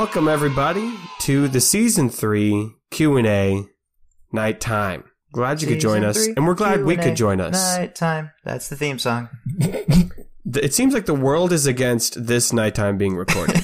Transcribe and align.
Well, 0.00 0.06
welcome 0.06 0.28
everybody 0.28 0.94
to 1.20 1.46
the 1.46 1.60
season 1.60 2.08
three 2.08 2.70
Q 2.90 3.18
and 3.18 3.26
A 3.26 3.66
nighttime. 4.32 5.04
Glad 5.30 5.60
you 5.60 5.68
could 5.68 5.78
join 5.78 6.04
us, 6.04 6.26
and 6.26 6.46
we're 6.46 6.54
glad 6.54 6.86
we 6.86 6.94
Q&A, 6.94 7.04
could 7.08 7.16
join 7.16 7.38
us. 7.38 7.76
Nighttime. 7.76 8.30
That's 8.42 8.70
the 8.70 8.76
theme 8.76 8.98
song. 8.98 9.28
It 10.54 10.72
seems 10.72 10.94
like 10.94 11.04
the 11.04 11.12
world 11.12 11.52
is 11.52 11.66
against 11.66 12.26
this 12.26 12.50
nighttime 12.50 12.96
being 12.96 13.14
recorded 13.14 13.62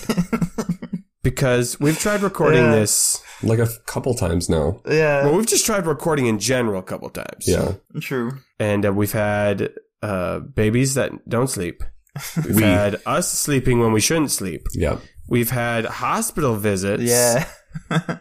because 1.23 1.81
we've 1.81 1.99
tried 1.99 2.21
recording 2.21 2.65
Yeah. 2.65 2.75
this. 2.75 3.23
like 3.43 3.59
a 3.59 3.63
f- 3.63 3.79
couple 3.87 4.13
times 4.15 4.51
now. 4.51 4.83
yeah, 4.87 5.25
Well, 5.25 5.37
we've 5.39 5.47
just 5.47 5.65
tried 5.65 5.87
recording 5.87 6.27
in 6.27 6.39
general 6.39 6.81
a 6.81 6.83
couple 6.85 7.09
times. 7.09 7.49
Yeah. 7.49 7.73
true. 8.01 8.33
and 8.61 8.85
uh, 8.85 8.93
we've 8.93 9.13
had 9.13 9.71
uh, 10.03 10.41
babies 10.41 10.95
that 10.95 11.13
don't 11.27 11.49
sleep. 11.49 11.83
We've 12.37 12.57
We- 12.57 12.63
had 12.63 13.01
us 13.07 13.33
sleeping 13.33 13.81
when 13.81 13.93
we 13.93 14.01
shouldn't 14.03 14.31
sleep. 14.31 14.67
Yeah. 14.75 14.99
We've 15.29 15.51
had 15.51 15.85
hospital 15.87 16.57
visits. 16.57 17.03
Yeah, 17.03 17.47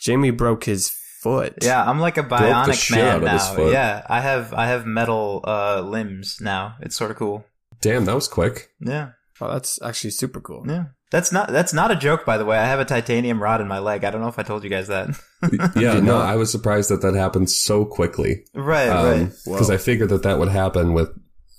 Jamie 0.00 0.30
broke 0.30 0.64
his 0.64 0.90
foot. 1.22 1.54
yeah. 1.62 1.82
I'm 1.88 2.00
like 2.00 2.16
a 2.16 2.22
bionic 2.22 2.90
man 2.90 3.06
out 3.06 3.22
of 3.22 3.30
his 3.30 3.58
now. 3.58 3.68
Yeah, 3.70 4.06
I 4.08 4.20
have 4.20 4.52
I 4.54 4.66
have 4.66 4.86
metal 4.86 5.44
uh, 5.46 5.80
limbs 5.82 6.38
now. 6.40 6.76
It's 6.80 6.96
sort 6.96 7.10
of 7.10 7.16
cool. 7.16 7.44
Damn, 7.80 8.04
that 8.06 8.14
was 8.14 8.28
quick. 8.28 8.70
Yeah, 8.80 9.10
Oh, 9.40 9.50
that's 9.50 9.80
actually 9.82 10.10
super 10.10 10.40
cool. 10.40 10.64
yeah. 10.66 10.86
That's 11.10 11.32
not 11.32 11.48
that's 11.48 11.72
not 11.72 11.90
a 11.90 11.96
joke, 11.96 12.24
by 12.24 12.38
the 12.38 12.44
way. 12.44 12.56
I 12.56 12.66
have 12.66 12.78
a 12.78 12.84
titanium 12.84 13.42
rod 13.42 13.60
in 13.60 13.66
my 13.66 13.80
leg. 13.80 14.04
I 14.04 14.10
don't 14.10 14.20
know 14.20 14.28
if 14.28 14.38
I 14.38 14.44
told 14.44 14.62
you 14.64 14.70
guys 14.70 14.86
that. 14.88 15.08
Yeah, 15.76 15.98
no. 15.98 16.18
I 16.18 16.36
was 16.36 16.52
surprised 16.52 16.90
that 16.90 17.00
that 17.02 17.14
happened 17.14 17.50
so 17.50 17.84
quickly. 17.84 18.44
right, 18.54 18.88
right. 18.90 19.30
Because 19.44 19.70
I 19.70 19.76
figured 19.78 20.10
that 20.10 20.22
that 20.22 20.38
would 20.38 20.50
happen 20.50 20.92
with 20.92 21.08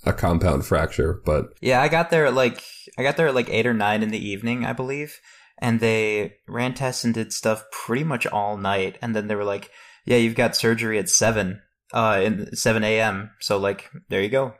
a 0.04 0.12
compound 0.12 0.64
fracture, 0.64 1.20
but 1.26 1.46
Yeah, 1.60 1.82
I 1.82 1.88
got 1.88 2.10
there 2.10 2.24
at 2.26 2.34
like 2.34 2.62
I 2.98 3.02
got 3.02 3.16
there 3.16 3.28
at 3.28 3.34
like 3.34 3.48
eight 3.50 3.66
or 3.66 3.74
nine 3.74 4.02
in 4.02 4.10
the 4.10 4.28
evening, 4.28 4.64
I 4.64 4.72
believe, 4.72 5.18
and 5.58 5.80
they 5.80 6.34
ran 6.46 6.74
tests 6.74 7.04
and 7.04 7.14
did 7.14 7.32
stuff 7.32 7.64
pretty 7.72 8.04
much 8.04 8.26
all 8.26 8.56
night, 8.56 8.98
and 9.00 9.14
then 9.16 9.28
they 9.28 9.34
were 9.34 9.44
like, 9.44 9.70
"Yeah, 10.04 10.16
you've 10.18 10.34
got 10.34 10.56
surgery 10.56 10.98
at 10.98 11.08
seven, 11.08 11.60
uh, 11.94 12.20
in 12.22 12.54
seven 12.56 12.84
a.m. 12.84 13.30
So 13.40 13.58
like, 13.58 13.88
there 14.08 14.22
you 14.22 14.28
go, 14.28 14.54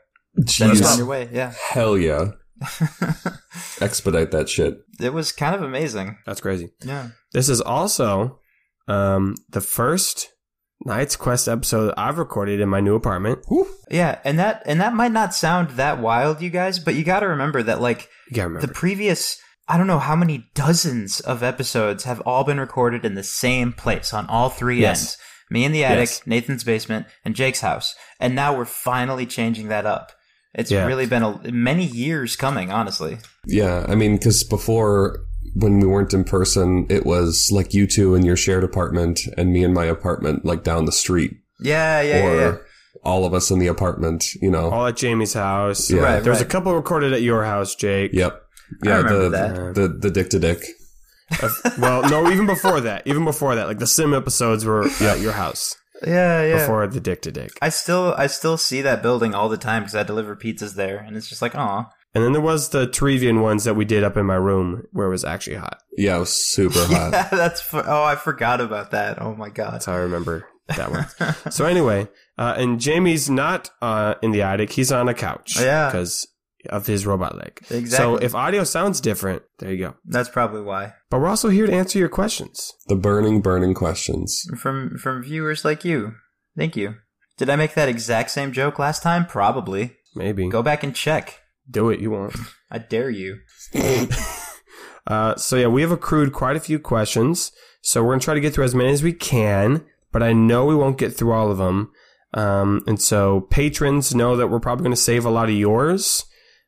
send 0.47 0.71
us 0.71 0.81
Jeez. 0.81 0.91
on 0.91 0.97
your 0.97 1.07
way." 1.07 1.29
Yeah, 1.31 1.53
hell 1.69 1.97
yeah. 1.97 2.31
Expedite 3.81 4.31
that 4.31 4.47
shit. 4.49 4.77
it 4.99 5.13
was 5.13 5.31
kind 5.31 5.55
of 5.55 5.61
amazing. 5.63 6.17
That's 6.25 6.41
crazy. 6.41 6.69
Yeah, 6.83 7.09
This 7.33 7.49
is 7.49 7.61
also 7.61 8.39
um, 8.87 9.35
the 9.49 9.61
first 9.61 10.29
Knight's 10.85 11.15
Quest 11.15 11.47
episode 11.47 11.93
I've 11.97 12.17
recorded 12.17 12.59
in 12.59 12.69
my 12.69 12.79
new 12.81 12.95
apartment. 12.95 13.39
yeah, 13.89 14.19
and 14.25 14.37
that 14.39 14.63
and 14.65 14.81
that 14.81 14.93
might 14.93 15.11
not 15.11 15.33
sound 15.33 15.71
that 15.71 15.99
wild, 15.99 16.41
you 16.41 16.49
guys, 16.49 16.79
but 16.79 16.95
you 16.95 17.03
got 17.03 17.21
to 17.21 17.27
remember 17.27 17.63
that 17.63 17.81
like 17.81 18.09
remember. 18.31 18.59
the 18.61 18.67
previous 18.73 19.39
I 19.67 19.77
don't 19.77 19.87
know 19.87 19.99
how 19.99 20.15
many 20.17 20.49
dozens 20.55 21.21
of 21.21 21.41
episodes 21.41 22.03
have 22.03 22.19
all 22.21 22.43
been 22.43 22.59
recorded 22.59 23.05
in 23.05 23.15
the 23.15 23.23
same 23.23 23.71
place 23.71 24.13
on 24.13 24.27
all 24.27 24.49
three 24.49 24.81
Yes. 24.81 24.99
ends. 25.01 25.17
Me 25.49 25.63
in 25.63 25.71
the 25.71 25.85
attic, 25.85 26.09
Yes. 26.09 26.21
Nathan's 26.27 26.63
basement, 26.65 27.05
and 27.23 27.33
Jake's 27.35 27.61
house. 27.61 27.95
And 28.19 28.35
now 28.35 28.57
we're 28.57 28.65
finally 28.65 29.25
changing 29.25 29.69
that 29.69 29.85
up. 29.85 30.11
It's 30.53 30.69
Yeah. 30.71 30.85
really 30.85 31.05
been 31.05 31.23
a, 31.23 31.51
many 31.51 31.85
years 31.85 32.35
coming, 32.35 32.71
honestly. 32.71 33.19
Yeah, 33.45 33.85
I 33.87 33.95
mean, 33.95 34.17
because 34.17 34.43
before, 34.43 35.19
when 35.55 35.79
we 35.79 35.87
weren't 35.87 36.13
in 36.13 36.23
person, 36.23 36.85
it 36.89 37.05
was 37.05 37.49
like 37.51 37.73
you 37.73 37.87
two 37.87 38.15
in 38.15 38.25
your 38.25 38.35
shared 38.37 38.63
apartment 38.63 39.21
and 39.37 39.51
me 39.53 39.63
in 39.63 39.73
my 39.73 39.85
apartment, 39.85 40.45
like 40.45 40.63
down 40.63 40.85
the 40.85 40.91
street. 40.91 41.31
Yeah, 41.59 42.01
yeah, 42.01 42.25
or 42.25 42.35
yeah, 42.35 42.41
yeah. 42.51 42.57
all 43.03 43.25
of 43.25 43.33
us 43.33 43.51
in 43.51 43.59
the 43.59 43.67
apartment, 43.67 44.33
you 44.41 44.49
know. 44.51 44.69
All 44.71 44.87
at 44.87 44.97
Jamie's 44.97 45.33
house. 45.33 45.89
Yeah. 45.89 46.01
Right, 46.01 46.19
There 46.23 46.31
was 46.31 46.41
a 46.41 46.45
couple 46.45 46.73
recorded 46.75 47.13
at 47.13 47.21
your 47.21 47.43
house, 47.45 47.75
Jake. 47.75 48.11
Yep. 48.13 48.41
I 48.83 48.87
Yeah, 48.87 48.95
remember 48.97 49.23
the, 49.23 49.29
that. 49.29 49.75
the 49.75 49.87
the 49.87 50.09
dick 50.11 50.29
to 50.31 50.39
dick. 50.39 50.63
Uh, 51.41 51.49
well, 51.79 52.01
no, 52.09 52.29
even 52.31 52.45
before 52.45 52.81
that. 52.81 53.03
Even 53.05 53.23
before 53.25 53.55
that. 53.55 53.67
Like 53.67 53.79
the 53.79 53.87
sim 53.87 54.13
episodes 54.13 54.65
were 54.65 54.87
at 55.01 55.19
your 55.19 55.31
house 55.33 55.75
Yeah, 56.05 56.43
yeah. 56.45 56.57
before 56.59 56.85
the 56.87 56.99
Dick 56.99 57.21
to 57.23 57.31
Dick. 57.31 57.51
I 57.61 57.69
still, 57.69 58.13
I 58.17 58.27
still 58.27 58.57
see 58.57 58.81
that 58.81 59.01
building 59.01 59.33
all 59.33 59.47
the 59.49 59.57
time 59.57 59.83
because 59.83 59.95
I 59.95 60.03
deliver 60.03 60.35
pizzas 60.35 60.75
there, 60.75 60.97
and 60.97 61.15
it's 61.15 61.29
just 61.29 61.41
like, 61.41 61.55
oh, 61.55 61.85
And 62.15 62.23
then 62.23 62.31
there 62.33 62.41
was 62.41 62.69
the 62.69 62.87
Trevian 62.87 63.41
ones 63.41 63.63
that 63.63 63.73
we 63.75 63.85
did 63.85 64.03
up 64.03 64.17
in 64.17 64.25
my 64.25 64.35
room 64.35 64.83
where 64.91 65.07
it 65.07 65.11
was 65.11 65.25
actually 65.25 65.55
hot. 65.55 65.79
Yeah, 65.97 66.17
it 66.17 66.19
was 66.19 66.33
super 66.33 66.79
hot. 66.85 67.11
yeah, 67.11 67.27
that's. 67.31 67.59
fu- 67.61 67.81
Oh, 67.83 68.03
I 68.03 68.15
forgot 68.15 68.61
about 68.61 68.91
that. 68.91 69.21
Oh 69.21 69.35
my 69.35 69.49
god. 69.49 69.73
That's 69.73 69.85
how 69.85 69.93
I 69.93 69.97
remember 69.97 70.47
that 70.67 70.91
one. 70.91 71.05
so 71.51 71.65
anyway, 71.65 72.07
uh, 72.37 72.53
and 72.57 72.79
Jamie's 72.79 73.29
not 73.29 73.69
uh, 73.81 74.15
in 74.21 74.31
the 74.31 74.41
attic. 74.43 74.71
He's 74.73 74.91
on 74.91 75.09
a 75.09 75.13
couch. 75.13 75.59
Yeah. 75.59 75.87
Because 75.87 76.27
of 76.69 76.87
his 76.87 77.05
robot 77.05 77.35
leg. 77.35 77.59
Exactly. 77.69 77.89
So 77.89 78.15
if 78.17 78.33
audio 78.35 78.63
sounds 78.63 79.01
different, 79.01 79.41
there 79.59 79.71
you 79.73 79.77
go. 79.79 79.95
That's 80.05 80.29
probably 80.29 80.61
why. 80.61 80.93
But 81.09 81.19
we're 81.19 81.27
also 81.27 81.49
here 81.49 81.65
to 81.67 81.73
answer 81.73 81.99
your 81.99 82.07
questions. 82.09 82.71
the 82.87 82.95
burning, 82.95 83.41
burning 83.41 83.73
questions. 83.73 84.45
from 84.57 84.97
from 84.97 85.23
viewers 85.23 85.65
like 85.65 85.83
you. 85.83 86.13
Thank 86.55 86.75
you. 86.77 86.95
Did 87.37 87.49
I 87.49 87.55
make 87.55 87.73
that 87.73 87.89
exact 87.89 88.29
same 88.29 88.51
joke 88.53 88.77
last 88.79 89.01
time? 89.03 89.25
Probably. 89.25 89.97
Maybe. 90.15 90.47
Go 90.47 90.61
back 90.61 90.83
and 90.83 90.95
check. 90.95 91.39
Do 91.69 91.89
it. 91.89 91.99
You 91.99 92.11
won't. 92.11 92.35
I 92.71 92.79
dare 92.79 93.09
you. 93.09 93.39
Uh, 95.05 95.35
so 95.35 95.57
yeah, 95.57 95.67
we 95.67 95.81
have 95.81 95.91
accrued 95.91 96.31
quite 96.31 96.55
a 96.55 96.61
few 96.61 96.79
questions. 96.79 97.51
So 97.81 98.01
we're 98.01 98.13
gonna 98.13 98.21
try 98.21 98.35
to 98.35 98.39
get 98.39 98.53
through 98.53 98.63
as 98.63 98.73
many 98.73 98.89
as 98.91 99.03
we 99.03 99.11
can, 99.11 99.83
but 100.13 100.23
I 100.23 100.31
know 100.31 100.65
we 100.65 100.75
won't 100.75 100.97
get 100.97 101.13
through 101.13 101.33
all 101.33 101.51
of 101.51 101.57
them. 101.57 101.91
Um, 102.33 102.83
and 102.87 103.01
so 103.01 103.41
patrons 103.41 104.15
know 104.15 104.37
that 104.37 104.47
we're 104.47 104.61
probably 104.61 104.83
gonna 104.83 104.95
save 104.95 105.25
a 105.25 105.29
lot 105.29 105.49
of 105.49 105.55
yours 105.55 106.23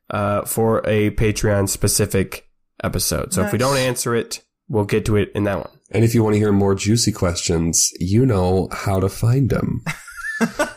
uh, 0.09 0.41
for 0.43 0.79
a 0.85 1.11
Patreon 1.11 1.69
specific 1.69 2.49
episode. 2.83 3.33
So 3.33 3.43
if 3.43 3.53
we 3.53 3.57
don't 3.57 3.77
answer 3.77 4.13
it, 4.13 4.41
we'll 4.67 4.83
get 4.83 5.05
to 5.05 5.15
it 5.15 5.31
in 5.33 5.45
that 5.45 5.59
one. 5.59 5.79
And 5.91 6.03
if 6.03 6.13
you 6.13 6.21
want 6.21 6.33
to 6.33 6.39
hear 6.39 6.51
more 6.51 6.75
juicy 6.75 7.13
questions, 7.13 7.89
you 8.01 8.25
know 8.25 8.67
how 8.73 8.99
to 8.99 9.07
find 9.07 9.49
them. 9.49 9.85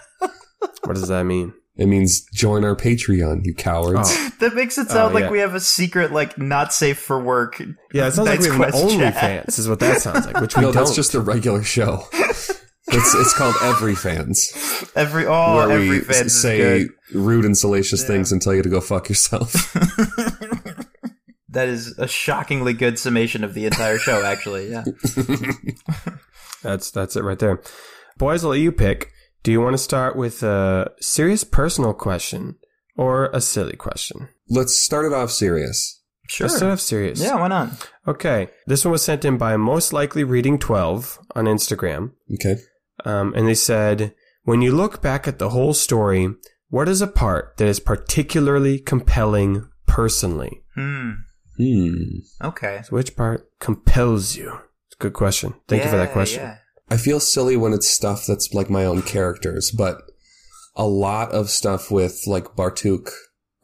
What 0.88 0.94
does 0.94 1.08
that 1.08 1.24
mean? 1.24 1.52
It 1.78 1.87
means 1.87 2.22
join 2.34 2.65
our 2.65 2.75
Patreon, 2.75 3.44
you 3.44 3.55
cowards. 3.55 4.11
Oh, 4.12 4.31
That 4.41 4.55
makes 4.55 4.78
it 4.78 4.89
sound 4.91 5.12
Oh, 5.12 5.15
like 5.15 5.25
yeah. 5.25 5.31
we 5.31 5.39
have 5.39 5.55
a 5.55 5.61
secret, 5.61 6.12
like 6.12 6.37
not 6.37 6.72
safe 6.72 6.99
for 6.99 7.22
work. 7.22 7.61
yeah, 7.93 8.09
it 8.09 8.12
sounds 8.12 8.28
like 8.28 8.41
we 8.41 8.49
Nice 8.49 8.56
have 8.56 8.61
an 8.65 8.71
question. 8.72 9.00
OnlyFans. 9.00 9.59
Is 9.61 9.69
what 9.69 9.78
that 9.81 10.03
sounds 10.03 10.27
like. 10.27 10.41
Which 10.41 10.56
we 10.56 10.62
no, 10.62 10.72
don't. 10.72 10.83
that's 10.83 10.97
just 10.97 11.15
a 11.15 11.21
regular 11.21 11.62
show. 11.62 12.05
It's 12.91 13.15
it's 13.15 13.34
called 13.37 13.55
Every 13.62 13.94
Fans, 13.94 14.50
Every 14.97 15.27
oh, 15.27 15.56
where 15.56 15.71
every 15.71 15.89
we 15.91 16.00
fan 16.00 16.16
s- 16.25 16.27
is 16.27 16.41
say 16.43 16.59
good. 16.59 16.89
rude 17.15 17.44
and 17.44 17.56
salacious 17.56 18.00
Yeah. 18.00 18.06
things 18.09 18.33
and 18.33 18.41
tell 18.43 18.55
you 18.55 18.62
to 18.62 18.69
go 18.71 18.81
fuck 18.81 19.09
yourself. 19.09 19.75
That 21.50 21.69
is 21.69 21.99
a 21.99 22.06
shockingly 22.06 22.75
good 22.75 22.99
summation 22.99 23.43
of 23.43 23.55
the 23.55 23.65
entire 23.65 23.97
show. 23.99 24.22
Actually, 24.22 24.71
yeah. 24.71 24.84
That's 26.62 26.91
that's 26.91 27.16
it 27.16 27.22
right 27.22 27.39
there. 27.39 27.62
Boys, 28.19 28.45
I'll 28.45 28.50
let 28.50 28.60
you 28.60 28.71
pick. 28.71 29.10
Do 29.43 29.53
you 29.53 29.60
want 29.60 29.75
to 29.75 29.78
start 29.78 30.16
with 30.16 30.43
a 30.43 30.91
serious 31.00 31.44
personal 31.44 31.94
question 31.94 32.57
or 32.97 33.27
a 33.33 33.41
silly 33.41 33.77
question? 33.77 34.28
Let's 34.48 34.77
start 34.78 35.07
it 35.07 35.12
off 35.12 35.30
serious. 35.30 36.03
Sure. 36.28 36.47
Let's 36.47 36.57
start 36.59 36.72
off 36.72 36.80
serious. 36.80 37.21
Yeah, 37.22 37.36
why 37.36 37.48
not? 37.48 37.91
Okay. 38.07 38.48
This 38.66 38.84
one 38.84 38.92
was 38.92 39.03
sent 39.03 39.24
in 39.24 39.39
by 39.39 39.57
most 39.57 39.92
likely 39.92 40.24
reading 40.24 40.59
12 40.59 41.18
on 41.34 41.47
Instagram. 41.47 42.12
Okay. 42.34 42.60
Um, 43.04 43.33
and 43.34 43.47
they 43.47 43.54
said, 43.54 44.15
when 44.42 44.60
you 44.60 44.72
look 44.74 45.01
back 45.01 45.27
at 45.27 45.39
the 45.39 45.51
whole 45.51 45.72
story, 45.72 46.34
what 46.68 46.89
is 46.89 47.01
a 47.01 47.07
part 47.07 47.57
that 47.57 47.66
is 47.66 47.80
particularly 47.80 48.78
compelling 48.78 49.68
personally? 49.86 50.62
Hmm. 50.74 51.10
Hmm. 51.57 51.95
Okay. 52.42 52.80
So 52.84 52.97
which 52.97 53.16
part 53.16 53.48
compels 53.60 54.36
you? 54.36 54.48
It's 54.89 54.97
a 54.97 55.03
good 55.03 55.12
question. 55.15 55.54
Thank 55.66 55.84
you 55.84 55.91
for 55.91 55.97
that 55.97 56.12
question. 56.12 56.42
yeah. 56.42 56.59
I 56.90 56.96
feel 56.96 57.20
silly 57.20 57.56
when 57.56 57.72
it's 57.72 57.88
stuff 57.88 58.26
that's 58.26 58.52
like 58.54 58.70
my 58.70 58.84
own 58.84 59.02
characters, 59.02 59.70
but 59.70 60.02
a 60.74 60.86
lot 60.86 61.32
of 61.32 61.50
stuff 61.50 61.90
with 61.90 62.22
like 62.26 62.56
Bartuk 62.56 63.10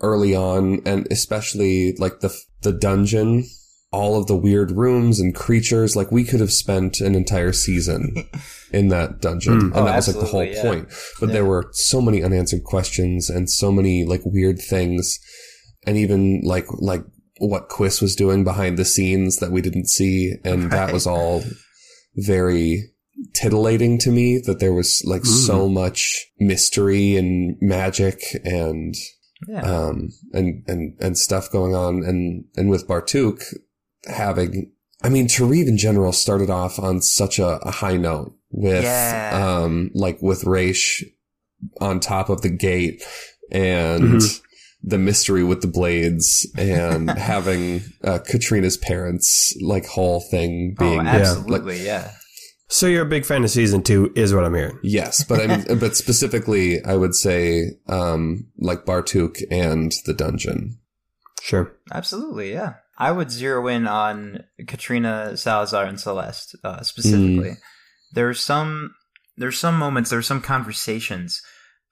early 0.01 0.35
on, 0.35 0.83
and 0.85 1.07
especially 1.11 1.95
like 1.99 2.21
the 2.21 2.37
the 2.63 2.73
dungeon, 2.73 3.45
all 3.93 4.17
of 4.21 4.27
the 4.27 4.37
weird 4.37 4.73
rooms 4.73 5.21
and 5.21 5.35
creatures. 5.35 5.95
Like 5.97 6.11
we 6.13 6.25
could 6.25 6.41
have 6.41 6.53
spent 6.53 7.01
an 7.01 7.15
entire 7.15 7.53
season 7.53 8.15
in 8.73 8.89
that 8.89 9.21
dungeon, 9.21 9.55
Mm. 9.55 9.65
and 9.65 9.75
Oh, 9.77 9.85
that 9.85 9.97
was 9.97 10.09
like 10.09 10.19
the 10.21 10.31
whole 10.31 10.45
yeah. 10.45 10.63
point. 10.63 10.89
But 11.21 11.31
there 11.33 11.45
were 11.47 11.69
so 11.73 12.01
many 12.03 12.23
unanswered 12.23 12.65
questions 12.65 13.31
and 13.31 13.49
so 13.49 13.71
many 13.73 14.05
like 14.05 14.23
weird 14.25 14.59
things, 14.61 15.19
and 15.87 15.97
even 15.97 16.43
like 16.45 16.67
like 16.79 17.05
what 17.39 17.69
Quiz 17.69 18.01
was 18.03 18.15
doing 18.17 18.45
behind 18.45 18.77
the 18.79 18.85
scenes 18.85 19.39
that 19.39 19.51
we 19.51 19.61
didn't 19.63 19.89
see, 19.89 20.35
and 20.45 20.71
that 20.73 20.93
was 20.93 21.07
all 21.07 21.43
very 22.17 22.91
titillating 23.35 23.99
to 24.01 24.11
me 24.11 24.39
that 24.39 24.61
there 24.61 24.73
was 24.73 25.03
like 25.07 25.23
Mm. 25.23 25.47
so 25.47 25.69
much 25.69 26.27
mystery 26.39 27.17
and 27.17 27.57
magic 27.61 28.21
and 28.45 28.95
Yeah. 29.49 29.61
um 29.63 30.09
and 30.33 30.63
and 30.67 30.97
and 31.01 31.19
stuff 31.19 31.51
going 31.51 31.75
on 31.75 32.03
and 32.05 32.45
and 32.57 32.71
with 32.71 32.87
Bartuk 32.89 33.43
having 34.07 34.73
I 35.03 35.09
mean 35.11 35.27
Tarif 35.29 35.67
in 35.69 35.77
general 35.79 36.13
started 36.13 36.51
off 36.51 36.79
on 36.79 37.03
such 37.03 37.39
a, 37.39 37.59
a 37.67 37.71
high 37.71 37.97
note 37.97 38.35
with 38.51 38.85
Yeah. 38.85 39.63
um 39.63 39.91
like 39.95 40.21
with 40.23 40.45
Raish 40.45 41.05
on 41.81 42.01
top 42.01 42.29
of 42.31 42.43
the 42.43 42.49
gate 42.51 43.03
and 43.51 44.03
Mhm. 44.21 44.41
the 44.83 44.99
mystery 44.99 45.43
with 45.45 45.61
the 45.63 45.67
blades 45.69 46.47
and 46.59 47.11
having 47.33 47.83
uh, 48.03 48.19
Katrina's 48.19 48.77
parents 48.77 49.55
like 49.63 49.87
whole 49.87 50.21
thing 50.31 50.75
being 50.79 51.01
oh, 51.01 51.03
absolutely, 51.11 51.85
yeah. 51.85 52.11
So 52.75 52.89
you're 52.89 53.07
a 53.07 53.09
big 53.09 53.25
fan 53.25 53.45
of 53.45 53.51
season 53.51 53.85
two, 53.85 54.13
is 54.17 54.35
what 54.35 54.45
I'm 54.45 54.53
hearing. 54.53 54.81
Yes, 54.83 55.23
but 55.23 55.41
I 55.41 55.47
mean, 55.47 55.79
but 55.79 55.97
specifically, 55.97 56.85
I 56.85 56.97
would 56.97 57.15
say 57.15 57.79
um, 57.87 58.49
like 58.59 58.85
Bartuk 58.85 59.41
and 59.49 59.93
the 60.07 60.13
dungeon. 60.13 60.81
Sure. 61.41 61.73
Absolutely, 61.93 62.53
yeah. 62.53 62.75
I 62.99 63.13
would 63.13 63.31
zero 63.31 63.69
in 63.69 63.87
on 63.87 64.43
Katrina 64.67 65.37
Salazar 65.37 65.85
and 65.85 66.01
Celeste 66.01 66.57
uh, 66.65 66.83
specifically. 66.83 67.51
Mm. 67.51 67.59
There's 68.11 68.41
some 68.41 68.93
there's 69.37 69.59
some 69.59 69.79
moments, 69.79 70.11
there's 70.11 70.27
some 70.27 70.41
conversations 70.41 71.43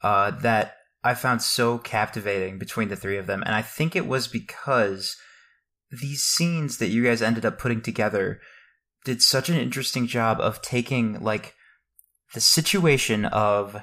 uh, 0.02 0.32
that 0.32 0.78
I 1.04 1.14
found 1.14 1.42
so 1.42 1.78
captivating 1.78 2.58
between 2.58 2.88
the 2.88 2.96
three 2.96 3.18
of 3.18 3.28
them, 3.28 3.44
and 3.46 3.54
I 3.54 3.62
think 3.62 3.94
it 3.94 4.08
was 4.08 4.26
because 4.26 5.16
these 5.92 6.24
scenes 6.24 6.78
that 6.78 6.88
you 6.88 7.04
guys 7.04 7.22
ended 7.22 7.46
up 7.46 7.60
putting 7.60 7.82
together 7.82 8.40
did 9.04 9.22
such 9.22 9.48
an 9.48 9.58
interesting 9.58 10.06
job 10.06 10.40
of 10.40 10.62
taking 10.62 11.22
like 11.22 11.54
the 12.34 12.40
situation 12.40 13.24
of 13.26 13.82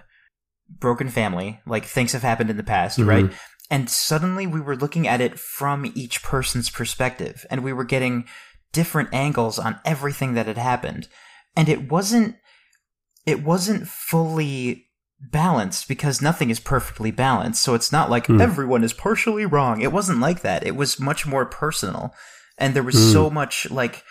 broken 0.69 1.09
family, 1.09 1.59
like 1.65 1.85
things 1.85 2.13
have 2.13 2.21
happened 2.21 2.49
in 2.49 2.57
the 2.57 2.63
past, 2.63 2.99
mm-hmm. 2.99 3.09
right? 3.09 3.31
And 3.69 3.89
suddenly 3.89 4.47
we 4.47 4.61
were 4.61 4.75
looking 4.75 5.07
at 5.07 5.21
it 5.21 5.39
from 5.39 5.91
each 5.95 6.23
person's 6.23 6.69
perspective 6.69 7.45
and 7.51 7.63
we 7.63 7.73
were 7.73 7.83
getting 7.83 8.25
different 8.71 9.13
angles 9.13 9.59
on 9.59 9.79
everything 9.85 10.33
that 10.33 10.47
had 10.47 10.57
happened. 10.57 11.07
And 11.55 11.69
it 11.69 11.91
wasn't, 11.91 12.35
it 13.25 13.43
wasn't 13.43 13.87
fully 13.87 14.87
balanced 15.19 15.87
because 15.87 16.21
nothing 16.21 16.49
is 16.49 16.59
perfectly 16.59 17.11
balanced. 17.11 17.61
So 17.61 17.73
it's 17.73 17.91
not 17.91 18.09
like 18.09 18.27
mm. 18.27 18.41
everyone 18.41 18.83
is 18.83 18.93
partially 18.93 19.45
wrong. 19.45 19.81
It 19.81 19.91
wasn't 19.91 20.19
like 20.19 20.41
that. 20.41 20.65
It 20.65 20.75
was 20.75 20.99
much 20.99 21.27
more 21.27 21.45
personal. 21.45 22.13
And 22.57 22.73
there 22.73 22.83
was 22.83 22.95
mm. 22.95 23.11
so 23.11 23.29
much 23.29 23.69
like, 23.69 24.03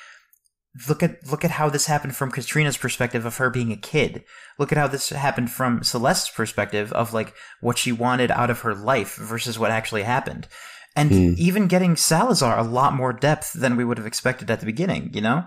look 0.88 1.02
at 1.02 1.26
look 1.30 1.44
at 1.44 1.52
how 1.52 1.68
this 1.68 1.86
happened 1.86 2.14
from 2.14 2.30
Katrina's 2.30 2.76
perspective 2.76 3.24
of 3.24 3.36
her 3.36 3.50
being 3.50 3.72
a 3.72 3.76
kid. 3.76 4.24
Look 4.58 4.72
at 4.72 4.78
how 4.78 4.88
this 4.88 5.10
happened 5.10 5.50
from 5.50 5.82
Celeste's 5.82 6.30
perspective 6.30 6.92
of 6.92 7.12
like 7.12 7.34
what 7.60 7.78
she 7.78 7.92
wanted 7.92 8.30
out 8.30 8.50
of 8.50 8.60
her 8.60 8.74
life 8.74 9.16
versus 9.16 9.58
what 9.58 9.70
actually 9.70 10.02
happened. 10.02 10.48
And 10.96 11.10
mm. 11.10 11.36
even 11.36 11.68
getting 11.68 11.96
Salazar 11.96 12.58
a 12.58 12.64
lot 12.64 12.92
more 12.94 13.12
depth 13.12 13.52
than 13.52 13.76
we 13.76 13.84
would 13.84 13.98
have 13.98 14.06
expected 14.06 14.50
at 14.50 14.60
the 14.60 14.66
beginning, 14.66 15.10
you 15.14 15.20
know? 15.20 15.44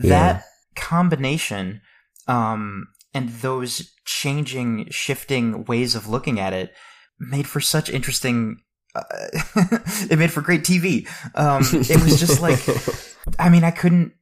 Yeah. 0.00 0.08
That 0.08 0.44
combination 0.76 1.80
um 2.26 2.88
and 3.12 3.28
those 3.28 3.92
changing 4.04 4.88
shifting 4.90 5.64
ways 5.64 5.94
of 5.94 6.08
looking 6.08 6.40
at 6.40 6.52
it 6.52 6.72
made 7.20 7.46
for 7.46 7.60
such 7.60 7.88
interesting 7.88 8.56
uh, 8.94 9.02
it 10.10 10.18
made 10.18 10.32
for 10.32 10.40
great 10.40 10.62
TV. 10.62 11.08
Um, 11.34 11.62
it 11.62 12.02
was 12.02 12.20
just 12.20 12.40
like, 12.40 12.60
I 13.38 13.48
mean, 13.48 13.64
I 13.64 13.70
couldn't, 13.70 14.12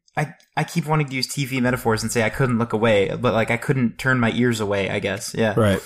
I, 0.57 0.61
I 0.61 0.65
keep 0.65 0.87
wanting 0.87 1.09
to 1.09 1.15
use 1.15 1.27
TV 1.29 1.61
metaphors 1.61 2.03
and 2.03 2.11
say 2.11 2.23
I 2.23 2.31
couldn't 2.31 2.59
look 2.59 2.73
away, 2.73 3.15
but 3.15 3.33
like 3.35 3.51
I 3.51 3.57
couldn't 3.57 3.99
turn 3.99 4.21
my 4.21 4.33
ears 4.33 4.61
away, 4.61 4.91
I 4.91 4.99
guess. 4.99 5.35
Yeah. 5.37 5.55
Right. 5.59 5.81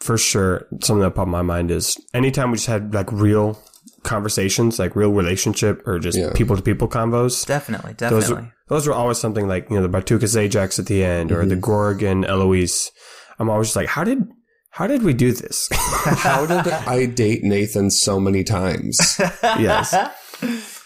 For 0.00 0.16
sure. 0.16 0.66
Something 0.80 1.00
that 1.00 1.14
popped 1.14 1.26
in 1.26 1.32
my 1.32 1.42
mind 1.42 1.70
is 1.70 1.96
anytime 2.14 2.50
we 2.50 2.56
just 2.56 2.68
had 2.68 2.94
like 2.94 3.10
real 3.12 3.60
conversations, 4.02 4.78
like 4.78 4.96
real 4.96 5.12
relationship 5.12 5.86
or 5.86 5.98
just 5.98 6.18
people 6.34 6.56
to 6.56 6.62
people 6.62 6.88
convos. 6.88 7.46
Definitely, 7.46 7.94
definitely. 7.94 8.34
Those, 8.34 8.48
those 8.68 8.86
were 8.88 8.94
always 8.94 9.18
something 9.18 9.48
like, 9.48 9.68
you 9.70 9.76
know, 9.76 9.86
the 9.86 9.88
Bartukas 9.88 10.36
Ajax 10.36 10.78
at 10.78 10.86
the 10.86 11.04
end 11.04 11.32
or 11.32 11.40
mm-hmm. 11.40 11.48
the 11.48 11.56
Gorg 11.56 12.02
and 12.02 12.24
Eloise. 12.24 12.90
I'm 13.38 13.50
always 13.50 13.68
just 13.68 13.76
like, 13.76 13.88
how 13.88 14.04
did, 14.04 14.26
how 14.70 14.86
did 14.86 15.02
we 15.02 15.12
do 15.12 15.32
this? 15.32 15.68
how 15.72 16.46
did 16.46 16.72
I 16.72 17.06
date 17.06 17.42
Nathan 17.42 17.90
so 17.90 18.20
many 18.20 18.44
times? 18.44 18.98
yes. 19.42 19.94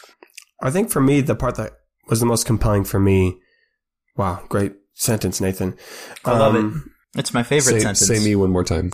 I 0.62 0.70
think 0.70 0.90
for 0.90 1.00
me, 1.00 1.20
the 1.20 1.34
part 1.34 1.56
that 1.56 1.72
was 2.08 2.20
the 2.20 2.26
most 2.26 2.46
compelling 2.46 2.84
for 2.84 3.00
me. 3.00 3.38
Wow, 4.16 4.42
great 4.48 4.74
sentence, 4.94 5.40
Nathan. 5.40 5.76
I 6.24 6.38
love 6.38 6.54
um, 6.54 6.92
it. 7.14 7.20
It's 7.20 7.34
my 7.34 7.42
favorite 7.42 7.74
say, 7.74 7.80
sentence. 7.80 8.06
Say 8.06 8.24
me 8.24 8.36
one 8.36 8.50
more 8.50 8.64
time. 8.64 8.92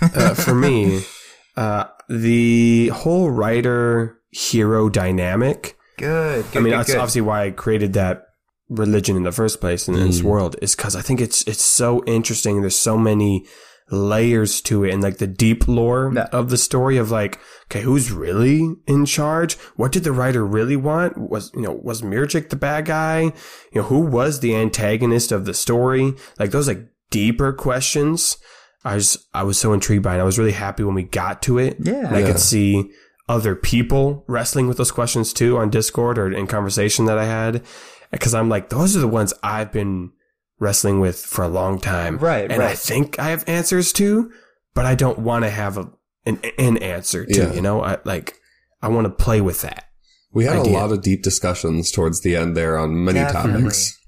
uh, 0.00 0.34
for 0.34 0.54
me, 0.54 1.02
uh, 1.56 1.84
the 2.08 2.88
whole 2.88 3.30
writer 3.30 4.18
hero 4.30 4.88
dynamic. 4.88 5.76
Good. 5.98 6.44
good 6.52 6.58
I 6.58 6.60
mean, 6.60 6.72
good, 6.72 6.78
that's 6.78 6.90
good. 6.90 6.98
obviously 6.98 7.22
why 7.22 7.46
I 7.46 7.50
created 7.50 7.94
that 7.94 8.26
religion 8.68 9.16
in 9.16 9.22
the 9.22 9.32
first 9.32 9.60
place 9.60 9.88
in 9.88 9.94
mm. 9.94 10.06
this 10.06 10.22
world 10.22 10.56
is 10.60 10.74
because 10.74 10.96
I 10.96 11.00
think 11.00 11.20
it's 11.20 11.42
it's 11.44 11.64
so 11.64 12.04
interesting. 12.04 12.60
There's 12.60 12.76
so 12.76 12.98
many 12.98 13.46
layers 13.90 14.60
to 14.60 14.84
it 14.84 14.92
and 14.92 15.02
like 15.02 15.18
the 15.18 15.26
deep 15.26 15.68
lore 15.68 16.12
yeah. 16.14 16.28
of 16.32 16.50
the 16.50 16.56
story 16.56 16.96
of 16.96 17.10
like, 17.10 17.38
okay, 17.64 17.82
who's 17.82 18.10
really 18.10 18.74
in 18.86 19.06
charge? 19.06 19.54
What 19.76 19.92
did 19.92 20.04
the 20.04 20.12
writer 20.12 20.44
really 20.44 20.76
want? 20.76 21.16
Was, 21.16 21.52
you 21.54 21.62
know, 21.62 21.80
was 21.82 22.02
Mirjik 22.02 22.48
the 22.48 22.56
bad 22.56 22.86
guy? 22.86 23.20
You 23.72 23.82
know, 23.82 23.82
who 23.84 24.00
was 24.00 24.40
the 24.40 24.56
antagonist 24.56 25.30
of 25.30 25.44
the 25.44 25.54
story? 25.54 26.14
Like 26.38 26.50
those 26.50 26.68
like 26.68 26.88
deeper 27.10 27.52
questions. 27.52 28.38
I 28.84 28.96
was, 28.96 29.26
I 29.32 29.44
was 29.44 29.58
so 29.58 29.72
intrigued 29.72 30.02
by 30.02 30.16
it. 30.16 30.20
I 30.20 30.24
was 30.24 30.38
really 30.38 30.52
happy 30.52 30.82
when 30.82 30.94
we 30.94 31.04
got 31.04 31.42
to 31.42 31.58
it. 31.58 31.76
Yeah. 31.80 32.08
I 32.10 32.20
yeah. 32.20 32.26
could 32.26 32.40
see 32.40 32.90
other 33.28 33.54
people 33.54 34.24
wrestling 34.28 34.66
with 34.68 34.78
those 34.78 34.92
questions 34.92 35.32
too 35.32 35.58
on 35.58 35.70
Discord 35.70 36.18
or 36.18 36.32
in 36.32 36.46
conversation 36.46 37.04
that 37.06 37.18
I 37.18 37.24
had. 37.24 37.62
Cause 38.18 38.34
I'm 38.34 38.48
like, 38.48 38.70
those 38.70 38.96
are 38.96 39.00
the 39.00 39.08
ones 39.08 39.34
I've 39.42 39.72
been 39.72 40.12
wrestling 40.58 41.00
with 41.00 41.18
for 41.18 41.44
a 41.44 41.48
long 41.48 41.78
time. 41.78 42.18
Right. 42.18 42.50
And 42.50 42.60
right. 42.60 42.72
I 42.72 42.74
think 42.74 43.18
I 43.18 43.30
have 43.30 43.48
answers 43.48 43.92
to, 43.94 44.30
but 44.74 44.86
I 44.86 44.94
don't 44.94 45.18
want 45.18 45.44
to 45.44 45.50
have 45.50 45.76
a, 45.76 45.90
an, 46.24 46.40
an 46.58 46.78
answer 46.78 47.26
to, 47.26 47.38
yeah. 47.38 47.52
you 47.52 47.60
know, 47.60 47.82
I 47.82 47.98
like, 48.04 48.36
I 48.82 48.88
want 48.88 49.06
to 49.06 49.24
play 49.24 49.40
with 49.40 49.62
that. 49.62 49.84
We 50.32 50.44
had 50.44 50.56
idea. 50.56 50.72
a 50.72 50.74
lot 50.74 50.92
of 50.92 51.02
deep 51.02 51.22
discussions 51.22 51.90
towards 51.90 52.20
the 52.20 52.36
end 52.36 52.56
there 52.56 52.76
on 52.76 53.04
many 53.04 53.20
definitely. 53.20 53.62
topics. 53.62 53.98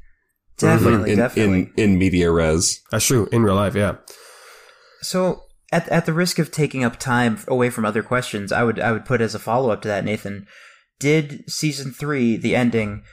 Definitely, 0.58 0.92
mm-hmm. 0.98 1.10
in, 1.10 1.16
definitely. 1.16 1.72
In, 1.76 1.92
in 1.92 1.98
media 1.98 2.30
res. 2.30 2.82
That's 2.90 3.06
true. 3.06 3.28
In 3.30 3.42
real 3.44 3.54
life. 3.54 3.74
Yeah. 3.74 3.96
So 5.00 5.44
at, 5.70 5.88
at 5.88 6.04
the 6.04 6.12
risk 6.12 6.38
of 6.38 6.50
taking 6.50 6.82
up 6.82 6.98
time 6.98 7.38
away 7.46 7.70
from 7.70 7.84
other 7.84 8.02
questions, 8.02 8.52
I 8.52 8.64
would, 8.64 8.80
I 8.80 8.92
would 8.92 9.04
put 9.04 9.20
as 9.20 9.34
a 9.34 9.38
follow 9.38 9.70
up 9.70 9.82
to 9.82 9.88
that, 9.88 10.04
Nathan, 10.04 10.46
did 10.98 11.44
season 11.48 11.92
three, 11.92 12.36
the 12.36 12.56
ending, 12.56 13.04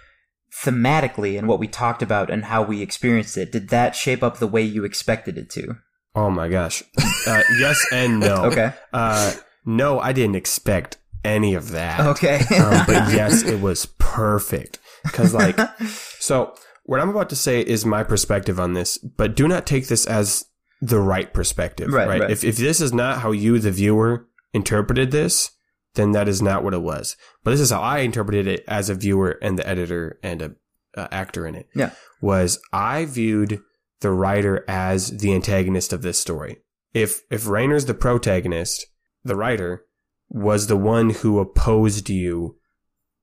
thematically 0.63 1.37
and 1.37 1.47
what 1.47 1.59
we 1.59 1.67
talked 1.67 2.01
about 2.01 2.29
and 2.29 2.45
how 2.45 2.63
we 2.63 2.81
experienced 2.81 3.37
it, 3.37 3.51
did 3.51 3.69
that 3.69 3.95
shape 3.95 4.23
up 4.23 4.37
the 4.37 4.47
way 4.47 4.61
you 4.61 4.85
expected 4.85 5.37
it 5.37 5.49
to? 5.51 5.77
Oh 6.15 6.29
my 6.29 6.47
gosh. 6.47 6.83
Uh, 7.27 7.41
yes 7.59 7.85
and 7.91 8.19
no. 8.19 8.45
okay. 8.45 8.73
Uh, 8.93 9.33
no, 9.65 9.99
I 9.99 10.13
didn't 10.13 10.35
expect 10.35 10.97
any 11.23 11.55
of 11.55 11.71
that. 11.71 11.99
Okay. 11.99 12.37
um, 12.57 12.85
but 12.87 13.11
yes, 13.13 13.43
it 13.43 13.59
was 13.59 13.85
perfect. 13.97 14.79
Cause 15.07 15.33
like, 15.33 15.59
so 16.19 16.55
what 16.83 17.01
I'm 17.01 17.09
about 17.09 17.29
to 17.31 17.35
say 17.35 17.61
is 17.61 17.85
my 17.85 18.03
perspective 18.03 18.59
on 18.59 18.73
this, 18.73 18.97
but 18.97 19.35
do 19.35 19.47
not 19.47 19.65
take 19.65 19.87
this 19.87 20.05
as 20.05 20.45
the 20.81 20.99
right 20.99 21.33
perspective. 21.33 21.91
Right. 21.91 22.07
right? 22.07 22.21
right. 22.21 22.31
If, 22.31 22.43
if 22.43 22.57
this 22.57 22.79
is 22.79 22.93
not 22.93 23.19
how 23.19 23.31
you, 23.31 23.59
the 23.59 23.71
viewer, 23.71 24.27
interpreted 24.53 25.11
this, 25.11 25.51
then 25.95 26.11
that 26.11 26.27
is 26.27 26.41
not 26.41 26.63
what 26.63 26.73
it 26.73 26.81
was. 26.81 27.17
But 27.43 27.51
this 27.51 27.59
is 27.59 27.71
how 27.71 27.81
I 27.81 27.99
interpreted 27.99 28.47
it 28.47 28.63
as 28.67 28.89
a 28.89 28.95
viewer 28.95 29.37
and 29.41 29.57
the 29.57 29.67
editor 29.67 30.19
and 30.23 30.41
a 30.41 30.55
uh, 30.95 31.07
actor 31.11 31.45
in 31.45 31.55
it. 31.55 31.67
Yeah. 31.75 31.91
Was 32.21 32.59
I 32.71 33.05
viewed 33.05 33.61
the 34.01 34.11
writer 34.11 34.63
as 34.67 35.17
the 35.17 35.33
antagonist 35.33 35.93
of 35.93 36.01
this 36.01 36.19
story. 36.19 36.57
If 36.93 37.21
if 37.31 37.47
Raynor's 37.47 37.85
the 37.85 37.93
protagonist, 37.93 38.85
the 39.23 39.35
writer 39.35 39.85
was 40.29 40.67
the 40.67 40.77
one 40.77 41.09
who 41.11 41.39
opposed 41.39 42.09
you 42.09 42.57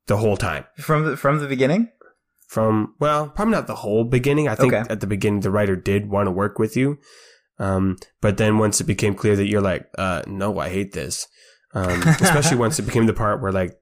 the 0.06 0.16
whole 0.16 0.36
time. 0.36 0.64
From 0.78 1.04
the 1.04 1.16
from 1.16 1.38
the 1.38 1.48
beginning? 1.48 1.90
From 2.48 2.94
well, 2.98 3.28
probably 3.28 3.52
not 3.52 3.66
the 3.66 3.76
whole 3.76 4.04
beginning. 4.04 4.48
I 4.48 4.54
think 4.54 4.74
Okay. 4.74 4.92
at 4.92 5.00
the 5.00 5.06
beginning 5.06 5.40
the 5.40 5.50
writer 5.50 5.76
did 5.76 6.10
want 6.10 6.26
to 6.26 6.32
work 6.32 6.58
with 6.58 6.76
you. 6.76 6.98
Um, 7.58 7.96
but 8.20 8.38
then 8.38 8.58
once 8.58 8.80
it 8.80 8.84
became 8.84 9.14
clear 9.14 9.36
that 9.36 9.46
you're 9.46 9.60
like, 9.60 9.86
uh, 9.96 10.22
no, 10.26 10.58
I 10.58 10.68
hate 10.68 10.92
this. 10.94 11.28
Um, 11.74 12.02
especially 12.20 12.58
once 12.58 12.78
it 12.78 12.82
became 12.82 13.06
the 13.06 13.14
part 13.14 13.40
where 13.40 13.52
like 13.52 13.78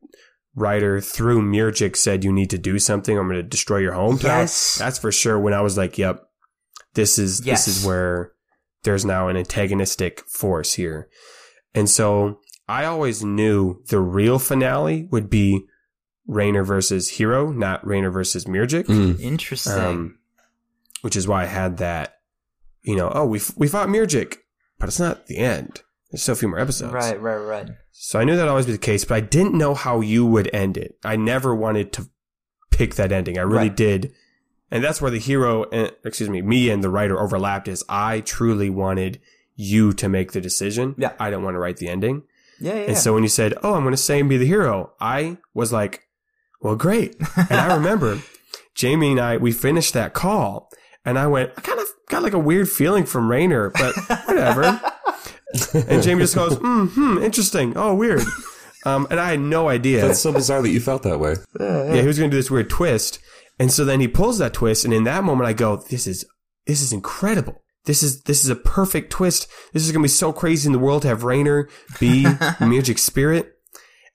Ryder 0.54 1.00
through 1.00 1.42
Mirjik 1.42 1.96
said 1.96 2.24
you 2.24 2.32
need 2.32 2.50
to 2.50 2.58
do 2.58 2.78
something. 2.78 3.16
I'm 3.18 3.26
going 3.28 3.36
to 3.36 3.42
destroy 3.42 3.78
your 3.78 3.94
home." 3.94 4.18
Yes. 4.22 4.76
That's 4.78 4.98
for 4.98 5.12
sure. 5.12 5.38
When 5.38 5.54
I 5.54 5.60
was 5.60 5.76
like, 5.76 5.98
yep, 5.98 6.22
this 6.94 7.18
is, 7.18 7.44
Yes. 7.44 7.66
this 7.66 7.78
is 7.78 7.86
where 7.86 8.32
there's 8.82 9.04
now 9.04 9.28
an 9.28 9.36
antagonistic 9.36 10.20
force 10.28 10.74
here. 10.74 11.08
And 11.74 11.88
so 11.88 12.40
I 12.68 12.84
always 12.84 13.22
knew 13.22 13.82
the 13.88 14.00
real 14.00 14.38
finale 14.38 15.06
would 15.10 15.30
be 15.30 15.66
Raynor 16.26 16.64
versus 16.64 17.08
Hero, 17.10 17.50
not 17.52 17.86
Raynor 17.86 18.10
versus 18.10 18.44
Mirjik. 18.44 18.84
Mm. 18.86 19.20
Interesting. 19.20 19.72
Um, 19.72 20.18
which 21.02 21.16
is 21.16 21.26
why 21.28 21.42
I 21.42 21.46
had 21.46 21.78
that, 21.78 22.18
you 22.82 22.96
know, 22.96 23.10
oh, 23.14 23.26
we, 23.26 23.40
we 23.56 23.68
fought 23.68 23.88
Mirjik, 23.88 24.38
but 24.78 24.88
it's 24.88 25.00
not 25.00 25.26
the 25.26 25.38
end. 25.38 25.82
There's 26.10 26.22
still 26.22 26.32
a 26.32 26.36
few 26.36 26.48
more 26.48 26.58
episodes. 26.58 26.92
right, 26.92 27.20
right, 27.20 27.36
right. 27.36 27.68
So 27.92 28.18
I 28.18 28.24
knew 28.24 28.34
that 28.36 28.42
would 28.42 28.48
always 28.50 28.66
be 28.66 28.72
the 28.72 28.78
case, 28.78 29.04
but 29.04 29.14
I 29.14 29.20
didn't 29.20 29.54
know 29.54 29.74
how 29.74 30.00
you 30.00 30.26
would 30.26 30.50
end 30.52 30.76
it. 30.76 30.96
I 31.04 31.16
never 31.16 31.54
wanted 31.54 31.92
to 31.94 32.08
pick 32.70 32.96
that 32.96 33.12
ending. 33.12 33.38
I 33.38 33.42
really 33.42 33.68
Right. 33.68 33.76
did. 33.76 34.12
And 34.72 34.82
that's 34.82 35.00
where 35.02 35.10
the 35.10 35.18
hero, 35.18 35.64
eh, 35.64 35.90
excuse 36.04 36.28
me, 36.30 36.42
me 36.42 36.70
and 36.70 36.82
the 36.82 36.90
writer 36.90 37.20
overlapped 37.20 37.68
is 37.68 37.84
I 37.88 38.20
truly 38.20 38.70
wanted 38.70 39.20
you 39.56 39.92
to 39.94 40.08
make 40.08 40.32
the 40.32 40.40
decision. 40.40 40.94
Yeah. 40.96 41.12
I 41.20 41.30
don't 41.30 41.42
want 41.44 41.54
to 41.54 41.58
write 41.58 41.76
the 41.76 41.88
ending. 41.88 42.22
Yeah, 42.60 42.74
yeah. 42.74 42.80
And 42.88 42.98
so 42.98 43.14
when 43.14 43.22
you 43.22 43.28
said, 43.28 43.54
"Oh, 43.62 43.74
I'm 43.74 43.82
going 43.82 43.92
to 43.92 43.96
say 43.96 44.20
and 44.20 44.28
be 44.28 44.36
the 44.36 44.46
hero," 44.46 44.92
I 45.00 45.38
was 45.54 45.72
like, 45.72 46.08
"Well, 46.60 46.76
great." 46.76 47.16
And 47.36 47.52
I 47.58 47.74
remember 47.76 48.20
Jamie 48.74 49.12
and 49.12 49.20
I 49.20 49.36
we 49.38 49.50
finished 49.52 49.94
that 49.94 50.12
call, 50.12 50.70
and 51.04 51.18
I 51.18 51.26
went, 51.26 51.52
I 51.56 51.62
kind 51.62 51.80
of 51.80 51.86
got 52.08 52.22
like 52.22 52.32
a 52.34 52.38
weird 52.38 52.68
feeling 52.68 53.04
from 53.06 53.30
Rainer, 53.30 53.70
but 53.70 53.94
whatever. 54.26 54.80
And 55.74 56.02
Jamie 56.02 56.22
just 56.22 56.34
goes, 56.34 56.56
mm, 56.56 56.88
"Hmm, 56.90 57.18
interesting. 57.18 57.72
Oh, 57.76 57.94
weird." 57.94 58.22
Um, 58.86 59.06
and 59.10 59.20
I 59.20 59.30
had 59.30 59.40
no 59.40 59.68
idea. 59.68 60.00
That's 60.00 60.20
so 60.20 60.32
bizarre 60.32 60.62
that 60.62 60.70
you 60.70 60.80
felt 60.80 61.02
that 61.02 61.20
way. 61.20 61.36
yeah, 61.58 62.00
he 62.00 62.06
was 62.06 62.18
going 62.18 62.30
to 62.30 62.34
do 62.34 62.38
this 62.38 62.50
weird 62.50 62.70
twist, 62.70 63.18
and 63.58 63.70
so 63.70 63.84
then 63.84 64.00
he 64.00 64.08
pulls 64.08 64.38
that 64.38 64.54
twist, 64.54 64.84
and 64.84 64.94
in 64.94 65.04
that 65.04 65.22
moment, 65.24 65.48
I 65.48 65.52
go, 65.52 65.76
"This 65.76 66.06
is 66.06 66.24
this 66.66 66.80
is 66.80 66.92
incredible." 66.92 67.62
This 67.86 68.02
is 68.02 68.22
this 68.22 68.44
is 68.44 68.50
a 68.50 68.56
perfect 68.56 69.10
twist. 69.10 69.48
This 69.72 69.84
is 69.86 69.92
gonna 69.92 70.02
be 70.02 70.08
so 70.08 70.32
crazy 70.32 70.66
in 70.66 70.72
the 70.72 70.78
world 70.78 71.02
to 71.02 71.08
have 71.08 71.24
Rainer 71.24 71.68
be 71.98 72.26
Music 72.60 72.98
Spirit. 72.98 73.54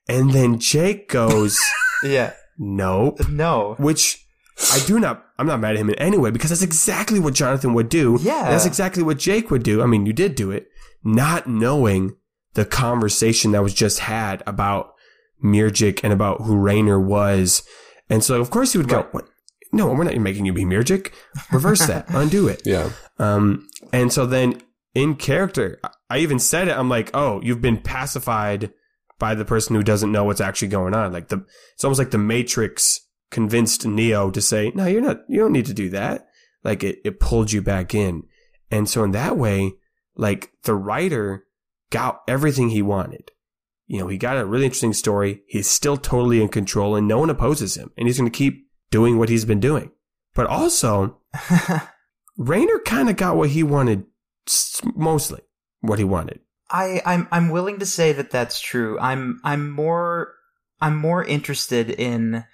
And 0.08 0.30
then 0.32 0.60
Jake 0.60 1.08
goes, 1.08 1.58
yeah. 2.04 2.34
Nope. 2.58 3.28
No. 3.28 3.74
Which 3.78 4.24
I 4.72 4.78
do 4.86 5.00
not 5.00 5.24
I'm 5.38 5.46
not 5.48 5.60
mad 5.60 5.72
at 5.74 5.80
him 5.80 5.90
in 5.90 5.96
any 5.96 6.16
way 6.16 6.30
because 6.30 6.50
that's 6.50 6.62
exactly 6.62 7.18
what 7.18 7.34
Jonathan 7.34 7.74
would 7.74 7.88
do. 7.88 8.18
Yeah. 8.22 8.44
And 8.44 8.52
that's 8.54 8.66
exactly 8.66 9.02
what 9.02 9.18
Jake 9.18 9.50
would 9.50 9.64
do. 9.64 9.82
I 9.82 9.86
mean, 9.86 10.06
you 10.06 10.12
did 10.12 10.36
do 10.36 10.52
it, 10.52 10.68
not 11.06 11.46
knowing 11.46 12.16
the 12.54 12.64
conversation 12.64 13.52
that 13.52 13.62
was 13.62 13.72
just 13.74 14.00
had 14.00 14.42
about 14.46 14.92
Mirjik 15.42 16.00
and 16.02 16.12
about 16.12 16.42
who 16.42 16.56
Rayner 16.56 16.98
was. 17.00 17.62
And 18.10 18.24
so 18.24 18.40
of 18.40 18.50
course 18.50 18.72
he 18.72 18.78
would 18.78 18.88
go, 18.88 18.96
Right. 18.96 19.14
what? 19.14 19.28
No, 19.72 19.92
we're 19.92 20.04
not 20.04 20.16
making 20.16 20.46
you 20.46 20.52
be 20.52 20.64
Mirjik. 20.64 21.12
Reverse 21.52 21.86
that. 21.86 22.06
Undo 22.08 22.48
it. 22.48 22.62
Yeah. 22.64 22.90
Um, 23.18 23.68
and 23.92 24.12
so 24.12 24.24
then 24.26 24.62
in 24.94 25.16
character, 25.16 25.78
I 26.08 26.18
even 26.18 26.38
said 26.38 26.68
it. 26.68 26.76
I'm 26.76 26.88
like, 26.88 27.10
oh, 27.14 27.40
you've 27.42 27.60
been 27.60 27.78
pacified 27.78 28.72
by 29.18 29.34
the 29.34 29.44
person 29.44 29.76
who 29.76 29.82
doesn't 29.82 30.12
know 30.12 30.24
what's 30.24 30.40
actually 30.40 30.68
going 30.68 30.94
on. 30.94 31.12
Like 31.12 31.28
the, 31.28 31.44
it's 31.74 31.84
almost 31.84 31.98
like 31.98 32.10
the 32.10 32.18
Matrix 32.18 33.00
convinced 33.30 33.86
Neo 33.86 34.30
to 34.30 34.40
say, 34.40 34.72
no, 34.74 34.86
you're 34.86 35.02
not, 35.02 35.20
you 35.28 35.40
don't 35.40 35.52
need 35.52 35.66
to 35.66 35.74
do 35.74 35.90
that. 35.90 36.28
Like 36.64 36.82
it, 36.82 36.98
it 37.04 37.20
pulled 37.20 37.52
you 37.52 37.60
back 37.60 37.94
in. 37.94 38.22
And 38.70 38.88
so 38.88 39.04
in 39.04 39.10
that 39.12 39.36
way, 39.36 39.74
like 40.16 40.50
the 40.64 40.74
writer 40.74 41.44
got 41.90 42.22
everything 42.26 42.70
he 42.70 42.82
wanted. 42.82 43.30
You 43.86 44.00
know, 44.00 44.08
he 44.08 44.18
got 44.18 44.36
a 44.36 44.44
really 44.44 44.64
interesting 44.64 44.92
story. 44.92 45.42
He's 45.46 45.68
still 45.68 45.96
totally 45.96 46.42
in 46.42 46.48
control 46.48 46.96
and 46.96 47.06
no 47.06 47.18
one 47.18 47.30
opposes 47.30 47.76
him 47.76 47.92
and 47.96 48.08
he's 48.08 48.18
going 48.18 48.30
to 48.30 48.36
keep 48.36 48.66
doing 48.90 49.18
what 49.18 49.28
he's 49.28 49.44
been 49.44 49.60
doing. 49.60 49.92
But 50.34 50.46
also, 50.46 51.18
Rayner 52.36 52.80
kind 52.84 53.08
of 53.08 53.16
got 53.16 53.36
what 53.36 53.50
he 53.50 53.62
wanted, 53.62 54.04
mostly 54.94 55.40
what 55.80 55.98
he 55.98 56.04
wanted. 56.04 56.40
I, 56.68 57.00
I'm 57.06 57.28
I'm 57.30 57.50
willing 57.50 57.78
to 57.78 57.86
say 57.86 58.12
that 58.12 58.30
that's 58.30 58.60
true. 58.60 58.98
I'm 58.98 59.40
I'm 59.44 59.70
more 59.70 60.34
I'm 60.80 60.96
more 60.96 61.24
interested 61.24 61.90
in 61.90 62.44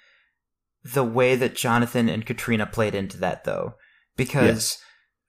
the 0.83 1.03
way 1.03 1.35
that 1.35 1.55
Jonathan 1.55 2.09
and 2.09 2.25
Katrina 2.25 2.65
played 2.65 2.93
into 2.93 3.17
that 3.17 3.43
though, 3.43 3.73
because 4.15 4.77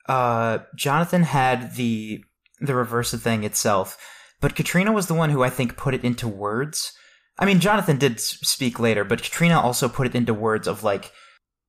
uh, 0.09 0.59
Jonathan 0.77 1.23
had 1.23 1.75
the 1.77 2.23
the 2.61 2.75
reverse 2.75 3.13
of 3.13 3.23
thing 3.23 3.45
itself, 3.45 3.99
but 4.41 4.55
Katrina 4.55 4.93
was 4.93 5.07
the 5.07 5.15
one 5.15 5.31
who 5.31 5.43
I 5.43 5.51
think 5.51 5.77
put 5.77 5.95
it 5.95 6.05
into 6.05 6.29
words. 6.29 6.93
I 7.39 7.45
mean, 7.45 7.61
Jonathan 7.61 7.99
did 7.99 8.21
speak 8.21 8.79
later, 8.79 9.05
but 9.05 9.23
Katrina 9.23 9.61
also 9.61 9.89
put 9.89 10.07
it 10.07 10.15
into 10.15 10.33
words 10.33 10.69
of 10.69 10.85
like 10.85 11.11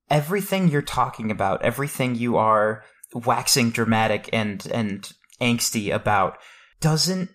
everything 0.10 0.68
you're 0.68 0.82
talking 0.82 1.32
about, 1.32 1.64
everything 1.64 2.16
you 2.16 2.38
are 2.38 2.84
waxing 3.14 3.72
dramatic 3.72 4.30
and 4.34 4.68
and 4.74 5.12
angsty 5.42 5.94
about 5.94 6.38
doesn't 6.82 7.30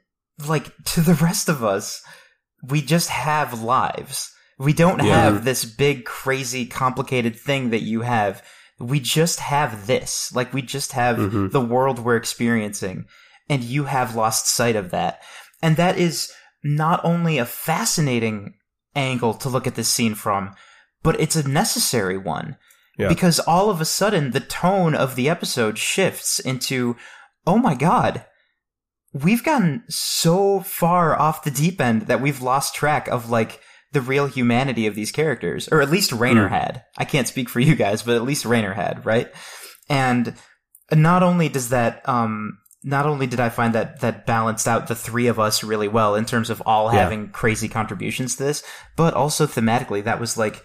like 0.46 0.72
to 0.84 1.00
the 1.00 1.14
rest 1.14 1.48
of 1.48 1.62
us 1.64 2.02
we 2.62 2.80
just 2.82 3.08
have 3.08 3.62
lives 3.62 4.32
we 4.58 4.72
don't 4.72 5.02
Yeah. 5.04 5.22
have 5.24 5.44
this 5.44 5.64
big 5.64 6.04
crazy 6.04 6.66
complicated 6.66 7.36
thing 7.36 7.70
that 7.70 7.80
you 7.82 8.02
have 8.02 8.42
we 8.80 8.98
just 8.98 9.40
have 9.40 9.86
this 9.86 10.32
like 10.34 10.52
we 10.54 10.62
just 10.62 10.92
have 10.92 11.18
Mhm. 11.18 11.52
the 11.52 11.60
world 11.60 11.98
we're 11.98 12.16
experiencing 12.16 13.04
and 13.48 13.62
you 13.62 13.84
have 13.84 14.16
lost 14.16 14.48
sight 14.48 14.74
of 14.74 14.90
that 14.90 15.20
and 15.62 15.76
that 15.76 15.98
is 15.98 16.32
not 16.64 17.04
only 17.04 17.36
a 17.38 17.44
fascinating 17.44 18.54
angle 18.96 19.34
to 19.34 19.48
look 19.50 19.66
at 19.66 19.74
this 19.74 19.88
scene 19.88 20.14
from 20.14 20.54
but 21.02 21.18
it's 21.20 21.36
a 21.36 21.46
necessary 21.48 22.16
one 22.16 22.56
Yeah. 22.98 23.08
because 23.08 23.38
all 23.40 23.68
of 23.70 23.80
a 23.80 23.84
sudden 23.84 24.30
the 24.30 24.40
tone 24.40 24.94
of 24.94 25.14
the 25.14 25.28
episode 25.28 25.76
shifts 25.78 26.38
into 26.38 26.96
oh 27.46 27.58
my 27.58 27.74
god 27.74 28.24
we've 29.12 29.44
gotten 29.44 29.82
so 29.88 30.60
far 30.60 31.18
off 31.18 31.42
the 31.44 31.50
deep 31.50 31.80
end 31.80 32.02
that 32.02 32.20
we've 32.20 32.40
lost 32.42 32.74
track 32.74 33.08
of 33.08 33.28
like 33.28 33.60
the 33.92 34.00
real 34.00 34.26
humanity 34.26 34.86
of 34.86 34.94
these 34.94 35.10
characters 35.12 35.68
or 35.68 35.80
at 35.82 35.90
least 35.90 36.12
Rayner 36.12 36.46
Mm. 36.48 36.50
had 36.50 36.84
i 36.98 37.04
can't 37.04 37.28
speak 37.28 37.48
for 37.48 37.60
you 37.60 37.74
guys 37.74 38.02
but 38.02 38.16
at 38.16 38.22
least 38.22 38.44
Rayner 38.44 38.74
had 38.74 39.04
right 39.04 39.30
and 39.88 40.34
not 40.92 41.22
only 41.22 41.48
does 41.48 41.70
that 41.70 42.08
um 42.08 42.58
not 42.82 43.04
only 43.04 43.26
did 43.26 43.40
I 43.40 43.50
find 43.50 43.74
that 43.74 44.00
that 44.00 44.24
balanced 44.24 44.66
out 44.66 44.88
the 44.88 44.94
three 44.94 45.26
of 45.26 45.38
us 45.38 45.62
really 45.62 45.86
well 45.88 46.14
in 46.14 46.24
terms 46.24 46.48
of 46.48 46.62
all 46.64 46.90
Yeah. 46.92 47.00
having 47.02 47.28
crazy 47.28 47.68
contributions 47.68 48.36
to 48.36 48.42
this, 48.44 48.62
but 48.96 49.12
also 49.12 49.46
thematically, 49.46 50.02
that 50.04 50.18
was 50.18 50.38
like 50.38 50.62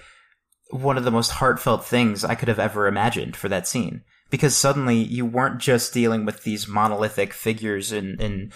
one 0.69 0.97
of 0.97 1.03
the 1.03 1.11
most 1.11 1.31
heartfelt 1.31 1.83
things 1.85 2.23
I 2.23 2.35
could 2.35 2.47
have 2.47 2.57
ever 2.57 2.87
imagined 2.87 3.35
for 3.35 3.49
that 3.49 3.67
scene. 3.67 4.01
Because 4.29 4.55
suddenly 4.55 4.95
you 4.95 5.25
weren't 5.25 5.59
just 5.59 5.93
dealing 5.93 6.23
with 6.25 6.43
these 6.43 6.69
monolithic 6.69 7.33
figures 7.33 7.91
and, 7.91 8.17
and 8.21 8.53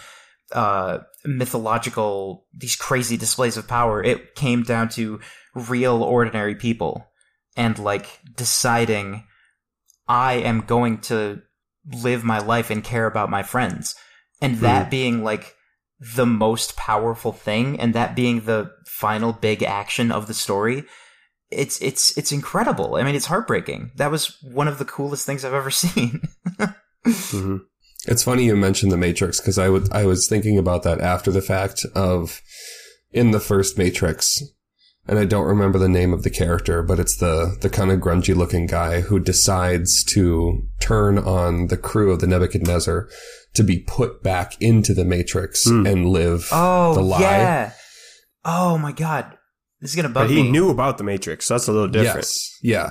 uh, 0.52 0.98
mythological, 1.24 2.46
these 2.52 2.76
crazy 2.76 3.16
displays 3.16 3.56
of 3.56 3.68
power. 3.68 4.02
It 4.02 4.34
came 4.34 4.62
down 4.62 4.88
to 4.90 5.20
real, 5.54 6.02
ordinary 6.02 6.54
people. 6.54 7.06
And 7.56 7.78
like 7.78 8.20
deciding 8.36 9.24
I 10.08 10.34
am 10.34 10.62
going 10.62 10.98
to 11.02 11.42
live 11.92 12.24
my 12.24 12.38
life 12.38 12.70
and 12.70 12.82
care 12.82 13.06
about 13.06 13.30
my 13.30 13.42
friends. 13.42 13.94
And 14.40 14.58
that 14.58 14.90
being 14.90 15.22
like 15.22 15.54
the 16.16 16.26
most 16.26 16.76
powerful 16.76 17.32
thing 17.32 17.78
and 17.78 17.94
that 17.94 18.16
being 18.16 18.40
the 18.42 18.70
final 18.86 19.32
big 19.32 19.62
action 19.62 20.10
of 20.10 20.26
the 20.26 20.34
story 20.34 20.84
it's 21.50 21.82
it's 21.82 22.16
it's 22.16 22.30
incredible. 22.30 22.94
I 22.94 23.02
mean 23.02 23.16
it's 23.16 23.26
heartbreaking. 23.26 23.90
That 23.96 24.12
was 24.12 24.38
one 24.40 24.68
of 24.68 24.78
the 24.78 24.84
coolest 24.84 25.26
things 25.26 25.44
i've 25.44 25.52
ever 25.52 25.70
seen. 25.72 26.22
Hmm 27.04 27.56
It's 28.06 28.22
funny 28.24 28.44
you 28.44 28.56
mentioned 28.56 28.90
the 28.92 28.96
Matrix 28.96 29.40
because 29.40 29.58
I 29.58 29.68
would 29.68 29.92
I 29.92 30.04
was 30.06 30.28
thinking 30.28 30.58
about 30.58 30.82
that 30.84 31.00
after 31.00 31.30
the 31.30 31.42
fact 31.42 31.84
of 31.94 32.40
in 33.12 33.30
the 33.32 33.40
first 33.40 33.76
Matrix, 33.76 34.42
and 35.06 35.18
I 35.18 35.24
don't 35.24 35.46
remember 35.46 35.78
the 35.78 35.88
name 35.88 36.12
of 36.12 36.22
the 36.22 36.30
character, 36.30 36.82
but 36.82 36.98
it's 36.98 37.16
the 37.16 37.56
the 37.60 37.68
kind 37.70 37.90
of 37.90 38.00
grungy 38.00 38.34
looking 38.34 38.66
guy 38.66 39.00
who 39.02 39.18
decides 39.20 40.02
to 40.14 40.62
turn 40.80 41.18
on 41.18 41.66
the 41.66 41.76
crew 41.76 42.10
of 42.10 42.20
the 42.20 42.26
Nebuchadnezzar 42.26 43.08
to 43.54 43.62
be 43.64 43.80
put 43.80 44.22
back 44.22 44.60
into 44.62 44.94
the 44.94 45.04
Matrix 45.04 45.64
Hmm. 45.68 45.86
and 45.86 46.06
live 46.08 46.48
oh 46.52 46.94
the 46.94 47.02
lie. 47.02 47.20
yeah 47.20 47.72
oh 48.44 48.78
my 48.78 48.92
god 48.92 49.36
this 49.80 49.90
is 49.90 49.96
gonna 49.96 50.08
bug 50.08 50.28
But 50.28 50.30
he 50.30 50.42
me 50.44 50.50
knew 50.50 50.70
about 50.70 50.98
the 50.98 51.04
Matrix, 51.04 51.46
so 51.46 51.54
that's 51.54 51.66
a 51.68 51.72
little 51.72 51.88
different. 51.88 52.16
Yes, 52.18 52.58
yeah, 52.62 52.90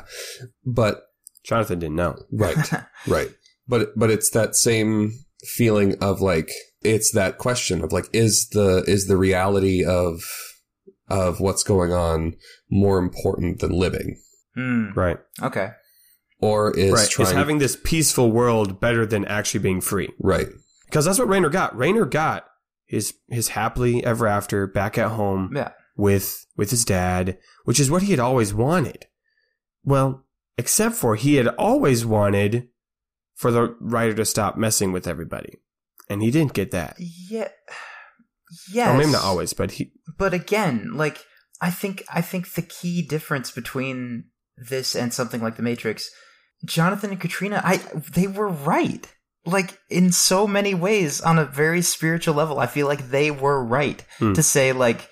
but 0.66 1.04
Jonathan 1.44 1.80
didn't 1.80 1.96
know. 1.96 2.18
right, 2.32 2.58
right. 3.08 3.30
But 3.70 3.90
but 3.96 4.10
it's 4.10 4.32
that 4.32 4.56
same 4.56 5.14
feeling 5.46 5.96
of 6.02 6.20
like 6.22 6.50
it's 6.82 7.12
that 7.14 7.38
question 7.38 7.82
of 7.84 7.94
like 7.94 8.10
is 8.12 8.50
the 8.50 8.84
is 8.88 9.08
the 9.08 9.16
reality 9.18 9.86
of 9.86 10.22
of 11.08 11.40
what's 11.40 11.64
going 11.64 11.94
on 11.94 12.36
more 12.70 12.98
important 13.00 13.60
than 13.60 13.72
living 13.72 14.18
Hmm, 14.56 14.92
Right. 14.96 15.18
okay 15.42 15.70
or 16.42 16.76
is 16.78 16.92
right. 16.94 17.10
trying 17.10 17.28
Is 17.30 17.34
having 17.34 17.60
this 17.60 17.78
peaceful 17.84 18.32
world 18.32 18.80
better 18.82 19.06
than 19.06 19.24
actually 19.26 19.60
being 19.62 19.82
free? 19.82 20.10
right 20.20 20.48
Because 20.86 21.06
that's 21.06 21.20
what 21.20 21.30
Rainer 21.30 21.50
got. 21.50 21.78
Rainer 21.78 22.06
got 22.06 22.46
his 22.86 23.14
his 23.30 23.50
happily 23.50 24.04
ever 24.04 24.26
after 24.28 24.68
back 24.68 24.98
at 24.98 25.12
home 25.12 25.52
yeah 25.56 25.72
with 25.96 26.46
with 26.58 26.72
his 26.72 26.84
dad, 26.86 27.38
which 27.66 27.80
is 27.80 27.90
what 27.92 28.04
he 28.04 28.12
had 28.12 28.20
always 28.20 28.54
wanted. 28.54 29.06
Well, 29.84 30.26
except 30.58 30.96
for 30.96 31.16
he 31.16 31.36
had 31.36 31.48
always 31.48 32.06
wanted 32.06 32.68
for 33.40 33.52
the 33.52 33.76
writer 33.80 34.14
to 34.16 34.26
stop 34.26 34.58
messing 34.58 34.92
with 34.92 35.08
everybody. 35.08 35.54
And 36.10 36.22
he 36.22 36.30
didn't 36.32 36.54
get 36.54 36.72
that. 36.72 36.96
yeah 37.00 37.48
yes 38.72 38.90
Or 38.94 38.98
maybe 38.98 39.12
not 39.12 39.24
always, 39.24 39.54
but 39.54 39.72
he 39.72 39.92
but 40.18 40.34
again, 40.34 40.92
like 40.96 41.24
I 41.62 41.72
think 41.72 42.04
I 42.14 42.22
think 42.22 42.54
the 42.54 42.62
key 42.62 43.02
difference 43.02 43.52
between 43.52 44.26
this 44.58 44.96
and 44.96 45.14
something 45.14 45.42
like 45.42 45.56
The 45.56 45.62
Matrix, 45.64 46.10
Jonathan 46.66 47.12
and 47.12 47.20
Katrina, 47.22 47.62
I 47.64 47.78
they 48.14 48.28
were 48.28 48.50
right. 48.50 49.06
Like 49.46 49.78
in 49.90 50.12
so 50.12 50.46
many 50.48 50.74
ways 50.74 51.22
on 51.22 51.40
a 51.40 51.46
very 51.46 51.82
spiritual 51.82 52.36
level, 52.36 52.60
I 52.60 52.68
feel 52.68 52.88
like 52.88 53.10
they 53.10 53.32
were 53.32 53.64
right 53.64 54.04
Hmm. 54.18 54.34
to 54.34 54.44
say 54.44 54.74
like 54.74 55.08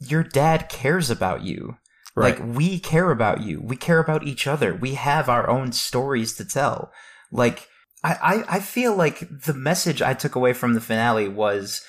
your 0.00 0.22
dad 0.22 0.68
cares 0.68 1.10
about 1.10 1.42
you. 1.42 1.76
right. 2.14 2.38
Like 2.38 2.56
we 2.56 2.78
care 2.80 3.10
about 3.10 3.42
you. 3.42 3.60
We 3.60 3.76
care 3.76 3.98
about 3.98 4.22
each 4.26 4.46
other. 4.46 4.74
We 4.74 4.94
have 4.94 5.28
our 5.28 5.48
own 5.50 5.72
stories 5.72 6.32
to 6.38 6.44
tell. 6.44 6.90
Like 7.32 7.66
I, 8.04 8.12
I, 8.48 8.56
I 8.56 8.60
feel 8.60 8.94
like 8.94 9.20
the 9.44 9.54
message 9.54 10.00
I 10.02 10.14
took 10.14 10.36
away 10.36 10.52
from 10.52 10.74
the 10.74 10.80
finale 10.80 11.26
was 11.28 11.82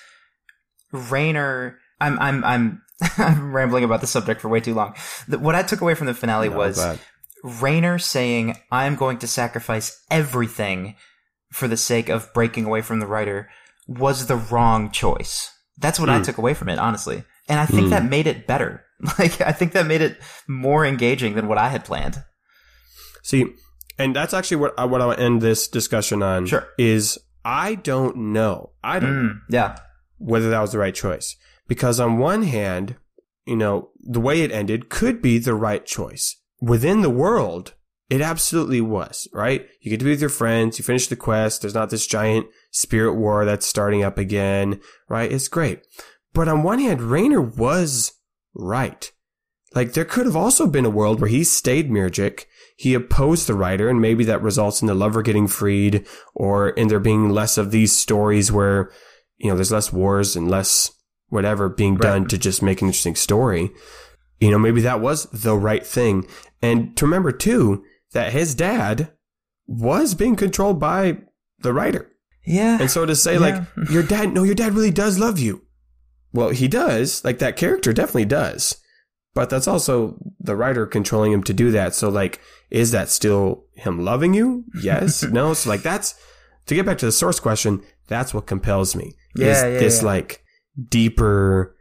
Rayner, 0.91 1.77
I'm, 1.99 2.19
I'm, 2.19 2.43
I'm, 2.43 2.81
I'm 3.17 3.53
rambling 3.55 3.83
about 3.83 4.01
the 4.01 4.07
subject 4.07 4.41
for 4.41 4.49
way 4.49 4.59
too 4.59 4.73
long. 4.73 4.95
The, 5.27 5.39
what 5.39 5.55
I 5.55 5.63
took 5.63 5.81
away 5.81 5.95
from 5.95 6.07
the 6.07 6.13
finale 6.13 6.49
No, 6.49 6.57
was 6.57 6.77
but- 6.77 6.99
Rayner 7.43 7.99
saying, 7.99 8.55
I'm 8.71 8.95
going 8.95 9.17
to 9.19 9.27
sacrifice 9.27 10.01
everything 10.09 10.95
for 11.51 11.67
the 11.67 11.77
sake 11.77 12.09
of 12.09 12.33
breaking 12.33 12.65
away 12.65 12.81
from 12.81 12.99
the 12.99 13.07
writer 13.07 13.49
was 13.87 14.27
the 14.27 14.37
wrong 14.37 14.91
choice. 14.91 15.51
That's 15.77 15.99
what 15.99 16.09
I 16.09 16.17
Hmm. 16.17 16.23
took 16.23 16.37
away 16.37 16.53
from 16.53 16.69
it, 16.69 16.79
honestly. 16.79 17.23
And 17.49 17.59
I 17.59 17.65
think 17.65 17.85
Hmm. 17.85 17.89
that 17.89 18.05
made 18.05 18.27
it 18.27 18.47
better. 18.47 18.83
Like, 19.19 19.41
I 19.41 19.51
think 19.51 19.73
that 19.73 19.85
made 19.85 19.99
it 20.01 20.17
more 20.47 20.85
engaging 20.85 21.35
than 21.35 21.49
what 21.49 21.57
I 21.57 21.67
had 21.67 21.83
planned. 21.83 22.23
See, 23.21 23.45
and 23.97 24.15
that's 24.15 24.33
actually 24.33 24.57
what 24.57 24.73
I, 24.77 24.85
what 24.85 25.01
I 25.01 25.05
want 25.05 25.19
to 25.19 25.25
end 25.25 25.41
this 25.41 25.67
discussion 25.67 26.21
on. 26.23 26.45
Sure. 26.45 26.67
Is 26.77 27.17
I 27.45 27.75
don't 27.75 28.15
know. 28.33 28.71
I 28.83 28.99
don't 28.99 29.11
Mm, 29.11 29.39
yeah. 29.49 29.77
whether 30.17 30.49
that 30.49 30.61
was 30.61 30.71
the 30.71 30.79
right 30.79 30.95
choice. 30.95 31.35
Because 31.67 31.99
on 31.99 32.17
one 32.17 32.43
hand, 32.43 32.95
you 33.45 33.55
know, 33.55 33.89
the 33.99 34.19
way 34.19 34.41
it 34.41 34.51
ended 34.51 34.89
could 34.89 35.21
be 35.21 35.37
the 35.37 35.53
right 35.53 35.85
choice. 35.85 36.37
Within 36.61 37.01
the 37.01 37.09
world, 37.09 37.73
it 38.09 38.21
absolutely 38.21 38.79
was, 38.81 39.27
right? 39.33 39.67
You 39.81 39.89
get 39.89 39.99
to 39.99 40.05
be 40.05 40.11
with 40.11 40.21
your 40.21 40.29
friends, 40.29 40.77
you 40.77 40.83
finish 40.85 41.07
the 41.07 41.15
quest, 41.15 41.61
there's 41.61 41.73
not 41.73 41.89
this 41.89 42.07
giant 42.07 42.47
spirit 42.71 43.15
war 43.15 43.43
that's 43.43 43.65
starting 43.65 44.03
up 44.03 44.17
again, 44.17 44.79
right? 45.09 45.31
It's 45.31 45.47
great. 45.47 45.81
But 46.33 46.47
on 46.47 46.63
one 46.63 46.79
hand, 46.79 47.01
Rayner 47.01 47.41
was 47.41 48.13
right. 48.53 49.11
Like 49.75 49.93
there 49.93 50.05
could 50.05 50.25
have 50.25 50.35
also 50.35 50.67
been 50.67 50.85
a 50.85 50.89
world 50.89 51.19
where 51.19 51.29
he 51.29 51.43
stayed 51.43 51.89
Mirjik, 51.89 52.45
he 52.77 52.93
opposed 52.93 53.47
the 53.47 53.53
writer, 53.55 53.89
and 53.89 53.99
maybe 54.01 54.23
that 54.25 54.41
results 54.41 54.81
in 54.81 54.87
the 54.87 54.93
lover 54.95 55.21
getting 55.21 55.47
freed, 55.47 56.05
or 56.35 56.69
in 56.69 56.87
there 56.87 56.99
being 56.99 57.29
less 57.29 57.57
of 57.57 57.71
these 57.71 57.95
stories 57.95 58.51
where, 58.51 58.91
you 59.37 59.49
know, 59.49 59.55
there's 59.55 59.71
less 59.71 59.91
wars 59.93 60.35
and 60.35 60.49
less 60.49 60.91
whatever 61.29 61.69
being 61.69 61.95
Right. 61.95 62.01
done 62.03 62.27
to 62.27 62.37
just 62.37 62.61
make 62.61 62.81
an 62.81 62.87
interesting 62.87 63.15
story. 63.15 63.71
You 64.39 64.51
know, 64.51 64.59
maybe 64.59 64.81
that 64.81 65.01
was 65.01 65.25
the 65.31 65.55
right 65.55 65.85
thing. 65.85 66.27
And 66.61 66.95
to 66.97 67.05
remember 67.05 67.31
too, 67.31 67.83
that 68.13 68.33
his 68.33 68.53
dad 68.53 69.11
was 69.65 70.13
being 70.13 70.35
controlled 70.35 70.79
by 70.79 71.17
the 71.59 71.73
writer. 71.73 72.11
Yeah. 72.45 72.77
And 72.79 72.91
so 72.91 73.05
to 73.05 73.15
say 73.15 73.33
Yeah. 73.33 73.39
like, 73.39 73.63
your 73.89 74.03
dad, 74.03 74.33
no, 74.33 74.43
your 74.43 74.53
dad 74.55 74.73
really 74.75 74.91
does 74.91 75.17
love 75.17 75.39
you. 75.39 75.61
Well, 76.33 76.49
he 76.49 76.67
does. 76.67 77.23
Like 77.23 77.39
that 77.39 77.55
character 77.55 77.93
definitely 77.93 78.25
does. 78.25 78.75
But 79.35 79.49
that's 79.49 79.67
also 79.67 80.17
the 80.39 80.55
writer 80.55 80.85
controlling 80.85 81.31
him 81.31 81.43
to 81.43 81.53
do 81.53 81.71
that. 81.71 81.95
So 81.95 82.09
like, 82.09 82.39
is 82.69 82.91
that 82.91 83.09
still 83.09 83.65
him 83.73 84.03
loving 84.03 84.33
you? 84.33 84.65
Yes. 84.81 85.23
no. 85.31 85.53
So 85.53 85.69
like 85.69 85.81
that's, 85.81 86.15
to 86.67 86.75
get 86.75 86.85
back 86.85 86.97
to 86.99 87.05
the 87.05 87.11
source 87.11 87.39
question, 87.39 87.81
that's 88.07 88.33
what 88.33 88.45
compels 88.45 88.95
me. 88.95 89.13
Yeah, 89.35 89.47
is 89.47 89.57
yeah, 89.57 89.69
this 89.79 90.01
yeah. 90.01 90.07
like 90.07 90.43
deeper 90.89 91.75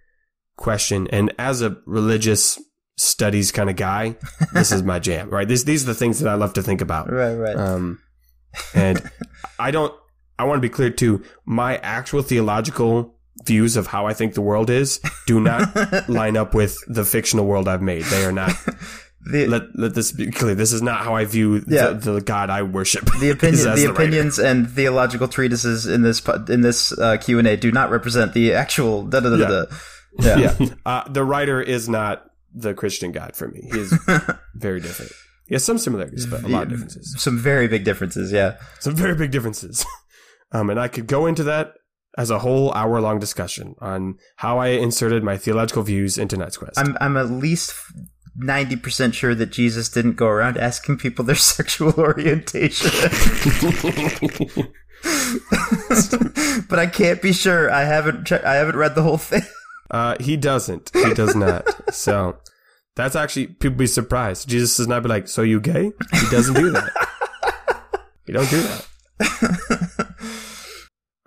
question. 0.56 1.08
And 1.08 1.32
as 1.38 1.62
a 1.62 1.76
religious 1.86 2.58
studies 2.96 3.52
kind 3.52 3.68
of 3.68 3.76
guy, 3.76 4.16
this 4.52 4.72
is 4.72 4.82
my 4.82 4.98
jam, 4.98 5.30
right? 5.30 5.46
This, 5.46 5.64
these 5.64 5.84
are 5.84 5.88
the 5.88 5.94
things 5.94 6.20
that 6.20 6.28
I 6.28 6.34
love 6.34 6.54
to 6.54 6.62
think 6.62 6.80
about. 6.80 7.10
right, 7.10 7.34
right. 7.34 7.56
Um, 7.56 8.00
and 8.74 9.02
I 9.58 9.70
don't, 9.70 9.94
I 10.38 10.44
want 10.44 10.56
to 10.56 10.66
be 10.66 10.72
clear 10.72 10.90
too. 10.90 11.22
My 11.44 11.76
actual 11.78 12.22
theological 12.22 13.18
views 13.44 13.76
of 13.76 13.86
how 13.86 14.06
I 14.06 14.14
think 14.14 14.34
the 14.34 14.40
world 14.42 14.70
is 14.70 15.00
do 15.26 15.40
not 15.40 15.74
line 16.08 16.36
up 16.36 16.54
with 16.54 16.76
the 16.86 17.04
fictional 17.04 17.46
world 17.46 17.68
I've 17.68 17.82
made. 17.82 18.04
They 18.04 18.24
are 18.24 18.32
not. 18.32 18.50
the, 19.30 19.46
Let, 19.46 19.62
let 19.74 19.94
this 19.94 20.12
be 20.12 20.30
clear. 20.30 20.54
This 20.54 20.72
is 20.72 20.82
not 20.82 21.00
how 21.04 21.14
I 21.14 21.24
view 21.24 21.64
Yeah. 21.68 21.88
the, 21.90 22.12
the 22.14 22.20
God 22.20 22.50
I 22.50 22.62
worship. 22.62 23.04
the 23.20 23.30
opinion, 23.36 23.64
the 23.64 23.70
the 23.70 23.70
writer. 23.88 23.92
opinions 23.92 24.38
and 24.38 24.68
theological 24.70 25.28
treatises 25.28 25.86
in 25.86 26.02
this 26.02 26.20
in 26.48 26.60
this 26.62 26.96
uh, 26.98 27.16
Q 27.18 27.38
and 27.38 27.46
A 27.48 27.56
do 27.56 27.70
not 27.72 27.90
represent 27.90 28.32
the 28.34 28.54
actual. 28.54 29.04
Da, 29.04 29.20
da, 29.20 29.30
da, 29.30 29.36
da, 29.36 29.48
da. 29.48 29.76
Yeah. 30.18 30.56
Yeah. 30.58 30.66
Uh, 30.84 31.08
the 31.08 31.24
writer 31.24 31.60
is 31.62 31.88
not 31.88 32.24
the 32.54 32.74
Christian 32.74 33.12
God 33.12 33.34
for 33.34 33.48
me. 33.48 33.68
He 33.72 33.78
is 33.78 33.96
very 34.54 34.80
different. 34.80 35.12
He 35.46 35.54
has 35.54 35.64
some 35.64 35.78
similarities, 35.78 36.26
but 36.26 36.42
a 36.44 36.48
lot 36.48 36.64
of 36.64 36.68
differences. 36.70 37.14
Some 37.18 37.38
very 37.38 37.66
big 37.68 37.84
differences. 37.84 38.30
Yeah. 38.32 38.56
Some 38.80 38.94
very 38.94 39.14
big 39.14 39.30
differences. 39.30 39.84
Um, 40.52 40.68
and 40.68 40.78
I 40.78 40.88
could 40.88 41.06
go 41.06 41.24
into 41.26 41.44
that 41.44 41.72
as 42.18 42.30
a 42.30 42.38
whole 42.40 42.72
hour 42.72 43.00
long 43.00 43.18
discussion 43.18 43.74
on 43.80 44.18
how 44.36 44.58
I 44.58 44.68
inserted 44.68 45.22
my 45.22 45.36
theological 45.36 45.82
views 45.82 46.18
into 46.18 46.36
Knight's 46.36 46.56
Quest. 46.56 46.78
I'm 46.78 46.96
I'm 47.00 47.16
at 47.16 47.30
least 47.30 47.74
ninety 48.36 48.76
percent 48.76 49.14
sure 49.14 49.34
that 49.34 49.50
Jesus 49.50 49.88
didn't 49.88 50.16
go 50.16 50.26
around 50.26 50.56
asking 50.56 50.98
people 50.98 51.24
their 51.24 51.34
sexual 51.54 51.94
orientation. 51.94 52.90
but 56.68 56.78
I 56.78 56.86
can't 56.86 57.20
be 57.22 57.32
sure. 57.32 57.70
I 57.70 57.84
haven't 57.84 58.24
che- 58.24 58.42
I 58.44 58.54
haven't 58.54 58.76
read 58.76 58.94
the 58.94 59.02
whole 59.02 59.18
thing. 59.18 59.42
Uh, 59.90 60.16
he 60.20 60.36
doesn't. 60.36 60.90
He 60.94 61.12
does 61.14 61.34
not. 61.34 61.64
so 61.94 62.38
that's 62.94 63.16
actually 63.16 63.48
people 63.48 63.76
be 63.76 63.86
surprised. 63.86 64.48
Jesus 64.48 64.76
does 64.76 64.88
not 64.88 65.02
be 65.02 65.08
like, 65.08 65.28
"So 65.28 65.42
you 65.42 65.60
gay?" 65.60 65.92
He 66.12 66.30
doesn't 66.30 66.54
do 66.54 66.70
that. 66.70 66.90
he 68.26 68.32
don't 68.32 68.48
do 68.50 68.62
that. 68.62 68.86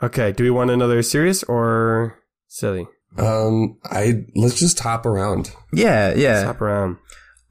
Okay. 0.03 0.31
Do 0.31 0.43
we 0.43 0.49
want 0.51 0.71
another 0.71 1.01
serious 1.01 1.43
or 1.43 2.19
silly? 2.47 2.87
Um, 3.17 3.77
I 3.85 4.25
let's 4.35 4.59
just 4.59 4.79
hop 4.79 5.05
around. 5.05 5.51
Yeah, 5.73 6.13
yeah. 6.15 6.45
Hop 6.45 6.61
around. 6.61 6.97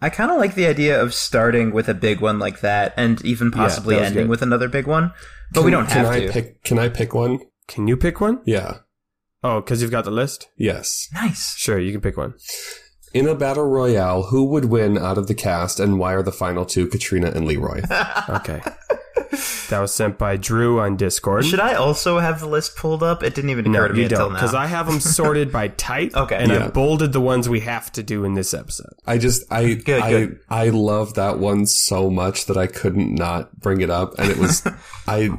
I 0.02 0.10
kind 0.10 0.30
of 0.30 0.36
like 0.36 0.54
the 0.54 0.66
idea 0.66 1.00
of 1.00 1.14
starting 1.14 1.72
with 1.72 1.88
a 1.88 1.94
big 1.94 2.20
one 2.20 2.38
like 2.38 2.60
that, 2.60 2.92
and 2.98 3.24
even 3.24 3.50
possibly 3.50 3.94
that 3.94 4.00
was 4.02 4.06
ending 4.08 4.24
good. 4.24 4.30
with 4.30 4.42
another 4.42 4.68
big 4.68 4.86
one. 4.86 5.12
But 5.52 5.64
we 5.64 5.70
don't 5.70 5.86
can 5.86 6.04
have 6.04 6.14
I 6.14 6.20
to. 6.26 6.32
pick? 6.32 6.62
Can 6.64 6.78
I 6.78 6.90
pick 6.90 7.14
one? 7.14 7.38
Can 7.66 7.88
you 7.88 7.96
pick 7.96 8.20
one? 8.20 8.42
Yeah. 8.44 8.78
Oh, 9.42 9.60
because 9.62 9.80
you've 9.80 9.90
got 9.90 10.04
the 10.04 10.10
list. 10.10 10.48
Yes. 10.58 11.08
Nice. 11.14 11.54
Sure, 11.56 11.78
you 11.78 11.92
can 11.92 12.00
pick 12.02 12.16
one. 12.18 12.34
In 13.14 13.26
a 13.28 13.34
battle 13.34 13.64
royale, 13.64 14.24
who 14.24 14.44
would 14.46 14.66
win 14.66 14.98
out 14.98 15.16
of 15.16 15.28
the 15.28 15.34
cast, 15.34 15.80
and 15.80 15.98
why 15.98 16.12
are 16.14 16.22
the 16.22 16.32
final 16.32 16.66
two 16.66 16.86
Katrina 16.88 17.30
and 17.34 17.46
Leroy? 17.46 17.80
Okay. 18.28 18.60
That 19.68 19.80
was 19.80 19.94
sent 19.94 20.18
by 20.18 20.36
Drew 20.36 20.80
on 20.80 20.96
Discord. 20.96 21.44
Should 21.44 21.60
I 21.60 21.74
also 21.74 22.18
have 22.18 22.40
the 22.40 22.46
list 22.48 22.76
pulled 22.76 23.02
up? 23.02 23.22
It 23.22 23.34
didn't 23.34 23.50
even 23.50 23.70
no, 23.70 23.78
occur 23.80 23.88
to 23.88 23.94
me 23.94 24.00
you 24.00 24.04
until 24.06 24.18
don't, 24.18 24.32
now. 24.32 24.38
because 24.38 24.54
I 24.54 24.66
have 24.66 24.86
them 24.86 25.00
sorted 25.00 25.50
by 25.52 25.68
type. 25.68 26.14
Okay. 26.14 26.36
and 26.36 26.50
Yeah. 26.50 26.66
I 26.66 26.68
bolded 26.68 27.12
the 27.12 27.20
ones 27.20 27.48
we 27.48 27.60
have 27.60 27.90
to 27.92 28.02
do 28.02 28.24
in 28.24 28.34
this 28.34 28.52
episode. 28.54 28.92
I 29.06 29.18
just 29.18 29.50
I 29.52 29.74
Good, 29.74 30.02
I 30.02 30.10
good. 30.10 30.40
I 30.48 30.68
love 30.70 31.14
that 31.14 31.38
one 31.38 31.66
so 31.66 32.10
much 32.10 32.46
that 32.46 32.56
I 32.56 32.66
couldn't 32.66 33.14
not 33.14 33.58
bring 33.60 33.80
it 33.80 33.90
up, 33.90 34.18
and 34.18 34.30
it 34.30 34.36
was 34.38 34.66
I 35.06 35.30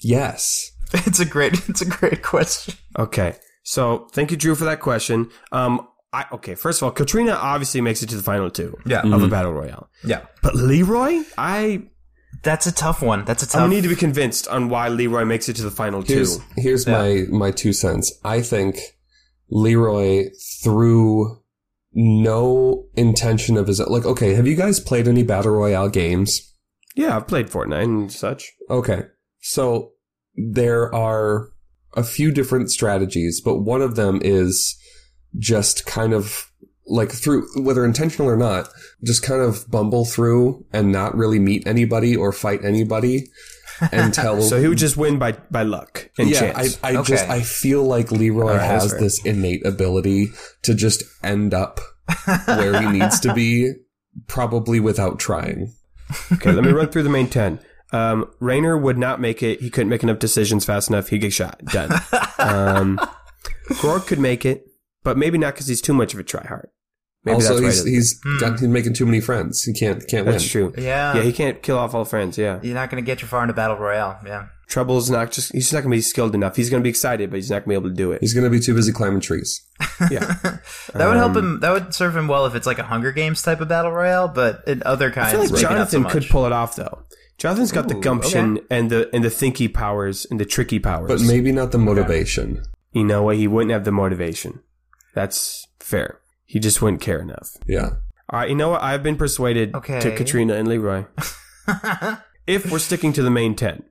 yes. 0.00 0.72
it's 0.92 1.20
a 1.20 1.24
great, 1.24 1.52
it's 1.68 1.80
a 1.82 1.86
great 1.86 2.22
question. 2.22 2.74
Okay. 2.98 3.36
So 3.62 4.08
thank 4.12 4.30
you, 4.30 4.36
Drew, 4.36 4.54
for 4.54 4.64
that 4.64 4.80
question. 4.80 5.30
Um, 5.52 5.86
I, 6.12 6.24
okay, 6.32 6.56
first 6.56 6.80
of 6.82 6.86
all, 6.86 6.90
Katrina 6.90 7.32
obviously 7.32 7.80
makes 7.80 8.02
it 8.02 8.08
to 8.08 8.16
the 8.16 8.22
final 8.22 8.50
two 8.50 8.76
Yeah. 8.84 9.02
of 9.02 9.22
a 9.22 9.28
battle 9.28 9.52
royale. 9.52 9.88
Yeah, 10.02 10.22
But 10.42 10.56
Leroy, 10.56 11.20
I 11.38 11.82
that's 12.42 12.66
a 12.66 12.72
tough 12.72 13.02
one. 13.02 13.24
That's 13.24 13.42
a 13.42 13.46
tough. 13.46 13.60
One. 13.62 13.70
I 13.70 13.74
need 13.74 13.82
to 13.82 13.88
be 13.88 13.96
convinced 13.96 14.48
on 14.48 14.68
why 14.68 14.88
Leroy 14.88 15.24
makes 15.24 15.48
it 15.48 15.56
to 15.56 15.62
the 15.62 15.70
final 15.70 16.02
Here's 16.02 16.38
two. 16.38 16.44
here's 16.56 16.86
Yeah. 16.86 16.92
my 16.98 17.24
my 17.30 17.50
two 17.50 17.72
cents. 17.72 18.12
I 18.24 18.40
think 18.42 18.78
Leroy 19.50 20.30
through 20.62 21.38
no 21.92 22.86
intention 22.94 23.56
of 23.56 23.66
his 23.66 23.80
like 23.80 24.04
okay, 24.04 24.34
have 24.34 24.46
you 24.46 24.54
guys 24.56 24.80
played 24.80 25.08
any 25.08 25.22
battle 25.22 25.52
royale 25.52 25.88
games? 25.88 26.40
Yeah, 26.94 27.16
I've 27.16 27.26
played 27.28 27.48
Fortnite 27.48 27.84
and 27.84 28.12
such. 28.12 28.50
Okay. 28.68 29.02
So 29.40 29.92
there 30.34 30.94
are 30.94 31.50
a 31.94 32.02
few 32.04 32.30
different 32.30 32.70
strategies, 32.70 33.40
but 33.40 33.58
one 33.58 33.82
of 33.82 33.96
them 33.96 34.20
is 34.22 34.76
just 35.38 35.86
kind 35.86 36.12
of 36.12 36.49
like 36.90 37.10
through 37.12 37.46
whether 37.62 37.84
intentional 37.84 38.28
or 38.28 38.36
not, 38.36 38.68
just 39.04 39.22
kind 39.22 39.40
of 39.40 39.70
bumble 39.70 40.04
through 40.04 40.66
and 40.72 40.92
not 40.92 41.16
really 41.16 41.38
meet 41.38 41.66
anybody 41.66 42.16
or 42.16 42.32
fight 42.32 42.64
anybody 42.64 43.28
until 43.92 44.42
So 44.50 44.60
he 44.60 44.68
would 44.68 44.78
just 44.78 44.96
win 44.96 45.18
by 45.18 45.32
by 45.32 45.62
luck 45.62 46.10
and 46.18 46.28
yeah, 46.30 46.52
chance. 46.52 46.78
I, 46.82 46.98
I 46.98 47.02
just 47.02 47.28
I 47.28 47.40
feel 47.42 47.84
like 47.84 48.10
Leroy 48.10 48.42
All 48.42 48.56
right, 48.56 48.60
has 48.66 48.90
fair. 48.90 49.00
this 49.00 49.24
innate 49.24 49.64
ability 49.64 50.28
to 50.62 50.74
just 50.74 51.02
end 51.22 51.54
up 51.54 51.80
where 52.46 52.80
he 52.80 52.98
needs 52.98 53.20
to 53.20 53.32
be, 53.32 53.72
probably 54.26 54.80
without 54.80 55.18
trying. 55.18 55.72
okay, 56.32 56.52
let 56.52 56.64
me 56.64 56.72
run 56.72 56.88
through 56.88 57.04
the 57.04 57.08
main 57.08 57.28
ten. 57.28 57.60
Um, 57.92 58.30
Rayner 58.40 58.76
would 58.76 58.98
not 58.98 59.20
make 59.20 59.42
it. 59.42 59.60
He 59.60 59.70
couldn't 59.70 59.88
make 59.88 60.02
enough 60.02 60.18
decisions 60.18 60.64
fast 60.64 60.88
enough. 60.90 61.08
He'd 61.08 61.18
get 61.18 61.32
shot. 61.32 61.64
Done. 61.66 61.90
Um, 62.40 62.98
Grog 63.80 64.06
could 64.06 64.18
make 64.18 64.46
it, 64.46 64.64
but 65.02 65.18
maybe 65.18 65.36
not 65.36 65.52
because 65.52 65.66
he's 65.66 65.82
too 65.82 65.92
much 65.92 66.14
of 66.14 66.20
a 66.20 66.24
tryhard. 66.24 66.68
Maybe 67.24 67.34
also, 67.34 67.60
that's 67.60 67.60
he's 67.60 67.76
doesn't. 67.76 67.92
he's, 67.92 68.20
Hmm. 68.22 68.38
got, 68.38 68.60
he's 68.60 68.68
making 68.68 68.94
too 68.94 69.04
many 69.06 69.20
friends. 69.20 69.62
He 69.62 69.72
can't 69.74 70.06
can't 70.08 70.24
win. 70.26 70.32
That's 70.32 70.48
true. 70.48 70.72
Yeah. 70.78 71.16
Yeah, 71.16 71.22
he 71.22 71.32
can't 71.32 71.62
kill 71.62 71.78
off 71.78 71.94
all 71.94 72.04
friends. 72.06 72.38
Yeah. 72.38 72.60
You're 72.62 72.74
not 72.74 72.90
going 72.90 73.02
to 73.02 73.06
get 73.06 73.20
you 73.20 73.28
far 73.28 73.42
into 73.42 73.52
battle 73.54 73.76
royale. 73.76 74.18
Yeah. 74.24 74.46
Trouble's 74.68 75.10
not 75.10 75.32
just, 75.32 75.52
he's 75.52 75.64
just 75.64 75.72
not 75.72 75.80
going 75.80 75.90
to 75.90 75.96
be 75.96 76.00
skilled 76.00 76.32
enough. 76.34 76.54
He's 76.54 76.70
going 76.70 76.80
to 76.80 76.84
be 76.84 76.90
excited, 76.90 77.28
but 77.28 77.36
he's 77.36 77.50
not 77.50 77.64
going 77.64 77.74
to 77.74 77.80
be 77.80 77.86
able 77.86 77.88
to 77.90 77.94
do 77.96 78.12
it. 78.12 78.20
He's 78.20 78.32
going 78.34 78.44
to 78.44 78.50
be 78.50 78.60
too 78.60 78.72
busy 78.74 78.92
climbing 78.92 79.20
trees. 79.20 79.62
Yeah. 80.10 80.36
That 80.94 81.06
would 81.08 81.16
help 81.16 81.36
Um, 81.36 81.38
him. 81.38 81.60
That 81.60 81.72
would 81.72 81.94
serve 81.94 82.16
him 82.16 82.26
well 82.28 82.46
if 82.46 82.54
it's 82.54 82.66
like 82.66 82.78
a 82.78 82.82
Hunger 82.84 83.12
Games 83.12 83.42
type 83.42 83.60
of 83.60 83.68
battle 83.68 83.90
royale, 83.92 84.28
but 84.28 84.62
in 84.66 84.82
other 84.86 85.10
kinds, 85.10 85.28
I 85.28 85.30
feel 85.32 85.40
like 85.40 85.50
maybe 85.50 85.62
not 85.62 85.68
so 85.70 85.74
Jonathan 85.74 86.02
much. 86.02 86.12
could 86.12 86.26
pull 86.28 86.46
it 86.46 86.52
off 86.52 86.74
though. 86.76 87.02
Jonathan's 87.38 87.70
got 87.72 87.88
the 87.88 87.96
Ooh, 87.96 88.00
gumption 88.00 88.60
and 88.70 88.90
the, 88.90 89.08
and 89.14 89.22
the 89.24 89.28
thinky 89.28 89.72
powers 89.72 90.26
and 90.30 90.38
the 90.40 90.44
tricky 90.44 90.78
powers. 90.78 91.08
But 91.08 91.20
maybe 91.28 91.52
not 91.52 91.72
the 91.72 91.78
motivation. 91.78 92.62
you 92.92 93.04
know 93.04 93.22
what? 93.24 93.36
He 93.36 93.46
wouldn't 93.46 93.72
have 93.72 93.84
the 93.84 93.92
motivation. 93.92 94.60
That's 95.14 95.66
fair. 95.80 96.18
He 96.50 96.58
just 96.58 96.82
wouldn't 96.82 97.00
care 97.00 97.20
enough. 97.20 97.56
Yeah. 97.68 97.90
All 98.28 98.40
right, 98.40 98.48
you 98.48 98.56
know 98.56 98.70
what? 98.70 98.82
I've 98.82 99.04
been 99.04 99.14
persuaded 99.16 99.72
Okay. 99.72 100.00
to 100.00 100.16
Katrina 100.16 100.54
and 100.54 100.66
Leroy. 100.66 101.04
if 102.48 102.68
we're 102.72 102.80
sticking 102.80 103.12
to 103.12 103.22
the 103.22 103.30
main 103.30 103.54
ten. 103.54 103.84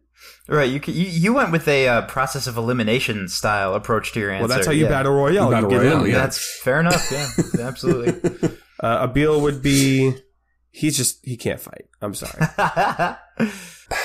right, 0.50 0.70
you, 0.70 0.82
c- 0.84 0.92
you 0.92 1.06
you 1.06 1.34
went 1.34 1.54
with 1.54 1.70
a 1.70 1.88
uh, 1.88 2.02
process 2.08 2.48
of 2.48 2.58
elimination 2.58 3.30
style 3.30 3.76
approach 3.76 4.12
to 4.12 4.20
your 4.20 4.30
answer. 4.32 4.42
Well, 4.46 4.50
that's 4.50 4.68
how 4.68 4.74
you 4.74 4.84
yeah. 4.84 4.90
battle 4.90 5.14
royale. 5.14 5.46
You 5.46 5.52
battle 5.52 5.70
give 5.70 5.82
royale, 5.84 6.04
in. 6.04 6.12
yeah. 6.12 6.18
That's 6.18 6.60
fair 6.60 6.82
enough. 6.82 7.10
Yeah, 7.10 7.30
absolutely. 7.66 8.50
Uh, 8.84 9.08
Abil 9.08 9.40
would 9.40 9.62
be. 9.62 10.16
He's 10.72 10.98
just 10.98 11.26
he 11.26 11.38
can't 11.38 11.62
fight. 11.62 11.86
I'm 12.02 12.14
sorry. 12.14 12.46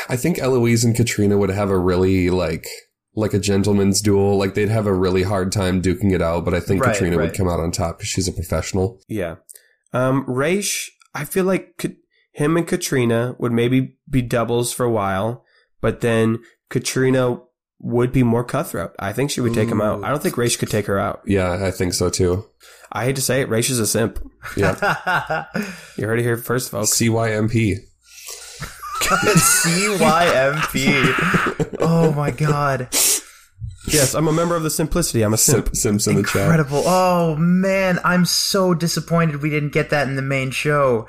I 0.08 0.16
think 0.16 0.38
Eloise 0.38 0.84
and 0.84 0.94
Katrina 0.94 1.36
would 1.36 1.50
have 1.50 1.70
a 1.70 1.78
really 1.78 2.30
like 2.30 2.66
like 3.16 3.34
a 3.34 3.38
gentleman's 3.38 4.00
duel. 4.00 4.36
Like 4.36 4.54
they'd 4.54 4.68
have 4.68 4.86
a 4.86 4.92
really 4.94 5.22
hard 5.22 5.52
time 5.52 5.80
duking 5.82 6.12
it 6.12 6.22
out, 6.22 6.44
but 6.44 6.54
I 6.54 6.60
think 6.60 6.82
Right, 6.82 6.92
Katrina 6.92 7.16
right. 7.16 7.24
would 7.26 7.36
come 7.36 7.48
out 7.48 7.60
on 7.60 7.70
top 7.70 7.98
because 7.98 8.08
she's 8.08 8.28
a 8.28 8.32
professional. 8.32 9.00
Yeah. 9.08 9.36
Um, 9.92 10.24
Raish, 10.26 10.90
I 11.14 11.24
feel 11.24 11.44
like 11.44 11.76
Ka- 11.78 11.88
him 12.32 12.56
and 12.56 12.66
Katrina 12.66 13.36
would 13.38 13.52
maybe 13.52 13.96
be 14.10 14.22
doubles 14.22 14.72
for 14.72 14.84
a 14.84 14.90
while, 14.90 15.44
but 15.80 16.00
then 16.00 16.38
Katrina 16.70 17.40
would 17.80 18.10
be 18.12 18.22
more 18.22 18.42
cutthroat. 18.44 18.94
I 18.98 19.12
think 19.12 19.30
she 19.30 19.40
would 19.40 19.54
take 19.54 19.68
him 19.68 19.80
out. 19.80 20.02
I 20.04 20.08
don't 20.10 20.22
think 20.22 20.36
Raish 20.36 20.56
could 20.56 20.70
take 20.70 20.86
her 20.86 20.98
out. 20.98 21.20
Yeah, 21.26 21.64
I 21.64 21.70
think 21.70 21.92
so 21.94 22.08
too. 22.10 22.46
I 22.90 23.04
hate 23.04 23.16
to 23.16 23.22
say 23.22 23.40
it, 23.42 23.48
Raish 23.48 23.70
is 23.70 23.78
a 23.78 23.86
simp. 23.86 24.18
Yeah. 24.56 25.44
You 25.96 26.06
heard 26.06 26.18
it 26.18 26.22
here 26.24 26.36
first, 26.36 26.70
folks. 26.70 26.90
CYMP. 26.90 27.76
CYMP. 30.14 31.76
Oh 31.80 32.12
my 32.12 32.30
god. 32.30 32.88
Yes, 33.86 34.14
I'm 34.14 34.28
a 34.28 34.32
member 34.32 34.56
of 34.56 34.62
the 34.62 34.70
Simplicity. 34.70 35.22
I'm 35.22 35.34
a 35.34 35.36
simp. 35.36 35.66
Sim- 35.68 35.74
Sims 35.98 36.06
in 36.08 36.16
the 36.16 36.22
chat. 36.22 36.42
Incredible. 36.42 36.82
Oh 36.86 37.36
man, 37.36 37.98
I'm 38.04 38.24
so 38.24 38.72
disappointed 38.72 39.42
we 39.42 39.50
didn't 39.50 39.72
get 39.72 39.90
that 39.90 40.08
in 40.08 40.16
the 40.16 40.22
main 40.22 40.50
show. 40.50 41.06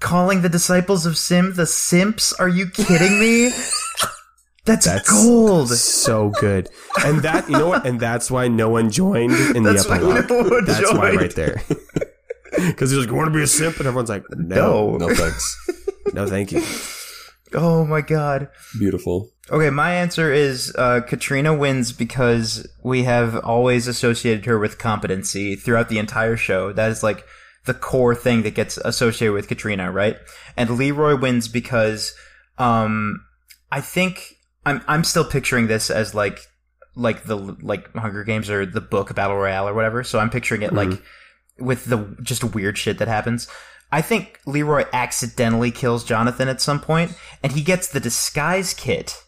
Calling 0.00 0.42
the 0.42 0.48
disciples 0.48 1.06
of 1.06 1.16
Sim 1.16 1.54
the 1.54 1.66
simps? 1.66 2.32
Are 2.34 2.48
you 2.48 2.68
kidding 2.70 3.20
me? 3.20 3.50
That's, 4.64 4.84
That's 4.86 5.08
gold. 5.10 5.70
So 5.70 6.28
good. 6.40 6.68
And 7.04 7.20
that, 7.22 7.48
you 7.48 7.56
know 7.56 7.68
what? 7.68 7.86
And 7.86 7.98
that's 7.98 8.30
why 8.30 8.48
no 8.48 8.68
one 8.68 8.90
joined 8.90 9.32
in 9.56 9.62
That's 9.62 9.84
the 9.84 9.88
why 9.90 9.96
epilogue. 10.18 10.28
no 10.28 10.36
one 10.56 10.64
that's 10.66 10.92
why 10.92 11.12
right 11.14 11.34
there. 11.34 11.62
Because 12.66 12.90
he's 12.90 12.98
like, 13.00 13.08
you 13.08 13.14
want 13.14 13.28
to 13.28 13.34
be 13.34 13.42
a 13.42 13.46
simp? 13.46 13.76
And 13.78 13.86
everyone's 13.86 14.08
like, 14.10 14.24
no, 14.36 14.96
No. 14.98 15.06
No 15.08 15.14
thanks. 15.14 15.56
no, 16.12 16.26
thank 16.26 16.50
you. 16.52 16.60
Oh 17.54 17.84
my 17.84 18.00
god. 18.00 18.48
Beautiful. 18.78 19.30
Okay, 19.50 19.70
my 19.70 19.94
answer 19.94 20.32
is 20.32 20.74
uh, 20.76 21.00
Katrina 21.00 21.54
wins 21.54 21.92
because 21.92 22.66
we 22.84 23.04
have 23.04 23.36
always 23.36 23.86
associated 23.86 24.44
her 24.44 24.58
with 24.58 24.78
competency 24.78 25.56
throughout 25.56 25.88
the 25.88 25.98
entire 25.98 26.36
show. 26.36 26.72
That 26.72 26.90
is 26.90 27.02
like 27.02 27.24
the 27.64 27.74
core 27.74 28.14
thing 28.14 28.42
that 28.42 28.54
gets 28.54 28.76
associated 28.78 29.32
with 29.32 29.48
Katrina, 29.48 29.90
right? 29.90 30.16
And 30.56 30.70
Leroy 30.70 31.16
wins 31.18 31.48
because 31.48 32.14
um, 32.58 33.24
I 33.72 33.80
think 33.80 34.36
I'm 34.66 34.82
I'm 34.86 35.04
still 35.04 35.24
picturing 35.24 35.66
this 35.66 35.90
as 35.90 36.14
like 36.14 36.40
like 36.94 37.24
the 37.24 37.36
like 37.36 37.92
Hunger 37.94 38.24
Games 38.24 38.50
or 38.50 38.66
the 38.66 38.80
book 38.80 39.14
Battle 39.14 39.36
Royale 39.36 39.68
or 39.68 39.74
whatever. 39.74 40.04
So 40.04 40.18
I'm 40.18 40.30
picturing 40.30 40.62
it 40.62 40.74
like 40.74 41.00
with 41.58 41.86
the 41.86 42.16
just 42.22 42.44
weird 42.54 42.76
shit 42.76 42.98
that 42.98 43.08
happens. 43.08 43.48
I 43.90 44.02
think 44.02 44.40
Leroy 44.46 44.84
accidentally 44.92 45.70
kills 45.70 46.04
Jonathan 46.04 46.48
at 46.48 46.60
some 46.60 46.80
point, 46.80 47.12
and 47.42 47.52
he 47.52 47.62
gets 47.62 47.88
the 47.88 48.00
disguise 48.00 48.74
kit, 48.74 49.22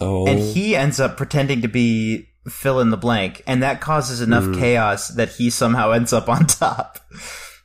Oh, 0.00 0.26
and 0.26 0.38
he 0.38 0.74
ends 0.74 0.98
up 0.98 1.16
pretending 1.16 1.60
to 1.62 1.68
be 1.68 2.28
fill 2.48 2.80
in 2.80 2.90
the 2.90 2.96
blank, 2.96 3.42
and 3.46 3.62
that 3.62 3.80
causes 3.80 4.20
enough 4.20 4.44
hmm. 4.44 4.58
chaos 4.58 5.08
that 5.08 5.30
he 5.30 5.50
somehow 5.50 5.90
ends 5.92 6.12
up 6.12 6.28
on 6.28 6.46
top. 6.46 6.98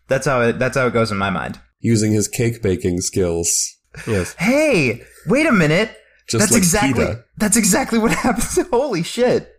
That's 0.08 0.26
how 0.26 0.42
it. 0.42 0.60
That's 0.60 0.78
how 0.78 0.88
it 0.88 0.94
goes 0.94 1.12
in 1.12 1.18
my 1.18 1.30
mind. 1.30 1.60
using 1.80 2.12
his 2.12 2.28
cake 2.28 2.62
baking 2.62 3.02
skills. 3.02 3.76
Yes. 4.08 4.36
Hey, 4.40 5.04
wait 5.28 5.46
a 5.46 5.52
minute. 5.52 5.96
Just 6.28 6.42
that's 6.42 6.52
like 6.52 6.60
exactly. 6.60 7.06
Peeta. 7.06 7.24
That's 7.38 7.58
exactly 7.58 8.00
what 8.00 8.12
happens. 8.26 8.60
Holy 8.70 9.04
shit! 9.04 9.52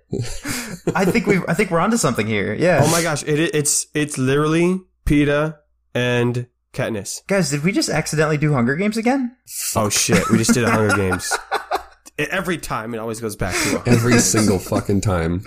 I 0.94 1.04
think 1.04 1.26
we. 1.26 1.40
I 1.48 1.54
think 1.54 1.70
we're 1.70 1.80
onto 1.80 1.96
something 1.96 2.26
here. 2.26 2.52
Yeah. 2.54 2.80
Oh 2.82 2.90
my 2.90 3.02
gosh, 3.02 3.22
it, 3.22 3.38
it's 3.54 3.86
it's 3.94 4.18
literally 4.18 4.80
Peeta 5.06 5.56
and 5.94 6.46
Katniss. 6.76 7.26
Guys, 7.26 7.50
did 7.50 7.64
we 7.64 7.72
just 7.72 7.88
accidentally 7.88 8.36
do 8.38 8.52
Hunger 8.52 8.76
Games 8.76 8.96
again? 8.96 9.36
Oh 9.74 9.88
shit, 9.88 10.28
we 10.30 10.38
just 10.38 10.54
did 10.54 10.68
Hunger 10.68 10.94
Games. 10.94 11.32
Every 12.18 12.56
time 12.58 12.94
it 12.94 12.98
always 12.98 13.20
goes 13.20 13.36
back 13.36 13.54
to 13.54 13.82
Every 13.86 14.18
single 14.20 14.58
fucking 14.58 15.00
time. 15.02 15.42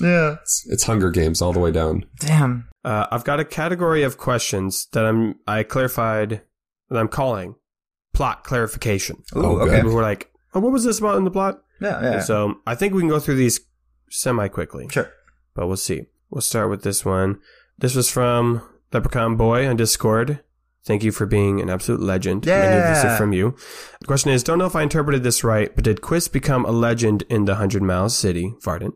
Yeah. 0.00 0.36
It's, 0.42 0.66
it's 0.68 0.84
Hunger 0.84 1.10
Games 1.10 1.40
all 1.42 1.52
the 1.52 1.58
way 1.58 1.70
down. 1.72 2.04
Damn. 2.20 2.68
Uh, 2.84 3.06
I've 3.10 3.24
got 3.24 3.40
a 3.40 3.44
category 3.44 4.02
of 4.04 4.16
questions 4.18 4.86
that 4.92 5.04
I'm 5.04 5.36
I 5.48 5.62
clarified 5.62 6.42
that 6.90 6.98
I'm 6.98 7.08
calling 7.08 7.56
plot 8.12 8.44
clarification. 8.44 9.22
Ooh, 9.36 9.44
Oh, 9.44 9.58
okay. 9.62 9.76
People 9.76 9.92
were 9.94 10.02
like, 10.02 10.30
"Oh, 10.54 10.60
what 10.60 10.72
was 10.72 10.84
this 10.84 10.98
about 11.00 11.16
in 11.16 11.24
the 11.24 11.30
plot?" 11.30 11.60
Yeah, 11.80 12.00
yeah. 12.02 12.20
So 12.20 12.56
I 12.66 12.74
think 12.76 12.94
we 12.94 13.00
can 13.02 13.08
go 13.08 13.18
through 13.18 13.36
these 13.36 13.60
semi 14.10 14.46
quickly, 14.48 14.86
sure. 14.88 15.10
but 15.54 15.66
we'll 15.66 15.76
see. 15.76 16.02
We'll 16.30 16.40
start 16.40 16.70
with 16.70 16.82
this 16.82 17.04
one. 17.04 17.40
This 17.78 17.94
was 17.96 18.10
from 18.10 18.62
Leprechaun 18.92 19.36
Boy 19.36 19.68
on 19.68 19.76
Discord. 19.76 20.42
Thank 20.86 21.02
you 21.02 21.10
for 21.10 21.26
being 21.26 21.60
an 21.60 21.68
absolute 21.68 22.00
legend. 22.00 22.46
Many 22.46 22.80
of 22.80 22.94
these 22.94 23.04
are 23.04 23.16
from 23.16 23.32
you. 23.32 23.56
The 24.00 24.06
question 24.06 24.30
is, 24.30 24.44
don't 24.44 24.58
know 24.58 24.66
if 24.66 24.76
I 24.76 24.84
interpreted 24.84 25.24
this 25.24 25.42
right, 25.42 25.74
but 25.74 25.82
did 25.82 26.00
Quist 26.00 26.32
become 26.32 26.64
a 26.64 26.70
legend 26.70 27.24
in 27.28 27.44
the 27.44 27.56
Hundred 27.56 27.82
Mile 27.82 28.08
City, 28.08 28.54
Varden? 28.62 28.92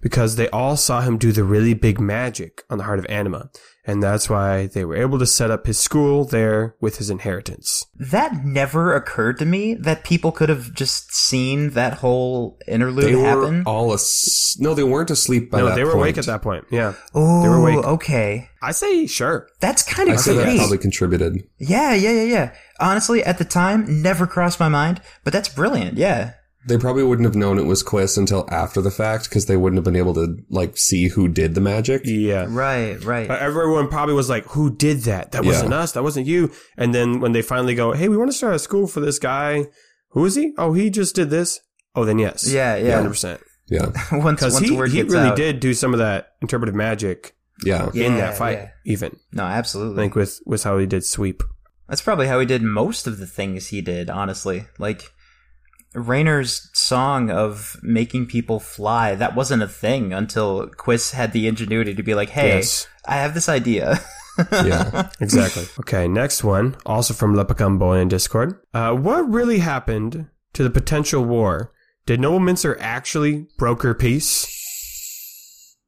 Because 0.00 0.36
they 0.36 0.48
all 0.48 0.78
saw 0.78 1.02
him 1.02 1.18
do 1.18 1.32
the 1.32 1.44
really 1.44 1.74
big 1.74 2.00
magic 2.00 2.64
on 2.70 2.78
the 2.78 2.84
heart 2.84 2.98
of 2.98 3.06
Anima. 3.10 3.50
And 3.86 4.02
that's 4.02 4.28
why 4.28 4.66
they 4.66 4.84
were 4.84 4.96
able 4.96 5.18
to 5.20 5.26
set 5.26 5.50
up 5.50 5.66
his 5.66 5.78
school 5.78 6.24
there 6.24 6.74
with 6.80 6.98
his 6.98 7.08
inheritance. 7.08 7.86
That 7.94 8.44
never 8.44 8.94
occurred 8.94 9.38
to 9.38 9.44
me 9.46 9.74
that 9.74 10.02
people 10.02 10.32
could 10.32 10.48
have 10.48 10.74
just 10.74 11.14
seen 11.14 11.70
that 11.70 11.94
whole 11.94 12.58
interlude 12.66 13.04
They 13.04 13.14
were 13.14 13.24
happen. 13.24 13.62
all 13.64 13.92
as 13.92 14.56
no, 14.58 14.74
they 14.74 14.82
weren't 14.82 15.10
asleep 15.10 15.50
by 15.50 15.58
no, 15.58 15.66
that 15.66 15.76
they 15.76 15.84
were 15.84 15.92
point. 15.92 16.02
awake 16.02 16.18
at 16.18 16.26
that 16.26 16.42
point. 16.42 16.64
Yeah. 16.70 16.94
oh, 17.14 17.42
they 17.42 17.48
were 17.48 17.56
oh, 17.56 17.62
awake. 17.62 17.84
okay. 17.84 18.48
I 18.60 18.72
say 18.72 19.06
sure. 19.06 19.48
That's 19.60 19.82
kind 19.84 20.08
of 20.10 20.18
said 20.18 20.36
that 20.36 20.56
probably 20.56 20.78
contributed. 20.78 21.46
Yeah, 21.58 21.94
yeah, 21.94 22.10
yeah, 22.10 22.22
yeah. 22.24 22.54
Honestly, 22.80 23.22
at 23.22 23.38
the 23.38 23.44
time, 23.44 24.02
never 24.02 24.26
crossed 24.26 24.58
my 24.58 24.68
mind, 24.68 25.00
but 25.22 25.32
that's 25.32 25.48
brilliant. 25.48 25.96
Yeah. 25.96 26.32
They 26.68 26.78
probably 26.78 27.04
wouldn't 27.04 27.26
have 27.26 27.36
known 27.36 27.58
it 27.58 27.64
was 27.66 27.82
Quiz 27.82 28.18
until 28.18 28.46
after 28.50 28.80
the 28.80 28.90
fact 28.90 29.28
because 29.28 29.46
they 29.46 29.56
wouldn't 29.56 29.78
have 29.78 29.84
been 29.84 29.96
able 29.96 30.14
to 30.14 30.36
like 30.50 30.76
see 30.76 31.08
who 31.08 31.28
did 31.28 31.54
the 31.54 31.60
magic. 31.60 32.02
Yeah. 32.04 32.46
Right, 32.48 33.02
right. 33.04 33.30
Uh, 33.30 33.34
Everyone 33.36 33.88
probably 33.88 34.14
was 34.14 34.28
like, 34.28 34.44
"Who 34.46 34.74
did 34.74 35.02
that? 35.02 35.32
That 35.32 35.44
wasn't 35.44 35.70
Yeah. 35.70 35.78
us. 35.78 35.92
That 35.92 36.02
wasn't 36.02 36.26
you." 36.26 36.50
And 36.76 36.94
then 36.94 37.20
when 37.20 37.32
they 37.32 37.42
finally 37.42 37.74
go, 37.74 37.92
"Hey, 37.92 38.08
we 38.08 38.16
want 38.16 38.30
to 38.30 38.36
start 38.36 38.54
a 38.54 38.58
school 38.58 38.86
for 38.86 39.00
this 39.00 39.18
guy. 39.18 39.66
Who 40.10 40.24
is 40.24 40.34
he? 40.34 40.52
Oh, 40.58 40.72
he 40.72 40.90
just 40.90 41.14
did 41.14 41.30
this. 41.30 41.60
Oh, 41.94 42.04
then 42.04 42.18
yes, 42.18 42.46
Yeah, 42.50 42.76
yeah. 42.76 42.96
hundred 42.96 43.10
percent. 43.10 43.40
Yeah, 43.68 43.86
once 44.12 44.40
Because 44.40 44.54
once 44.54 44.68
he 44.68 44.76
word 44.76 44.90
he 44.90 44.98
gets 45.02 45.12
really 45.12 45.28
out. 45.28 45.36
did 45.36 45.60
do 45.60 45.74
some 45.74 45.92
of 45.92 45.98
that 45.98 46.28
interpretive 46.42 46.74
magic 46.74 47.34
yeah. 47.64 47.90
Yeah, 47.94 48.06
in 48.06 48.16
that 48.16 48.36
fight. 48.38 48.58
yeah. 48.58 48.68
Even 48.86 49.16
No, 49.32 49.44
I 49.44 49.52
absolutely. 49.54 49.96
think 50.02 50.14
with 50.14 50.40
with 50.46 50.62
how 50.64 50.78
he 50.78 50.86
did 50.86 51.04
sweep. 51.04 51.42
That's 51.88 52.02
probably 52.02 52.26
how 52.26 52.38
he 52.40 52.46
did 52.46 52.62
most 52.62 53.06
of 53.06 53.18
the 53.18 53.26
things 53.26 53.68
he 53.68 53.80
did, 53.82 54.10
honestly. 54.10 54.66
Like 54.78 55.10
Rayner's 55.96 56.68
song 56.74 57.30
of 57.30 57.76
making 57.82 58.26
people 58.26 58.60
fly, 58.60 59.14
that 59.14 59.34
wasn't 59.34 59.62
a 59.62 59.68
thing 59.68 60.12
until 60.12 60.68
Quiz 60.68 61.12
had 61.12 61.32
the 61.32 61.48
ingenuity 61.48 61.94
to 61.94 62.02
be 62.02 62.14
like, 62.14 62.28
"Hey, 62.30 62.56
Yes. 62.56 62.86
I 63.06 63.16
have 63.16 63.34
this 63.34 63.48
idea." 63.48 64.00
Yeah. 64.52 65.08
Exactly. 65.18 65.64
okay, 65.80 66.06
next 66.06 66.44
one, 66.44 66.76
also 66.84 67.14
from 67.14 67.34
Leprechaun 67.34 67.78
Boy 67.78 68.00
in 68.00 68.08
Discord. 68.08 68.60
Uh, 68.74 68.92
what 68.92 69.22
really 69.30 69.60
happened 69.60 70.26
to 70.52 70.62
the 70.62 70.68
potential 70.68 71.24
war? 71.24 71.72
Did 72.04 72.20
Noble 72.20 72.38
Mincer 72.40 72.76
actually 72.78 73.46
broker 73.56 73.94
peace? 73.94 74.44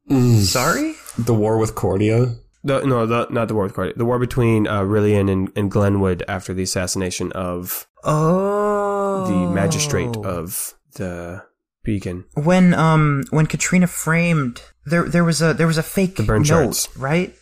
Mm. 0.09 0.37
Sorry? 0.41 0.95
The 1.19 1.35
war 1.35 1.59
with 1.59 1.75
Cordia. 1.75 2.39
The, 2.63 2.81
no, 2.85 3.05
the, 3.05 3.27
not 3.29 3.49
the 3.49 3.53
war 3.53 3.65
with 3.65 3.75
Cordia. 3.75 3.95
The 3.95 4.05
war 4.05 4.17
between 4.17 4.65
uh, 4.65 4.81
Rillian 4.81 5.31
and, 5.31 5.51
and 5.55 5.69
Glenwood 5.69 6.23
after 6.27 6.51
the 6.51 6.63
assassination 6.63 7.31
of 7.33 7.85
Oh. 8.03 8.98
The 9.27 9.51
magistrate 9.53 10.15
of 10.17 10.73
the 10.95 11.43
beacon. 11.83 12.25
when 12.35 12.73
um 12.73 13.23
when 13.31 13.45
Katrina 13.45 13.87
framed 13.87 14.61
there 14.85 15.03
there 15.07 15.23
was 15.23 15.41
a 15.41 15.53
there 15.53 15.67
was 15.67 15.77
a 15.77 15.83
fake 15.83 16.15
The 16.17 16.23
note, 16.23 16.45
charts. 16.45 16.97
right? 16.97 17.33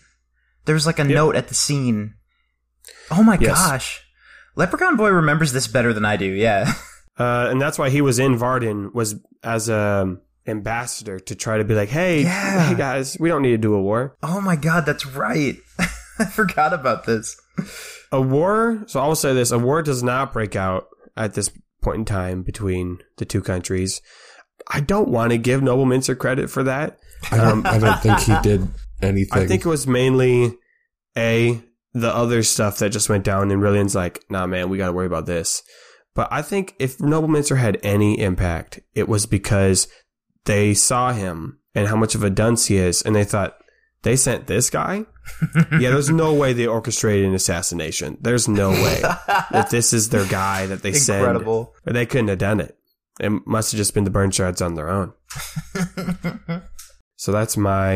There 0.65 0.75
was 0.75 0.85
like 0.85 0.99
a 0.99 1.03
note 1.03 1.35
at 1.35 1.47
the 1.47 1.53
scene. 1.55 2.13
Oh 3.11 3.23
my 3.23 3.37
Yes. 3.39 3.55
gosh. 3.57 4.03
Leprechaun 4.55 4.95
Boy 4.97 5.09
remembers 5.09 5.51
this 5.53 5.67
better 5.67 5.93
than 5.93 6.05
I 6.05 6.17
do, 6.17 6.25
yeah. 6.25 6.73
Uh, 7.19 7.47
and 7.49 7.59
that's 7.59 7.79
why 7.79 7.89
he 7.89 7.99
was 7.99 8.19
in 8.19 8.37
Varden 8.37 8.91
was 8.93 9.15
as 9.41 9.69
a 9.69 10.17
ambassador 10.45 11.19
to 11.19 11.33
try 11.35 11.57
to 11.57 11.63
be 11.63 11.73
like, 11.73 11.89
hey, 11.89 12.21
Yeah. 12.21 12.67
hey 12.69 12.75
guys, 12.75 13.17
we 13.19 13.27
don't 13.27 13.41
need 13.41 13.51
to 13.51 13.57
do 13.57 13.73
a 13.73 13.81
war. 13.81 14.15
Oh 14.21 14.39
my 14.39 14.55
god, 14.55 14.85
that's 14.85 15.03
right. 15.03 15.57
I 16.19 16.25
forgot 16.25 16.73
about 16.73 17.05
this. 17.07 17.35
A 18.11 18.21
war. 18.21 18.83
So 18.85 18.99
I 18.99 19.07
will 19.07 19.15
say 19.15 19.33
this: 19.33 19.49
a 19.49 19.57
war 19.57 19.81
does 19.81 20.03
not 20.03 20.31
break 20.31 20.55
out 20.55 20.85
at 21.17 21.33
this 21.33 21.51
point 21.81 21.99
in 21.99 22.05
time 22.05 22.43
between 22.43 22.99
the 23.17 23.25
two 23.25 23.41
countries. 23.41 24.01
I 24.69 24.79
don't 24.79 25.09
want 25.09 25.31
to 25.31 25.37
give 25.37 25.61
Noble 25.61 25.85
Mincer 25.85 26.15
credit 26.15 26.49
for 26.49 26.63
that, 26.63 26.99
I 27.31 27.37
don't. 27.37 27.47
Um, 27.47 27.65
I 27.65 27.79
don't 27.79 27.99
think 28.01 28.19
he 28.19 28.35
did 28.41 28.67
anything. 29.01 29.29
I 29.41 29.47
think 29.47 29.65
it 29.65 29.69
was 29.69 29.87
mainly 29.87 30.57
a 31.17 31.61
the 31.93 32.13
other 32.13 32.43
stuff 32.43 32.79
that 32.79 32.89
just 32.89 33.09
went 33.09 33.23
down, 33.23 33.51
and 33.51 33.61
Rillian's 33.61 33.95
like, 33.95 34.23
"Nah, 34.29 34.47
man, 34.47 34.69
we 34.69 34.77
got 34.77 34.87
to 34.87 34.93
worry 34.93 35.07
about 35.07 35.25
this." 35.25 35.63
But 36.13 36.27
I 36.31 36.41
think 36.41 36.75
if 36.79 36.99
Noble 36.99 37.27
Mincer 37.27 37.57
had 37.57 37.79
any 37.83 38.19
impact, 38.19 38.79
it 38.95 39.07
was 39.07 39.25
because 39.25 39.87
they 40.45 40.73
saw 40.73 41.13
him 41.13 41.59
and 41.75 41.87
how 41.87 41.95
much 41.95 42.15
of 42.15 42.23
a 42.23 42.29
dunce 42.29 42.67
he 42.67 42.77
is, 42.77 43.01
and 43.01 43.15
they 43.15 43.23
thought 43.23 43.57
they 44.03 44.15
sent 44.15 44.47
this 44.47 44.69
guy. 44.69 45.05
yeah, 45.79 45.89
there's 45.89 46.09
no 46.09 46.33
way 46.33 46.53
they 46.53 46.67
orchestrated 46.67 47.25
an 47.27 47.35
assassination. 47.35 48.17
There's 48.21 48.47
no 48.47 48.69
way 48.71 49.01
that 49.01 49.67
this 49.71 49.93
is 49.93 50.09
their 50.09 50.25
guy 50.25 50.65
that 50.67 50.81
they 50.81 50.93
send. 50.93 51.19
Incredible. 51.25 51.75
Or 51.85 51.93
they 51.93 52.05
couldn't 52.05 52.27
have 52.29 52.37
done 52.37 52.59
it. 52.59 52.77
It 53.19 53.31
must 53.47 53.71
have 53.71 53.77
just 53.77 53.93
been 53.93 54.03
the 54.03 54.09
burn 54.09 54.31
shards 54.31 54.61
on 54.61 54.75
their 54.75 54.89
own. 54.89 55.13
So 57.19 57.31
that's 57.31 57.57
my, 57.57 57.93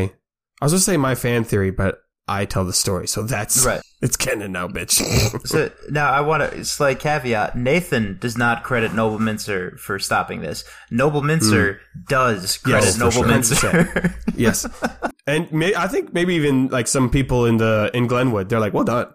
I 0.60 0.64
was 0.64 0.72
gonna 0.72 0.80
say 0.80 0.96
my 0.96 1.14
fan 1.14 1.44
theory, 1.44 1.70
but 1.70 2.00
I 2.26 2.44
tell 2.44 2.64
the 2.64 2.72
story. 2.72 3.06
So 3.06 3.22
that's, 3.22 3.64
Right. 3.64 3.80
It's 4.02 4.16
canon 4.16 4.52
now, 4.52 4.68
bitch. 4.68 5.00
So 5.46 5.70
now 5.90 6.10
I 6.10 6.20
want 6.20 6.42
to 6.50 6.64
slight 6.64 7.00
caveat. 7.00 7.56
Nathan 7.56 8.18
does 8.20 8.36
not 8.36 8.64
credit 8.64 8.92
Noble 8.94 9.18
Mincer 9.18 9.76
for 9.78 9.98
stopping 9.98 10.40
this. 10.40 10.64
Noble 10.90 11.22
Mincer 11.22 11.80
does 12.08 12.58
credit 12.58 12.84
Yes, 12.84 12.94
for 12.94 12.98
Noble 13.00 13.12
sure. 13.12 13.26
Mincer. 13.26 14.14
yes. 14.34 14.66
And 15.26 15.50
may, 15.52 15.74
I 15.74 15.86
think 15.88 16.12
maybe 16.12 16.34
even 16.34 16.68
like 16.68 16.88
some 16.88 17.10
people 17.10 17.46
in 17.46 17.56
the, 17.58 17.90
in 17.94 18.06
Glenwood, 18.06 18.48
they're 18.48 18.60
like, 18.60 18.74
well 18.74 18.84
done. 18.84 19.06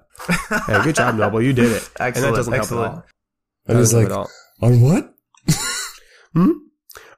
Hey, 0.49 0.81
good 0.83 0.95
job, 0.95 1.15
Noble. 1.15 1.41
You 1.41 1.53
did 1.53 1.71
it. 1.71 1.89
excellent, 1.99 2.15
and 2.15 2.25
that 2.25 2.37
doesn't 2.37 2.53
excellent. 2.53 2.91
help 2.93 3.05
at 3.67 3.75
all. 3.75 3.75
I 3.75 3.79
was 3.79 3.93
like, 3.93 4.09
on 4.61 4.81
what? 4.81 5.13
Hmm? 6.33 6.51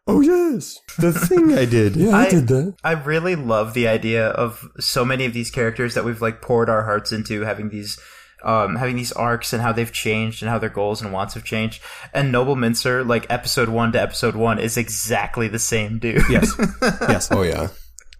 Oh 0.10 0.22
yes, 0.22 0.80
the 0.98 1.14
thing 1.14 1.54
I 1.54 1.66
did. 1.66 1.96
Yeah, 1.96 2.10
I, 2.16 2.26
I- 2.26 2.30
did 2.30 2.48
that. 2.48 2.76
I 2.84 2.92
really 2.94 3.36
love 3.36 3.74
the 3.74 3.88
idea 3.88 4.28
of 4.30 4.68
so 4.80 5.06
many 5.06 5.26
of 5.26 5.34
these 5.34 5.52
characters 5.52 5.94
that 5.94 6.04
we've 6.06 6.22
like 6.22 6.42
poured 6.42 6.70
our 6.70 6.84
hearts 6.84 7.12
into 7.12 7.42
having 7.42 7.70
these 7.70 8.00
um, 8.44 8.78
having 8.78 8.96
these 8.96 9.12
arcs 9.12 9.52
and 9.54 9.62
how 9.62 9.72
they've 9.74 9.92
changed 9.92 10.42
and 10.42 10.50
how 10.50 10.58
their 10.58 10.70
goals 10.70 11.02
and 11.02 11.12
wants 11.12 11.34
have 11.34 11.44
changed. 11.44 11.82
And 12.14 12.32
Noble 12.32 12.56
Mincer, 12.56 13.04
like 13.04 13.26
episode 13.30 13.68
one 13.70 13.92
to 13.92 14.02
episode 14.02 14.36
one, 14.36 14.60
is 14.60 14.78
exactly 14.78 15.48
the 15.50 15.60
same 15.60 16.00
dude. 16.00 16.24
Yes. 16.30 16.52
Yes. 17.02 17.30
Oh 17.32 17.42
yeah. 17.44 17.68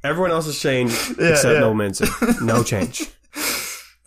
Everyone 0.04 0.32
else 0.32 0.46
has 0.46 0.60
changed 0.60 0.96
Yeah, 1.20 1.30
except 1.30 1.54
yeah. 1.54 1.60
No 1.60 1.74
Mincer. 1.74 2.06
No 2.42 2.64
change. 2.64 3.10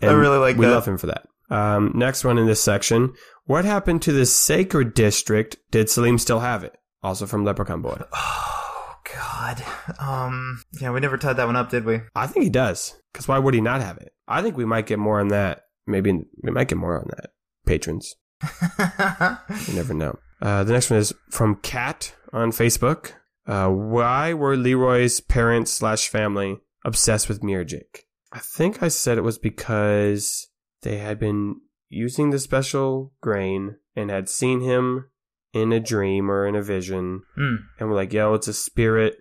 I 0.01 0.07
really 0.11 0.37
like 0.37 0.57
we 0.57 0.65
that. 0.65 0.71
love 0.71 0.87
him 0.87 0.97
for 0.97 1.07
that. 1.07 1.25
Um, 1.49 1.91
next 1.95 2.23
one 2.23 2.37
in 2.37 2.45
this 2.45 2.61
section. 2.61 3.13
What 3.45 3.65
happened 3.65 4.01
to 4.03 4.11
the 4.11 4.25
Sacred 4.25 4.93
District? 4.93 5.57
Did 5.71 5.89
Salim 5.89 6.17
still 6.17 6.39
have 6.39 6.63
it? 6.63 6.75
Also 7.03 7.25
from 7.25 7.43
Leprechaun 7.43 7.81
Boy. 7.81 7.97
Oh 8.15 8.95
God. 9.15 9.63
Um. 9.99 10.63
Yeah, 10.79 10.91
we 10.91 10.99
never 11.01 11.17
tied 11.17 11.33
that 11.37 11.45
one 11.45 11.57
up, 11.57 11.69
did 11.69 11.83
we? 11.85 11.99
I 12.15 12.25
think 12.25 12.45
he 12.45 12.49
does. 12.49 12.95
Because 13.11 13.27
why 13.27 13.37
would 13.37 13.53
he 13.53 13.61
not 13.61 13.81
have 13.81 13.97
it? 13.97 14.13
I 14.27 14.41
think 14.41 14.55
we 14.55 14.65
might 14.65 14.87
get 14.87 14.97
more 14.97 15.19
on 15.19 15.27
that. 15.27 15.65
Maybe 15.85 16.11
we 16.41 16.51
might 16.51 16.69
get 16.69 16.77
more 16.77 16.97
on 16.97 17.09
that. 17.09 17.31
Patrons. 17.65 18.15
You 19.67 19.75
never 19.75 19.93
know. 19.93 20.17
Uh, 20.41 20.63
the 20.63 20.73
next 20.73 20.89
one 20.89 20.99
is 20.99 21.13
from 21.29 21.55
Kat 21.57 22.13
on 22.31 22.51
Facebook. 22.51 23.11
Uh, 23.45 23.69
why 23.69 24.33
were 24.33 24.55
Leroy's 24.55 25.19
parents 25.19 25.71
slash 25.71 26.07
family 26.07 26.57
obsessed 26.85 27.27
with 27.29 27.41
Mirjik? 27.41 28.05
I 28.31 28.39
think 28.39 28.81
I 28.81 28.87
said 28.87 29.17
it 29.17 29.23
was 29.23 29.37
because 29.37 30.47
they 30.81 30.97
had 30.97 31.19
been 31.19 31.61
using 31.89 32.29
the 32.29 32.39
special 32.39 33.13
grain 33.21 33.77
and 33.95 34.09
had 34.09 34.27
seen 34.29 34.61
him 34.61 35.09
in 35.53 35.71
a 35.71 35.79
dream 35.79 36.29
or 36.31 36.45
in 36.47 36.55
a 36.55 36.61
vision 36.63 37.21
Hmm. 37.35 37.55
and 37.79 37.89
we're 37.89 37.95
like, 37.95 38.11
yo, 38.13 38.33
it's 38.33 38.47
a 38.47 38.53
spirit. 38.53 39.17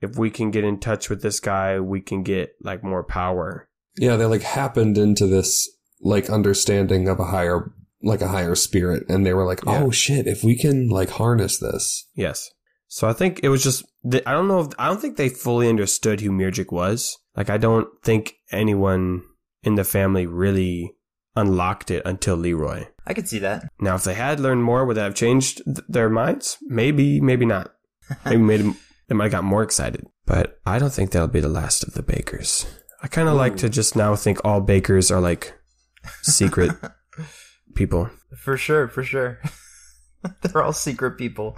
If 0.00 0.16
we 0.18 0.30
can 0.30 0.50
get 0.50 0.64
in 0.64 0.80
touch 0.80 1.08
with 1.10 1.22
this 1.22 1.40
guy, 1.40 1.78
we 1.78 2.00
can 2.00 2.22
get 2.22 2.52
like 2.62 2.82
more 2.82 3.04
power. 3.04 3.68
Yeah, 3.96 4.16
they 4.16 4.24
like 4.26 4.42
happened 4.42 4.96
into 4.98 5.26
this 5.26 5.68
like 6.00 6.30
understanding 6.30 7.08
of 7.08 7.20
a 7.20 7.26
higher 7.26 7.72
like 8.02 8.22
a 8.22 8.28
higher 8.28 8.54
spirit 8.54 9.04
and 9.10 9.26
they 9.26 9.34
were 9.34 9.44
like, 9.44 9.60
Yeah. 9.66 9.82
"Oh 9.84 9.90
shit, 9.90 10.26
if 10.26 10.42
we 10.42 10.56
can 10.56 10.88
like 10.88 11.10
harness 11.10 11.58
this." 11.58 12.08
Yes. 12.14 12.50
So 12.88 13.06
I 13.08 13.12
think 13.12 13.40
it 13.44 13.50
was 13.50 13.62
just, 13.62 13.84
th- 14.10 14.24
I 14.26 14.32
don't 14.32 14.48
know 14.48 14.60
if, 14.62 14.68
I 14.78 14.88
don't 14.88 15.00
think 15.00 15.16
they 15.16 15.28
fully 15.28 15.68
understood 15.68 16.20
who 16.22 16.30
Mirjik 16.32 16.72
was. 16.72 17.16
Like, 17.36 17.48
I 17.48 17.56
don't 17.56 17.86
think 18.02 18.34
anyone 18.50 19.22
in 19.62 19.76
the 19.76 19.84
family 19.84 20.26
really 20.26 20.96
unlocked 21.36 21.90
it 21.90 22.02
until 22.04 22.36
Leroy. 22.36 22.86
I 23.06 23.14
could 23.14 23.28
see 23.28 23.38
that. 23.40 23.68
Now, 23.80 23.94
if 23.96 24.04
they 24.04 24.14
had 24.14 24.40
learned 24.40 24.64
more, 24.64 24.84
would 24.84 24.96
that 24.96 25.04
have 25.04 25.14
changed 25.14 25.62
th- 25.64 25.78
their 25.88 26.08
minds? 26.08 26.58
Maybe, 26.62 27.20
maybe 27.20 27.46
not. 27.46 27.72
Maybe 28.24 28.42
made 28.42 28.60
them, 28.60 28.76
they 29.08 29.14
might 29.14 29.24
have 29.24 29.32
got 29.32 29.44
more 29.44 29.62
excited. 29.62 30.06
But 30.26 30.58
I 30.66 30.78
don't 30.78 30.92
think 30.92 31.10
that'll 31.10 31.28
be 31.28 31.40
the 31.40 31.48
last 31.48 31.82
of 31.82 31.94
the 31.94 32.02
bakers. 32.02 32.66
I 33.02 33.08
kind 33.08 33.28
of 33.28 33.34
like 33.34 33.56
to 33.58 33.68
just 33.68 33.96
now 33.96 34.14
think 34.14 34.38
all 34.44 34.60
bakers 34.60 35.10
are 35.10 35.20
like 35.20 35.54
secret 36.22 36.72
people. 37.74 38.10
For 38.36 38.56
sure, 38.56 38.88
for 38.88 39.02
sure. 39.02 39.40
They're 40.42 40.62
all 40.62 40.72
secret 40.72 41.16
people. 41.16 41.56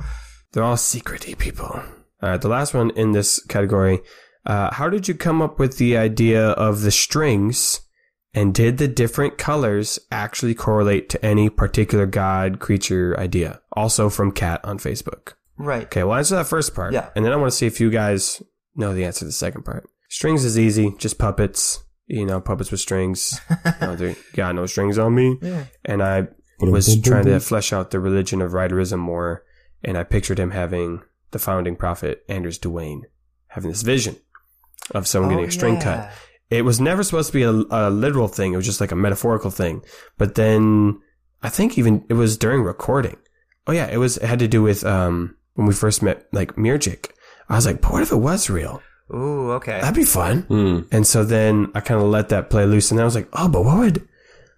They're 0.52 0.62
all 0.62 0.76
secrety 0.76 1.36
people. 1.36 1.66
All 1.66 2.28
right, 2.30 2.40
the 2.40 2.48
last 2.48 2.74
one 2.74 2.90
in 2.90 3.12
this 3.12 3.44
category. 3.46 4.00
Uh, 4.46 4.72
how 4.72 4.88
did 4.88 5.08
you 5.08 5.14
come 5.14 5.42
up 5.42 5.58
with 5.58 5.78
the 5.78 5.96
idea 5.96 6.50
of 6.50 6.82
the 6.82 6.90
strings? 6.90 7.80
And 8.34 8.54
did 8.54 8.78
the 8.78 8.88
different 8.88 9.36
colors 9.36 9.98
actually 10.10 10.54
correlate 10.54 11.08
to 11.10 11.24
any 11.24 11.50
particular 11.50 12.06
god, 12.06 12.60
creature 12.60 13.18
idea? 13.18 13.60
Also 13.72 14.08
from 14.08 14.32
Cat 14.32 14.60
on 14.64 14.78
Facebook. 14.78 15.34
Right. 15.58 15.84
Okay, 15.84 16.02
well, 16.02 16.16
answer 16.16 16.36
that 16.36 16.46
first 16.46 16.74
part. 16.74 16.94
Yeah. 16.94 17.10
And 17.14 17.24
then 17.24 17.32
I 17.32 17.36
want 17.36 17.50
to 17.50 17.56
see 17.56 17.66
if 17.66 17.78
you 17.80 17.90
guys 17.90 18.42
know 18.74 18.94
the 18.94 19.04
answer 19.04 19.20
to 19.20 19.24
the 19.26 19.32
second 19.32 19.64
part. 19.64 19.88
Strings 20.08 20.44
is 20.44 20.58
easy, 20.58 20.94
just 20.98 21.18
puppets. 21.18 21.84
You 22.06 22.26
know, 22.26 22.40
puppets 22.40 22.70
with 22.70 22.80
strings. 22.80 23.40
you 23.64 23.86
know, 23.86 24.14
got 24.34 24.54
no 24.54 24.66
strings 24.66 24.98
on 24.98 25.14
me. 25.14 25.38
Yeah. 25.40 25.64
And 25.84 26.02
I 26.02 26.28
was 26.60 27.00
trying 27.00 27.26
to 27.26 27.38
flesh 27.40 27.72
out 27.72 27.90
the 27.90 28.00
religion 28.00 28.42
of 28.42 28.52
writerism 28.52 28.98
more, 28.98 29.44
and 29.84 29.96
I 29.96 30.04
pictured 30.04 30.38
him 30.38 30.50
having 30.50 31.02
the 31.30 31.38
founding 31.38 31.76
prophet 31.76 32.24
Anders 32.28 32.58
Duane 32.58 33.02
having 33.48 33.70
this 33.70 33.82
vision 33.82 34.16
of 34.92 35.06
someone 35.06 35.30
getting 35.30 35.44
Oh, 35.44 35.48
a 35.48 35.52
string 35.52 35.74
oh, 35.74 35.78
yeah. 35.78 35.82
cut. 35.82 36.12
It 36.52 36.64
was 36.64 36.80
never 36.80 37.02
supposed 37.02 37.28
to 37.28 37.32
be 37.32 37.42
a, 37.42 37.50
a 37.50 37.90
literal 37.90 38.28
thing; 38.28 38.52
it 38.52 38.56
was 38.56 38.66
just 38.66 38.80
like 38.80 38.92
a 38.92 38.96
metaphorical 38.96 39.50
thing. 39.50 39.82
But 40.18 40.34
then 40.34 41.00
I 41.42 41.48
think 41.48 41.78
even 41.78 42.04
it 42.08 42.14
was 42.14 42.36
during 42.36 42.62
recording. 42.62 43.16
Oh 43.66 43.72
yeah, 43.72 43.86
it 43.86 43.98
was. 43.98 44.16
It 44.18 44.26
had 44.26 44.38
to 44.40 44.48
do 44.48 44.62
with 44.62 44.84
um 44.84 45.36
when 45.54 45.66
we 45.66 45.74
first 45.74 46.02
met, 46.02 46.26
like 46.32 46.56
Mirjik. 46.56 47.10
I 47.48 47.56
was 47.56 47.66
like, 47.66 47.80
but 47.80 47.92
what 47.92 48.02
if 48.02 48.12
it 48.12 48.16
was 48.16 48.48
real? 48.50 48.82
Ooh, 49.14 49.52
okay. 49.52 49.80
That'd 49.80 49.94
be 49.94 50.04
fun. 50.04 50.42
Hmm. 50.42 50.80
And 50.90 51.06
so 51.06 51.24
then 51.24 51.70
I 51.74 51.80
kind 51.80 52.00
of 52.00 52.06
let 52.08 52.30
that 52.30 52.48
play 52.50 52.64
loose, 52.66 52.90
and 52.90 52.98
then 52.98 53.04
I 53.04 53.06
was 53.06 53.14
like, 53.14 53.28
oh, 53.34 53.48
but 53.48 53.64
what 53.64 53.78
would 53.78 54.08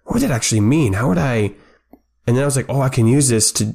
what 0.03 0.13
would 0.15 0.23
that 0.23 0.31
actually 0.31 0.61
mean? 0.61 0.93
How 0.93 1.07
would 1.09 1.17
I? 1.17 1.53
And 2.27 2.35
then 2.35 2.41
I 2.43 2.45
was 2.45 2.55
like, 2.55 2.69
oh, 2.69 2.81
I 2.81 2.89
can 2.89 3.07
use 3.07 3.29
this 3.29 3.51
to 3.53 3.73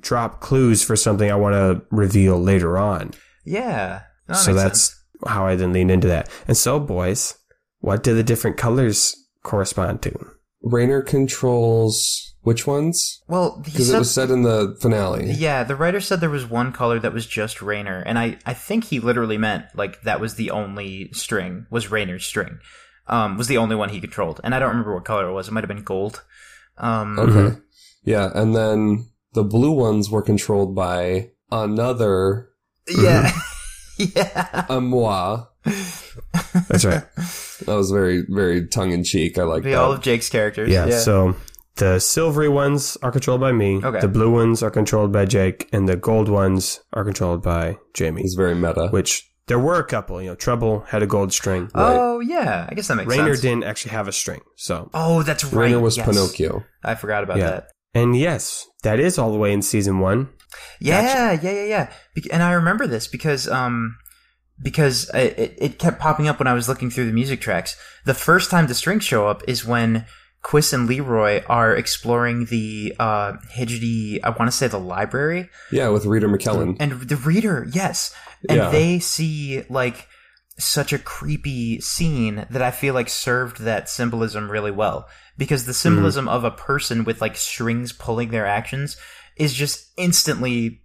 drop 0.00 0.40
clues 0.40 0.82
for 0.82 0.96
something 0.96 1.30
I 1.30 1.36
want 1.36 1.54
to 1.54 1.82
reveal 1.90 2.38
later 2.40 2.78
on. 2.78 3.12
yeah. 3.44 4.02
That 4.26 4.36
so 4.36 4.52
makes 4.52 4.62
that's 4.62 4.80
sense. 4.80 5.04
how 5.26 5.46
I 5.46 5.56
then 5.56 5.72
leaned 5.72 5.90
into 5.90 6.08
that. 6.08 6.28
And 6.46 6.56
so, 6.56 6.78
boys, 6.78 7.34
what 7.80 8.02
do 8.02 8.14
the 8.14 8.22
different 8.22 8.56
colors 8.56 9.14
correspond 9.42 10.02
to? 10.02 10.12
Rainer 10.62 11.02
controls 11.02 12.34
which 12.42 12.66
ones? 12.66 13.22
well, 13.28 13.60
Because 13.64 13.90
it 13.90 13.98
was 13.98 14.14
said 14.14 14.30
in 14.30 14.42
the 14.42 14.76
finale. 14.80 15.32
yeah. 15.32 15.62
The 15.64 15.76
writer 15.76 16.00
said 16.00 16.20
there 16.20 16.30
was 16.30 16.46
one 16.48 16.72
color 16.72 16.98
that 16.98 17.12
was 17.12 17.26
just 17.26 17.60
Rainer, 17.60 18.00
and 18.06 18.18
I 18.18 18.38
I 18.46 18.54
think 18.54 18.84
he 18.84 18.98
literally 19.00 19.36
meant 19.38 19.64
like 19.74 20.00
that 20.02 20.20
was 20.20 20.34
the 20.36 20.50
only 20.50 21.10
string 21.12 21.66
was 21.70 21.90
Rainer's 21.90 22.24
string. 22.24 22.58
Um, 23.06 23.36
was 23.36 23.48
the 23.48 23.58
only 23.58 23.74
one 23.76 23.88
he 23.88 24.00
controlled, 24.00 24.40
and 24.44 24.54
I 24.54 24.58
don't 24.58 24.68
remember 24.70 24.94
what 24.94 25.04
color 25.04 25.28
it 25.28 25.32
was. 25.32 25.48
It 25.48 25.52
might 25.52 25.64
have 25.64 25.68
been 25.68 25.82
gold. 25.82 26.22
Um, 26.78 27.18
Okay. 27.18 27.32
Mhm. 27.32 27.62
Yeah, 28.04 28.30
and 28.34 28.54
then 28.56 29.08
the 29.34 29.44
blue 29.44 29.72
ones 29.72 30.08
were 30.10 30.22
controlled 30.22 30.74
by 30.74 31.30
another 31.50 32.48
yeah, 32.88 33.32
yeah. 33.98 34.64
a 34.68 34.80
moi. 34.80 35.46
That's 36.68 36.84
right. 36.84 37.02
That 37.66 37.74
was 37.74 37.90
very, 37.90 38.24
very 38.26 38.66
tongue 38.66 38.92
in 38.92 39.04
cheek. 39.04 39.36
I 39.36 39.42
like 39.42 39.62
Be 39.64 39.72
that. 39.72 39.78
all 39.80 39.92
of 39.92 40.00
Jake's 40.00 40.30
characters. 40.30 40.70
Yeah, 40.70 40.86
Yeah. 40.86 40.98
So 41.00 41.36
the 41.76 41.98
silvery 41.98 42.48
ones 42.48 42.96
are 43.02 43.12
controlled 43.12 43.42
by 43.42 43.52
me. 43.52 43.82
Okay. 43.84 44.00
The 44.00 44.08
blue 44.08 44.30
ones 44.30 44.62
are 44.62 44.70
controlled 44.70 45.12
by 45.12 45.26
Jake, 45.26 45.68
and 45.70 45.86
the 45.86 45.96
gold 45.96 46.30
ones 46.30 46.80
are 46.94 47.04
controlled 47.04 47.42
by 47.42 47.76
Jamie. 47.92 48.22
It's 48.22 48.32
very 48.34 48.54
meta. 48.54 48.88
Which 48.88 49.30
there 49.46 49.58
were 49.58 49.78
a 49.78 49.84
couple. 49.84 50.22
You 50.22 50.30
know, 50.30 50.34
Trouble 50.36 50.80
had 50.88 51.02
a 51.02 51.06
gold 51.06 51.34
string. 51.34 51.70
oh 51.74 52.20
yeah, 52.20 52.66
I 52.70 52.74
guess 52.74 52.88
that 52.88 52.94
makes 52.96 53.10
sense. 53.10 53.18
Rainer 53.20 53.34
sense. 53.34 53.42
didn't 53.42 53.64
actually 53.64 53.90
have 53.92 54.08
a 54.08 54.12
string. 54.12 54.40
So, 54.56 54.88
Oh, 54.94 55.22
that's 55.22 55.44
right. 55.44 55.64
Rainer 55.64 55.80
was 55.80 55.98
yes. 55.98 56.06
Pinocchio. 56.08 56.64
I 56.82 56.94
forgot 56.94 57.24
about 57.24 57.36
Yeah. 57.36 57.50
that. 57.50 57.66
and 57.94 58.16
yes, 58.16 58.66
that 58.84 58.98
is 59.00 59.18
all 59.18 59.32
the 59.32 59.38
way 59.38 59.52
in 59.52 59.60
season 59.60 59.98
one. 59.98 60.30
Yeah, 60.80 61.32
yeah, 61.32 61.50
yeah, 61.52 61.64
yeah. 61.64 61.92
Bec- 62.14 62.32
And 62.32 62.42
I 62.42 62.52
remember 62.52 62.86
this 62.86 63.06
because 63.06 63.46
um 63.48 63.96
because 64.62 65.10
it, 65.14 65.54
it 65.58 65.78
kept 65.78 65.98
popping 66.00 66.28
up 66.28 66.38
when 66.38 66.46
I 66.48 66.52
was 66.54 66.68
looking 66.68 66.90
through 66.90 67.06
the 67.06 67.12
music 67.12 67.40
tracks. 67.40 67.76
The 68.04 68.14
first 68.14 68.50
time 68.50 68.66
the 68.66 68.74
strings 68.74 69.04
show 69.04 69.26
up 69.28 69.42
is 69.48 69.64
when 69.64 70.06
Quiss 70.42 70.72
and 70.72 70.86
Leroy 70.88 71.42
are 71.48 71.74
exploring 71.76 72.46
the 72.46 72.94
uh 72.98 73.32
Hidgety, 73.52 74.22
I 74.22 74.30
want 74.30 74.50
to 74.50 74.56
say 74.56 74.68
the 74.68 74.78
library, 74.78 75.48
Yeah, 75.70 75.88
with 75.88 76.06
Reader 76.06 76.28
McKellen. 76.28 76.76
and 76.80 76.92
the 76.92 77.16
reader, 77.16 77.66
yes, 77.72 78.14
and 78.48 78.58
Yeah. 78.58 78.70
they 78.70 78.98
see 79.00 79.64
like 79.68 80.08
such 80.58 80.92
a 80.92 80.98
creepy 80.98 81.80
scene 81.80 82.46
that 82.50 82.60
I 82.62 82.70
feel 82.70 82.92
like 82.94 83.08
served 83.08 83.60
that 83.62 83.88
symbolism 83.88 84.50
really 84.50 84.70
well. 84.70 85.08
Because 85.38 85.64
the 85.64 85.72
symbolism 85.72 86.28
of 86.28 86.44
a 86.44 86.50
person 86.50 87.04
with 87.04 87.22
like 87.22 87.34
strings 87.36 87.92
pulling 87.94 88.28
their 88.30 88.44
actions 88.44 88.98
is 89.36 89.54
just 89.54 89.90
instantly 89.96 90.82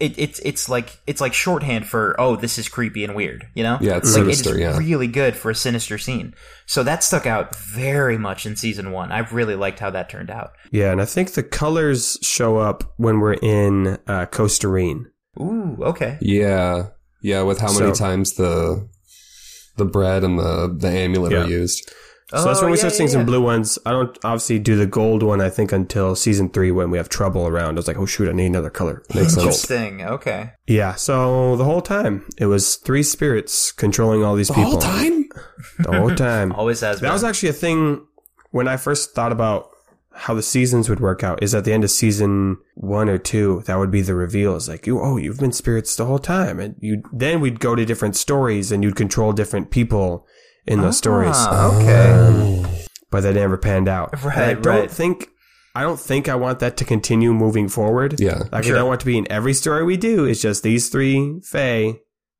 it, 0.00 0.18
it's 0.18 0.38
it's 0.40 0.68
like 0.68 0.98
it's 1.06 1.20
like 1.20 1.34
shorthand 1.34 1.86
for 1.86 2.16
oh 2.18 2.34
this 2.36 2.58
is 2.58 2.68
creepy 2.68 3.04
and 3.04 3.14
weird 3.14 3.46
you 3.54 3.62
know 3.62 3.78
Yeah, 3.80 3.96
it's 3.98 4.14
like 4.14 4.22
sinister, 4.24 4.50
it's 4.50 4.58
yeah. 4.60 4.76
really 4.78 5.06
good 5.06 5.36
for 5.36 5.50
a 5.50 5.54
sinister 5.54 5.98
scene 5.98 6.34
so 6.66 6.82
that 6.82 7.04
stuck 7.04 7.26
out 7.26 7.54
very 7.56 8.16
much 8.18 8.46
in 8.46 8.56
season 8.56 8.90
one 8.92 9.12
I 9.12 9.18
really 9.30 9.54
liked 9.56 9.78
how 9.78 9.90
that 9.90 10.08
turned 10.08 10.30
out 10.30 10.52
Yeah, 10.72 10.90
and 10.92 11.00
I 11.00 11.04
think 11.04 11.32
the 11.32 11.42
colors 11.42 12.18
show 12.22 12.56
up 12.58 12.82
when 12.96 13.20
we're 13.20 13.34
in 13.34 13.98
uh, 14.06 14.26
Costa 14.26 14.68
Rica. 14.68 15.00
ooh 15.40 15.76
okay 15.82 16.18
Yeah, 16.20 16.88
yeah. 17.22 17.42
With 17.42 17.60
how 17.60 17.72
many 17.78 17.94
So- 17.94 18.04
times 18.04 18.34
the 18.34 18.88
the 19.76 19.84
bread 19.84 20.24
and 20.24 20.38
the 20.38 20.74
the 20.78 20.88
amulet 20.88 21.32
Yeah. 21.32 21.44
are 21.44 21.48
used. 21.48 21.90
So 22.30 22.44
that's 22.44 22.60
Oh, 22.60 22.62
when 22.62 22.70
we 22.72 22.76
yeah, 22.76 22.80
start 22.80 22.92
yeah, 22.92 22.96
seeing 22.98 23.08
some 23.08 23.20
yeah. 23.22 23.26
blue 23.26 23.40
ones. 23.42 23.78
I 23.84 23.90
don't 23.90 24.16
obviously 24.24 24.58
do 24.58 24.76
the 24.76 24.86
gold 24.86 25.22
one. 25.22 25.40
I 25.40 25.50
think 25.50 25.72
until 25.72 26.14
season 26.14 26.48
three 26.50 26.70
when 26.70 26.90
we 26.90 26.98
have 26.98 27.08
trouble 27.08 27.46
around. 27.46 27.70
I 27.70 27.78
was 27.80 27.88
like, 27.88 27.98
oh 27.98 28.06
shoot, 28.06 28.28
I 28.28 28.32
need 28.32 28.46
another 28.46 28.70
color. 28.70 29.02
Makes 29.14 29.34
sense. 29.34 29.38
interesting 29.38 30.02
okay 30.06 30.52
Yeah. 30.66 30.94
So 30.94 31.56
the 31.56 31.64
whole 31.64 31.82
time 31.82 32.24
it 32.38 32.46
was 32.46 32.76
three 32.76 33.02
spirits 33.02 33.72
controlling 33.72 34.22
all 34.24 34.36
these 34.36 34.48
The 34.48 34.54
people. 34.54 34.78
The 34.78 34.86
whole 34.86 35.02
time. 35.02 35.28
The 35.80 35.92
whole 35.98 36.14
time. 36.14 36.52
always 36.56 36.80
has 36.80 37.00
Been. 37.00 37.08
that 37.08 37.12
was 37.12 37.24
actually 37.24 37.48
a 37.50 37.54
thing 37.54 38.06
when 38.50 38.68
I 38.68 38.76
first 38.76 39.14
thought 39.14 39.32
about 39.32 39.68
how 40.12 40.34
the 40.34 40.42
seasons 40.42 40.88
would 40.88 41.00
work 41.00 41.22
out. 41.24 41.42
Is 41.42 41.54
at 41.54 41.64
the 41.64 41.72
end 41.72 41.84
of 41.84 41.90
season 41.90 42.58
one 42.74 43.08
or 43.08 43.16
two 43.18 43.62
that 43.66 43.76
would 43.78 43.90
be 43.90 44.02
the 44.02 44.14
reveal. 44.14 44.56
It's 44.56 44.68
like 44.68 44.86
you, 44.86 45.00
oh, 45.00 45.16
you've 45.16 45.38
been 45.38 45.52
spirits 45.52 45.96
the 45.96 46.04
whole 46.04 46.18
time, 46.18 46.58
and 46.60 46.74
you 46.80 47.02
then 47.12 47.40
we'd 47.40 47.60
go 47.60 47.74
to 47.74 47.84
different 47.84 48.16
stories 48.16 48.70
and 48.72 48.82
you'd 48.84 48.96
control 48.96 49.32
different 49.32 49.70
people 49.70 50.26
in 50.66 50.80
those 50.80 50.96
stories. 50.98 51.34
Ah, 51.34 51.74
okay 51.76 52.10
Um, 52.10 52.66
but 53.10 53.22
that 53.22 53.34
never 53.34 53.56
panned 53.58 53.88
out. 53.88 54.10
And 54.12 54.22
I 54.22 54.26
Right, 54.52 54.62
don't 54.62 54.66
right. 54.80 54.90
think 54.90 55.28
I 55.74 55.82
don't 55.82 56.00
think 56.00 56.28
I 56.28 56.34
want 56.34 56.58
that 56.60 56.76
to 56.78 56.84
continue 56.84 57.32
moving 57.32 57.68
forward. 57.68 58.18
Yeah. 58.20 58.42
Like 58.50 58.64
Sure. 58.64 58.74
I 58.74 58.78
don't 58.80 58.88
want 58.88 59.00
to 59.00 59.06
be 59.06 59.16
in 59.18 59.30
every 59.30 59.54
story 59.54 59.84
we 59.84 59.96
do. 59.96 60.24
It's 60.24 60.40
just 60.42 60.62
these 60.64 60.88
three 60.88 61.40
Fae 61.44 61.94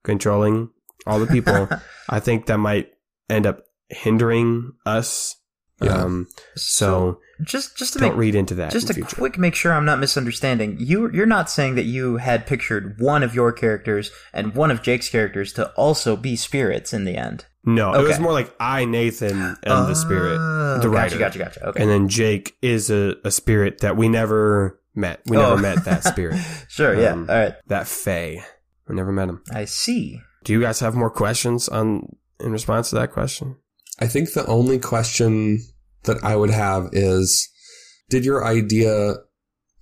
controlling 0.04 0.70
all 1.06 1.18
the 1.20 1.26
people. 1.26 1.68
I 2.08 2.18
think 2.20 2.46
that 2.46 2.58
might 2.58 2.88
end 3.28 3.46
up 3.46 3.62
hindering 3.88 4.72
us. 4.84 5.36
Yeah. 5.82 5.94
Um, 6.02 6.26
so 6.56 7.20
just 7.42 7.76
just 7.78 7.94
to 7.94 7.98
don't 8.00 8.10
make 8.10 8.18
read 8.18 8.34
into 8.34 8.54
that. 8.56 8.70
just 8.70 8.86
in 8.90 8.90
a 8.90 8.94
future. 8.94 9.16
quick 9.16 9.38
make 9.38 9.54
sure 9.54 9.72
I'm 9.72 9.86
not 9.86 9.98
misunderstanding. 9.98 10.76
You 10.78 11.10
you're 11.10 11.24
not 11.24 11.48
saying 11.48 11.76
that 11.76 11.84
you 11.84 12.18
had 12.18 12.46
pictured 12.46 12.96
one 12.98 13.22
of 13.22 13.34
your 13.34 13.50
characters 13.52 14.10
and 14.34 14.54
one 14.54 14.70
of 14.70 14.82
Jake's 14.82 15.08
characters 15.08 15.52
to 15.54 15.70
also 15.70 16.16
be 16.16 16.36
spirits 16.36 16.92
in 16.92 17.04
the 17.04 17.16
end. 17.16 17.46
No, 17.64 17.92
it 17.94 18.02
was 18.02 18.18
more 18.18 18.32
like 18.32 18.54
I, 18.58 18.84
Nathan, 18.86 19.38
am 19.66 19.86
the 19.88 19.94
spirit, 19.94 20.38
Oh, 20.40 20.74
the 20.80 20.88
gotcha, 20.88 20.88
writer. 20.88 21.18
Gotcha, 21.18 21.38
gotcha. 21.38 21.58
gotcha. 21.60 21.68
Okay, 21.70 21.82
and 21.82 21.90
then 21.90 22.08
Jake 22.08 22.56
is 22.62 22.90
a, 22.90 23.16
a 23.24 23.30
spirit 23.30 23.80
that 23.80 23.96
we 23.98 24.08
never 24.08 24.80
met. 24.94 25.20
We 25.26 25.36
never 25.36 25.52
Oh. 25.52 25.56
met 25.58 25.84
that 25.84 26.02
spirit, 26.12 26.40
sure. 26.68 26.98
Yeah. 26.98 27.12
um, 27.12 27.26
All 27.28 27.36
right. 27.36 27.54
that 27.66 27.86
Fae. 27.86 28.42
We 28.88 28.94
never 28.94 29.12
met 29.12 29.28
him. 29.28 29.42
I 29.52 29.66
see. 29.66 30.20
Do 30.44 30.52
you 30.54 30.60
guys 30.62 30.80
have 30.80 30.94
more 30.94 31.10
questions 31.10 31.68
on 31.68 32.16
in 32.40 32.50
response 32.52 32.88
to 32.90 32.96
that 32.96 33.12
question? 33.12 33.56
I 34.00 34.06
think 34.06 34.32
the 34.32 34.46
only 34.46 34.78
question 34.78 35.58
that 36.04 36.24
I 36.24 36.34
would 36.36 36.50
have 36.50 36.88
is, 36.92 37.46
did 38.08 38.24
your 38.24 38.42
idea, 38.46 39.16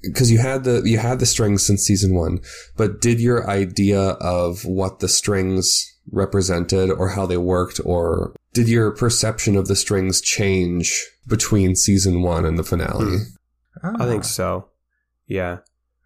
because 0.03 0.31
you 0.33 0.39
had 0.39 0.65
the 0.65 0.83
you 0.85 0.99
had 0.99 1.21
the 1.21 1.27
strings 1.27 1.65
since 1.65 1.83
season 1.85 2.15
one, 2.15 2.41
but 2.77 3.01
did 3.01 3.21
your 3.21 3.49
idea 3.49 4.01
of 4.01 4.65
what 4.65 4.99
the 4.99 5.09
strings 5.09 5.85
represented 6.11 6.91
or 6.91 7.11
how 7.11 7.27
they 7.27 7.37
worked, 7.37 7.81
or 7.85 8.35
did 8.53 8.69
your 8.69 8.91
perception 8.91 9.57
of 9.57 9.69
the 9.69 9.77
strings 9.77 10.21
change 10.21 11.07
between 11.27 11.77
season 11.77 12.23
one 12.23 12.45
and 12.45 12.59
the 12.59 12.65
finale? 12.65 13.19
Hmm. 13.83 13.97
I 14.01 14.07
think 14.07 14.25
ah. 14.25 14.27
so. 14.27 14.69
Yeah. 15.27 15.59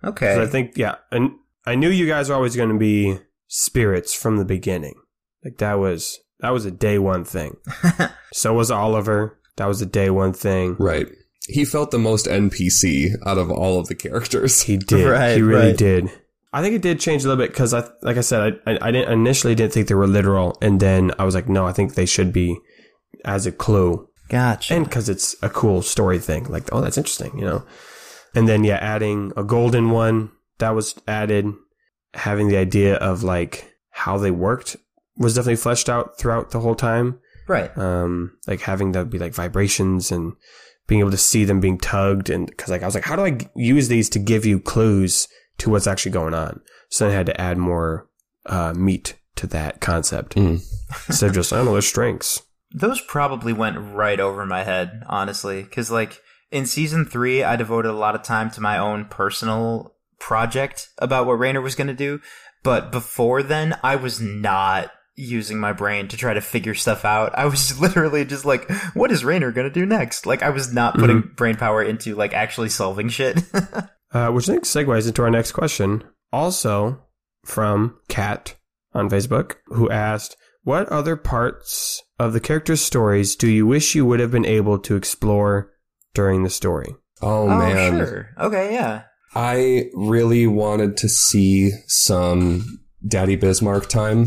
Okay. 0.04 0.40
I 0.40 0.46
think 0.46 0.76
yeah, 0.76 0.96
and 1.10 1.32
I 1.64 1.74
knew 1.74 1.88
you 1.88 2.06
guys 2.06 2.28
were 2.28 2.34
always 2.34 2.56
going 2.56 2.70
to 2.70 2.78
be 2.78 3.18
spirits 3.46 4.12
from 4.14 4.36
the 4.36 4.44
beginning. 4.44 4.94
Like 5.44 5.58
that 5.58 5.74
was 5.74 6.18
that 6.40 6.50
was 6.50 6.64
a 6.64 6.70
day 6.70 6.98
one 6.98 7.24
thing. 7.24 7.56
So 8.32 8.54
was 8.54 8.70
Oliver. 8.70 9.38
That 9.56 9.66
was 9.66 9.82
a 9.82 9.86
day 9.86 10.10
one 10.10 10.32
thing. 10.32 10.76
Right. 10.78 11.06
He 11.48 11.64
felt 11.64 11.90
the 11.90 11.98
most 11.98 12.26
NPC 12.26 13.10
out 13.26 13.38
of 13.38 13.50
all 13.50 13.78
of 13.78 13.88
the 13.88 13.94
characters. 13.94 14.62
He 14.62 14.76
did. 14.76 15.06
Right, 15.06 15.36
he 15.36 15.42
really 15.42 15.68
right. 15.68 15.76
did. 15.76 16.10
I 16.52 16.60
think 16.60 16.74
it 16.74 16.82
did 16.82 17.00
change 17.00 17.24
a 17.24 17.28
little 17.28 17.42
bit 17.42 17.50
because 17.50 17.72
I, 17.72 17.88
like 18.02 18.18
I 18.18 18.20
said, 18.20 18.60
I, 18.66 18.72
I, 18.72 18.78
I 18.88 18.90
didn't 18.90 19.12
initially 19.12 19.54
didn't 19.54 19.72
think 19.72 19.88
they 19.88 19.94
were 19.94 20.06
literal, 20.06 20.58
and 20.60 20.80
then 20.80 21.10
I 21.18 21.24
was 21.24 21.34
like, 21.34 21.48
no, 21.48 21.66
I 21.66 21.72
think 21.72 21.94
they 21.94 22.06
should 22.06 22.32
be 22.32 22.58
as 23.24 23.46
a 23.46 23.52
clue, 23.52 24.08
gotcha. 24.28 24.74
and 24.74 24.84
because 24.84 25.08
it's 25.08 25.34
a 25.42 25.48
cool 25.48 25.80
story 25.82 26.18
thing. 26.18 26.44
Like, 26.44 26.68
oh, 26.72 26.80
that's 26.80 26.98
interesting, 26.98 27.38
you 27.38 27.44
know. 27.44 27.64
And 28.34 28.48
then 28.48 28.64
yeah, 28.64 28.76
adding 28.76 29.32
a 29.36 29.44
golden 29.44 29.90
one 29.90 30.30
that 30.58 30.70
was 30.70 30.94
added, 31.08 31.46
having 32.14 32.48
the 32.48 32.56
idea 32.56 32.96
of 32.96 33.22
like 33.22 33.74
how 33.90 34.18
they 34.18 34.30
worked 34.30 34.76
was 35.16 35.34
definitely 35.34 35.56
fleshed 35.56 35.88
out 35.88 36.18
throughout 36.18 36.50
the 36.50 36.60
whole 36.60 36.74
time. 36.74 37.18
right. 37.48 37.76
Um, 37.78 38.36
like 38.46 38.60
having 38.60 38.92
that 38.92 39.10
be 39.10 39.18
like 39.18 39.34
vibrations 39.34 40.10
and 40.10 40.34
being 40.86 41.00
able 41.00 41.10
to 41.10 41.16
see 41.16 41.44
them 41.44 41.60
being 41.60 41.78
tugged, 41.78 42.28
and 42.28 42.46
because 42.46 42.68
like 42.68 42.82
I 42.82 42.86
was 42.86 42.94
like, 42.94 43.04
how 43.04 43.16
do 43.16 43.24
I 43.24 43.38
use 43.54 43.88
these 43.88 44.10
to 44.10 44.18
give 44.18 44.44
you 44.44 44.60
clues 44.60 45.28
to 45.58 45.70
what's 45.70 45.86
actually 45.86 46.12
going 46.12 46.34
on? 46.34 46.60
So 46.90 47.04
then 47.06 47.14
I 47.14 47.16
had 47.16 47.26
to 47.26 47.40
add 47.40 47.58
more 47.58 48.08
uh, 48.46 48.72
meat 48.74 49.18
to 49.36 49.46
that 49.48 49.80
concept 49.80 50.34
Mm. 50.34 50.60
instead 51.08 51.28
of 51.28 51.34
just 51.34 51.52
I 51.52 51.56
don't 51.56 51.66
know 51.66 51.72
their 51.72 51.82
strengths. 51.82 52.42
Those 52.74 53.00
probably 53.00 53.52
went 53.52 53.78
right 53.78 54.18
over 54.20 54.44
my 54.46 54.64
head, 54.64 55.02
honestly, 55.06 55.62
because 55.62 55.90
like 55.90 56.20
in 56.50 56.66
season 56.66 57.04
three, 57.04 57.42
I 57.42 57.56
devoted 57.56 57.90
a 57.90 57.92
lot 57.96 58.14
of 58.14 58.22
time 58.22 58.50
to 58.52 58.60
my 58.60 58.78
own 58.78 59.06
personal 59.06 59.94
project 60.18 60.88
about 60.98 61.26
what 61.26 61.38
Rainer 61.38 61.60
was 61.60 61.74
going 61.74 61.86
to 61.88 61.94
do. 61.94 62.20
But 62.62 62.92
before 62.92 63.42
then, 63.42 63.78
I 63.82 63.96
was 63.96 64.20
not 64.20 64.90
using 65.14 65.58
my 65.58 65.72
brain 65.72 66.08
to 66.08 66.16
try 66.16 66.32
to 66.32 66.40
figure 66.40 66.74
stuff 66.74 67.04
out. 67.04 67.36
I 67.36 67.46
was 67.46 67.78
literally 67.80 68.24
just 68.24 68.44
like, 68.44 68.70
what 68.94 69.10
is 69.10 69.24
Rainer 69.24 69.50
going 69.52 69.68
to 69.68 69.72
do 69.72 69.84
next? 69.84 70.26
Like, 70.26 70.42
I 70.42 70.50
was 70.50 70.72
not 70.72 70.94
putting 70.98 71.32
brain 71.36 71.56
power 71.56 71.82
into 71.82 72.14
like 72.14 72.32
actually 72.34 72.68
solving 72.70 73.08
shit. 73.08 73.42
Uh, 74.12 74.30
which 74.30 74.48
I 74.48 74.52
think 74.52 74.64
segues 74.64 75.06
into 75.06 75.22
our 75.22 75.30
next 75.30 75.52
question, 75.52 76.04
also 76.32 77.02
from 77.44 77.98
Kat 78.08 78.54
on 78.92 79.08
Facebook, 79.08 79.54
who 79.66 79.88
asked, 79.90 80.36
"What 80.64 80.88
other 80.90 81.16
parts 81.16 82.02
of 82.18 82.32
the 82.32 82.40
characters' 82.40 82.82
stories 82.82 83.34
do 83.36 83.48
you 83.48 83.66
wish 83.66 83.94
you 83.94 84.04
would 84.06 84.20
have 84.20 84.30
been 84.30 84.44
able 84.44 84.78
to 84.80 84.96
explore 84.96 85.70
during 86.14 86.42
the 86.42 86.50
story?" 86.50 86.94
Oh, 87.22 87.46
man. 87.48 87.98
sure. 87.98 88.28
Okay, 88.38 88.74
yeah. 88.74 89.02
I 89.34 89.86
really 89.94 90.46
wanted 90.46 90.96
to 90.98 91.08
see 91.08 91.70
some 91.86 92.80
Daddy 93.06 93.36
Bismarck 93.36 93.88
time. 93.88 94.26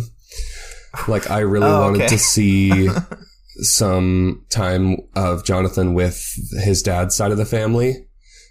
Like, 1.07 1.29
I 1.29 1.39
really 1.41 1.67
Oh, 1.67 1.81
wanted 1.81 2.01
okay. 2.03 2.07
to 2.07 2.17
see 2.17 2.89
some 3.57 4.45
time 4.49 4.97
of 5.15 5.43
Jonathan 5.45 5.93
with 5.93 6.25
his 6.63 6.81
dad's 6.81 7.15
side 7.15 7.31
of 7.31 7.37
the 7.37 7.45
family 7.45 8.04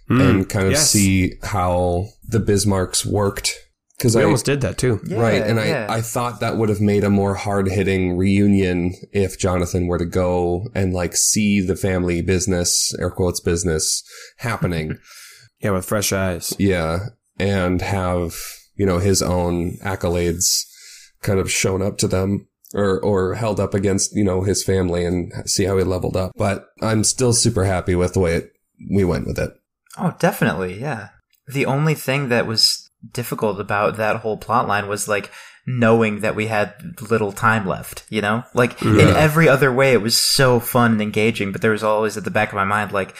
Hmm, 0.08 0.20
and 0.20 0.48
kind 0.48 0.66
of 0.66 0.72
yes. 0.72 0.90
see 0.90 1.34
how 1.42 2.06
the 2.26 2.40
Bismarcks 2.40 3.06
worked. 3.06 3.54
Because 3.96 4.16
I 4.16 4.24
almost 4.24 4.44
did 4.44 4.60
that 4.62 4.76
too. 4.76 5.00
Yeah, 5.06 5.20
right, 5.20 5.40
and 5.40 5.56
yeah. 5.56 5.86
I 5.88 5.98
I 5.98 6.00
thought 6.00 6.40
that 6.40 6.56
would 6.56 6.68
have 6.68 6.80
made 6.80 7.04
a 7.04 7.10
more 7.10 7.34
hard 7.34 7.68
hitting 7.68 8.16
reunion 8.16 8.92
if 9.12 9.38
Jonathan 9.38 9.86
were 9.86 9.98
to 9.98 10.04
go 10.04 10.66
and 10.74 10.92
like 10.92 11.14
see 11.14 11.60
the 11.60 11.76
family 11.76 12.20
business, 12.20 12.94
air 12.98 13.10
quotes 13.10 13.40
business, 13.40 14.02
happening. 14.38 14.98
Yeah, 15.60 15.70
with 15.70 15.86
fresh 15.86 16.12
eyes. 16.12 16.52
Yeah, 16.58 17.06
and 17.38 17.80
have 17.80 18.36
you 18.76 18.84
know 18.84 18.98
his 18.98 19.22
own 19.22 19.78
accolades 19.82 20.66
kind 21.22 21.40
of 21.40 21.50
shown 21.50 21.80
up 21.80 21.96
to 21.98 22.08
them 22.08 22.48
or 22.74 23.00
or 23.00 23.34
held 23.34 23.60
up 23.60 23.72
against 23.72 24.14
you 24.14 24.24
know 24.24 24.42
his 24.42 24.62
family 24.62 25.04
and 25.04 25.32
see 25.46 25.64
how 25.64 25.78
he 25.78 25.84
leveled 25.84 26.16
up. 26.16 26.32
But 26.36 26.66
I'm 26.82 27.04
still 27.04 27.32
super 27.32 27.64
happy 27.64 27.94
with 27.94 28.12
the 28.12 28.20
way 28.20 28.34
it, 28.34 28.52
we 28.90 29.04
went 29.04 29.26
with 29.26 29.38
it. 29.38 29.52
Oh, 29.98 30.14
definitely, 30.18 30.80
yeah. 30.80 31.08
The 31.46 31.66
only 31.66 31.94
thing 31.94 32.28
that 32.30 32.46
was 32.46 32.90
difficult 33.12 33.60
about 33.60 33.96
that 33.96 34.16
whole 34.16 34.36
plot 34.38 34.66
line 34.66 34.88
was 34.88 35.06
like 35.08 35.30
knowing 35.66 36.20
that 36.20 36.34
we 36.36 36.46
had 36.46 36.74
little 37.10 37.32
time 37.32 37.66
left, 37.66 38.04
you 38.08 38.20
know? 38.20 38.44
Like 38.54 38.80
in 38.82 38.98
every 39.00 39.48
other 39.48 39.72
way 39.72 39.92
it 39.92 40.02
was 40.02 40.16
so 40.16 40.58
fun 40.60 40.92
and 40.92 41.02
engaging, 41.02 41.52
but 41.52 41.60
there 41.62 41.70
was 41.70 41.82
always 41.84 42.16
at 42.16 42.24
the 42.24 42.30
back 42.30 42.48
of 42.50 42.54
my 42.56 42.64
mind 42.64 42.92
like 42.92 43.14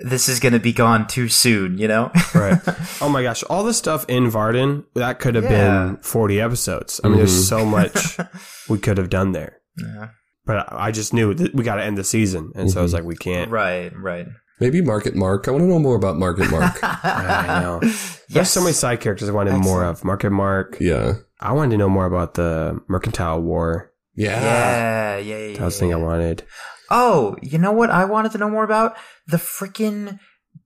this 0.00 0.28
is 0.28 0.40
going 0.40 0.52
to 0.52 0.58
be 0.60 0.72
gone 0.72 1.06
too 1.06 1.28
soon, 1.28 1.78
you 1.78 1.86
know? 1.88 2.10
Right. 2.34 2.60
Oh 3.00 3.08
my 3.08 3.22
gosh, 3.22 3.42
all 3.44 3.62
the 3.64 3.72
stuff 3.74 4.04
in 4.08 4.28
Varden 4.28 4.84
that 4.94 5.20
could 5.20 5.36
have 5.36 5.44
Yeah. 5.44 5.84
been 5.86 5.96
40 5.98 6.40
episodes. 6.40 7.00
I 7.04 7.08
mean, 7.08 7.18
there's 7.18 7.44
Mhm. 7.44 7.48
so 7.48 7.64
much 7.64 8.18
we 8.68 8.78
could 8.78 8.98
have 8.98 9.08
done 9.10 9.32
there. 9.32 9.58
yeah. 9.78 10.08
But 10.46 10.66
I 10.72 10.90
just 10.90 11.14
knew 11.14 11.32
that 11.34 11.54
we 11.54 11.64
got 11.64 11.76
to 11.76 11.82
end 11.84 11.96
the 11.96 12.04
season, 12.04 12.52
and 12.54 12.70
so 12.70 12.78
I 12.80 12.82
was 12.82 12.92
like, 12.92 13.04
we 13.04 13.16
can't. 13.16 13.50
Right, 13.50 13.90
right. 13.96 14.26
Maybe 14.60 14.80
Market 14.82 15.14
Mark. 15.14 15.48
I 15.48 15.50
want 15.50 15.62
to 15.62 15.68
know 15.68 15.78
more 15.78 15.96
about 15.96 16.16
Market 16.16 16.50
Mark. 16.50 16.78
I 16.82 17.60
know. 17.62 17.80
There's 18.28 18.50
so 18.50 18.60
many 18.60 18.72
side 18.72 19.00
characters 19.00 19.28
I 19.28 19.32
wanted 19.32 19.54
more 19.58 19.84
of. 19.84 20.04
Market 20.04 20.30
Mark. 20.30 20.76
yeah. 20.80 21.14
I 21.40 21.52
wanted 21.52 21.72
to 21.72 21.76
know 21.78 21.88
more 21.90 22.06
about 22.06 22.34
the 22.34 22.80
Mercantile 22.88 23.42
War 23.42 23.92
Yeah. 24.14 24.40
Yeah, 24.40 25.16
yeah, 25.18 25.36
yeah. 25.48 25.58
That 25.58 25.64
was 25.64 25.78
the 25.78 25.86
yeah, 25.86 25.92
thing 25.94 26.00
I 26.00 26.04
wanted. 26.06 26.44
Oh, 26.90 27.36
you 27.42 27.58
know 27.58 27.72
what 27.72 27.90
I 27.90 28.04
wanted 28.06 28.32
to 28.32 28.38
know 28.38 28.48
more 28.48 28.64
about? 28.64 28.96
The 29.26 29.36
freaking 29.38 30.18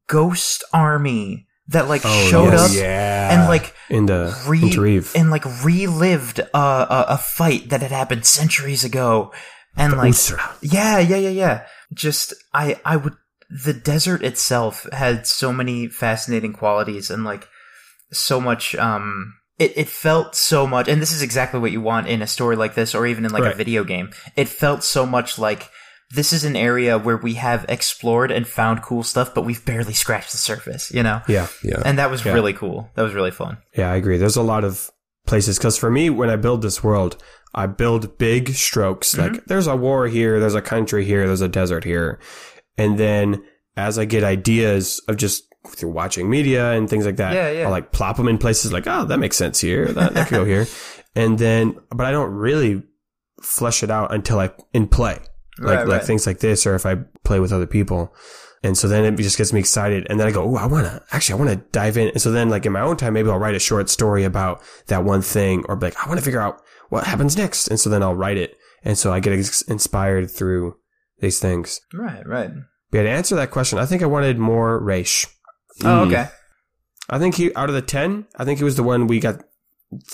ghost 0.07 0.63
army 0.73 1.47
that 1.69 1.89
like 1.89 2.03
Oh, 2.05 2.29
showed 2.31 2.53
yes. 2.53 2.71
up 2.71 2.77
yeah. 2.77 3.33
and 3.41 3.49
like 3.49 3.75
in 3.89 4.07
the 4.07 4.37
re- 4.47 4.61
Interreeve. 4.61 5.15
and 5.15 5.31
like 5.31 5.45
relived 5.65 6.39
a, 6.41 6.57
a 6.59 7.05
a 7.11 7.19
fight 7.19 7.71
that 7.71 7.83
had 7.83 7.91
happened 7.91 8.25
centuries 8.25 8.85
ago, 8.85 9.33
and 9.77 9.97
like 9.97 10.13
Usra. 10.13 10.57
yeah, 10.63 10.99
yeah, 10.99 11.17
yeah, 11.17 11.29
yeah. 11.31 11.67
Just 11.93 12.35
I 12.55 12.81
I 12.85 12.97
would 12.97 13.15
the 13.51 13.73
desert 13.73 14.23
itself 14.23 14.87
had 14.93 15.27
so 15.27 15.53
many 15.53 15.89
fascinating 15.89 16.53
qualities 16.53 17.11
and 17.11 17.25
like 17.25 17.49
so 18.13 18.41
much 18.41 18.75
um 18.77 19.35
it, 19.59 19.73
it 19.77 19.89
felt 19.89 20.35
so 20.37 20.67
much 20.67 20.87
and 20.89 21.03
this 21.03 21.13
is 21.13 21.23
exactly 21.23 21.59
what 21.59 21.73
you 21.73 21.81
want 21.81 22.07
in 22.07 22.23
a 22.23 22.27
story 22.27 22.57
like 22.57 22.75
this 22.75 22.95
or 22.95 23.07
even 23.07 23.25
in 23.25 23.33
like 23.33 23.53
a 23.53 23.57
video 23.57 23.83
game. 23.85 24.11
It 24.37 24.49
felt 24.49 24.85
so 24.85 25.05
much 25.05 25.39
like 25.39 25.69
this 26.15 26.33
is 26.33 26.45
an 26.45 26.57
area 26.57 26.97
where 26.99 27.17
we 27.17 27.35
have 27.35 27.67
explored 27.69 28.31
and 28.31 28.47
found 28.47 28.83
cool 28.83 29.03
stuff, 29.03 29.35
but 29.35 29.45
we've 29.45 29.65
barely 29.65 29.93
scratched 29.93 30.33
the 30.33 30.39
surface, 30.39 30.91
you 30.93 31.03
know? 31.03 31.21
Yeah. 31.29 31.49
Yeah. 31.63 31.83
And 31.85 31.99
that 31.99 32.11
was 32.11 32.25
Yeah. 32.25 32.33
really 32.33 32.53
cool. 32.55 32.89
That 32.95 33.03
was 33.03 33.15
really 33.15 33.31
fun. 33.33 33.59
Yeah, 33.77 33.91
I 33.93 33.97
agree. 33.97 34.17
There's 34.17 34.37
a 34.37 34.43
lot 34.43 34.65
of 34.65 34.91
places 35.27 35.59
because 35.59 35.77
for 35.77 35.91
me, 35.91 36.09
when 36.09 36.31
I 36.31 36.37
build 36.37 36.63
this 36.63 36.83
world, 36.83 37.23
I 37.55 37.67
build 37.67 38.17
big 38.17 38.51
strokes. 38.51 39.15
Mm-hmm. 39.15 39.35
Like 39.35 39.45
there's 39.47 39.67
a 39.67 39.77
war 39.77 40.07
here, 40.07 40.39
there's 40.41 40.55
a 40.55 40.63
country 40.63 41.05
here, 41.05 41.27
there's 41.27 41.41
a 41.43 41.49
desert 41.49 41.85
here, 41.85 42.19
and 42.79 42.97
then 42.99 43.43
as 43.77 43.99
I 43.99 44.07
get 44.07 44.25
ideas 44.25 45.01
of 45.09 45.17
just 45.19 45.45
through 45.67 45.91
watching 45.91 46.31
media 46.31 46.73
and 46.73 46.89
things 46.89 47.05
like 47.05 47.17
that, 47.17 47.35
Yeah, 47.35 47.51
yeah. 47.51 47.65
I'll 47.65 47.71
like 47.71 47.93
plop 47.93 48.17
them 48.17 48.29
in 48.29 48.39
places 48.39 48.73
like, 48.73 48.87
oh, 48.87 49.05
that 49.05 49.19
makes 49.19 49.37
sense 49.37 49.61
here. 49.61 49.93
That, 49.93 50.15
that 50.15 50.29
could 50.29 50.37
go 50.37 50.45
here, 50.47 50.67
and 51.15 51.39
then, 51.39 51.79
but 51.91 52.07
I 52.07 52.11
don't 52.13 52.31
really 52.33 52.83
flesh 53.43 53.83
it 53.83 53.91
out 53.91 54.13
until 54.15 54.41
I 54.41 54.51
in 54.73 54.89
play, 54.89 55.19
like 55.59 55.79
Right, 55.79 55.79
like 55.87 55.99
right. 55.99 56.05
things 56.05 56.27
like 56.27 56.39
this, 56.41 56.67
or 56.67 56.75
if 56.75 56.87
I 56.87 56.97
play 57.25 57.39
with 57.41 57.53
other 57.53 57.67
people. 57.67 58.15
And 58.65 58.77
so 58.77 58.89
then 58.89 59.05
it 59.05 59.17
just 59.17 59.39
gets 59.39 59.53
me 59.53 59.61
excited. 59.61 60.05
And 60.11 60.19
then 60.19 60.27
I 60.27 60.33
go, 60.33 60.43
oh, 60.43 60.57
I 60.57 60.67
want 60.67 60.85
to, 60.87 61.01
actually, 61.13 61.35
I 61.41 61.45
want 61.45 61.51
to 61.51 61.65
dive 61.71 61.97
in. 61.97 62.09
And 62.09 62.21
so 62.21 62.33
then 62.33 62.49
like 62.49 62.67
in 62.67 62.73
my 62.73 62.81
own 62.81 62.97
time, 62.97 63.13
maybe 63.13 63.31
I'll 63.31 63.39
write 63.39 63.55
a 63.55 63.61
short 63.61 63.89
story 63.89 64.25
about 64.25 64.61
that 64.89 65.05
one 65.05 65.23
thing 65.23 65.65
or 65.69 65.77
be 65.77 65.87
like, 65.87 66.05
I 66.05 66.09
want 66.09 66.19
to 66.19 66.25
figure 66.25 66.41
out 66.41 66.61
what 66.89 67.05
happens 67.05 67.37
next. 67.37 67.69
And 67.69 67.79
so 67.79 67.89
then 67.89 68.03
I'll 68.03 68.17
write 68.17 68.37
it. 68.37 68.57
And 68.83 68.99
so 68.99 69.13
I 69.13 69.21
get 69.21 69.33
ex- 69.33 69.63
inspired 69.63 70.29
through 70.29 70.75
these 71.21 71.41
things. 71.41 71.81
Right, 71.93 72.27
right. 72.27 72.51
But 72.91 73.03
to 73.03 73.09
answer 73.11 73.37
that 73.37 73.51
question, 73.51 73.79
I 73.79 73.87
think 73.87 74.03
I 74.03 74.07
wanted 74.07 74.39
more 74.39 74.81
Raish. 74.83 75.27
Oh, 75.83 75.85
Mm. 75.85 76.07
okay. 76.09 76.29
I 77.11 77.19
think 77.19 77.37
he, 77.37 77.55
out 77.55 77.69
of 77.69 77.75
the 77.75 77.83
10, 77.83 78.27
I 78.37 78.45
think 78.45 78.59
he 78.59 78.65
was 78.65 78.77
the 78.77 78.83
one 78.83 79.07
we 79.07 79.21
got 79.21 79.41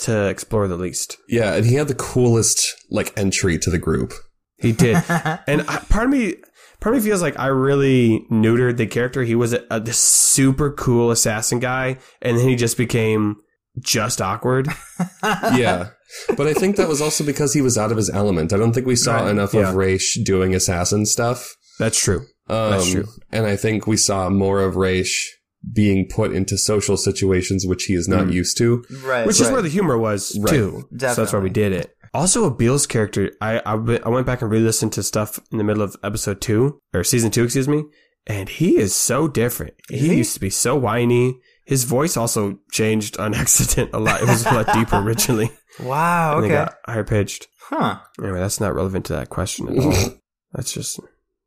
to 0.01 0.27
explore 0.27 0.67
the 0.67 0.77
least. 0.77 1.17
Yeah, 1.27 1.53
and 1.55 1.65
he 1.65 1.75
had 1.75 1.87
the 1.89 1.95
coolest 1.95 2.73
like 2.89 3.11
entry 3.17 3.57
to 3.59 3.69
the 3.69 3.77
group. 3.77 4.13
He 4.57 4.71
did. 4.71 4.95
and 5.47 5.61
I, 5.67 5.79
part 5.89 6.05
of 6.05 6.11
me, 6.11 6.35
part 6.79 6.95
of 6.95 7.01
me 7.03 7.09
feels 7.09 7.21
like 7.21 7.37
I 7.37 7.47
really 7.47 8.25
neutered 8.31 8.77
the 8.77 8.87
character. 8.87 9.23
He 9.23 9.35
was 9.35 9.51
a, 9.53 9.65
a 9.69 9.79
this 9.81 9.97
super 9.97 10.71
cool 10.71 11.11
assassin 11.11 11.59
guy, 11.59 11.97
and 12.21 12.37
then 12.37 12.47
he 12.47 12.55
just 12.55 12.77
became 12.77 13.35
just 13.79 14.21
awkward. 14.21 14.69
Yeah. 15.23 15.89
But 16.37 16.47
I 16.47 16.53
think 16.53 16.75
that 16.75 16.87
was 16.87 17.01
also 17.01 17.23
because 17.23 17.53
he 17.53 17.61
was 17.61 17.77
out 17.77 17.91
of 17.91 17.97
his 17.97 18.09
element. 18.09 18.53
I 18.53 18.57
don't 18.57 18.73
think 18.73 18.85
we 18.87 18.95
saw 18.95 19.21
Right, 19.21 19.31
enough 19.31 19.53
yeah. 19.53 19.69
of 19.69 19.75
Raish 19.75 20.19
doing 20.23 20.53
assassin 20.55 21.05
stuff. 21.05 21.55
That's 21.79 22.01
true. 22.01 22.25
Um, 22.47 22.71
That's 22.71 22.91
true. 22.91 23.07
And 23.31 23.45
I 23.45 23.55
think 23.55 23.87
we 23.87 23.97
saw 23.97 24.29
more 24.29 24.61
of 24.61 24.75
Raish 24.75 25.31
being 25.73 26.07
put 26.07 26.31
into 26.31 26.57
social 26.59 26.95
situations 26.95 27.65
which 27.65 27.85
he 27.85 27.95
is 27.95 28.07
not 28.07 28.27
Mm. 28.27 28.33
used 28.33 28.57
to. 28.59 28.83
right. 29.03 29.25
Which 29.25 29.41
is 29.41 29.49
where 29.49 29.63
the 29.63 29.69
humor 29.69 29.97
was 29.97 30.37
Right. 30.39 30.49
too. 30.53 30.83
So 30.99 31.15
that's 31.15 31.33
why 31.33 31.39
we 31.39 31.49
did 31.49 31.73
it. 31.73 31.91
Also, 32.13 32.45
Abil's 32.45 32.85
character, 32.87 33.31
I 33.41 33.59
I 33.65 33.73
went 34.09 34.25
back 34.25 34.41
and 34.41 34.49
re-listened 34.51 34.93
to 34.93 35.03
stuff 35.03 35.39
in 35.51 35.57
the 35.57 35.63
middle 35.65 35.81
of 35.83 35.95
episode 36.03 36.39
two 36.39 36.79
or 36.93 37.03
season 37.03 37.29
two, 37.31 37.43
excuse 37.43 37.67
me, 37.67 37.83
and 38.27 38.47
he 38.47 38.77
is 38.77 38.93
so 38.95 39.27
different. 39.27 39.73
Is 39.89 40.01
he, 40.01 40.09
he? 40.09 40.15
used 40.17 40.33
to 40.35 40.39
be 40.39 40.49
so 40.51 40.75
whiny. 40.77 41.39
His 41.65 41.83
voice 41.83 42.15
also 42.15 42.59
changed 42.71 43.19
on 43.19 43.33
accident 43.43 43.89
a 43.93 43.99
lot. 43.99 44.21
It 44.21 44.27
was 44.27 44.45
a 44.45 44.53
lot 44.53 44.73
deeper 44.73 44.97
originally. 44.97 45.51
Wow, 45.77 46.37
And 46.37 46.45
okay. 46.45 46.53
it 46.53 46.57
got 46.57 46.75
higher 46.85 47.03
pitched. 47.03 47.47
Huh. 47.63 47.99
Anyway, 48.23 48.39
that's 48.39 48.61
not 48.61 48.73
relevant 48.73 49.07
to 49.07 49.13
that 49.13 49.29
question 49.29 49.67
at 49.67 49.77
all. 49.83 49.93
that's 50.53 50.71
just 50.71 51.01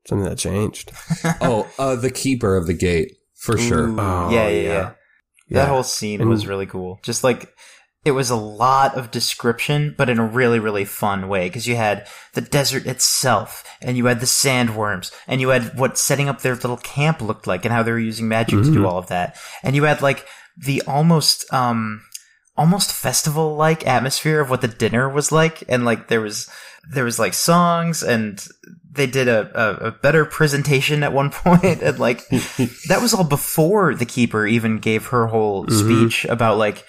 something 0.06 0.28
that 0.28 0.36
changed. 0.36 0.92
oh, 1.40 1.66
uh, 1.78 1.96
the 1.96 2.10
keeper 2.10 2.54
of 2.54 2.66
the 2.66 2.74
gate, 2.74 3.12
for 3.36 3.56
sure. 3.56 3.88
Ooh, 3.88 3.98
Oh, 3.98 4.28
yeah, 4.30 4.48
yeah, 4.48 4.48
yeah. 4.48 4.62
yeah. 4.68 4.90
Yeah. 5.48 5.62
That 5.62 5.68
whole 5.70 5.82
scene 5.82 6.20
And- 6.20 6.28
was 6.28 6.46
really 6.46 6.66
cool. 6.66 7.00
Just 7.02 7.24
like 7.24 7.48
it 8.04 8.12
was 8.12 8.30
a 8.30 8.36
lot 8.36 8.94
of 8.94 9.10
description, 9.10 9.94
but 9.98 10.08
in 10.08 10.18
a 10.18 10.24
really, 10.26 10.58
really 10.58 10.84
fun 10.84 11.28
way. 11.28 11.48
Because 11.48 11.66
you 11.66 11.76
had 11.76 12.06
the 12.34 12.40
desert 12.40 12.86
itself, 12.86 13.64
and 13.82 13.96
you 13.96 14.06
had 14.06 14.20
the 14.20 14.26
sandworms, 14.26 15.12
and 15.26 15.40
you 15.40 15.48
had 15.50 15.78
what 15.78 15.98
setting 15.98 16.28
up 16.28 16.40
their 16.40 16.54
little 16.54 16.76
camp 16.78 17.20
looked 17.20 17.46
like, 17.46 17.64
and 17.64 17.72
how 17.74 17.82
they 17.82 17.90
were 17.92 17.98
using 17.98 18.28
magic 18.28 18.58
to 18.62 18.72
do 18.72 18.80
Mhm. 18.82 18.88
all 18.88 18.98
of 18.98 19.08
that. 19.08 19.36
And 19.62 19.74
you 19.76 19.84
had 19.84 20.00
like 20.02 20.24
the 20.56 20.82
almost, 20.86 21.52
um, 21.52 22.02
almost 22.56 22.90
festival 22.92 23.54
like 23.56 23.86
atmosphere 23.86 24.40
of 24.40 24.50
what 24.50 24.60
the 24.62 24.68
dinner 24.68 25.08
was 25.08 25.30
like, 25.30 25.62
and 25.68 25.84
like 25.84 26.08
there 26.08 26.20
was 26.20 26.48
there 26.90 27.04
was 27.04 27.18
like 27.18 27.34
songs, 27.34 28.02
and 28.02 28.42
they 28.90 29.06
did 29.06 29.28
a, 29.28 29.50
a, 29.54 29.88
a 29.88 29.90
better 29.90 30.24
presentation 30.24 31.02
at 31.02 31.12
one 31.12 31.28
point, 31.44 31.82
and 31.82 31.98
like 31.98 32.26
that 32.88 33.00
was 33.02 33.12
all 33.12 33.24
before 33.24 33.94
the 33.94 34.06
keeper 34.06 34.46
even 34.46 34.78
gave 34.78 35.06
her 35.08 35.26
whole 35.26 35.66
Mhm. 35.66 35.72
speech 35.72 36.24
about 36.24 36.56
like 36.56 36.84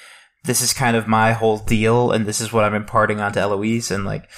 this 0.45 0.61
is 0.61 0.73
kind 0.73 0.95
of 0.95 1.07
my 1.07 1.33
whole 1.33 1.57
deal 1.57 2.11
and 2.11 2.25
this 2.25 2.39
is 2.41 2.51
what 2.53 2.63
I'm 2.65 2.73
imparting 2.75 3.19
onto 3.19 3.39
Eloise 3.39 3.91
and 3.91 4.05
like 4.05 4.29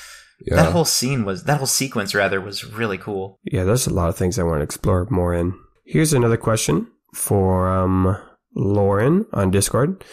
Yeah. 0.45 0.56
that 0.58 0.72
whole 0.72 0.86
scene 0.86 1.26
was 1.26 1.43
that 1.45 1.58
whole 1.58 1.68
sequence 1.68 2.16
rather 2.16 2.41
was 2.41 2.64
really 2.66 2.97
cool. 2.97 3.39
Yeah, 3.43 3.64
there's 3.64 3.88
a 3.88 3.93
lot 3.93 4.10
of 4.10 4.16
things 4.18 4.39
I 4.39 4.43
want 4.43 4.60
to 4.60 4.64
explore 4.64 5.08
more 5.10 5.34
in. 5.34 5.54
Here's 5.86 6.14
another 6.14 6.38
question 6.38 6.88
for 7.14 7.70
um, 7.70 8.18
Lauren 8.56 9.26
on 9.34 9.52
Discord. 9.52 10.04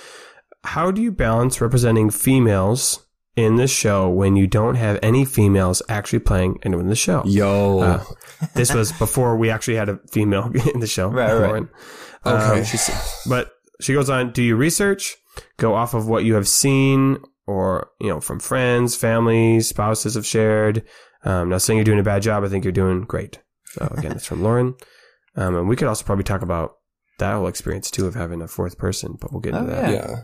How 0.64 0.91
do 0.91 1.01
you 1.01 1.12
balance 1.12 1.61
representing 1.61 2.11
females 2.11 3.07
in 3.36 3.55
the 3.57 3.68
show 3.68 4.09
when 4.09 4.34
you 4.34 4.47
don't 4.49 4.74
have 4.74 4.99
any 5.03 5.24
females 5.24 5.80
actually 5.89 6.18
playing 6.18 6.59
and 6.62 6.74
in 6.74 6.89
the 6.89 6.97
show? 6.97 7.22
Yo. 7.24 7.78
Uh, 7.80 8.05
this 8.55 8.74
was 8.74 8.91
before 8.93 9.36
we 9.36 9.51
actually 9.51 9.76
had 9.76 9.89
a 9.89 10.01
female 10.11 10.51
in 10.74 10.80
the 10.80 10.86
show. 10.86 11.09
Right, 11.09 11.32
right. 11.32 11.62
Okay. 12.26 12.61
Um, 12.61 12.99
but 13.28 13.53
she 13.80 13.95
goes 13.95 14.11
on, 14.11 14.32
do 14.32 14.43
you 14.43 14.57
research, 14.57 15.16
go 15.57 15.74
off 15.74 15.95
of 15.95 16.09
what 16.09 16.24
you 16.24 16.34
have 16.34 16.49
seen 16.49 17.18
or, 17.47 17.89
you 18.01 18.09
know, 18.09 18.20
from 18.20 18.41
friends, 18.41 18.95
family, 18.97 19.61
spouses 19.61 20.14
have 20.14 20.26
shared? 20.26 20.84
Um, 21.24 21.49
not 21.49 21.62
saying 21.62 21.76
you're 21.78 21.84
doing 21.84 21.99
a 21.99 22.05
bad 22.05 22.22
job. 22.22 22.45
I 22.45 22.49
think 22.49 22.64
you're 22.64 22.72
doing 22.72 23.03
great. 23.03 23.41
So 23.66 23.89
again, 23.97 24.12
it's 24.12 24.26
from 24.26 24.43
Lauren. 24.43 24.74
Um, 25.36 25.55
and 25.57 25.68
we 25.68 25.76
could 25.76 25.89
also 25.89 26.05
probably 26.05 26.24
talk 26.24 26.43
about 26.43 26.72
that 27.18 27.34
whole 27.34 27.47
experience 27.49 27.91
too 27.91 28.07
of 28.07 28.14
having 28.14 28.41
a 28.43 28.49
fourth 28.49 28.78
person, 28.78 29.16
but 29.20 29.32
we'll 29.32 29.41
get 29.41 29.55
into 29.55 29.72
Oh, 29.72 29.80
that. 29.82 29.91
yeah. 29.93 30.07
yeah. 30.09 30.16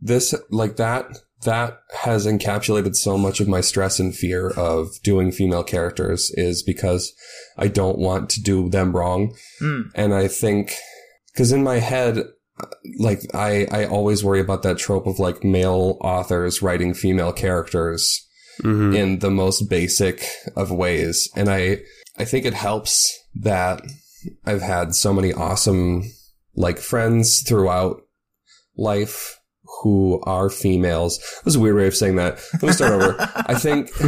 This, 0.00 0.34
like 0.50 0.76
that, 0.76 1.06
that 1.44 1.80
has 2.02 2.26
encapsulated 2.26 2.94
so 2.96 3.18
much 3.18 3.40
of 3.40 3.48
my 3.48 3.60
stress 3.60 3.98
and 3.98 4.14
fear 4.14 4.48
of 4.50 4.88
doing 5.02 5.30
female 5.32 5.64
characters 5.64 6.30
is 6.34 6.62
because 6.62 7.12
I 7.56 7.68
don't 7.68 7.98
want 7.98 8.30
to 8.30 8.42
do 8.42 8.68
them 8.70 8.96
wrong. 8.96 9.34
Mm. 9.60 9.90
And 9.94 10.14
I 10.14 10.28
think, 10.28 10.72
cause 11.36 11.52
in 11.52 11.62
my 11.62 11.78
head, 11.80 12.24
like 12.98 13.20
I, 13.34 13.66
I 13.70 13.84
always 13.86 14.24
worry 14.24 14.40
about 14.40 14.62
that 14.62 14.78
trope 14.78 15.06
of 15.06 15.18
like 15.18 15.44
male 15.44 15.98
authors 16.00 16.62
writing 16.62 16.94
female 16.94 17.32
characters 17.32 18.24
Mhm. 18.62 18.96
in 18.96 19.18
the 19.20 19.30
most 19.30 19.68
basic 19.70 20.24
of 20.56 20.72
ways. 20.72 21.28
And 21.36 21.48
I, 21.48 21.78
I 22.18 22.24
think 22.24 22.44
it 22.44 22.54
helps 22.54 23.16
that 23.36 23.82
I've 24.44 24.62
had 24.62 24.96
so 24.96 25.12
many 25.14 25.32
awesome, 25.32 26.02
like 26.56 26.78
friends 26.78 27.44
throughout 27.46 28.02
life 28.76 29.38
who 29.82 30.20
are 30.24 30.50
females. 30.50 31.18
That 31.18 31.44
was 31.44 31.54
a 31.54 31.60
weird 31.60 31.76
way 31.76 31.86
of 31.86 31.94
saying 31.94 32.16
that. 32.16 32.40
Let 32.54 32.62
me 32.64 32.72
start 32.72 32.92
over. 33.00 33.14
I 33.46 33.54
think, 33.54 33.90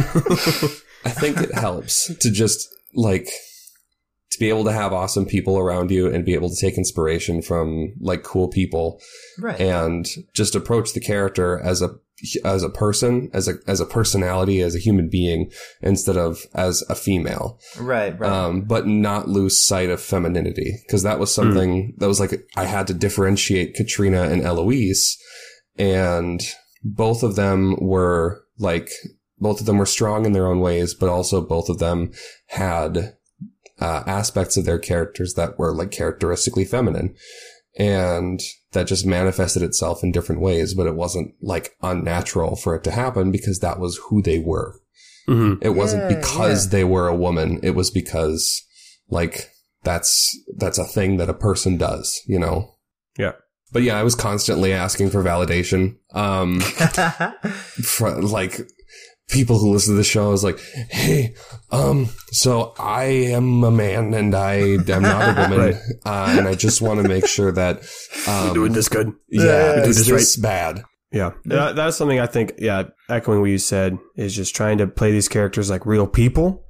I 1.05 1.09
think 1.11 1.37
it 1.39 1.53
helps 1.53 2.13
to 2.13 2.29
just 2.29 2.67
like, 2.93 3.29
to 4.31 4.39
be 4.39 4.49
able 4.49 4.63
to 4.63 4.71
have 4.71 4.93
awesome 4.93 5.25
people 5.25 5.57
around 5.59 5.91
you 5.91 6.07
and 6.07 6.25
be 6.25 6.33
able 6.33 6.49
to 6.49 6.55
take 6.55 6.77
inspiration 6.77 7.41
from 7.41 7.93
like 7.99 8.23
cool 8.23 8.47
people 8.47 9.01
Right. 9.39 9.59
and 9.59 10.05
just 10.33 10.55
approach 10.55 10.93
the 10.93 10.99
character 11.01 11.59
as 11.59 11.81
a 11.81 11.89
as 12.45 12.61
a 12.61 12.69
person, 12.69 13.31
as 13.33 13.47
a 13.47 13.55
as 13.65 13.79
a 13.79 13.85
personality, 13.85 14.61
as 14.61 14.75
a 14.75 14.79
human 14.79 15.09
being, 15.09 15.51
instead 15.81 16.17
of 16.17 16.45
as 16.53 16.83
a 16.87 16.93
female. 16.93 17.59
right, 17.79 18.17
right. 18.19 18.31
Um, 18.31 18.61
but 18.61 18.85
not 18.85 19.27
lose 19.27 19.65
sight 19.65 19.89
of 19.89 19.99
femininity 19.99 20.71
because 20.85 21.01
that 21.01 21.17
was 21.17 21.33
something 21.33 21.95
that 21.97 22.07
was 22.07 22.19
like 22.19 22.33
I 22.55 22.65
had 22.65 22.85
to 22.87 22.93
differentiate 22.93 23.73
Katrina 23.73 24.21
and 24.23 24.43
Eloise, 24.43 25.17
and 25.79 26.41
both 26.83 27.23
of 27.23 27.35
them 27.35 27.75
were 27.81 28.43
like 28.59 28.91
both 29.39 29.59
of 29.59 29.65
them 29.65 29.79
were 29.79 29.87
strong 29.87 30.25
in 30.27 30.33
their 30.33 30.45
own 30.45 30.59
ways, 30.59 30.93
but 30.93 31.09
also 31.09 31.41
both 31.41 31.69
of 31.69 31.79
them 31.79 32.11
had 32.49 33.15
uh, 33.81 34.03
aspects 34.07 34.55
of 34.57 34.65
their 34.65 34.79
characters 34.79 35.33
that 35.33 35.57
were 35.59 35.73
like 35.73 35.91
characteristically 35.91 36.65
feminine. 36.65 37.15
And 37.79 38.39
that 38.73 38.87
just 38.87 39.05
manifested 39.05 39.63
itself 39.63 40.03
in 40.03 40.11
different 40.11 40.41
ways, 40.41 40.73
but 40.73 40.87
it 40.87 40.95
wasn't 40.95 41.33
like 41.41 41.71
unnatural 41.81 42.55
for 42.57 42.75
it 42.75 42.83
to 42.83 42.91
happen 42.91 43.31
because 43.31 43.59
that 43.59 43.79
was 43.79 43.97
who 44.09 44.21
they 44.21 44.39
were. 44.39 44.75
hmm 45.25 45.53
It 45.61 45.69
wasn't 45.69 46.03
Yeah, 46.09 46.17
because 46.19 46.65
yeah. 46.65 46.71
they 46.71 46.83
were 46.83 47.07
a 47.07 47.15
woman. 47.15 47.59
It 47.63 47.71
was 47.75 47.89
because 47.89 48.61
like 49.09 49.49
that's 49.83 50.29
that's 50.57 50.77
a 50.77 50.85
thing 50.85 51.17
that 51.17 51.29
a 51.29 51.33
person 51.33 51.77
does, 51.77 52.19
you 52.27 52.39
know. 52.39 52.75
Yeah. 53.17 53.33
But 53.71 53.83
yeah, 53.83 53.97
I 53.97 54.03
was 54.03 54.15
constantly 54.15 54.73
asking 54.73 55.09
for 55.11 55.23
validation. 55.23 55.95
Um 56.13 56.59
for 57.83 58.21
like 58.21 58.59
people 59.31 59.57
who 59.59 59.71
listen 59.71 59.93
to 59.93 59.97
the 59.97 60.03
show 60.03 60.31
is 60.33 60.43
like, 60.43 60.59
"Hey, 60.89 61.33
um 61.71 62.09
so 62.31 62.73
I 62.77 63.05
am 63.05 63.63
a 63.63 63.71
man 63.71 64.13
and 64.13 64.35
I 64.35 64.55
am 64.55 65.01
not 65.01 65.37
a 65.37 65.41
woman 65.41 65.59
Right. 65.67 65.75
uh, 66.05 66.35
and 66.37 66.47
I 66.47 66.53
just 66.55 66.81
want 66.81 67.01
to 67.01 67.07
make 67.07 67.25
sure 67.25 67.51
that 67.51 67.77
um 68.27 68.71
this 68.73 68.89
good. 68.89 69.13
yeah, 69.29 69.43
Yeah, 69.43 69.69
you 69.75 69.81
did 69.81 69.89
is 69.89 69.97
this 69.97 70.11
right. 70.11 70.17
this 70.19 70.37
bad?" 70.37 70.83
Yeah, 71.13 71.31
that, 71.43 71.75
that's 71.75 71.97
something 71.97 72.21
I 72.21 72.25
think. 72.27 72.53
Yeah, 72.57 72.83
echoing 73.09 73.41
what 73.41 73.49
you 73.49 73.57
said 73.57 73.97
is 74.15 74.33
just 74.33 74.55
trying 74.55 74.77
to 74.77 74.87
play 74.87 75.11
these 75.11 75.27
characters 75.27 75.69
like 75.69 75.85
real 75.85 76.07
people, 76.07 76.63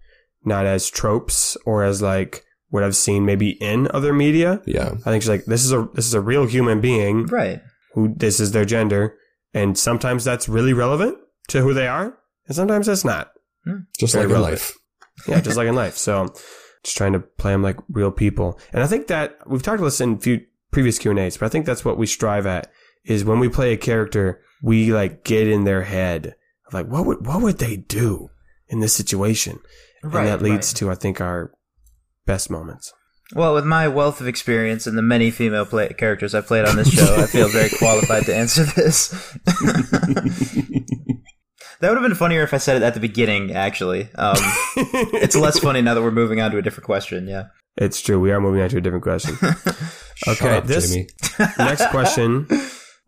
not 0.43 0.65
as 0.65 0.89
tropes 0.89 1.55
or 1.63 1.83
as 1.83 2.01
like 2.01 2.43
what 2.69 2.83
I've 2.83 2.95
seen 2.95 3.23
maybe 3.23 3.51
in 3.61 3.87
other 3.93 4.13
media. 4.13 4.59
Yeah. 4.65 4.93
I 5.05 5.11
think 5.11 5.21
she's 5.21 5.29
like 5.29 5.45
this 5.45 5.63
is 5.63 5.71
a 5.71 5.87
this 5.93 6.07
is 6.07 6.15
a 6.15 6.21
real 6.21 6.47
human 6.47 6.81
being 6.81 7.27
right. 7.27 7.59
who 7.93 8.15
this 8.17 8.39
is 8.39 8.51
their 8.51 8.65
gender, 8.65 9.15
and 9.53 9.77
sometimes 9.77 10.23
that's 10.23 10.49
really 10.49 10.73
relevant 10.73 11.19
to 11.49 11.61
who 11.61 11.75
they 11.75 11.87
are, 11.87 12.17
and 12.47 12.55
sometimes 12.55 12.87
that's 12.87 13.05
not. 13.05 13.31
Hmm. 13.65 13.81
Just 13.97 14.13
Very 14.13 14.27
like 14.27 14.35
in 14.35 14.41
life. 14.41 14.77
Yeah, 15.27 15.39
just 15.39 15.57
like 15.57 15.67
in 15.67 15.75
life. 15.75 15.97
So 15.97 16.33
just 16.83 16.97
trying 16.97 17.13
to 17.13 17.19
play 17.19 17.51
them 17.51 17.61
like 17.61 17.77
real 17.89 18.11
people. 18.11 18.59
And 18.73 18.81
I 18.81 18.87
think 18.87 19.07
that 19.07 19.37
we've 19.45 19.61
talked 19.61 19.77
about 19.77 19.87
this 19.87 20.01
in 20.01 20.17
few 20.17 20.41
previous 20.71 20.97
Q 20.97 21.11
and 21.11 21.19
A's, 21.19 21.37
but 21.37 21.45
I 21.45 21.49
think 21.49 21.67
that's 21.67 21.85
what 21.85 21.97
we 21.97 22.07
strive 22.07 22.47
at 22.47 22.71
is 23.05 23.23
when 23.23 23.39
we 23.39 23.49
play 23.49 23.73
a 23.73 23.77
character, 23.77 24.41
we 24.63 24.91
like 24.91 25.23
get 25.23 25.47
in 25.47 25.63
their 25.63 25.83
head 25.83 26.35
like, 26.73 26.87
what 26.87 27.05
would, 27.05 27.25
what 27.25 27.41
would 27.41 27.57
they 27.59 27.77
do 27.77 28.29
in 28.69 28.79
this 28.79 28.93
situation? 28.93 29.59
Right. 30.03 30.21
and 30.21 30.27
that 30.29 30.41
leads 30.41 30.71
right. 30.71 30.77
to, 30.77 30.91
I 30.91 30.95
think, 30.95 31.21
our 31.21 31.51
best 32.25 32.49
moments. 32.49 32.91
Well, 33.33 33.53
with 33.53 33.65
my 33.65 33.87
wealth 33.87 34.19
of 34.19 34.27
experience 34.27 34.87
and 34.87 34.97
the 34.97 35.01
many 35.01 35.31
female 35.31 35.65
play- 35.65 35.93
characters 35.93 36.35
I've 36.35 36.47
played 36.47 36.65
on 36.65 36.75
this 36.75 36.91
show, 36.91 37.15
I 37.15 37.27
feel 37.27 37.47
very 37.47 37.69
qualified 37.77 38.25
to 38.25 38.35
answer 38.35 38.63
this. 38.63 39.13
that 41.81 41.89
would 41.89 41.97
have 41.97 42.07
been 42.07 42.15
funnier 42.15 42.43
if 42.43 42.53
I 42.53 42.57
said 42.57 42.77
it 42.77 42.83
at 42.83 42.93
the 42.93 42.99
beginning. 42.99 43.51
Actually, 43.51 44.09
um, 44.15 44.35
it's 44.77 45.35
less 45.35 45.59
funny 45.59 45.81
now 45.81 45.93
that 45.93 46.01
we're 46.01 46.11
moving 46.11 46.39
on 46.41 46.51
to 46.51 46.57
a 46.57 46.61
different 46.61 46.85
question. 46.85 47.27
Yeah. 47.27 47.45
It's 47.77 48.01
true. 48.01 48.19
We 48.19 48.31
are 48.31 48.41
moving 48.41 48.61
on 48.61 48.69
to 48.69 48.77
a 48.77 48.81
different 48.81 49.03
question. 49.03 49.37
Okay, 50.27 50.57
up, 50.57 50.65
this- 50.67 50.93
Jamie. 50.93 51.07
Next 51.57 51.87
question 51.89 52.47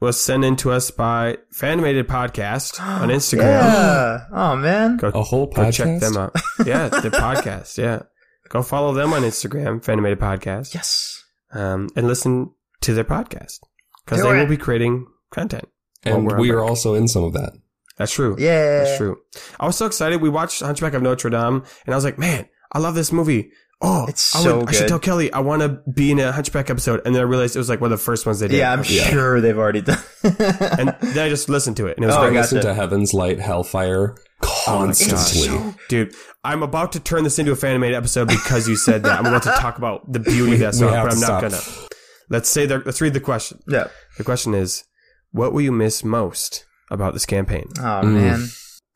was 0.02 0.20
sent 0.20 0.44
in 0.44 0.56
to 0.56 0.72
us 0.72 0.90
by 0.90 1.38
Fanimated 1.54 2.06
Podcast 2.06 2.82
on 2.82 3.10
Instagram. 3.18 3.40
Yeah. 3.62 4.26
Oh 4.32 4.56
man. 4.56 4.98
Go 4.98 5.10
A 5.10 5.22
whole 5.22 5.46
Go 5.46 5.62
podcast. 5.62 5.74
check 5.76 6.00
them 6.00 6.18
out. 6.18 6.36
Yeah, 6.66 6.88
the 6.90 7.12
podcast. 7.12 7.78
Yeah. 7.78 8.02
Go 8.50 8.64
follow 8.64 8.94
them 8.94 9.14
on 9.14 9.22
Instagram, 9.22 9.84
Fanimated 9.86 10.18
Podcast, 10.18 10.74
Yes. 10.74 11.24
um, 11.54 11.88
and 11.96 12.08
listen 12.08 12.50
to 12.82 12.96
their 12.96 13.04
podcast 13.04 13.60
because 14.06 14.24
they 14.24 14.30
it. 14.30 14.34
will 14.34 14.48
be 14.48 14.58
creating 14.58 15.06
content. 15.32 15.66
And 16.04 16.26
we're 16.26 16.40
we 16.40 16.50
on 16.50 16.56
are 16.56 16.60
break. 16.62 16.70
also 16.70 16.96
in 16.96 17.08
some 17.08 17.24
of 17.26 17.34
that. 17.34 17.54
That's 17.98 18.12
true. 18.12 18.36
Yeah. 18.40 18.84
That's 18.84 18.98
true. 18.98 19.18
I 19.60 19.66
was 19.66 19.76
so 19.78 19.86
excited. 19.86 20.22
We 20.22 20.30
watched 20.30 20.62
Hunchback 20.62 20.94
of 20.94 21.02
Notre 21.02 21.30
Dame, 21.30 21.64
and 21.86 21.94
I 21.94 21.96
was 21.96 22.04
like, 22.04 22.18
man, 22.18 22.48
I 22.72 22.80
love 22.80 22.96
this 22.96 23.12
movie. 23.12 23.52
Oh, 23.86 24.06
It's 24.08 24.34
I, 24.34 24.40
so 24.40 24.66
I 24.66 24.72
should 24.72 24.88
tell 24.88 24.98
Kelly 25.00 25.32
I 25.34 25.40
want 25.40 25.62
to 25.62 25.82
be 25.92 26.10
in 26.12 26.20
a 26.20 26.32
Hunchback 26.32 26.70
episode, 26.70 27.02
and 27.06 27.14
then 27.14 27.20
I 27.22 27.26
realized 27.26 27.56
it 27.56 27.60
was 27.60 27.68
like 27.70 27.82
one 27.82 27.92
of 27.92 28.00
the 28.00 28.04
first 28.04 28.26
ones 28.26 28.40
they 28.40 28.48
did. 28.48 28.58
Yeah, 28.58 28.72
I'm 28.72 28.84
Yeah. 28.88 29.04
sure 29.10 29.42
they've 29.42 29.58
already 29.58 29.82
done. 29.82 30.00
and 30.24 30.96
then 31.02 31.20
I 31.20 31.28
just 31.30 31.50
listened 31.50 31.76
to 31.78 31.88
it, 31.88 31.98
and 31.98 32.04
it 32.06 32.08
was 32.08 32.16
Oh, 32.16 32.20
great. 32.22 32.30
I 32.32 32.34
gotcha. 32.42 32.56
listen 32.56 32.62
to 32.62 32.74
Heaven's 32.74 33.14
Light, 33.14 33.40
Hellfire 33.40 34.16
Oh 34.42 34.62
constantly. 34.66 35.74
Dude, 35.90 36.16
I'm 36.44 36.64
about 36.64 36.94
to 36.94 37.00
turn 37.00 37.24
this 37.24 37.40
into 37.40 37.52
a 37.52 37.56
fan-made 37.56 37.94
episode 37.94 38.28
because 38.30 38.68
you 38.68 38.76
said 38.76 39.04
that. 39.04 39.20
I'm 39.20 39.26
about 39.26 39.44
to 39.44 39.52
talk 39.52 39.78
about 39.78 40.10
the 40.12 40.20
beauty 40.20 40.54
of 40.54 40.60
that 40.60 40.74
we 40.74 40.80
song, 40.80 40.90
but 40.92 41.00
I'm 41.00 41.10
to 41.10 41.16
not 41.20 41.22
stop. 41.22 41.42
gonna. 41.42 41.88
Let's 42.30 42.50
say 42.50 42.66
the, 42.66 42.80
let's 42.86 43.02
read 43.02 43.14
the 43.14 43.20
question. 43.20 43.60
yeah. 43.68 43.88
The 44.18 44.24
question 44.24 44.54
is, 44.54 44.86
what 45.32 45.52
will 45.54 45.62
you 45.62 45.72
miss 45.74 46.04
most 46.04 46.66
about 46.94 47.14
this 47.14 47.26
campaign? 47.26 47.68
Oh 47.78 48.02
Mm. 48.04 48.14
man, 48.14 48.48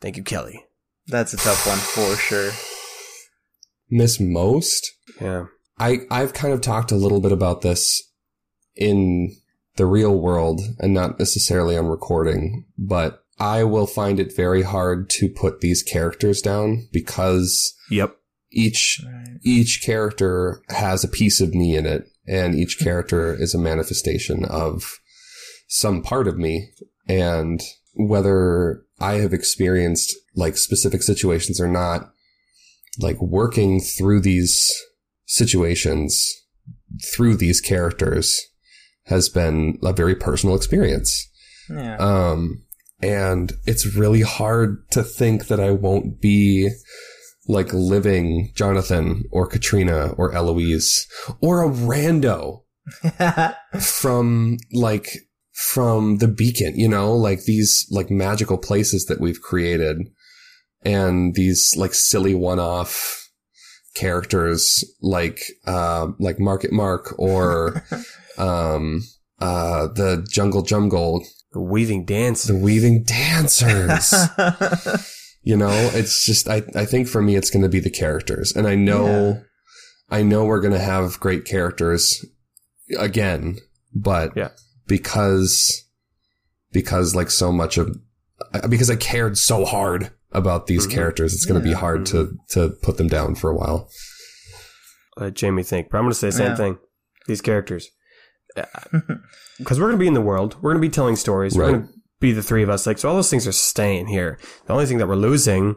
Thank 0.02 0.18
you, 0.18 0.24
Kelly. 0.24 0.64
that's 1.08 1.34
a 1.34 1.38
tough 1.38 1.66
one 1.68 1.78
for 1.78 2.16
sure. 2.18 2.52
Miss 3.89 4.20
most. 4.20 4.91
Yeah. 5.22 5.45
I 5.80 6.00
I've 6.12 6.34
kind 6.34 6.54
of 6.54 6.62
talked 6.62 6.91
a 6.91 6.95
little 6.98 7.22
bit 7.22 7.32
about 7.32 7.62
this 7.62 8.02
in 8.76 9.36
the 9.76 9.86
real 9.86 10.20
world 10.20 10.62
and 10.80 10.93
not 10.93 11.20
necessarily 11.20 11.78
on 11.78 11.86
recording, 11.88 12.66
but 12.78 13.24
I 13.39 13.64
will 13.64 13.86
find 13.88 14.20
it 14.20 14.36
very 14.36 14.64
hard 14.64 15.10
to 15.12 15.30
put 15.30 15.62
these 15.62 15.84
characters 15.84 16.41
down 16.41 16.88
because 16.91 17.76
Yep. 17.91 18.16
each 18.52 19.00
Right. 19.06 19.38
each 19.43 19.82
character 19.86 20.62
has 20.70 21.04
a 21.04 21.08
piece 21.10 21.39
of 21.39 21.54
me 21.54 21.76
in 21.76 21.86
it 21.86 22.06
and 22.28 22.56
each 22.56 22.80
character 22.80 23.34
is 23.39 23.54
a 23.54 23.60
manifestation 23.60 24.43
of 24.45 24.98
some 25.68 26.02
part 26.02 26.28
of 26.28 26.38
me 26.38 26.72
and 27.08 27.62
whether 27.98 28.84
I 29.00 29.16
have 29.16 29.34
experienced 29.34 30.16
like 30.36 30.58
specific 30.58 31.02
situations 31.04 31.60
or 31.60 31.68
not 31.68 32.12
like 33.00 33.20
working 33.22 33.80
through 33.80 34.22
these 34.22 34.72
situations 35.26 36.26
through 37.14 37.36
these 37.36 37.60
characters 37.62 38.39
has 39.06 39.30
been 39.30 39.78
a 39.84 39.93
very 39.93 40.16
personal 40.16 40.56
experience 40.56 41.28
Yeah. 41.70 41.98
um, 41.98 42.64
and 43.02 43.54
it's 43.66 43.95
really 43.95 44.22
hard 44.22 44.89
to 44.91 45.04
think 45.04 45.48
that 45.48 45.60
I 45.60 45.72
won't 45.72 46.22
be 46.22 46.70
like 47.48 47.74
living 47.74 48.52
Jonathan 48.56 49.24
or 49.32 49.48
Katrina 49.48 50.10
or 50.18 50.34
Eloise 50.34 51.08
or 51.41 51.64
a 51.64 51.70
rando 51.70 52.64
from 53.82 54.58
like 54.74 55.10
from 55.58 56.18
the 56.18 56.28
beacon, 56.28 56.78
you 56.80 56.88
know, 56.88 57.14
like 57.16 57.43
these 57.45 57.88
like 57.89 58.12
magical 58.12 58.58
places 58.60 59.05
that 59.05 59.20
we've 59.20 59.41
created 59.41 59.97
and 60.84 61.34
these 61.34 61.74
like 61.76 61.95
silly 61.95 62.36
one-off 62.36 63.28
characters 63.95 64.84
like 65.01 65.39
uh 65.66 66.08
like 66.20 66.39
Market 66.39 66.72
Mark 66.72 67.16
or 67.18 67.84
um 68.38 69.01
uh 69.39 69.88
the 69.88 70.24
Jungle 70.32 70.62
Jungle 70.62 71.26
The 71.53 71.62
weaving 71.62 72.05
Dancers. 72.05 72.47
the 72.55 72.64
weaving 72.64 73.03
dancers. 73.03 74.14
you 75.41 75.58
know, 75.58 75.72
it's 75.95 76.24
just 76.24 76.47
I 76.47 76.62
I 76.76 76.86
think 76.86 77.08
for 77.08 77.22
me 77.24 77.36
it's 77.36 77.49
going 77.49 77.64
to 77.64 77.70
be 77.70 77.80
the 77.80 77.89
characters, 77.89 78.55
and 78.55 78.68
I 78.68 78.76
know 78.76 79.41
I 80.10 80.22
know 80.22 80.45
we're 80.45 80.62
going 80.62 80.74
to 80.74 80.80
have 80.80 81.20
great 81.20 81.45
characters 81.45 82.24
again, 82.99 83.58
but 83.95 84.34
Yeah. 84.36 84.49
Because 84.88 85.86
because 86.72 87.16
like 87.16 87.30
so 87.30 87.52
much 87.52 87.78
of 87.78 87.96
because 88.70 88.90
I 88.90 88.96
cared 88.96 89.38
so 89.38 89.66
hard 89.66 90.12
about 90.32 90.68
these 90.68 90.86
Mhm. 90.88 90.92
characters, 90.92 91.34
it's 91.34 91.46
going 91.46 91.60
to 91.60 91.64
be 91.64 91.72
Yeah. 91.72 91.78
hard 91.78 92.06
to 92.08 92.18
mm-hmm. 92.26 92.36
to 92.50 92.70
put 92.82 92.98
them 92.98 93.08
down 93.08 93.36
for 93.36 93.50
a 93.50 93.56
while. 93.56 93.90
Let 95.18 95.34
Jamie 95.34 95.64
think. 95.64 95.90
But 95.90 95.98
I'm 95.98 96.04
going 96.04 96.12
to 96.12 96.20
say 96.20 96.28
the 96.28 96.32
same 96.34 96.48
Yeah. 96.48 96.56
thing. 96.56 96.78
These 97.28 97.42
characters. 97.42 97.90
Uh, 98.56 98.64
because 99.58 99.80
we're 99.80 99.88
going 99.88 99.98
to 99.98 100.04
be 100.04 100.08
in 100.08 100.14
the 100.14 100.22
world. 100.22 100.56
We're 100.62 100.72
going 100.72 100.82
to 100.82 100.88
be 100.88 100.92
telling 100.94 101.16
stories. 101.16 101.56
We're 101.56 101.72
going 101.72 101.88
to 101.88 101.94
be 102.20 102.32
the 102.32 102.44
three 102.44 102.64
of 102.64 102.70
us. 102.70 102.86
Like, 102.86 102.98
so 102.98 103.10
all 103.10 103.16
those 103.16 103.30
things 103.30 103.48
are 103.48 103.52
staying 103.52 104.08
here. 104.08 104.38
The 104.66 104.74
only 104.74 104.86
thing 104.86 104.98
that 105.00 105.08
we're 105.08 105.16
losing 105.16 105.76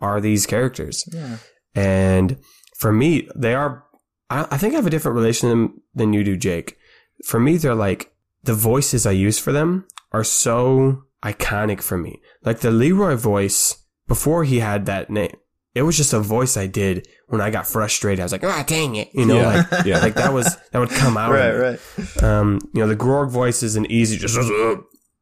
are 0.00 0.20
these 0.20 0.46
characters. 0.46 1.04
yeah. 1.12 1.36
And 1.74 2.38
for 2.78 2.92
me, 2.92 3.28
they 3.36 3.54
are, 3.54 3.84
I, 4.28 4.46
I 4.50 4.58
think 4.58 4.72
I 4.72 4.76
have 4.76 4.86
a 4.86 4.90
different 4.90 5.14
relation 5.16 5.48
to 5.48 5.50
them 5.54 5.82
than 5.94 6.12
you 6.12 6.24
do, 6.24 6.36
Jake. 6.36 6.76
For 7.24 7.38
me, 7.38 7.56
they're 7.58 7.74
like, 7.76 8.09
the 8.42 8.54
voices 8.54 9.06
I 9.06 9.12
use 9.12 9.38
for 9.38 9.52
them 9.52 9.86
are 10.12 10.24
so 10.24 11.04
iconic 11.24 11.82
for 11.82 11.98
me. 11.98 12.20
Like 12.44 12.60
the 12.60 12.70
Leroy 12.70 13.16
voice 13.16 13.76
before 14.08 14.44
he 14.44 14.60
had 14.60 14.86
that 14.86 15.10
name, 15.10 15.36
it 15.74 15.82
was 15.82 15.96
just 15.96 16.12
a 16.12 16.20
voice 16.20 16.56
I 16.56 16.66
did 16.66 17.06
when 17.28 17.40
I 17.40 17.50
got 17.50 17.66
frustrated. 17.66 18.20
I 18.20 18.24
was 18.24 18.32
like, 18.32 18.42
ah, 18.44 18.64
dang 18.66 18.96
it. 18.96 19.08
You 19.14 19.26
know, 19.26 19.36
Yeah. 19.40 19.66
like, 19.70 19.84
Yeah. 19.86 19.98
like 20.00 20.14
that 20.14 20.32
was, 20.32 20.56
that 20.72 20.78
would 20.78 20.90
come 20.90 21.16
out. 21.16 21.30
Right. 21.32 21.52
Right. 21.78 22.22
Um, 22.22 22.58
you 22.74 22.80
know, 22.80 22.88
the 22.88 22.96
Grog 22.96 23.30
voice 23.30 23.62
is 23.62 23.76
an 23.76 23.86
easy, 23.90 24.16
just 24.18 24.36
uh, 24.38 24.76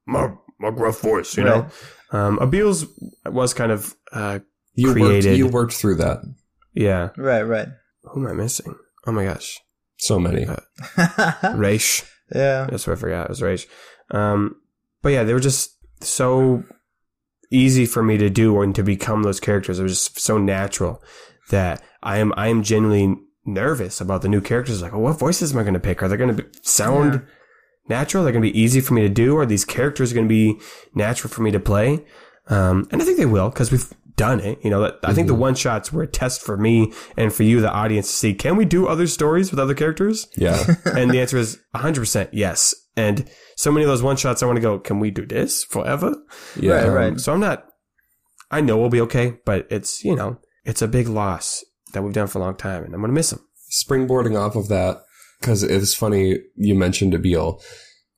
my, 0.07 0.33
my 0.59 0.71
gruff 0.71 1.01
voice, 1.01 1.37
you 1.37 1.45
know? 1.45 1.69
Um, 2.13 2.39
Abil's 2.41 2.87
was 3.27 3.53
kind 3.53 3.71
of, 3.73 3.95
uh, 4.13 4.39
You 4.75 4.93
Created. 4.93 5.27
worked 5.27 5.39
you 5.39 5.47
worked 5.49 5.73
through 5.75 5.97
that. 5.97 6.21
yeah. 6.73 7.11
Right. 7.19 7.43
Right. 7.43 7.69
Who 8.05 8.25
am 8.25 8.29
I 8.31 8.33
missing? 8.33 8.75
Oh 9.07 9.13
my 9.13 9.25
gosh. 9.25 9.59
So 9.99 10.19
many. 10.19 10.47
Uh, 10.47 10.57
Raish. 11.57 12.05
Yeah. 12.35 12.67
That's 12.71 12.87
what 12.87 12.95
I 12.95 13.01
forgot. 13.01 13.27
It 13.27 13.31
was 13.31 13.43
Raish. 13.43 13.67
Um, 14.11 14.57
but 15.03 15.11
yeah, 15.11 15.25
they 15.25 15.33
were 15.33 15.41
just 15.41 15.77
so 16.03 16.65
easy 17.51 17.87
for 17.87 18.03
me 18.03 18.19
to 18.19 18.29
do 18.31 18.61
and 18.61 18.75
to 18.75 18.83
become 18.83 19.23
those 19.23 19.41
characters. 19.41 19.79
It 19.79 19.83
was 19.83 19.93
just 19.93 20.21
so 20.21 20.39
natural 20.39 21.03
that 21.51 21.83
I 22.03 22.19
am, 22.19 22.33
I 22.37 22.49
am 22.49 22.63
genuinely 22.63 23.17
nervous 23.47 24.01
about 24.01 24.23
the 24.23 24.29
new 24.29 24.41
characters. 24.41 24.83
Like, 24.83 24.93
oh, 24.93 24.99
what 24.99 25.19
voices 25.19 25.53
am 25.53 25.59
I 25.59 25.63
going 25.63 25.75
to 25.75 25.81
pick? 25.81 26.03
Are 26.03 26.09
they 26.09 26.17
going 26.17 26.37
to 26.37 26.47
sound 26.63 27.15
Yeah. 27.15 27.21
natural? 27.89 28.23
They're 28.25 28.33
going 28.33 28.45
to 28.45 28.53
be 28.53 28.61
easy 28.61 28.81
for 28.81 28.95
me 28.95 29.03
to 29.03 29.09
do? 29.09 29.37
Are 29.39 29.47
these 29.47 29.65
characters 29.65 30.13
going 30.13 30.27
to 30.27 30.29
be 30.29 30.61
natural 30.95 31.31
for 31.31 31.43
me 31.43 31.51
to 31.51 31.61
play? 31.61 32.05
Um, 32.49 32.87
and 32.91 33.01
I 33.01 33.05
think 33.05 33.17
they 33.19 33.27
will 33.27 33.49
because 33.51 33.71
we've 33.71 33.91
done 34.19 34.41
it. 34.41 34.59
You 34.63 34.69
know, 34.71 34.83
that, 34.83 34.97
I 35.03 35.15
think 35.15 35.29
the 35.29 35.35
Mhm. 35.35 35.39
one 35.39 35.55
shots 35.55 35.91
were 35.93 36.03
a 36.03 36.07
test 36.07 36.43
for 36.43 36.57
me 36.59 36.93
and 37.17 37.33
for 37.33 37.45
you, 37.45 37.61
the 37.63 37.71
audience, 37.73 38.09
to 38.09 38.13
see 38.15 38.35
can 38.35 38.57
we 38.57 38.67
do 38.67 38.87
other 38.87 39.07
stories 39.07 39.51
with 39.51 39.59
other 39.59 39.75
characters? 39.75 40.27
Yeah. 40.37 40.63
and 40.85 41.11
the 41.11 41.21
answer 41.21 41.39
is 41.39 41.59
100% 41.75 42.29
yes. 42.33 42.75
And 42.97 43.25
so 43.57 43.73
many 43.73 43.85
of 43.85 43.89
those 43.89 44.03
one 44.03 44.17
shots, 44.17 44.43
I 44.43 44.47
want 44.47 44.57
to 44.57 44.61
go, 44.61 44.79
can 44.79 45.01
we 45.01 45.11
do 45.11 45.25
this 45.25 45.65
forever? 45.65 46.15
Yeah. 46.61 46.73
Right, 46.83 46.89
right. 46.89 47.13
Um, 47.13 47.19
so 47.19 47.33
I'm 47.33 47.41
not, 47.41 47.65
I 48.51 48.61
know 48.61 48.77
we'll 48.77 48.91
be 48.91 49.01
okay, 49.03 49.37
but 49.47 49.67
it's, 49.71 50.05
you 50.05 50.15
know, 50.17 50.39
it's 50.65 50.83
a 50.83 50.89
big 50.89 51.09
loss 51.09 51.65
that 51.95 52.03
we've 52.03 52.13
done 52.13 52.27
for 52.27 52.39
a 52.39 52.43
long 52.43 52.57
time 52.57 52.85
and 52.85 52.93
I'm 52.95 53.01
going 53.01 53.11
to 53.11 53.15
miss 53.15 53.31
them. 53.31 53.41
springboarding 53.87 54.39
off 54.39 54.57
of 54.57 54.69
that, 54.69 55.03
because 55.41 55.63
it 55.63 55.79
was 55.79 55.95
funny 55.95 56.39
you 56.57 56.75
mentioned 56.75 57.15
Abiel. 57.15 57.61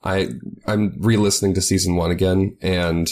I 0.03 0.28
I'm 0.66 0.94
re-listening 1.01 1.53
to 1.55 1.61
season 1.61 1.94
one 1.96 2.11
again, 2.11 2.57
and 2.62 3.11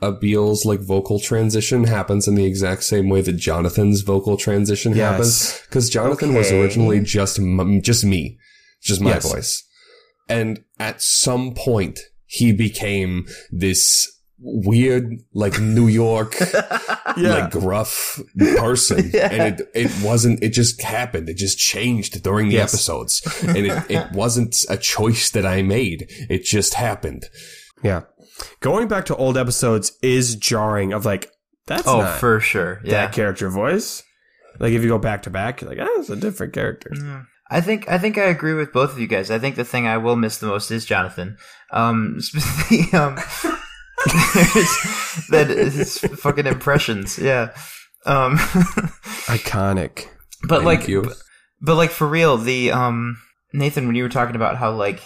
Abiel's 0.00 0.64
like 0.64 0.80
vocal 0.80 1.18
transition 1.18 1.84
happens 1.84 2.28
in 2.28 2.34
the 2.36 2.44
exact 2.44 2.84
same 2.84 3.08
way 3.08 3.20
that 3.22 3.32
Jonathan's 3.32 4.02
vocal 4.02 4.36
transition 4.36 4.94
Yes. 4.94 5.10
happens. 5.10 5.60
Because 5.66 5.90
Jonathan 5.90 6.34
was 6.34 6.52
originally 6.52 7.00
just 7.00 7.38
m- 7.38 7.80
just 7.82 8.04
me, 8.04 8.38
just 8.82 9.00
my 9.00 9.10
Yes. 9.14 9.30
voice, 9.32 9.64
and 10.28 10.62
at 10.78 11.02
some 11.02 11.52
point 11.54 11.98
he 12.26 12.52
became 12.52 13.26
this 13.50 14.06
weird 14.40 15.14
like 15.34 15.58
New 15.60 15.88
York 15.88 16.36
like 17.16 17.50
gruff 17.50 18.20
person 18.56 19.10
Yeah. 19.14 19.28
and 19.32 19.58
it 19.60 19.68
it 19.74 19.90
wasn't 20.00 20.40
it 20.44 20.50
just 20.50 20.80
happened 20.80 21.28
it 21.28 21.36
just 21.36 21.58
changed 21.58 22.22
during 22.22 22.48
the 22.48 22.54
Yes. 22.54 22.72
episodes 22.72 23.20
and 23.42 23.66
it, 23.66 23.90
it 23.90 24.12
wasn't 24.12 24.64
a 24.68 24.76
choice 24.76 25.30
that 25.30 25.44
i 25.44 25.60
made 25.62 26.06
it 26.30 26.44
just 26.44 26.74
happened 26.74 27.24
Yeah. 27.82 28.02
Going 28.60 28.88
back 28.88 29.06
to 29.06 29.16
old 29.16 29.36
episodes 29.36 29.92
is 30.02 30.36
jarring 30.36 30.92
of 30.92 31.04
like, 31.04 31.30
that's 31.66 31.86
oh, 31.86 32.02
not 32.02 32.18
for 32.18 32.40
sure. 32.40 32.80
Yeah. 32.84 32.92
that 32.92 33.12
character 33.12 33.48
voice. 33.48 34.02
Like 34.58 34.72
if 34.72 34.82
you 34.82 34.88
go 34.88 34.98
back 34.98 35.22
to 35.22 35.30
back, 35.30 35.60
you're 35.60 35.70
like, 35.70 35.78
ah, 35.80 36.00
it's 36.00 36.10
a 36.10 36.16
different 36.16 36.52
character. 36.52 36.90
Mm. 36.90 37.26
I 37.50 37.60
think 37.60 37.88
I 37.88 37.98
think 37.98 38.18
I 38.18 38.24
agree 38.24 38.54
with 38.54 38.72
both 38.72 38.92
of 38.92 38.98
you 38.98 39.06
guys. 39.06 39.30
I 39.30 39.38
think 39.38 39.56
the 39.56 39.64
thing 39.64 39.86
I 39.86 39.96
will 39.98 40.16
miss 40.16 40.38
the 40.38 40.46
most 40.46 40.70
is 40.70 40.84
Jonathan. 40.84 41.38
Um, 41.70 42.16
the, 42.68 42.88
um 42.92 43.16
that 45.30 45.50
is 45.50 45.98
fucking 45.98 46.46
impressions. 46.46 47.18
Yeah. 47.18 47.54
Um, 48.06 48.36
Iconic. 49.26 50.06
but 50.42 50.62
Thank 50.62 50.64
like, 50.64 50.88
you. 50.88 51.02
but, 51.02 51.16
but 51.60 51.74
like 51.76 51.90
for 51.90 52.06
real, 52.06 52.36
the 52.36 52.72
um 52.72 53.18
Nathan, 53.52 53.86
when 53.86 53.96
you 53.96 54.02
were 54.02 54.08
talking 54.08 54.36
about 54.36 54.56
how 54.56 54.72
like 54.72 55.00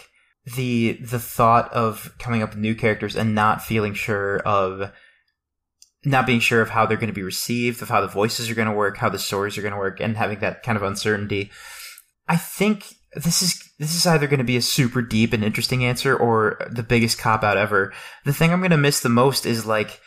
the 0.45 0.99
the 1.03 1.19
thought 1.19 1.73
of 1.73 2.13
coming 2.19 2.43
up 2.43 2.51
with 2.51 2.59
new 2.59 2.75
characters 2.75 3.17
and 3.17 3.35
not 3.35 3.63
feeling 3.63 3.95
sure 3.95 4.39
of 4.41 4.91
not 6.05 6.27
being 6.27 6.41
sure 6.41 6.61
of 6.61 6.71
how 6.71 6.85
they're 6.85 6.97
going 6.97 7.09
to 7.09 7.15
be 7.15 7.23
received, 7.23 7.81
of 7.81 7.89
how 7.89 8.01
the 8.01 8.09
voices 8.09 8.51
are 8.51 8.55
going 8.55 8.69
to 8.69 8.75
work, 8.75 8.97
how 8.97 9.09
the 9.09 9.19
stories 9.19 9.57
are 9.57 9.63
going 9.63 9.73
to 9.73 9.79
work, 9.79 10.01
and 10.01 10.17
having 10.17 10.41
that 10.41 10.63
kind 10.63 10.77
of 10.77 10.83
uncertainty. 10.83 11.51
I 12.29 12.37
think 12.37 12.95
this 13.15 13.43
is 13.43 13.63
this 13.79 13.95
is 13.95 14.07
either 14.07 14.27
going 14.27 14.39
to 14.39 14.45
be 14.45 14.57
a 14.57 14.63
super 14.63 15.03
deep 15.03 15.33
and 15.33 15.45
interesting 15.45 15.85
answer 15.85 16.17
or 16.17 16.59
the 16.71 16.83
biggest 16.83 17.19
cop 17.19 17.45
out 17.45 17.57
ever. 17.57 17.93
The 18.25 18.33
thing 18.33 18.53
I'm 18.53 18.61
going 18.61 18.71
to 18.71 18.77
miss 18.77 19.01
the 19.01 19.09
most 19.09 19.47
is 19.47 19.67
like 19.67 20.01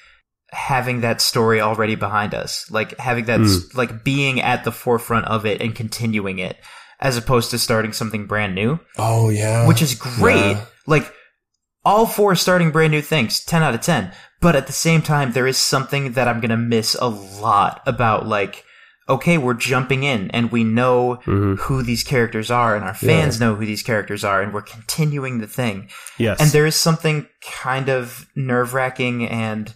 having 0.52 1.02
that 1.02 1.22
story 1.22 1.62
already 1.62 1.96
behind 1.96 2.34
us, 2.34 2.70
like 2.72 2.98
having 2.98 3.26
that 3.26 3.40
hmm. 3.40 3.78
like 3.78 4.04
being 4.04 4.42
at 4.42 4.64
the 4.64 4.72
forefront 4.72 5.28
of 5.28 5.46
it 5.46 5.62
and 5.62 5.76
continuing 5.76 6.40
it, 6.40 6.58
as 7.00 7.18
opposed 7.18 7.52
to 7.52 7.58
starting 7.60 7.94
something 7.94 8.26
brand 8.26 8.56
new 8.56 8.80
oh 8.98 9.30
yeah 9.30 9.68
which 9.68 9.82
is 9.82 9.94
great. 9.96 10.36
Yeah. 10.54 10.66
Like 10.88 11.12
all 11.84 12.06
four 12.08 12.36
starting 12.36 12.72
brand 12.72 12.92
new 12.92 13.02
things, 13.02 13.44
ten 13.44 13.62
out 13.62 13.76
of 13.76 13.82
ten. 13.82 14.12
But 14.42 14.56
at 14.56 14.66
the 14.68 14.74
same 14.74 15.02
time, 15.04 15.32
there 15.34 15.48
is 15.48 15.58
something 15.58 16.14
that 16.14 16.28
I'm 16.28 16.40
gonna 16.42 16.58
miss 16.58 16.96
a 17.00 17.08
lot 17.08 17.82
about 17.86 18.28
like, 18.28 18.64
okay, 19.08 19.38
we're 19.38 19.54
jumping 19.54 20.04
in 20.04 20.30
and 20.32 20.52
we 20.52 20.64
know 20.64 21.20
Mhm. 21.26 21.60
who 21.60 21.84
these 21.84 22.04
characters 22.04 22.50
are 22.50 22.76
and 22.76 22.84
our 22.84 22.94
fans 22.96 23.40
know 23.40 23.54
who 23.56 23.66
these 23.66 23.84
characters 23.84 24.24
are 24.24 24.42
and 24.42 24.52
we're 24.54 24.62
continuing 24.64 25.40
the 25.40 25.48
thing. 25.48 25.90
Yes. 26.18 26.40
And 26.40 26.50
there 26.52 26.66
is 26.66 26.76
something 26.76 27.28
kind 27.44 27.88
of 27.90 28.26
nerve 28.36 28.74
wracking 28.74 29.28
and 29.28 29.72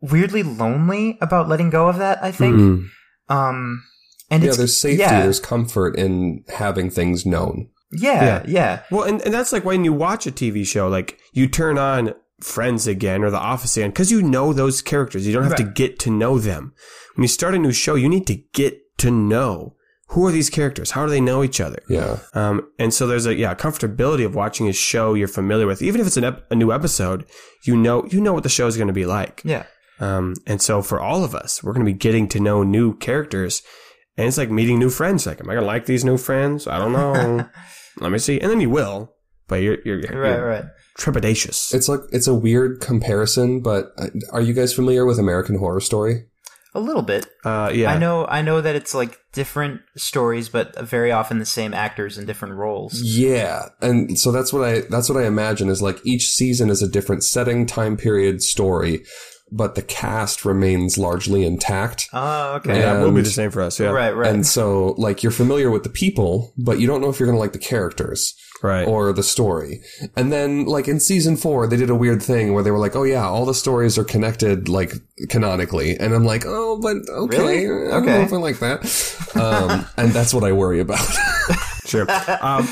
weirdly 0.00 0.44
lonely 0.44 1.18
about 1.20 1.48
letting 1.48 1.70
go 1.70 1.88
of 1.88 1.98
that, 1.98 2.22
I 2.22 2.30
think. 2.30 2.56
Mhm. 2.56 2.88
Um 3.28 3.82
and 4.30 4.42
yeah 4.42 4.48
it's 4.48 4.56
there's 4.58 4.80
safety 4.80 5.00
yeah, 5.02 5.22
there's 5.22 5.40
comfort 5.40 5.96
in 5.96 6.44
having 6.48 6.90
things 6.90 7.24
known 7.26 7.68
yeah, 7.90 8.22
Yeah. 8.22 8.42
yeah. 8.46 8.82
Well, 8.90 9.04
and, 9.04 9.22
and 9.22 9.32
that's 9.32 9.50
like 9.50 9.64
when 9.64 9.82
you 9.82 9.94
watch 9.94 10.26
a 10.26 10.30
TV 10.30 10.66
show, 10.66 10.88
like 10.88 11.18
you 11.32 11.48
turn 11.48 11.78
on 11.78 12.12
Friends 12.42 12.86
again 12.86 13.24
or 13.24 13.30
The 13.30 13.38
Office 13.38 13.78
again 13.78 13.88
because 13.90 14.10
you 14.12 14.20
know 14.20 14.52
those 14.52 14.82
characters. 14.82 15.26
You 15.26 15.32
don't 15.32 15.44
have 15.44 15.56
to 15.56 15.64
get 15.64 15.98
to 16.00 16.10
know 16.10 16.38
them. 16.38 16.74
When 17.14 17.22
you 17.24 17.28
start 17.28 17.54
a 17.54 17.58
new 17.58 17.72
show, 17.72 17.94
you 17.94 18.06
need 18.08 18.26
to 18.26 18.36
get 18.52 18.78
to 18.98 19.10
know 19.10 19.74
who 20.08 20.26
are 20.26 20.30
these 20.32 20.50
characters? 20.50 20.90
How 20.90 21.06
do 21.06 21.10
they 21.10 21.20
know 21.22 21.42
each 21.42 21.60
other? 21.62 21.78
yeah 21.88 22.18
Um, 22.34 22.68
and 22.78 22.92
so 22.92 23.06
there's 23.06 23.24
a 23.24 23.34
yeah 23.34 23.54
comfortability 23.54 24.26
of 24.26 24.34
watching 24.34 24.68
a 24.68 24.72
show 24.74 25.14
you're 25.14 25.26
familiar 25.26 25.66
with, 25.66 25.80
even 25.80 26.00
if 26.02 26.06
it's 26.06 26.18
an 26.18 26.24
ep- 26.24 26.46
a 26.50 26.54
new 26.54 26.70
episode. 26.70 27.24
You 27.64 27.74
know 27.74 28.04
you 28.10 28.20
know 28.20 28.34
what 28.34 28.42
the 28.42 28.50
show 28.50 28.66
is 28.66 28.76
going 28.76 28.88
to 28.88 28.92
be 28.92 29.06
like. 29.06 29.40
Yeah. 29.46 29.64
Um, 29.98 30.34
and 30.46 30.60
so 30.60 30.82
for 30.82 31.00
all 31.00 31.24
of 31.24 31.34
us, 31.34 31.62
we're 31.62 31.72
going 31.72 31.86
to 31.86 31.90
be 31.92 31.98
getting 31.98 32.28
to 32.28 32.38
know 32.38 32.62
new 32.62 32.96
characters, 32.98 33.62
and 34.18 34.26
it's 34.26 34.36
like 34.36 34.50
meeting 34.50 34.78
new 34.78 34.90
friends. 34.90 35.24
Like, 35.26 35.40
am 35.40 35.48
I 35.48 35.54
going 35.54 35.62
to 35.62 35.66
like 35.66 35.86
these 35.86 36.04
new 36.04 36.18
friends? 36.18 36.66
I 36.66 36.76
don't 36.78 36.92
know. 36.92 37.48
Let 38.00 38.12
me 38.12 38.18
see. 38.18 38.38
And 38.40 38.50
then 38.50 38.60
you 38.60 38.68
will, 38.70 39.14
but 39.46 39.62
you're 39.62 39.78
you're, 39.86 40.00
you're 40.00 40.20
Right, 40.20 40.38
right. 40.40 40.64
trepidatious. 40.98 41.72
it's 41.74 41.88
like 41.88 42.00
it's 42.12 42.26
a 42.26 42.34
weird 42.34 42.80
comparison 42.80 43.60
but 43.62 43.92
uh, 43.98 44.08
are 44.32 44.40
you 44.42 44.52
guys 44.52 44.74
familiar 44.74 45.06
with 45.06 45.18
american 45.18 45.56
horror 45.58 45.80
story 45.80 46.24
A 46.74 46.80
little 46.80 47.02
bit. 47.02 47.26
Uh, 47.44 47.70
yeah. 47.72 47.90
I 47.94 47.98
know 47.98 48.26
I 48.26 48.42
know 48.42 48.60
that 48.60 48.76
it's 48.76 48.94
like 48.94 49.16
different 49.32 49.80
stories 49.96 50.48
but 50.50 50.78
very 50.86 51.10
often 51.12 51.38
the 51.38 51.46
same 51.46 51.72
actors 51.72 52.18
in 52.18 52.26
different 52.26 52.54
roles. 52.56 53.00
Yeah, 53.00 53.68
and 53.80 54.18
so 54.18 54.30
that's 54.32 54.52
what 54.52 54.64
I 54.68 54.82
that's 54.90 55.08
what 55.08 55.18
I 55.22 55.26
imagine 55.26 55.68
is 55.70 55.80
like 55.80 55.98
each 56.04 56.26
season 56.28 56.68
is 56.68 56.82
a 56.82 56.88
different 56.88 57.24
setting, 57.24 57.64
time 57.66 57.96
period, 57.96 58.42
story, 58.42 59.04
but 59.50 59.74
the 59.74 59.82
cast 59.82 60.44
remains 60.44 60.98
largely 60.98 61.44
intact. 61.44 62.08
Oh, 62.12 62.54
okay. 62.56 62.80
Yeah, 62.80 62.98
it 62.98 63.02
will 63.02 63.10
be 63.12 63.18
and- 63.18 63.26
the 63.26 63.30
same 63.30 63.50
for 63.50 63.62
us. 63.62 63.78
Yeah. 63.80 63.88
Right, 63.90 64.14
right. 64.14 64.30
And 64.32 64.46
so 64.46 64.94
like 64.98 65.22
you're 65.22 65.32
familiar 65.32 65.70
with 65.70 65.82
the 65.84 65.88
people, 65.90 66.52
but 66.58 66.78
you 66.80 66.86
don't 66.86 67.00
know 67.00 67.08
if 67.10 67.18
you're 67.18 67.26
going 67.26 67.36
to 67.36 67.40
like 67.40 67.52
the 67.52 67.58
characters 67.58 68.34
Right. 68.62 68.88
or 68.88 69.12
the 69.12 69.22
story. 69.22 69.80
And 70.16 70.32
then 70.32 70.64
like 70.66 70.88
in 70.88 70.98
season 71.00 71.36
4, 71.36 71.68
they 71.68 71.76
did 71.76 71.90
a 71.90 71.94
weird 71.94 72.22
thing 72.22 72.52
where 72.54 72.62
they 72.64 72.72
were 72.72 72.78
like, 72.78 72.96
"Oh 72.96 73.04
yeah, 73.04 73.24
all 73.24 73.46
the 73.46 73.54
stories 73.54 73.96
are 73.96 74.04
connected 74.04 74.68
like 74.68 74.92
canonically." 75.28 75.96
And 75.96 76.12
I'm 76.12 76.24
like, 76.24 76.44
"Oh, 76.44 76.78
but 76.82 76.96
okay. 77.08 77.38
Really? 77.38 77.88
I 77.88 77.90
don't 77.90 78.06
know 78.06 78.12
Okay. 78.14 78.22
if 78.24 78.32
I 78.32 78.36
like 78.36 78.58
that." 78.58 79.36
Um, 79.40 79.86
and 79.96 80.10
that's 80.10 80.34
what 80.34 80.42
I 80.44 80.52
worry 80.52 80.80
about. 80.80 81.06
Sure. 81.86 82.06
Um, 82.42 82.68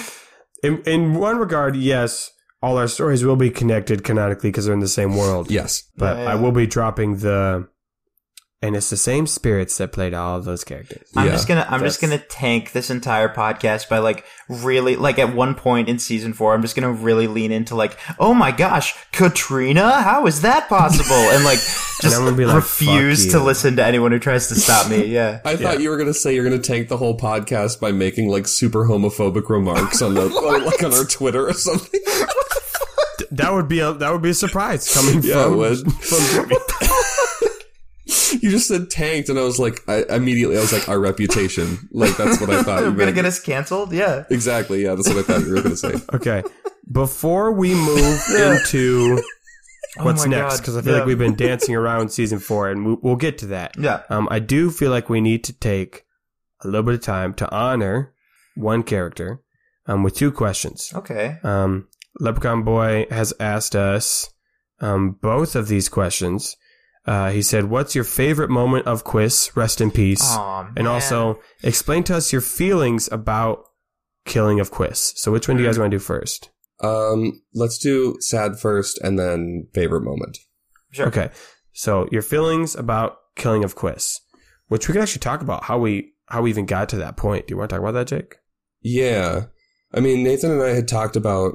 in, 0.62 0.82
in 0.82 1.14
one 1.14 1.38
regard, 1.38 1.74
yes, 1.74 2.30
all 2.62 2.78
our 2.78 2.88
stories 2.88 3.24
will 3.24 3.36
be 3.36 3.50
connected 3.50 4.02
canonically 4.04 4.50
because 4.50 4.64
they're 4.64 4.74
in 4.74 4.80
the 4.80 4.88
same 4.88 5.16
world. 5.16 5.50
yes. 5.50 5.84
But 5.96 6.16
Yeah, 6.16 6.22
yeah. 6.24 6.32
I 6.32 6.34
will 6.36 6.52
be 6.52 6.66
dropping 6.66 7.16
the, 7.18 7.68
and 8.62 8.74
it's 8.74 8.88
the 8.88 8.96
same 8.96 9.26
spirits 9.26 9.76
that 9.76 9.92
played 9.92 10.14
all 10.14 10.38
of 10.38 10.46
those 10.46 10.64
characters. 10.64 11.06
I'm 11.14 11.26
Yeah, 11.26 11.32
just 11.32 11.46
gonna 11.46 11.66
I'm 11.68 11.80
just 11.80 12.00
gonna 12.00 12.18
tank 12.18 12.72
this 12.72 12.88
entire 12.88 13.28
podcast 13.28 13.90
by 13.90 13.98
like 13.98 14.24
really 14.48 14.96
like 14.96 15.18
at 15.18 15.34
one 15.34 15.54
point 15.54 15.90
in 15.90 15.98
season 15.98 16.32
four 16.32 16.54
I'm 16.54 16.62
just 16.62 16.74
gonna 16.74 16.90
really 16.90 17.26
lean 17.26 17.52
into 17.52 17.74
like 17.76 17.98
oh 18.18 18.32
my 18.32 18.50
gosh 18.52 18.94
Katrina 19.12 20.00
how 20.00 20.26
is 20.26 20.40
that 20.40 20.68
possible 20.70 21.14
and 21.14 21.44
like 21.44 21.58
just 22.00 22.16
I'm 22.16 22.24
gonna 22.24 22.36
be 22.36 22.46
like, 22.46 22.56
refuse 22.56 23.30
to 23.32 23.40
listen 23.42 23.76
to 23.76 23.84
anyone 23.84 24.10
who 24.10 24.18
tries 24.18 24.48
to 24.48 24.54
stop 24.54 24.88
me 24.90 25.04
yeah 25.06 25.40
I 25.44 25.56
thought 25.56 25.80
you 25.80 25.90
were 25.90 25.98
gonna 25.98 26.14
say 26.14 26.34
you're 26.34 26.44
gonna 26.44 26.58
tank 26.58 26.88
the 26.88 26.96
whole 26.96 27.16
podcast 27.18 27.78
by 27.78 27.92
making 27.92 28.30
like 28.30 28.48
super 28.48 28.86
homophobic 28.86 29.50
remarks 29.50 30.00
on 30.00 30.14
the 30.14 30.24
like 30.64 30.82
on 30.82 30.94
our 30.94 31.04
Twitter 31.04 31.46
or 31.46 31.52
something. 31.52 32.00
That 33.30 33.52
would 33.52 33.68
be 33.68 33.80
a 33.80 33.92
that 33.94 34.12
would 34.12 34.22
be 34.22 34.30
a 34.30 34.34
surprise 34.34 34.92
coming 34.92 35.22
Yeah, 35.22 35.40
it 35.40 35.44
from 35.44 35.56
would. 35.56 35.78
from 35.92 36.48
Jimmy. 36.48 36.56
you 38.42 38.50
just 38.50 38.68
said 38.68 38.88
tanked, 38.90 39.28
and 39.28 39.38
I 39.38 39.42
was 39.42 39.58
like, 39.58 39.80
I 39.88 40.04
immediately 40.14 40.56
I 40.56 40.60
was 40.60 40.72
like, 40.72 40.88
our 40.88 40.98
reputation. 41.00 41.88
Like 41.92 42.16
that's 42.16 42.40
what 42.40 42.50
I 42.50 42.62
thought. 42.62 42.80
you 42.82 42.86
I'm 42.88 42.96
gonna 42.96 43.12
get 43.12 43.24
us 43.24 43.40
canceled 43.40 43.92
yeah 43.92 44.24
exactly. 44.30 44.82
Yeah, 44.84 44.94
that's 44.94 45.08
what 45.08 45.18
I 45.18 45.22
thought 45.22 45.40
you 45.46 45.54
were 45.54 45.62
gonna 45.62 45.76
say. 45.76 45.94
Okay. 46.14 46.42
Before 46.90 47.50
we 47.52 47.74
move 47.74 48.20
into 48.38 49.20
what's 50.02 50.24
Oh 50.24 50.28
next, 50.28 50.60
because 50.60 50.76
I 50.76 50.82
feel 50.82 50.92
yeah. 50.92 50.98
like 51.00 51.06
we've 51.08 51.18
been 51.18 51.34
dancing 51.34 51.74
around 51.74 52.10
season 52.10 52.38
four, 52.38 52.70
and 52.70 52.86
we, 52.86 52.96
we'll 53.02 53.16
get 53.16 53.38
to 53.38 53.46
that. 53.46 53.74
yeah 53.78 54.02
Um, 54.08 54.28
I 54.30 54.38
do 54.38 54.70
feel 54.70 54.90
like 54.92 55.08
we 55.08 55.20
need 55.20 55.42
to 55.44 55.52
take 55.52 56.04
a 56.62 56.68
little 56.68 56.84
bit 56.84 56.94
of 56.94 57.00
time 57.02 57.34
to 57.34 57.50
honor 57.52 58.14
one 58.54 58.82
character 58.84 59.42
um, 59.86 60.02
with 60.04 60.14
two 60.14 60.30
questions. 60.30 60.92
okay 60.94 61.38
Um, 61.42 61.88
Leprechaun 62.20 62.62
Boy 62.62 63.06
has 63.10 63.32
asked 63.38 63.76
us 63.76 64.30
um, 64.80 65.12
both 65.20 65.56
of 65.56 65.68
these 65.68 65.88
questions. 65.88 66.56
Uh, 67.06 67.30
he 67.30 67.42
said, 67.42 67.64
What's 67.64 67.94
your 67.94 68.04
favorite 68.04 68.50
moment 68.50 68.86
of 68.86 69.04
Quiz? 69.04 69.52
Rest 69.54 69.80
in 69.80 69.90
peace. 69.90 70.24
Aw, 70.24 70.66
and 70.76 70.84
man. 70.84 70.86
also, 70.86 71.40
explain 71.62 72.02
to 72.04 72.16
us 72.16 72.32
your 72.32 72.42
feelings 72.42 73.08
about 73.12 73.64
killing 74.24 74.58
of 74.58 74.70
Quiz. 74.70 75.12
So, 75.16 75.30
which 75.30 75.46
one 75.46 75.56
do 75.56 75.62
you 75.62 75.68
guys 75.68 75.78
want 75.78 75.92
to 75.92 75.96
do 75.96 76.02
first? 76.02 76.50
Um, 76.82 77.42
let's 77.54 77.78
do 77.78 78.16
sad 78.20 78.58
first, 78.58 78.98
and 78.98 79.18
then 79.18 79.68
favorite 79.72 80.02
moment. 80.02 80.38
sure 80.90 81.06
Okay. 81.06 81.30
So, 81.72 82.08
your 82.10 82.22
feelings 82.22 82.74
about 82.74 83.18
killing 83.36 83.62
of 83.62 83.76
Quiz, 83.76 84.20
which 84.66 84.88
we 84.88 84.92
could 84.92 85.02
actually 85.02 85.20
talk 85.20 85.42
about 85.42 85.64
how 85.64 85.78
we 85.78 86.12
how 86.26 86.42
we 86.42 86.50
even 86.50 86.66
got 86.66 86.88
to 86.88 86.96
that 86.96 87.16
point. 87.16 87.46
Do 87.46 87.52
you 87.52 87.58
want 87.58 87.70
to 87.70 87.74
talk 87.74 87.82
about 87.82 87.92
that, 87.92 88.08
Jake? 88.08 88.36
Yeah. 88.82 89.46
I 89.94 90.00
mean, 90.00 90.22
Nathan 90.22 90.50
and 90.50 90.62
I 90.62 90.70
had 90.70 90.88
talked 90.88 91.16
about, 91.16 91.54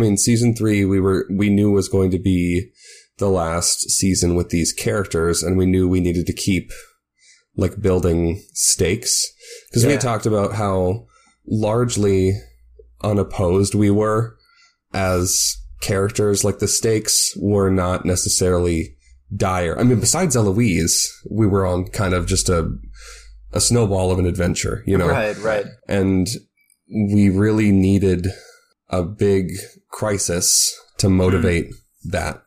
I 0.00 0.02
mean, 0.02 0.16
season 0.16 0.54
three, 0.54 0.84
we 0.86 0.98
were, 0.98 1.26
we 1.30 1.50
knew 1.50 1.70
was 1.70 1.88
going 1.88 2.10
to 2.12 2.18
be 2.18 2.70
the 3.18 3.28
last 3.28 3.90
season 3.90 4.34
with 4.34 4.48
these 4.48 4.72
characters 4.72 5.42
and 5.42 5.58
we 5.58 5.66
knew 5.66 5.86
we 5.86 6.00
needed 6.00 6.26
to 6.26 6.32
keep 6.32 6.72
like 7.54 7.82
building 7.82 8.42
stakes 8.54 9.30
because 9.68 9.84
we 9.84 9.92
had 9.92 10.00
talked 10.00 10.24
about 10.24 10.54
how 10.54 11.06
largely 11.46 12.32
unopposed 13.02 13.74
we 13.74 13.90
were 13.90 14.38
as 14.94 15.54
characters. 15.82 16.44
Like 16.44 16.60
the 16.60 16.68
stakes 16.68 17.36
were 17.36 17.68
not 17.68 18.06
necessarily 18.06 18.96
dire. 19.36 19.78
I 19.78 19.82
mean, 19.82 20.00
besides 20.00 20.34
Eloise, 20.34 21.12
we 21.30 21.46
were 21.46 21.66
on 21.66 21.88
kind 21.88 22.14
of 22.14 22.26
just 22.26 22.48
a, 22.48 22.70
a 23.52 23.60
snowball 23.60 24.10
of 24.10 24.18
an 24.18 24.26
adventure, 24.26 24.82
you 24.86 24.96
know? 24.96 25.08
Right, 25.08 25.36
right. 25.38 25.66
and 25.88 26.26
we 26.88 27.28
really 27.28 27.70
needed 27.70 28.28
a 28.88 29.02
big 29.02 29.52
crisis 29.90 30.74
to 30.98 31.08
motivate 31.08 31.72
that 32.04 32.42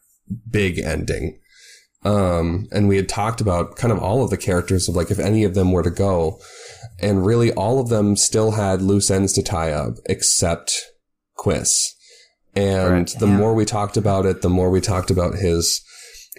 big 0.50 0.80
ending. 0.80 1.40
Um, 2.06 2.68
and 2.72 2.88
we 2.88 2.98
had 2.98 3.08
talked 3.08 3.40
about 3.40 3.76
kind 3.78 3.92
of 3.94 4.00
all 4.00 4.24
of 4.24 4.30
the 4.30 4.38
characters 4.38 4.90
of 4.90 4.96
like 4.96 5.10
if 5.12 5.20
any 5.20 5.44
of 5.44 5.54
them 5.54 5.72
were 5.72 5.84
to 5.84 5.90
go, 5.90 6.40
and 7.00 7.26
really 7.26 7.52
all 7.54 7.80
of 7.80 7.90
them 7.90 8.16
still 8.18 8.52
had 8.52 8.82
loose 8.82 9.10
ends 9.10 9.34
to 9.34 9.44
tie 9.44 9.72
up 9.72 9.96
except 10.06 10.82
Quiz. 11.36 11.94
And 12.56 12.92
Right. 12.92 13.20
the 13.20 13.28
Yeah. 13.28 13.38
more 13.38 13.54
we 13.54 13.66
talked 13.66 13.98
about 13.98 14.26
it, 14.26 14.42
the 14.42 14.50
more 14.50 14.70
we 14.70 14.82
talked 14.82 15.10
about 15.12 15.36
his 15.36 15.82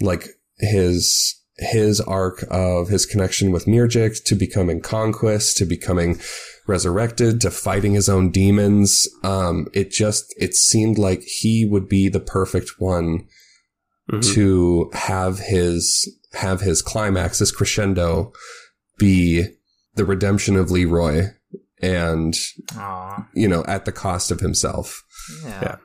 like 0.00 0.28
his 0.58 1.34
his 1.56 2.00
arc 2.00 2.44
of 2.50 2.88
his 2.88 3.06
connection 3.06 3.52
with 3.52 3.66
Mirjik 3.66 4.22
to 4.24 4.34
becoming 4.34 4.80
Conquest 4.80 5.56
to 5.58 5.64
becoming 5.64 6.20
resurrected 6.66 7.40
to 7.42 7.50
fighting 7.50 7.92
his 7.94 8.08
own 8.08 8.30
demons. 8.30 9.06
Um, 9.22 9.66
it 9.72 9.90
just 9.90 10.34
it 10.38 10.54
seemed 10.54 10.98
like 10.98 11.22
he 11.22 11.66
would 11.66 11.88
be 11.88 12.08
the 12.08 12.20
perfect 12.20 12.72
one 12.78 13.26
Mhm. 14.10 14.34
to 14.34 14.90
have 14.92 15.38
his 15.38 16.08
have 16.32 16.60
his 16.60 16.82
climax, 16.82 17.38
his 17.38 17.52
crescendo, 17.52 18.32
be 18.98 19.46
the 19.94 20.04
redemption 20.04 20.56
of 20.56 20.70
Leroy, 20.70 21.28
and 21.80 22.34
Aw. 22.76 23.26
you 23.34 23.48
know 23.48 23.64
at 23.66 23.84
the 23.84 23.92
cost 23.92 24.30
of 24.30 24.40
himself. 24.40 25.02
Yeah. 25.44 25.60
Yeah. 25.62 25.76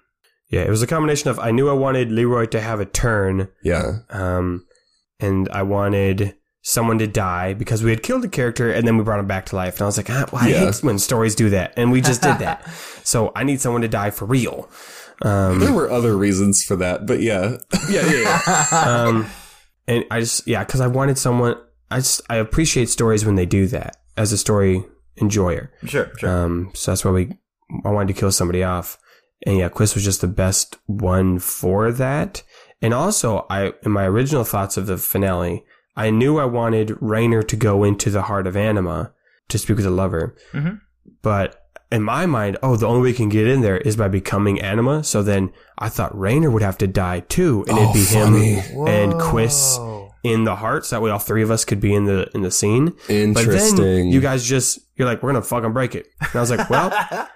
Yeah, 0.52 0.62
it 0.62 0.70
was 0.70 0.82
a 0.82 0.88
combination 0.88 1.30
of 1.30 1.38
I 1.40 1.52
knew 1.52 1.70
I 1.70 1.74
wanted 1.74 2.12
Leroy 2.12 2.48
to 2.48 2.60
have 2.60 2.80
a 2.80 2.86
turn, 2.86 3.50
Yeah, 3.64 4.00
um, 4.10 4.66
and 5.20 5.48
I 5.50 5.62
wanted 5.62 6.36
someone 6.70 7.00
to 7.00 7.08
die 7.08 7.54
because 7.54 7.84
we 7.84 7.90
had 7.90 8.04
killed 8.04 8.24
a 8.24 8.28
character 8.28 8.72
and 8.72 8.86
then 8.88 8.96
we 8.98 9.04
brought 9.04 9.20
him 9.20 9.26
back 9.28 9.46
to 9.48 9.56
life. 9.56 9.76
And 9.76 9.82
I 9.82 9.86
was 9.86 9.98
like, 9.98 10.10
ah, 10.10 10.26
well, 10.32 10.44
I 10.44 10.50
Yeah. 10.50 10.66
hate 10.72 10.84
when 10.84 11.00
stories 11.00 11.34
do 11.34 11.50
that, 11.50 11.74
and 11.78 11.92
we 11.92 12.00
just 12.00 12.22
did 12.22 12.38
that. 12.40 12.68
so 13.04 13.32
I 13.36 13.44
need 13.44 13.60
someone 13.60 13.82
to 13.82 13.88
die 13.88 14.12
for 14.12 14.26
real. 14.26 14.70
Um, 15.24 15.60
there 15.60 15.74
were 15.74 15.90
other 15.90 16.16
reasons 16.16 16.64
for 16.64 16.76
that, 16.78 17.06
but 17.06 17.22
yeah, 17.22 17.58
yeah, 17.90 18.06
yeah. 18.06 18.42
yeah. 18.48 18.68
um, 18.86 19.26
and 19.88 20.06
I 20.12 20.20
just 20.22 20.48
yeah, 20.48 20.64
because 20.64 20.80
I 20.82 20.88
wanted 20.88 21.18
someone. 21.18 21.56
I 21.92 21.98
just 21.98 22.22
I 22.30 22.36
appreciate 22.38 22.88
stories 22.90 23.26
when 23.26 23.36
they 23.36 23.46
do 23.48 23.66
that 23.68 23.98
as 24.16 24.32
a 24.32 24.38
story 24.38 24.86
enjoyer. 25.20 25.72
Sure, 25.86 26.12
sure. 26.18 26.30
Um, 26.30 26.72
so 26.76 26.92
that's 26.92 27.04
why 27.04 27.12
we 27.12 27.34
I 27.84 27.90
wanted 27.90 28.14
to 28.14 28.20
kill 28.20 28.32
somebody 28.32 28.64
off, 28.64 28.98
and 29.46 29.58
yeah, 29.58 29.68
Quiz 29.70 29.94
was 29.96 30.06
just 30.06 30.22
the 30.22 30.28
best 30.28 30.78
one 30.86 31.40
for 31.40 31.92
that. 31.92 32.44
And 32.82 32.94
also, 32.94 33.46
I 33.50 33.74
in 33.84 33.92
my 33.92 34.06
original 34.06 34.46
thoughts 34.46 34.78
of 34.78 34.86
the 34.88 34.98
finale, 34.98 35.66
I 36.06 36.10
knew 36.10 36.40
I 36.40 36.46
wanted 36.46 36.96
Rainer 37.02 37.44
to 37.44 37.56
go 37.56 37.84
into 37.84 38.10
the 38.10 38.24
heart 38.24 38.48
of 38.48 38.56
Anima 38.56 39.12
to 39.50 39.58
speak 39.58 39.78
with 39.78 39.86
a 39.86 39.90
lover, 39.92 40.36
Mhm. 40.54 40.80
but 41.22 41.56
in 41.92 42.04
my 42.04 42.26
mind, 42.28 42.56
oh, 42.62 42.76
the 42.76 42.86
only 42.88 43.02
way 43.02 43.10
we 43.10 43.14
can 43.14 43.30
get 43.30 43.48
in 43.48 43.62
there 43.62 43.78
is 43.78 43.96
by 43.98 44.08
becoming 44.08 44.62
Anima. 44.62 45.04
So 45.04 45.24
then 45.24 45.52
I 45.80 45.90
thought 45.90 46.18
Rainer 46.18 46.52
would 46.52 46.62
have 46.62 46.78
to 46.80 46.88
die 46.88 47.22
too, 47.28 47.66
and 47.68 47.78
it'd 47.78 47.90
Oh, 47.90 47.94
be 47.94 48.04
funny. 48.04 48.54
him 48.56 48.88
and 48.88 49.14
Quiz 49.20 49.76
Whoa. 49.80 50.12
in 50.24 50.44
the 50.44 50.56
heart. 50.58 50.86
So 50.86 50.96
that 50.96 51.02
way, 51.02 51.10
all 51.10 51.18
three 51.20 51.42
of 51.42 51.50
us 51.50 51.66
could 51.66 51.80
be 51.82 51.94
in 51.96 52.06
the 52.06 52.30
in 52.36 52.42
the 52.44 52.52
scene. 52.52 52.94
But 53.08 53.46
then 53.46 54.08
you 54.08 54.22
guys 54.22 54.46
just 54.46 54.80
you're 54.98 55.08
like, 55.08 55.24
we're 55.24 55.32
gonna 55.34 55.42
fucking 55.44 55.74
break 55.74 55.96
it. 55.96 56.06
And 56.22 56.30
I 56.36 56.40
was 56.42 56.52
like, 56.52 56.70
well, 56.70 56.92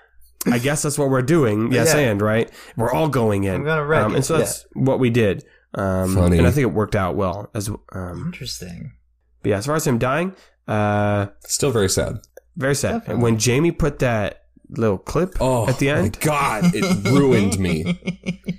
I 0.45 0.59
guess 0.59 0.83
that's 0.83 0.97
what 0.99 1.09
we're 1.09 1.21
doing. 1.23 1.71
Yes, 1.71 1.93
Yeah. 1.95 2.01
and 2.11 2.21
right, 2.21 2.49
we're 2.77 2.91
all 2.91 3.07
going 3.07 3.45
in. 3.45 3.55
I'm 3.55 3.63
gonna 3.65 3.85
wreck 3.85 4.03
um, 4.05 4.11
it, 4.11 4.17
and 4.17 4.25
so 4.25 4.37
that's 4.37 4.65
what 4.73 4.99
we 4.99 5.09
did. 5.09 5.43
Um, 5.75 6.13
Funny. 6.15 6.37
and 6.37 6.45
I 6.47 6.51
think 6.51 6.63
it 6.63 6.73
worked 6.73 6.95
out 6.95 7.15
well 7.15 7.49
as. 7.53 7.69
Um, 7.91 8.23
Interesting. 8.27 8.93
but 9.41 9.49
yeah, 9.49 9.57
as 9.57 9.65
far 9.65 9.75
as 9.75 9.85
him 9.87 9.97
dying, 9.97 10.35
uh, 10.67 11.27
Still 11.45 11.71
very 11.71 11.89
sad. 11.89 12.19
very 12.55 12.75
sad. 12.75 12.99
Definitely. 12.99 13.23
When 13.23 13.39
Jamie 13.39 13.71
put 13.71 13.99
that 13.99 14.42
little 14.77 14.97
clip 14.97 15.35
Oh, 15.39 15.67
at 15.67 15.79
the 15.79 15.87
my 15.91 15.97
end, 15.99 16.19
God, 16.19 16.71
it 16.73 16.83
ruined 17.11 17.59
me. 17.59 17.85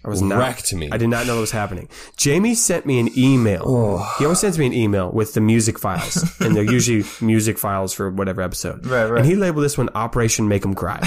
I 0.04 0.08
was 0.08 0.20
not. 0.22 0.38
wrecked 0.38 0.72
me. 0.74 0.90
I 0.92 0.96
did 0.98 1.08
not 1.08 1.26
know 1.26 1.34
what 1.36 1.40
was 1.42 1.50
happening. 1.50 1.88
Jamie 2.16 2.54
sent 2.54 2.84
me 2.86 3.00
an 3.00 3.08
email. 3.18 3.62
Oh. 3.66 4.14
He 4.18 4.24
always 4.24 4.40
sends 4.40 4.58
me 4.58 4.66
an 4.66 4.72
email 4.74 5.10
with 5.10 5.34
the 5.34 5.40
music 5.40 5.78
files, 5.78 6.22
and 6.40 6.54
they're 6.54 6.62
usually 6.62 7.04
music 7.26 7.58
files 7.58 7.92
for 7.94 8.10
whatever 8.10 8.42
episode. 8.42 8.84
Right, 8.86 9.06
right. 9.06 9.18
And 9.20 9.26
he 9.26 9.34
labeled 9.36 9.64
this 9.64 9.78
one 9.78 9.88
Operation 9.94 10.46
Make 10.48 10.64
'Em 10.66 10.74
Cry. 10.74 11.00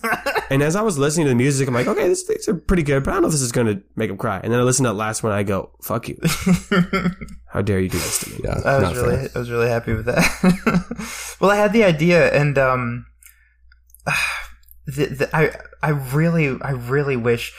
and 0.50 0.62
as 0.62 0.76
I 0.76 0.82
was 0.82 0.96
listening 0.98 1.26
to 1.26 1.30
the 1.30 1.34
music, 1.36 1.66
I'm 1.68 1.74
like, 1.74 1.86
okay, 1.88 2.08
this, 2.08 2.24
these 2.26 2.48
are 2.48 2.54
pretty 2.54 2.82
good, 2.84 3.02
but 3.04 3.10
I 3.10 3.14
don't 3.14 3.22
know 3.22 3.28
if 3.28 3.32
this 3.32 3.42
is 3.42 3.52
going 3.52 3.66
to 3.66 3.82
make 3.96 4.10
him 4.10 4.16
cry. 4.16 4.40
And 4.42 4.52
then 4.52 4.60
I 4.60 4.62
listened 4.62 4.84
to 4.84 4.90
that 4.90 4.94
last 4.96 5.22
one, 5.22 5.32
I 5.32 5.42
go, 5.42 5.70
fuck 5.82 6.08
you. 6.08 6.18
How 7.48 7.62
dare 7.62 7.80
you 7.80 7.88
do 7.88 7.98
this 7.98 8.20
to 8.20 8.30
me? 8.30 8.40
Yeah, 8.44 8.60
I 8.64 8.78
was 8.90 8.96
really, 8.96 9.16
fair. 9.16 9.28
I 9.34 9.38
was 9.38 9.50
really 9.50 9.68
happy 9.68 9.92
with 9.94 10.06
that. 10.06 11.36
well, 11.40 11.50
I 11.50 11.56
had 11.56 11.72
the 11.72 11.84
idea, 11.84 12.30
and 12.32 12.56
um, 12.58 13.06
the, 14.86 15.06
the, 15.06 15.36
I, 15.36 15.50
I 15.82 15.90
really, 15.90 16.58
I 16.62 16.70
really 16.70 17.16
wish 17.16 17.52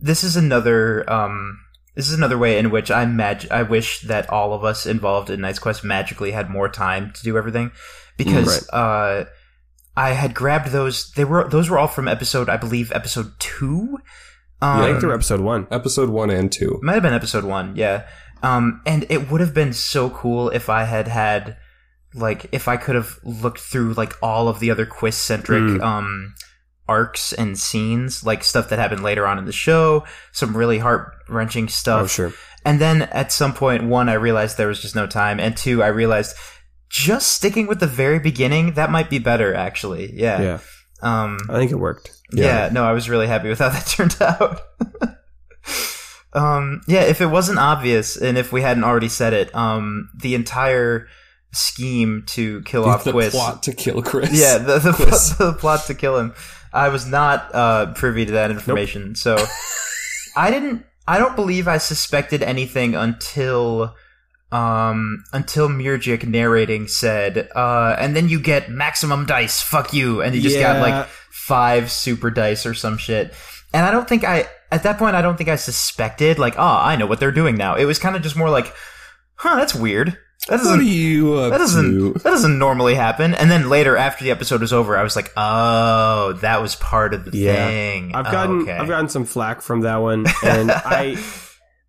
this 0.00 0.24
is 0.24 0.36
another, 0.36 1.08
um, 1.10 1.58
this 1.94 2.08
is 2.08 2.14
another 2.14 2.38
way 2.38 2.58
in 2.58 2.70
which 2.70 2.90
I 2.90 3.04
mag- 3.06 3.48
I 3.50 3.62
wish 3.62 4.00
that 4.02 4.28
all 4.30 4.54
of 4.54 4.64
us 4.64 4.86
involved 4.86 5.30
in 5.30 5.40
Knight's 5.40 5.58
Quest 5.58 5.84
magically 5.84 6.30
had 6.32 6.50
more 6.50 6.68
time 6.68 7.12
to 7.12 7.22
do 7.22 7.36
everything, 7.36 7.70
because 8.16 8.68
uh, 8.70 9.26
I 9.96 10.10
had 10.12 10.34
grabbed 10.34 10.68
those. 10.68 11.10
They 11.12 11.24
were 11.24 11.48
those 11.48 11.68
were 11.68 11.78
all 11.78 11.88
from 11.88 12.08
episode, 12.08 12.48
I 12.48 12.56
believe, 12.56 12.90
episode 12.92 13.32
two. 13.38 13.98
Um, 14.62 14.80
I 14.80 14.86
think 14.86 15.00
they're 15.00 15.12
episode 15.12 15.40
one. 15.40 15.66
Episode 15.70 16.08
one 16.08 16.30
and 16.30 16.50
two. 16.50 16.80
might 16.82 16.94
have 16.94 17.02
been 17.02 17.12
episode 17.14 17.44
one, 17.44 17.76
yeah. 17.76 18.06
Um, 18.42 18.80
and 18.86 19.04
it 19.08 19.30
would 19.30 19.40
have 19.40 19.54
been 19.54 19.72
so 19.72 20.10
cool 20.10 20.48
if 20.48 20.68
I 20.68 20.84
had 20.84 21.08
had, 21.08 21.56
like, 22.14 22.46
if 22.52 22.68
I 22.68 22.76
could 22.76 22.94
have 22.94 23.18
looked 23.22 23.60
through 23.60 23.92
like 23.94 24.14
all 24.22 24.48
of 24.48 24.60
the 24.60 24.70
other 24.70 24.86
quiz 24.86 25.16
centric 25.16 25.62
Mm. 25.62 25.82
um 25.82 26.34
arcs 26.92 27.32
and 27.32 27.58
scenes, 27.58 28.22
like 28.22 28.44
stuff 28.44 28.68
that 28.68 28.78
happened 28.78 29.02
later 29.02 29.26
on 29.26 29.38
in 29.38 29.46
the 29.46 29.52
show, 29.52 30.04
some 30.32 30.54
really 30.54 30.78
heart 30.78 31.14
wrenching 31.26 31.68
stuff. 31.68 32.02
Oh, 32.02 32.06
sure. 32.06 32.32
And 32.64 32.78
then 32.80 33.02
at 33.02 33.32
some 33.32 33.54
point, 33.54 33.84
one, 33.84 34.10
I 34.10 34.14
realized 34.14 34.58
there 34.58 34.68
was 34.68 34.82
just 34.82 34.94
no 34.94 35.06
time, 35.06 35.40
and 35.40 35.56
two, 35.56 35.82
I 35.82 35.88
realized 35.88 36.36
just 36.90 37.34
sticking 37.34 37.66
with 37.66 37.80
the 37.80 37.86
very 37.86 38.18
beginning 38.18 38.74
that 38.74 38.90
might 38.90 39.08
be 39.08 39.18
better, 39.18 39.54
actually. 39.54 40.12
Yeah. 40.14 40.42
Yeah. 40.42 40.58
Um, 41.02 41.38
I 41.48 41.54
think 41.54 41.72
it 41.72 41.76
worked. 41.76 42.12
yeah. 42.30 42.68
no, 42.70 42.84
I 42.84 42.92
was 42.92 43.08
really 43.08 43.26
happy 43.26 43.48
with 43.48 43.58
how 43.58 43.70
that 43.70 43.86
turned 43.86 44.16
out. 44.20 44.60
um, 46.34 46.82
yeah, 46.86 47.02
if 47.02 47.22
it 47.22 47.26
wasn't 47.26 47.58
obvious 47.58 48.16
and 48.16 48.36
if 48.36 48.52
we 48.52 48.60
hadn't 48.60 48.84
already 48.84 49.08
said 49.08 49.32
it, 49.32 49.54
um, 49.54 50.10
the 50.20 50.34
entire 50.34 51.08
scheme 51.52 52.24
to 52.26 52.62
kill 52.62 52.84
off 52.84 53.04
the 53.04 53.12
Quiz. 53.12 53.32
plot 53.32 53.62
to 53.64 53.72
kill 53.74 54.02
Chris. 54.02 54.30
Yeah, 54.32 54.58
the, 54.58 54.78
the, 54.78 54.92
Quiz. 54.92 55.36
the 55.38 55.52
plot 55.52 55.86
to 55.86 55.94
kill 55.94 56.18
him. 56.18 56.34
I 56.72 56.88
was 56.88 57.06
not 57.06 57.54
uh, 57.54 57.92
privy 57.94 58.26
to 58.26 58.32
that 58.32 58.50
information, 58.50 59.14
so 59.14 59.36
I 60.36 60.50
didn't. 60.50 60.84
I 61.06 61.18
don't 61.18 61.36
believe 61.36 61.68
I 61.68 61.78
suspected 61.78 62.42
anything 62.42 62.94
until 62.94 63.94
um 64.50 65.24
until 65.32 65.68
Mirjik 65.68 66.26
narrating 66.26 66.86
said, 66.88 67.48
uh, 67.54 67.96
and 67.98 68.14
then 68.14 68.28
you 68.28 68.40
get 68.40 68.70
maximum 68.70 69.26
dice. 69.26 69.60
Fuck 69.62 69.92
you, 69.92 70.22
and 70.22 70.34
you 70.34 70.40
just 70.40 70.58
got 70.58 70.80
like 70.80 71.08
five 71.30 71.90
super 71.90 72.30
dice 72.30 72.64
or 72.66 72.74
some 72.74 72.96
shit. 72.98 73.34
And 73.74 73.86
I 73.86 73.90
don't 73.90 74.08
think 74.08 74.24
I 74.24 74.46
at 74.70 74.82
that 74.84 74.98
point 74.98 75.16
I 75.16 75.22
don't 75.22 75.36
think 75.36 75.50
I 75.50 75.56
suspected 75.56 76.38
like, 76.38 76.54
oh, 76.56 76.78
I 76.82 76.96
know 76.96 77.06
what 77.06 77.20
they're 77.20 77.32
doing 77.32 77.56
now. 77.56 77.74
It 77.74 77.84
was 77.84 77.98
kind 77.98 78.16
of 78.16 78.22
just 78.22 78.36
more 78.36 78.50
like, 78.50 78.72
huh, 79.36 79.56
that's 79.56 79.74
weird. 79.74 80.16
That 80.48 80.56
doesn't 80.56 80.80
are 80.80 80.82
you 80.82 81.36
that 81.50 81.58
doesn't 81.58 81.84
to? 81.92 82.12
that 82.14 82.24
doesn't 82.30 82.58
normally 82.58 82.94
happen. 82.96 83.34
And 83.34 83.48
then 83.50 83.68
later, 83.68 83.96
after 83.96 84.24
the 84.24 84.32
episode 84.32 84.60
was 84.60 84.72
over, 84.72 84.96
I 84.96 85.02
was 85.04 85.14
like, 85.14 85.30
"Oh, 85.36 86.32
that 86.40 86.60
was 86.60 86.74
part 86.76 87.14
of 87.14 87.24
the 87.24 87.36
Yeah. 87.38 87.68
thing." 87.68 88.12
I've 88.14 88.24
gotten 88.24 88.62
okay. 88.62 88.72
I've 88.76 88.88
gotten 88.88 89.08
some 89.08 89.24
flack 89.24 89.62
from 89.62 89.82
that 89.82 89.98
one, 89.98 90.26
and 90.44 90.70
I 90.72 91.16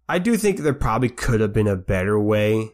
I 0.07 0.19
do 0.19 0.37
think 0.37 0.59
there 0.59 0.73
probably 0.73 1.09
could 1.09 1.41
have 1.41 1.51
been 1.51 1.67
a 1.67 1.75
better 1.75 2.19
way 2.19 2.71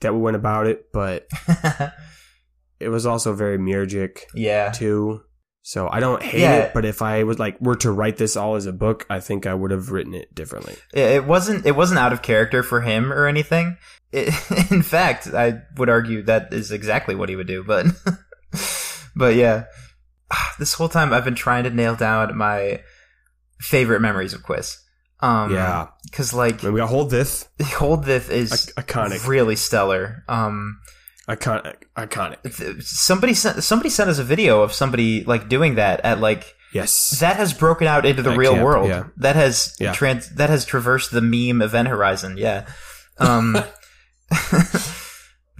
that 0.00 0.12
we 0.14 0.20
went 0.20 0.36
about 0.36 0.66
it, 0.66 0.92
but 0.92 1.26
it 2.80 2.88
was 2.88 3.06
also 3.06 3.32
very 3.32 3.56
Mirjik 3.58 4.20
yeah, 4.34 4.70
too. 4.70 5.22
So 5.62 5.88
I 5.90 6.00
don't 6.00 6.22
hate 6.22 6.40
Yeah. 6.40 6.54
it, 6.56 6.74
but 6.74 6.84
if 6.84 7.02
I 7.02 7.22
was 7.24 7.38
like 7.38 7.60
were 7.60 7.76
to 7.76 7.90
write 7.92 8.16
this 8.16 8.34
all 8.36 8.56
as 8.56 8.66
a 8.66 8.72
book, 8.72 9.06
I 9.10 9.20
think 9.20 9.46
I 9.46 9.52
would 9.54 9.70
have 9.70 9.90
written 9.90 10.14
it 10.14 10.34
differently. 10.34 10.76
It 10.94 11.24
wasn't 11.26 11.66
it 11.66 11.76
wasn't 11.76 12.00
out 12.00 12.12
of 12.12 12.22
character 12.22 12.62
for 12.62 12.80
him 12.80 13.12
or 13.12 13.26
anything. 13.26 13.76
It, 14.12 14.28
in 14.70 14.82
fact, 14.82 15.26
I 15.28 15.60
would 15.76 15.90
argue 15.90 16.22
that 16.22 16.52
is 16.52 16.72
exactly 16.72 17.14
what 17.14 17.28
he 17.28 17.36
would 17.36 17.46
do. 17.46 17.62
But 17.62 17.86
but 19.16 19.34
yeah, 19.34 19.64
this 20.58 20.74
whole 20.74 20.88
time 20.88 21.12
I've 21.12 21.24
been 21.24 21.34
trying 21.34 21.64
to 21.64 21.70
nail 21.70 21.94
down 21.96 22.36
my 22.36 22.82
favorite 23.58 24.00
memories 24.00 24.32
of 24.32 24.42
Quiz. 24.42 24.78
Um, 25.22 25.52
yeah, 25.52 25.88
because 26.04 26.32
like 26.32 26.62
I 26.62 26.68
mean, 26.68 26.72
we 26.74 26.80
got 26.80 26.88
hold 26.88 27.10
this 27.10 27.46
Hold 27.74 28.04
This 28.04 28.30
is 28.30 28.72
I- 28.78 28.82
iconic, 28.82 29.26
really 29.28 29.56
stellar. 29.56 30.24
Um, 30.28 30.80
iconic, 31.36 31.76
iconic. 31.96 32.82
somebody 32.82 33.34
sent 33.34 33.62
somebody 33.62 33.88
sent 33.90 34.10
us 34.10 34.18
a 34.18 34.24
video 34.24 34.62
of 34.62 34.72
somebody 34.72 35.24
like 35.24 35.48
doing 35.48 35.76
that 35.76 36.00
at 36.04 36.20
like 36.20 36.54
Yes, 36.72 37.18
that 37.20 37.34
has 37.36 37.52
broken 37.52 37.86
out 37.88 38.06
into 38.06 38.22
the 38.22 38.30
At 38.30 38.36
real 38.38 38.52
camp, 38.52 38.64
world. 38.64 38.88
yeah. 38.88 39.04
That 39.16 39.34
has 39.36 39.74
Yeah. 39.80 39.92
trans 39.92 40.28
that 40.36 40.50
has 40.50 40.64
traversed 40.64 41.10
the 41.10 41.20
meme 41.20 41.62
event 41.62 41.88
horizon. 41.88 42.36
Yeah. 42.36 42.66
Um 43.18 43.56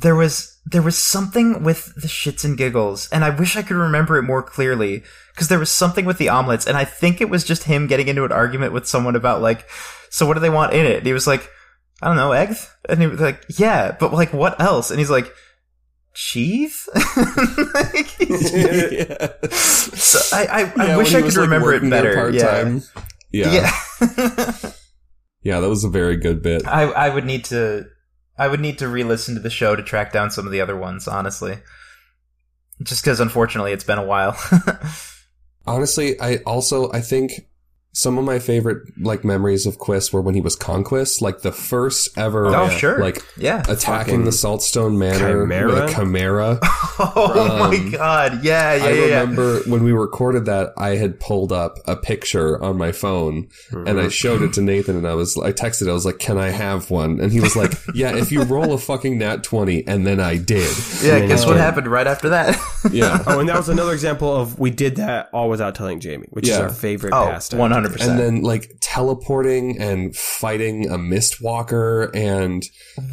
there 0.03 0.15
was 0.15 0.57
there 0.67 0.83
was 0.83 0.97
something 0.97 1.63
with 1.65 1.93
the 1.97 2.09
shits 2.09 2.45
and 2.45 2.57
giggles 2.57 3.09
and 3.11 3.25
I 3.25 3.31
wish 3.31 3.57
I 3.57 3.63
could 3.63 3.77
remember 3.77 4.17
it 4.19 4.23
more 4.23 4.43
clearly 4.43 5.03
because 5.35 5.49
there 5.49 5.59
was 5.59 5.71
something 5.71 6.05
with 6.05 6.19
the 6.19 6.29
omelets 6.29 6.67
and 6.67 6.77
I 6.77 6.85
think 6.85 7.21
it 7.21 7.29
was 7.29 7.45
just 7.45 7.65
him 7.65 7.87
getting 7.87 8.09
into 8.09 8.25
an 8.25 8.33
argument 8.33 8.73
with 8.73 8.87
someone 8.87 9.17
about 9.17 9.43
like 9.43 9.67
so 10.11 10.27
what 10.27 10.35
do 10.35 10.41
they 10.41 10.51
want 10.51 10.73
in 10.73 10.87
it? 10.87 10.99
And 10.99 11.07
he 11.07 11.13
was 11.13 11.27
like 11.27 11.51
I 12.03 12.07
don't 12.09 12.17
know, 12.17 12.33
eggs? 12.33 12.67
And 12.89 12.99
he 13.01 13.07
was 13.07 13.21
like, 13.21 13.45
yeah, 13.59 13.95
but 13.99 14.13
like 14.13 14.33
what 14.33 14.59
else? 14.61 14.91
And 14.91 14.99
he's 14.99 15.11
like 15.11 15.31
cheese? 16.15 16.89
Like, 16.95 17.05
so 19.53 20.37
I, 20.37 20.47
I, 20.47 20.73
I 20.77 20.87
Yeah, 20.89 20.97
wish 20.97 21.15
I 21.15 21.19
could 21.19 21.25
was, 21.25 21.37
like, 21.37 21.45
remember 21.45 21.73
it 21.75 21.89
better. 21.89 22.31
Yeah. 22.31 22.79
Yeah. 23.33 23.53
Yeah. 23.53 23.71
Yeah, 25.43 25.61
that 25.61 25.69
was 25.69 25.85
a 25.85 25.89
very 25.89 26.17
good 26.17 26.43
bit. 26.43 26.67
I, 26.67 26.83
I 26.83 27.09
would 27.09 27.25
need 27.25 27.45
to 27.47 27.87
I 28.37 28.49
would 28.49 28.61
need 28.61 28.79
to 28.79 28.89
re-listen 28.89 29.35
to 29.35 29.41
the 29.41 29.51
show 29.51 29.77
to 29.77 29.83
track 29.83 30.13
down 30.13 30.31
some 30.31 30.47
of 30.47 30.53
the 30.53 30.61
other 30.61 30.77
ones, 30.77 31.09
honestly. 31.09 31.59
Just 32.83 33.03
because 33.03 33.21
unfortunately 33.21 33.73
it's 33.73 33.85
been 33.85 33.99
a 33.99 34.05
while. 34.05 34.37
Honestly, 35.67 36.19
I 36.19 36.37
also 36.39 36.91
I 36.93 37.03
think 37.03 37.33
some 37.93 38.19
of 38.19 38.25
my 38.25 38.39
favorite 38.39 38.89
like 39.01 39.25
memories 39.25 39.67
of 39.67 39.79
Quist 39.79 40.13
were 40.13 40.21
when 40.21 40.35
he 40.35 40.41
was 40.41 40.55
Conquest, 40.57 41.21
like 41.21 41.41
the 41.41 41.51
first 41.53 42.17
ever 42.17 42.47
oh, 42.47 42.51
yeah. 42.67 42.77
sure. 42.77 42.99
like 43.01 43.23
yeah. 43.37 43.61
attacking 43.69 43.81
Fucking 44.21 44.25
the 44.25 44.31
Saltstone 44.31 44.97
Manor 44.97 45.43
Chimera? 45.43 45.67
with 45.67 45.91
a 45.91 45.95
chimera. 45.95 46.59
Oh 47.03 47.57
my 47.71 47.77
Um, 47.77 47.91
god. 47.93 48.45
Yeah, 48.45 48.75
yeah, 48.75 48.85
I 48.85 48.89
yeah. 48.91 48.95
yeah. 49.07 49.21
remember 49.21 49.61
when 49.63 49.83
we 49.83 49.93
recorded 49.93 50.45
that, 50.45 50.73
I 50.77 50.97
had 50.97 51.19
pulled 51.19 51.51
up 51.51 51.79
a 51.87 51.97
picture 51.97 52.63
on 52.63 52.77
my 52.77 52.93
phone 52.93 53.49
and 53.71 53.87
Mm-hmm. 53.87 53.99
I 53.99 54.09
showed 54.09 54.43
it 54.43 54.53
to 54.55 54.61
Nathan 54.61 54.97
and 54.97 55.07
I 55.09 55.15
was, 55.15 55.37
I 55.39 55.53
texted, 55.53 55.89
I 55.89 55.93
was 55.93 56.05
like, 56.05 56.19
can 56.19 56.37
I 56.39 56.51
have 56.51 56.91
one? 56.91 57.19
And 57.21 57.33
he 57.33 57.41
was 57.41 57.57
like, 57.57 57.73
yeah, 57.95 58.15
if 58.17 58.31
you 58.31 58.43
roll 58.43 58.73
a 58.75 58.79
fucking 58.79 59.17
nat 59.19 59.43
20. 59.43 59.87
And 59.87 60.07
then 60.07 60.21
I 60.21 60.37
did. 60.37 60.71
Yeah, 61.03 61.17
And 61.17 61.29
guess 61.29 61.41
then- 61.41 61.49
what 61.49 61.57
happened 61.57 61.87
right 61.87 62.07
after 62.07 62.29
that? 62.31 62.57
Yeah. 62.93 63.23
oh, 63.27 63.41
and 63.41 63.49
that 63.49 63.57
was 63.57 63.69
another 63.69 63.93
example 63.93 64.35
of 64.35 64.59
we 64.59 64.71
did 64.71 64.97
that 64.97 65.29
all 65.33 65.49
without 65.51 65.75
telling 65.75 66.01
Jamie, 66.01 66.27
which 66.31 66.49
is 66.49 66.57
our 66.57 66.69
favorite 66.71 67.13
oh, 67.15 67.27
pastime. 67.27 67.61
100%. 67.61 67.80
And 67.87 68.19
then 68.19 68.43
like 68.43 68.71
teleporting 68.81 69.79
and 69.79 70.15
fighting 70.17 70.89
a 70.91 70.97
mistwalker 70.99 72.11
and 72.15 72.63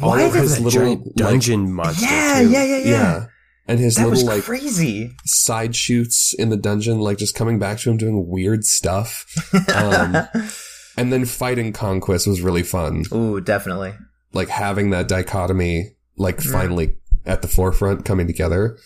all 0.02 0.10
Why 0.10 0.22
of 0.22 0.34
his 0.34 0.60
little 0.60 1.02
dungeon 1.16 1.72
monster. 1.72 2.04
yeah, 2.06 2.40
yeah, 2.40 2.64
yeah, 2.64 2.76
yeah, 2.78 2.90
yeah. 2.90 3.26
And 3.66 3.78
his 3.78 3.96
That 3.96 4.08
little 4.08 4.26
like 4.26 4.44
crazy. 4.44 5.12
side 5.26 5.76
shoots 5.76 6.32
in 6.38 6.48
the 6.48 6.56
dungeon, 6.56 7.00
like 7.00 7.18
just 7.18 7.34
coming 7.34 7.58
back 7.58 7.78
to 7.80 7.90
him 7.90 7.98
doing 7.98 8.26
weird 8.28 8.64
stuff. 8.64 9.26
Um, 9.74 10.16
and 10.96 11.12
then 11.12 11.26
fighting 11.26 11.72
Conquest 11.74 12.26
was 12.26 12.40
really 12.40 12.62
fun. 12.62 13.04
Ooh, 13.12 13.40
definitely. 13.40 13.94
like 14.32 14.48
having 14.48 14.90
that 14.90 15.06
dichotomy 15.08 15.90
like 16.16 16.42
Yeah. 16.44 16.50
finally 16.52 16.96
at 17.26 17.42
the 17.42 17.48
forefront 17.48 18.04
coming 18.04 18.26
together 18.26 18.76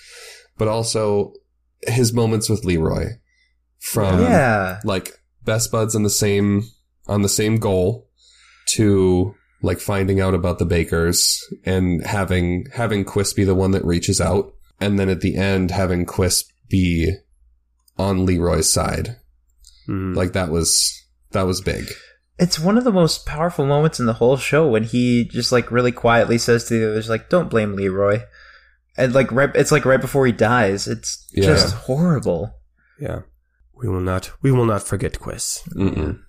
but 0.58 0.68
also 0.68 1.32
his 1.86 2.12
moments 2.12 2.48
with 2.48 2.64
leroy 2.64 3.06
from 3.80 4.20
yeah. 4.20 4.80
like 4.84 5.18
best 5.44 5.70
buds 5.72 5.94
on 5.94 6.02
the 6.02 6.10
same 6.10 6.64
on 7.06 7.22
the 7.22 7.28
same 7.28 7.58
goal 7.58 8.08
to 8.68 9.34
like 9.62 9.78
finding 9.78 10.20
out 10.20 10.34
about 10.34 10.58
the 10.58 10.64
bakers 10.64 11.40
and 11.64 12.04
having 12.06 12.66
having 12.74 13.04
quist 13.04 13.36
be 13.36 13.44
the 13.44 13.54
one 13.54 13.70
that 13.72 13.84
reaches 13.84 14.20
out 14.20 14.52
and 14.80 14.98
then 14.98 15.08
at 15.08 15.20
the 15.20 15.36
end 15.36 15.70
having 15.70 16.04
quist 16.06 16.52
be 16.68 17.12
on 17.98 18.24
leroy's 18.24 18.68
side 18.68 19.16
Mhm. 19.88 20.14
like 20.14 20.32
that 20.32 20.50
was 20.50 20.92
that 21.32 21.42
was 21.42 21.60
big 21.60 21.86
It's 22.38 22.58
one 22.58 22.78
of 22.78 22.84
the 22.84 22.92
most 22.92 23.26
powerful 23.26 23.66
moments 23.66 24.00
in 24.00 24.06
the 24.06 24.14
whole 24.14 24.36
show 24.36 24.66
when 24.68 24.84
he 24.84 25.24
just 25.24 25.52
like 25.52 25.70
really 25.70 25.92
quietly 25.92 26.38
says 26.38 26.64
to 26.64 26.74
the 26.78 26.90
others 26.90 27.08
like, 27.08 27.28
"Don't 27.28 27.50
blame 27.50 27.76
Leroy," 27.76 28.22
and 28.96 29.12
like 29.14 29.30
right, 29.30 29.50
it's 29.54 29.70
like 29.70 29.84
right 29.84 30.00
before 30.00 30.24
he 30.26 30.32
dies. 30.32 30.88
It's 30.88 31.26
Yeah. 31.32 31.46
just 31.46 31.74
horrible. 31.74 32.54
yeah. 32.98 33.20
We 33.82 33.88
will 33.88 34.00
not. 34.00 34.30
We 34.42 34.52
will 34.52 34.64
not 34.66 34.82
forget 34.84 35.18
Quiz. 35.20 35.62
Mm-mm. 35.74 36.20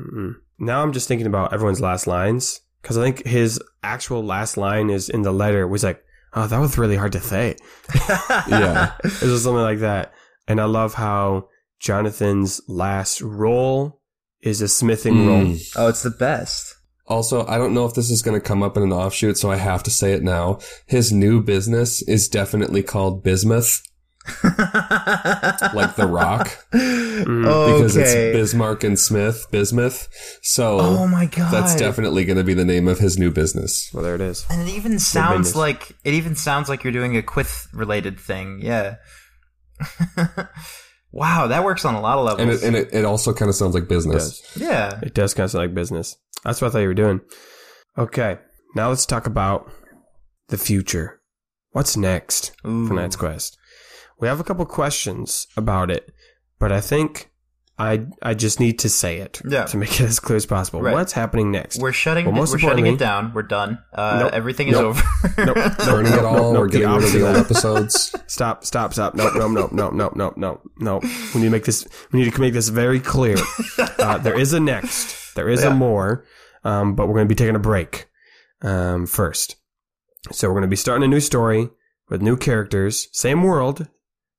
Mm-mm. 0.00 0.32
Now 0.58 0.82
I'm 0.82 0.92
just 0.92 1.06
thinking 1.08 1.26
about 1.26 1.52
everyone's 1.52 1.80
last 1.80 2.06
lines 2.06 2.60
because 2.82 2.96
I 2.98 3.02
think 3.04 3.26
his 3.26 3.60
actual 3.82 4.24
last 4.24 4.56
line 4.56 4.88
is 4.90 5.08
in 5.08 5.22
the 5.22 5.32
letter 5.32 5.66
was 5.68 5.84
like, 5.84 6.02
"Oh, 6.34 6.46
that 6.46 6.58
was 6.58 6.78
really 6.78 6.96
hard 6.96 7.12
to 7.12 7.20
say." 7.20 7.56
Yeah. 8.48 8.92
it 9.04 9.22
was 9.22 9.42
something 9.44 9.62
like 9.62 9.80
that, 9.80 10.12
and 10.48 10.60
I 10.60 10.64
love 10.64 10.94
how 10.94 11.48
Jonathan's 11.78 12.60
last 12.68 13.20
roll 13.20 14.00
is 14.40 14.60
a 14.62 14.68
smithing 14.68 15.14
Mm. 15.14 15.26
roll. 15.26 15.56
oh, 15.76 15.88
it's 15.88 16.02
the 16.02 16.10
best. 16.10 16.74
Also, 17.08 17.46
I 17.46 17.56
don't 17.58 17.74
know 17.74 17.84
if 17.86 17.94
this 17.94 18.10
is 18.10 18.22
going 18.22 18.40
to 18.40 18.44
come 18.44 18.62
up 18.62 18.76
in 18.76 18.82
an 18.82 18.92
offshoot, 18.92 19.36
so 19.38 19.50
I 19.50 19.56
have 19.56 19.82
to 19.84 19.90
say 19.90 20.12
it 20.12 20.22
now. 20.24 20.58
His 20.86 21.12
new 21.12 21.40
business 21.42 22.02
is 22.02 22.28
definitely 22.28 22.82
called 22.82 23.22
Bismuth, 23.22 23.82
like 25.74 25.96
The 25.96 26.06
Rock, 26.08 26.64
because 26.70 27.96
it's 27.96 28.10
okay. 28.10 28.32
Bismarck 28.32 28.84
and 28.84 28.98
Smith, 28.98 29.46
Bismuth. 29.50 30.08
So 30.42 30.80
oh 30.80 31.06
my 31.06 31.26
god, 31.26 31.52
that's 31.52 31.76
definitely 31.76 32.24
going 32.24 32.38
to 32.38 32.44
be 32.44 32.54
the 32.54 32.64
name 32.64 32.88
of 32.88 32.98
his 32.98 33.18
new 33.18 33.30
business. 33.30 33.90
Well, 33.92 34.02
there 34.02 34.14
it 34.14 34.20
is. 34.20 34.46
And 34.50 34.68
it 34.68 34.72
even 34.72 34.98
sounds 34.98 35.54
like 35.54 35.92
it 36.04 36.14
even 36.14 36.34
sounds 36.34 36.68
like 36.68 36.84
you're 36.84 36.92
doing 36.92 37.16
a 37.16 37.22
quith 37.22 37.68
related 37.72 38.18
thing. 38.18 38.60
Yeah. 38.62 38.96
wow, 41.12 41.46
that 41.46 41.64
works 41.64 41.84
on 41.84 41.94
a 41.94 42.00
lot 42.00 42.18
of 42.18 42.24
levels. 42.24 42.40
And 42.40 42.50
it, 42.50 42.62
and 42.66 42.76
it, 42.76 43.00
it 43.00 43.04
also 43.04 43.32
kind 43.32 43.48
of 43.48 43.54
sounds 43.54 43.74
like 43.74 43.88
business. 43.88 44.40
does. 44.40 44.62
yeah. 44.62 44.98
It 45.02 45.14
does 45.14 45.34
kind 45.34 45.44
of 45.44 45.50
sound 45.50 45.64
like 45.64 45.74
business. 45.74 46.16
That's 46.44 46.60
what 46.60 46.68
I 46.68 46.70
thought 46.70 46.78
you 46.80 46.88
were 46.88 46.94
doing. 46.94 47.20
Okay, 47.98 48.38
now 48.74 48.88
let's 48.88 49.06
talk 49.06 49.26
about 49.26 49.70
the 50.48 50.58
future. 50.58 51.20
What's 51.70 51.96
next 51.96 52.52
Ooh. 52.66 52.86
for 52.86 52.94
Knight's 52.94 53.16
Quest? 53.16 53.58
We 54.18 54.28
have 54.28 54.40
a 54.40 54.44
couple 54.44 54.64
questions 54.66 55.46
about 55.56 55.90
it, 55.90 56.12
but 56.58 56.72
I 56.72 56.80
think 56.80 57.30
I 57.78 58.06
I 58.22 58.32
just 58.32 58.58
need 58.60 58.78
to 58.78 58.88
say 58.88 59.18
it 59.18 59.42
Yeah. 59.46 59.64
to 59.66 59.76
make 59.76 60.00
it 60.00 60.04
as 60.04 60.18
clear 60.18 60.36
as 60.36 60.46
possible. 60.46 60.80
Right. 60.80 60.94
What's 60.94 61.12
happening 61.12 61.50
next? 61.50 61.78
We're 61.78 61.92
shutting. 61.92 62.24
Well, 62.24 62.34
most 62.34 62.52
we're 62.52 62.58
shutting 62.58 62.86
it 62.86 62.98
down. 62.98 63.32
We're 63.34 63.42
done. 63.42 63.78
Uh, 63.92 64.20
Nope. 64.22 64.32
Everything 64.32 64.68
is 64.68 64.74
Nope. 64.74 64.96
over. 64.96 65.44
Nope. 65.44 65.56
Burning 65.84 66.12
it 66.12 66.16
Nope, 66.16 66.24
all, 66.24 66.52
nope, 66.54 66.60
we're 66.60 66.68
getting 66.68 66.88
rid 66.88 67.04
of 67.04 67.12
the 67.12 67.26
old 67.26 67.36
episodes. 67.36 68.14
Stop! 68.26 68.64
Stop! 68.64 68.94
Stop! 68.94 69.14
No! 69.14 69.28
No! 69.34 69.48
No! 69.48 69.68
No! 69.70 69.90
No! 69.90 70.12
No! 70.16 70.32
No! 70.36 70.60
No! 70.78 70.98
We 71.34 71.40
need 71.42 71.46
to 71.48 71.50
make 71.50 71.64
this. 71.66 71.86
We 72.12 72.20
need 72.22 72.32
to 72.32 72.40
make 72.40 72.54
this 72.54 72.68
very 72.68 73.00
clear. 73.00 73.36
Uh, 73.98 74.18
there 74.18 74.38
is 74.38 74.52
a 74.52 74.60
next. 74.60 75.34
There 75.34 75.48
is 75.48 75.62
Yeah. 75.62 75.70
a 75.70 75.74
more, 75.74 76.24
um, 76.64 76.94
but 76.94 77.08
we're 77.08 77.14
going 77.14 77.26
to 77.26 77.28
be 77.28 77.34
taking 77.34 77.56
a 77.56 77.58
break 77.58 78.06
um, 78.62 79.04
first. 79.06 79.56
So 80.32 80.46
we're 80.48 80.54
going 80.54 80.62
to 80.62 80.68
be 80.68 80.76
starting 80.76 81.02
a 81.04 81.08
new 81.08 81.18
story 81.20 81.70
with 82.08 82.22
new 82.22 82.36
characters, 82.36 83.08
same 83.12 83.42
world, 83.42 83.88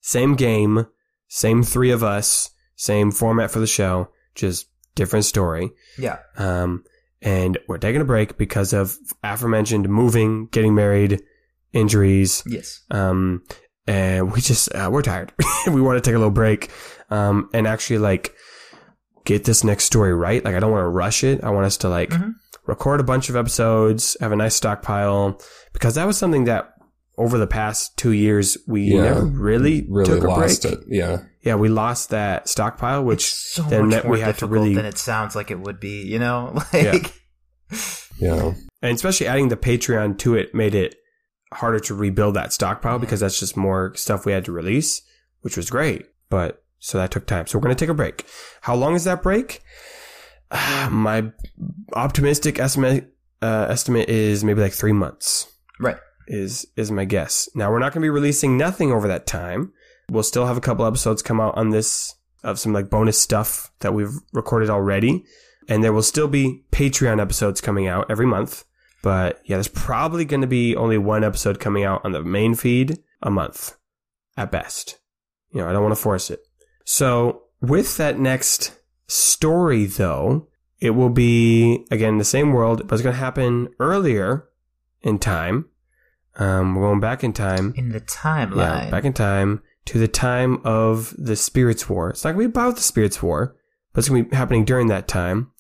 same 0.02 0.36
game, 0.36 0.88
same 1.28 1.64
three 1.64 1.92
of 1.92 2.04
us, 2.04 2.50
same 2.76 3.12
format 3.12 3.52
for 3.52 3.60
the 3.60 3.68
show, 3.68 4.10
just 4.36 4.68
different 4.96 5.26
story. 5.26 5.72
yeah. 5.98 6.20
Um, 6.38 6.84
and 7.22 7.58
we're 7.68 7.80
taking 7.80 8.02
a 8.02 8.06
break 8.06 8.38
because 8.38 8.74
of 8.74 8.96
aforementioned 9.24 9.90
moving, 9.90 10.48
getting 10.48 10.76
married, 10.76 11.22
injuries, 11.74 12.44
Yes. 12.46 12.82
um, 12.92 13.44
and 13.88 14.32
we 14.32 14.42
just 14.42 14.74
uh, 14.76 14.90
we're 14.92 15.02
tired. 15.02 15.34
we 15.68 15.82
want 15.82 15.98
to 15.98 16.08
take 16.08 16.16
a 16.16 16.20
little 16.20 16.32
break, 16.32 16.72
um, 17.10 17.50
and 17.54 17.66
actually 17.68 17.98
like 18.00 18.36
get 19.26 19.44
this 19.46 19.64
next 19.64 19.86
story 19.86 20.14
right. 20.14 20.44
Like 20.46 20.56
I 20.56 20.60
don't 20.60 20.72
want 20.72 20.84
to 20.84 20.90
rush 20.90 21.24
it. 21.24 21.44
I 21.44 21.50
want 21.50 21.66
us 21.66 21.78
to 21.78 21.90
like 21.90 22.10
Mhm. 22.12 22.34
record 22.66 23.00
a 23.00 23.04
bunch 23.04 23.30
of 23.30 23.36
episodes, 23.36 24.16
have 24.22 24.32
a 24.32 24.36
nice 24.36 24.56
stockpile, 24.56 25.42
because 25.74 25.96
that 25.96 26.06
was 26.06 26.18
something 26.18 26.46
that 26.46 26.74
over 27.18 27.38
the 27.38 27.48
past 27.48 27.98
two 27.98 28.12
years 28.12 28.58
we 28.68 28.84
Yeah. 28.94 29.02
never 29.04 29.26
really, 29.26 29.86
Really 29.90 30.06
took 30.06 30.24
a 30.24 30.28
lost 30.28 30.62
break. 30.64 30.74
it. 30.76 30.80
Yeah. 30.88 31.18
Yeah, 31.42 31.56
we 31.56 31.70
lost 31.70 32.10
that 32.12 32.48
stockpile, 32.50 33.04
which 33.04 33.22
it's 33.24 33.54
so 33.54 33.64
then 33.64 33.88
much 33.90 34.04
more 34.04 34.14
we 34.14 34.20
had 34.20 34.38
to 34.40 34.46
really- 34.48 34.76
than 34.76 34.86
it 34.86 34.98
sounds 34.98 35.36
like 35.36 35.50
it 35.50 35.60
would 35.60 35.80
be. 35.80 36.04
You 36.04 36.20
know, 36.20 36.54
like 36.74 37.14
Yeah. 38.20 38.54
and 38.82 38.96
especially 38.96 39.28
adding 39.28 39.50
the 39.50 39.58
Patreon 39.58 40.18
to 40.20 40.36
it 40.36 40.54
made 40.54 40.76
it 40.76 40.96
harder 41.54 41.80
to 41.80 41.96
rebuild 41.96 42.36
that 42.36 42.52
stockpile 42.54 43.00
because 43.00 43.22
that's 43.22 43.40
just 43.40 43.56
more 43.58 43.94
stuff 43.96 44.26
we 44.26 44.34
had 44.34 44.46
to 44.46 44.52
release, 44.52 45.02
which 45.42 45.56
was 45.58 45.70
great. 45.70 46.06
But 46.30 46.62
So 46.80 46.98
that 47.00 47.10
took 47.10 47.26
time. 47.26 47.48
So 47.48 47.58
we're 47.58 47.64
going 47.64 47.76
to 47.76 47.80
take 47.80 47.90
a 47.90 47.94
break. 47.96 48.26
How 48.62 48.76
long 48.76 48.94
is 48.94 49.06
that 49.06 49.24
break? 49.24 49.62
My 50.92 51.32
optimistic 51.94 52.60
estimate 52.60 53.12
uh, 53.42 53.68
estimate 53.70 54.10
is 54.10 54.44
maybe 54.44 54.62
like 54.62 54.74
three 54.74 54.92
months. 54.92 55.48
Right. 55.80 55.98
Is 56.28 56.68
is 56.76 56.92
my 56.92 57.06
guess. 57.06 57.50
Now 57.56 57.72
we're 57.72 57.80
not 57.80 57.94
going 57.94 58.02
to 58.02 58.06
be 58.06 58.10
releasing 58.10 58.58
nothing 58.58 58.92
over 58.92 59.08
that 59.08 59.26
time. 59.26 59.72
We'll 60.10 60.24
still 60.24 60.46
have 60.46 60.58
a 60.58 60.62
couple 60.62 60.86
episodes 60.86 61.22
come 61.22 61.40
out 61.40 61.58
on 61.58 61.70
this 61.70 62.16
of 62.44 62.60
some 62.60 62.74
like 62.74 62.90
bonus 62.90 63.20
stuff 63.20 63.72
that 63.80 63.94
we've 63.94 64.14
recorded 64.34 64.70
already, 64.70 65.26
and 65.70 65.84
there 65.84 65.94
will 65.94 66.04
still 66.04 66.28
be 66.28 66.64
Patreon 66.72 67.22
episodes 67.22 67.62
coming 67.62 67.88
out 67.88 68.10
every 68.10 68.26
month. 68.26 68.66
But 69.04 69.42
yeah, 69.46 69.56
there's 69.56 69.68
probably 69.68 70.26
going 70.26 70.42
to 70.42 70.48
be 70.48 70.76
only 70.76 70.98
one 70.98 71.24
episode 71.24 71.60
coming 71.60 71.84
out 71.84 72.04
on 72.04 72.12
the 72.12 72.24
main 72.24 72.56
feed 72.56 72.98
a 73.22 73.32
month 73.32 73.78
at 74.36 74.52
best. 74.52 75.00
You 75.52 75.62
know, 75.62 75.70
I 75.70 75.74
don't 75.74 75.84
want 75.84 75.96
to 75.96 76.02
force 76.02 76.30
it. 76.30 76.42
So 76.84 77.44
with 77.62 77.98
that 77.98 78.20
next 78.20 78.78
story 79.08 79.86
though, 79.86 80.48
it 80.80 80.92
will 80.92 81.10
be 81.10 81.86
again 81.90 82.18
the 82.18 82.26
same 82.26 82.54
world, 82.54 82.88
but 82.88 82.96
it's 82.96 83.04
going 83.04 83.16
to 83.16 83.20
happen 83.20 83.70
earlier 83.80 84.50
in 85.02 85.20
time. 85.20 85.66
Um, 86.38 86.76
we're 86.76 86.88
going 86.88 87.00
back 87.00 87.24
in 87.24 87.34
time. 87.34 87.74
In 87.76 87.90
the 87.90 88.02
timeline. 88.02 88.86
Yeah, 88.86 88.90
back 88.90 89.06
in 89.06 89.14
time 89.14 89.62
to 89.86 89.98
the 89.98 90.08
time 90.08 90.62
of 90.64 91.16
the 91.18 91.36
Spirits 91.36 91.90
War. 91.90 92.10
It's 92.10 92.24
not 92.24 92.34
going 92.34 92.44
to 92.44 92.50
be 92.50 92.52
about 92.52 92.76
the 92.76 92.82
Spirits 92.82 93.24
War, 93.24 93.56
but 93.94 94.00
it's 94.00 94.10
going 94.10 94.26
to 94.26 94.30
be 94.30 94.36
happening 94.36 94.66
during 94.66 94.88
that 94.88 95.08
time. 95.08 95.52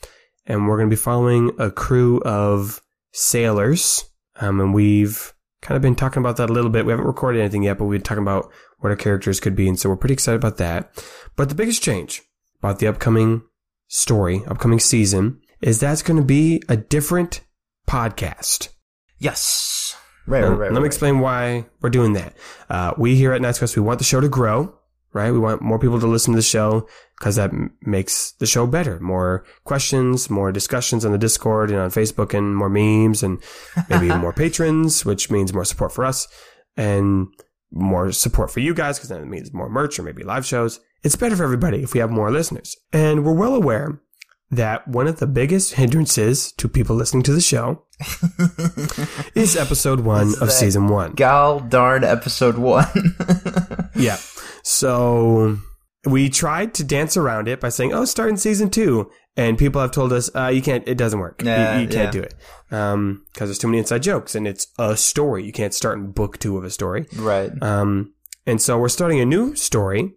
And 0.45 0.67
we're 0.67 0.77
going 0.77 0.89
to 0.89 0.95
be 0.95 0.99
following 0.99 1.51
a 1.57 1.71
crew 1.71 2.21
of 2.21 2.81
sailors. 3.11 4.05
Um, 4.39 4.59
and 4.59 4.73
we've 4.73 5.33
kind 5.61 5.75
of 5.75 5.81
been 5.81 5.95
talking 5.95 6.21
about 6.21 6.37
that 6.37 6.49
a 6.49 6.53
little 6.53 6.69
bit. 6.69 6.85
We 6.85 6.91
haven't 6.91 7.07
recorded 7.07 7.39
anything 7.39 7.63
yet, 7.63 7.77
but 7.77 7.85
we've 7.85 7.99
been 7.99 8.05
talking 8.05 8.23
about 8.23 8.51
what 8.79 8.89
our 8.89 8.95
characters 8.95 9.39
could 9.39 9.55
be. 9.55 9.67
And 9.67 9.79
so 9.79 9.89
we're 9.89 9.95
pretty 9.95 10.13
excited 10.13 10.37
about 10.37 10.57
that. 10.57 11.03
But 11.35 11.49
the 11.49 11.55
biggest 11.55 11.81
change 11.81 12.21
about 12.59 12.79
the 12.79 12.87
upcoming 12.87 13.43
story, 13.87 14.43
upcoming 14.45 14.79
season, 14.79 15.41
is 15.61 15.79
that's 15.79 16.03
going 16.03 16.17
to 16.17 16.25
be 16.25 16.61
a 16.69 16.77
different 16.77 17.41
podcast. 17.87 18.69
Yes. 19.17 19.97
Right, 20.27 20.41
Now, 20.41 20.49
right, 20.49 20.59
right. 20.59 20.71
Let 20.71 20.79
me 20.79 20.83
right. 20.83 20.85
explain 20.87 21.19
why 21.19 21.65
we're 21.81 21.89
doing 21.89 22.13
that. 22.13 22.35
Uh, 22.69 22.93
we 22.97 23.15
here 23.15 23.31
at 23.33 23.41
Quest, 23.41 23.75
we 23.75 23.81
want 23.81 23.97
the 23.99 24.05
show 24.05 24.19
to 24.19 24.27
grow, 24.27 24.73
right? 25.13 25.31
We 25.31 25.39
want 25.39 25.61
more 25.61 25.79
people 25.79 25.99
to 26.01 26.07
listen 26.07 26.33
to 26.33 26.37
the 26.37 26.41
show 26.43 26.87
because 27.17 27.37
that 27.37 27.51
m- 27.51 27.73
makes 27.81 28.33
the 28.33 28.45
show 28.45 28.67
better. 28.67 28.99
More 28.99 29.45
questions, 29.63 30.29
more 30.29 30.51
discussions 30.51 31.05
on 31.05 31.13
the 31.13 31.17
Discord 31.17 31.71
and 31.71 31.79
on 31.79 31.89
Facebook 31.91 32.33
and 32.37 32.55
more 32.55 32.69
memes 32.69 33.23
and 33.23 33.41
maybe 33.89 34.07
more 34.17 34.33
patrons, 34.33 35.05
which 35.05 35.31
means 35.31 35.53
more 35.53 35.65
support 35.65 35.93
for 35.93 36.03
us 36.03 36.27
and 36.75 37.27
more 37.71 38.11
support 38.11 38.51
for 38.51 38.59
you 38.59 38.73
guys 38.73 38.97
because 38.97 39.09
then 39.09 39.21
it 39.21 39.27
means 39.27 39.53
more 39.53 39.69
merch 39.69 39.97
or 39.97 40.03
maybe 40.03 40.23
live 40.23 40.45
shows. 40.45 40.79
It's 41.03 41.15
better 41.15 41.35
for 41.35 41.43
everybody 41.43 41.83
if 41.83 41.93
we 41.93 41.99
have 42.01 42.11
more 42.11 42.31
listeners. 42.31 42.75
And 42.91 43.23
we're 43.23 43.33
well 43.33 43.55
aware 43.55 44.01
that 44.49 44.87
one 44.87 45.07
of 45.07 45.19
the 45.19 45.27
biggest 45.27 45.73
hindrances 45.73 46.51
to 46.53 46.67
people 46.69 46.95
listening 46.95 47.23
to 47.23 47.33
the 47.33 47.41
show 47.41 47.83
is 49.35 49.55
episode 49.57 50.01
one 50.01 50.27
Is 50.27 50.41
of 50.41 50.51
season 50.51 50.87
one. 50.87 51.13
Gal 51.13 51.59
darn 51.59 52.03
episode 52.03 52.57
one. 52.57 53.15
Yeah. 53.95 54.17
So 54.63 55.57
we 56.05 56.29
tried 56.29 56.75
to 56.75 56.83
dance 56.83 57.17
around 57.17 57.47
it 57.47 57.59
by 57.59 57.69
saying, 57.69 57.93
"Oh, 57.93 58.05
start 58.05 58.29
in 58.29 58.37
season 58.37 58.69
two. 58.69 59.09
and 59.35 59.57
people 59.57 59.81
have 59.81 59.89
told 59.91 60.13
us, 60.13 60.29
uh, 60.35 60.47
"You 60.53 60.61
can't. 60.61 60.87
It 60.87 60.99
doesn't 60.99 61.19
work. 61.19 61.41
You- 61.41 61.49
you, 61.49 61.87
can't 61.87 61.91
yeah. 61.93 62.11
do 62.11 62.21
it 62.21 62.35
because 62.69 63.19
there's 63.49 63.57
too 63.57 63.67
many 63.67 63.79
inside 63.79 64.03
jokes, 64.03 64.35
and 64.35 64.47
it's 64.47 64.67
a 64.77 64.95
story. 64.95 65.43
You 65.45 65.51
can't 65.51 65.73
start 65.73 65.97
in 65.97 66.11
book 66.11 66.37
two 66.37 66.57
of 66.57 66.63
a 66.63 66.69
story. 66.69 67.07
right. 67.15 67.51
Um, 67.61 68.13
and 68.45 68.61
so 68.61 68.77
we're 68.77 68.87
starting 68.89 69.19
a 69.19 69.25
new 69.25 69.55
story. 69.55 70.13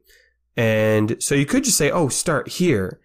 And 0.57 1.17
so 1.23 1.35
you 1.35 1.47
could 1.47 1.65
just 1.65 1.79
say, 1.79 1.91
oh, 1.91 2.09
start 2.09 2.49
here. 2.49 3.01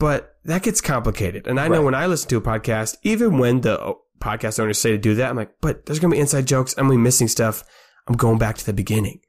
But 0.00 0.34
that 0.44 0.62
gets 0.64 0.80
complicated. 0.80 1.46
And 1.46 1.60
I 1.60 1.68
know 1.68 1.76
Right. 1.76 1.84
when 1.84 1.94
I 1.94 2.06
listen 2.06 2.28
to 2.30 2.36
a 2.38 2.40
podcast, 2.40 2.96
even 3.04 3.38
when 3.38 3.60
the 3.60 3.80
oh, 3.80 4.00
podcast 4.20 4.58
owners 4.58 4.78
say 4.78 4.90
to 4.90 4.98
do 4.98 5.14
that, 5.14 5.30
I'm 5.30 5.36
like, 5.36 5.52
but 5.60 5.86
there's 5.86 6.00
going 6.00 6.10
to 6.10 6.16
be 6.16 6.20
inside 6.20 6.46
jokes. 6.46 6.74
I'm 6.76 6.86
going 6.88 6.98
to 6.98 7.00
be 7.00 7.04
missing 7.04 7.28
stuff. 7.28 7.62
I'm 8.08 8.16
going 8.16 8.38
back 8.38 8.56
to 8.58 8.66
the 8.66 8.72
beginning. 8.72 9.20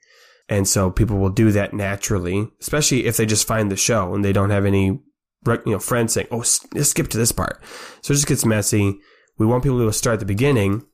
And 0.49 0.67
so 0.67 0.89
people 0.89 1.17
will 1.17 1.29
do 1.29 1.51
that 1.51 1.73
naturally, 1.73 2.47
especially 2.59 3.05
if 3.05 3.17
they 3.17 3.25
just 3.25 3.45
find 3.47 3.69
the 3.71 3.75
show 3.77 4.13
and 4.15 4.23
they 4.25 4.33
don't 4.33 4.49
have 4.49 4.65
any, 4.65 4.85
you 4.85 5.61
know, 5.65 5.79
friends 5.79 6.13
saying, 6.13 6.27
oh, 6.31 6.37
let's 6.73 6.89
skip 6.89 7.09
to 7.09 7.17
this 7.17 7.31
part. 7.31 7.61
So 8.01 8.11
it 8.13 8.15
just 8.15 8.27
gets 8.27 8.45
messy. 8.45 8.97
We 9.37 9.45
want 9.45 9.63
people 9.63 9.79
to 9.85 9.93
start 9.93 10.15
at 10.15 10.19
the 10.19 10.25
beginning, 10.25 10.85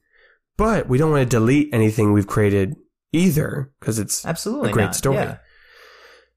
but 0.57 0.87
we 0.89 0.97
don't 0.97 1.11
want 1.11 1.23
to 1.29 1.37
delete 1.37 1.73
anything 1.73 2.13
we've 2.13 2.27
created 2.27 2.75
either 3.13 3.71
because 3.79 3.99
it's 3.99 4.25
Absolutely 4.25 4.69
a 4.69 4.73
great 4.73 4.85
not. 4.85 4.95
story. 4.95 5.17
Yeah. 5.17 5.37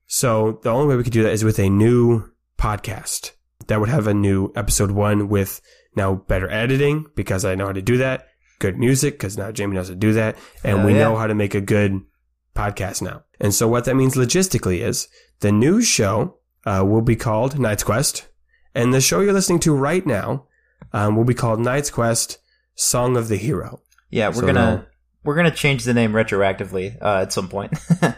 So 0.07 0.61
the 0.63 0.71
only 0.71 0.89
way 0.89 0.97
we 0.97 1.05
could 1.05 1.13
do 1.13 1.23
that 1.23 1.33
is 1.33 1.45
with 1.45 1.59
a 1.59 1.69
new 1.69 2.30
podcast 2.61 3.33
that 3.69 3.81
would 3.81 3.89
have 3.89 4.07
a 4.07 4.15
new 4.15 4.53
episode 4.55 4.91
one 4.91 5.29
with 5.29 5.61
now 5.97 6.15
better 6.15 6.49
editing 6.51 7.07
because 7.17 7.45
I 7.45 7.55
know 7.55 7.67
how 7.67 7.73
to 7.73 7.83
do 7.83 7.97
that. 7.97 8.29
Good 8.59 8.79
music 8.79 9.15
because 9.15 9.39
now 9.39 9.51
Jamie 9.51 9.75
knows 9.75 9.89
how 9.89 9.95
to 9.95 9.99
do 9.99 10.13
that. 10.13 10.37
And 10.63 10.85
we 10.85 10.93
yeah. 10.93 10.99
know 11.01 11.17
how 11.17 11.27
to 11.27 11.35
make 11.35 11.55
a 11.55 11.61
good 11.61 12.01
podcast 12.55 13.01
now. 13.01 13.25
And 13.41 13.55
so 13.55 13.67
what 13.67 13.87
that 13.87 13.97
means 13.97 14.15
logistically 14.15 14.81
is 14.81 15.09
the 15.41 15.51
new 15.51 15.81
show 15.81 16.37
uh, 16.67 16.85
will 16.87 17.01
be 17.01 17.17
called 17.17 17.59
Knight's 17.59 17.83
Quest. 17.83 18.29
And 18.75 18.93
the 18.93 19.01
show 19.01 19.21
you're 19.21 19.33
listening 19.33 19.61
to 19.61 19.75
right 19.75 20.05
now 20.05 20.47
um, 20.93 21.17
will 21.17 21.25
be 21.25 21.35
called 21.35 21.61
Knight's 21.61 21.91
Quest 21.91 22.39
Song 22.75 23.17
of 23.17 23.29
the 23.29 23.37
Hero. 23.37 23.81
Yeah, 24.11 24.29
we're 24.29 24.35
So 24.35 24.47
gonna 24.47 24.87
we're 25.25 25.37
gonna 25.37 25.51
change 25.51 25.85
the 25.85 25.95
name 25.95 26.13
retroactively 26.13 27.01
uh, 27.01 27.23
at 27.23 27.33
some 27.33 27.49
point. 27.49 27.73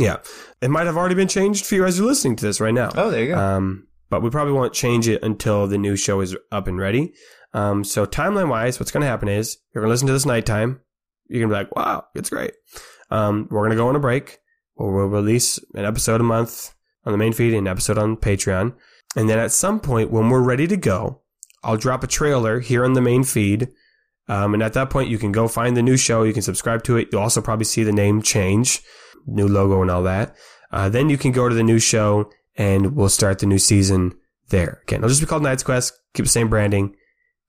Yeah. 0.00 0.16
It 0.60 0.70
might 0.70 0.86
have 0.86 0.96
already 0.96 1.14
been 1.14 1.28
changed 1.28 1.64
for 1.66 1.74
you 1.74 1.84
as 1.84 1.98
you're 1.98 2.06
listening 2.06 2.36
to 2.36 2.44
this 2.44 2.60
right 2.60 2.74
now. 2.74 2.90
oh, 2.94 3.10
there 3.10 3.24
you 3.24 3.34
go. 3.34 3.38
Um, 3.38 3.86
but 4.10 4.22
we 4.22 4.30
probably 4.30 4.52
won't 4.52 4.74
change 4.74 5.08
it 5.08 5.22
until 5.22 5.66
the 5.66 5.78
new 5.78 5.96
show 5.96 6.20
is 6.20 6.36
up 6.52 6.66
and 6.66 6.78
ready. 6.78 7.14
Um, 7.54 7.84
so 7.84 8.06
timeline 8.06 8.48
wise, 8.48 8.78
what's 8.78 8.90
going 8.90 9.02
to 9.02 9.06
happen 9.06 9.28
is 9.28 9.58
you're 9.74 9.82
going 9.82 9.88
to 9.88 9.92
listen 9.92 10.06
to 10.08 10.12
this 10.12 10.26
nighttime. 10.26 10.80
You're 11.28 11.46
going 11.46 11.50
to 11.50 11.54
be 11.54 11.58
like, 11.58 11.76
wow, 11.76 12.04
it's 12.14 12.30
great. 12.30 12.52
Um, 13.10 13.48
we're 13.50 13.60
going 13.60 13.70
to 13.70 13.76
go 13.76 13.88
on 13.88 13.96
a 13.96 14.00
break 14.00 14.38
where 14.74 14.90
we'll 14.90 15.06
release 15.06 15.58
an 15.74 15.84
episode 15.84 16.20
a 16.20 16.24
month 16.24 16.74
on 17.04 17.12
the 17.12 17.18
main 17.18 17.32
feed 17.32 17.54
and 17.54 17.66
an 17.66 17.70
episode 17.70 17.98
on 17.98 18.16
Patreon. 18.16 18.74
And 19.16 19.28
then 19.28 19.38
at 19.38 19.52
some 19.52 19.80
point 19.80 20.10
when 20.10 20.28
we're 20.28 20.42
ready 20.42 20.66
to 20.66 20.76
go, 20.76 21.22
I'll 21.62 21.76
drop 21.76 22.04
a 22.04 22.08
trailer 22.08 22.60
here 22.60 22.84
on 22.84 22.94
the 22.94 23.00
main 23.00 23.24
feed. 23.24 23.68
Um, 24.28 24.54
and 24.54 24.62
at 24.62 24.74
that 24.74 24.90
point, 24.90 25.10
you 25.10 25.18
can 25.18 25.32
go 25.32 25.48
find 25.48 25.76
the 25.76 25.82
new 25.82 25.96
show. 25.96 26.22
You 26.22 26.32
can 26.32 26.42
subscribe 26.42 26.84
to 26.84 26.96
it. 26.96 27.08
You'll 27.10 27.22
also 27.22 27.40
probably 27.40 27.64
see 27.64 27.82
the 27.82 27.92
name 27.92 28.22
change, 28.22 28.80
new 29.26 29.48
logo 29.48 29.82
and 29.82 29.90
all 29.90 30.02
that. 30.02 30.34
Uh, 30.72 30.88
then 30.88 31.08
you 31.08 31.18
can 31.18 31.32
go 31.32 31.48
to 31.48 31.54
the 31.54 31.62
new 31.62 31.78
show 31.78 32.30
and 32.56 32.94
we'll 32.96 33.08
start 33.08 33.38
the 33.38 33.46
new 33.46 33.58
season 33.58 34.14
there. 34.50 34.80
Again, 34.84 34.98
it'll 34.98 35.08
just 35.08 35.20
be 35.20 35.26
called 35.26 35.42
Knight's 35.42 35.62
Quest. 35.62 35.92
Keep 36.14 36.26
the 36.26 36.30
same 36.30 36.48
branding. 36.48 36.94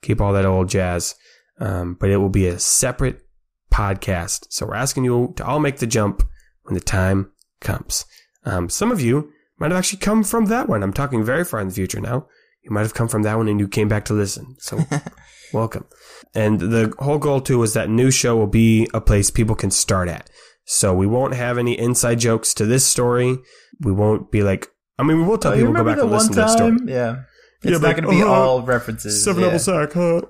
Keep 0.01 0.22
all 0.22 0.34
that 0.34 0.45
old 0.45 0.69
jazz. 0.69 1.15
Um, 1.59 1.95
but 1.99 2.09
it 2.09 2.17
will 2.17 2.30
be 2.30 2.47
a 2.47 2.59
separate 2.59 3.22
podcast. 3.72 4.47
So 4.49 4.65
we're 4.65 4.76
asking 4.76 5.05
you 5.05 5.34
to 5.38 5.45
all 5.45 5.59
make 5.59 5.78
the 5.78 5.88
jump 5.88 6.24
when 6.63 6.74
the 6.74 6.82
time 6.82 7.32
comes. 7.59 8.05
Um, 8.45 8.69
some 8.69 8.91
of 8.91 9.01
you 9.01 9.32
might 9.57 9.72
have 9.72 9.78
actually 9.78 9.99
come 9.99 10.24
from 10.24 10.45
that 10.45 10.67
one. 10.67 10.84
I'm 10.84 10.93
talking 10.93 11.24
very 11.24 11.45
far 11.45 11.59
in 11.59 11.67
the 11.67 11.74
future 11.74 12.01
now. 12.01 12.28
You 12.63 12.72
might 12.72 12.82
have 12.82 12.93
come 12.93 13.07
from 13.07 13.24
that 13.24 13.38
one 13.38 13.47
and 13.47 13.59
you 13.59 13.67
came 13.67 13.88
back 13.88 14.05
to 14.05 14.13
listen. 14.13 14.55
So 14.59 14.80
welcome. 15.53 15.86
And 16.34 16.59
the 16.59 16.93
whole 16.99 17.17
goal 17.17 17.41
too 17.41 17.61
is 17.63 17.74
that 17.74 17.89
new 17.89 18.11
show 18.11 18.36
will 18.36 18.47
be 18.47 18.88
a 18.93 19.01
place 19.01 19.30
people 19.30 19.55
can 19.55 19.72
start 19.72 20.09
at. 20.09 20.30
So 20.66 20.93
we 20.93 21.07
won't 21.07 21.34
have 21.36 21.57
any 21.57 21.78
inside 21.78 22.20
jokes 22.20 22.53
to 22.55 22.66
this 22.66 22.86
story. 22.86 23.38
We 23.80 23.91
won't 23.91 24.32
be 24.32 24.43
like, 24.43 24.68
I 24.99 25.03
mean, 25.03 25.18
we 25.18 25.24
will 25.24 25.38
tell 25.38 25.53
Oh, 25.53 25.55
people 25.55 25.74
to 25.74 25.80
go 25.80 25.84
back 25.84 25.99
and 25.99 26.09
the 26.09 26.14
listen 26.14 26.34
to 26.34 26.39
one 26.39 26.47
the 26.47 26.53
story. 26.53 26.78
Yeah. 26.93 27.16
It's 27.64 27.66
Yeah, 27.66 27.72
not 27.72 27.82
but- 27.82 27.91
going 28.01 28.03
to 28.03 28.09
be 28.09 28.22
uh-huh. 28.22 28.32
all 28.32 28.62
references. 28.62 29.24
Seven 29.24 29.41
yeah. 29.41 29.47
double 29.47 29.59
sack, 29.59 29.93
huh? 29.93 30.22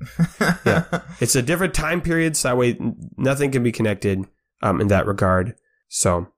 yeah. 0.64 1.00
It's 1.20 1.34
a 1.34 1.42
different 1.42 1.74
time 1.74 2.00
period, 2.00 2.36
so 2.36 2.48
that 2.48 2.56
way 2.56 2.78
nothing 3.16 3.50
can 3.50 3.62
be 3.62 3.72
connected 3.72 4.24
um, 4.62 4.80
in 4.80 4.88
that 4.88 5.06
regard. 5.06 5.54
So 5.88 6.28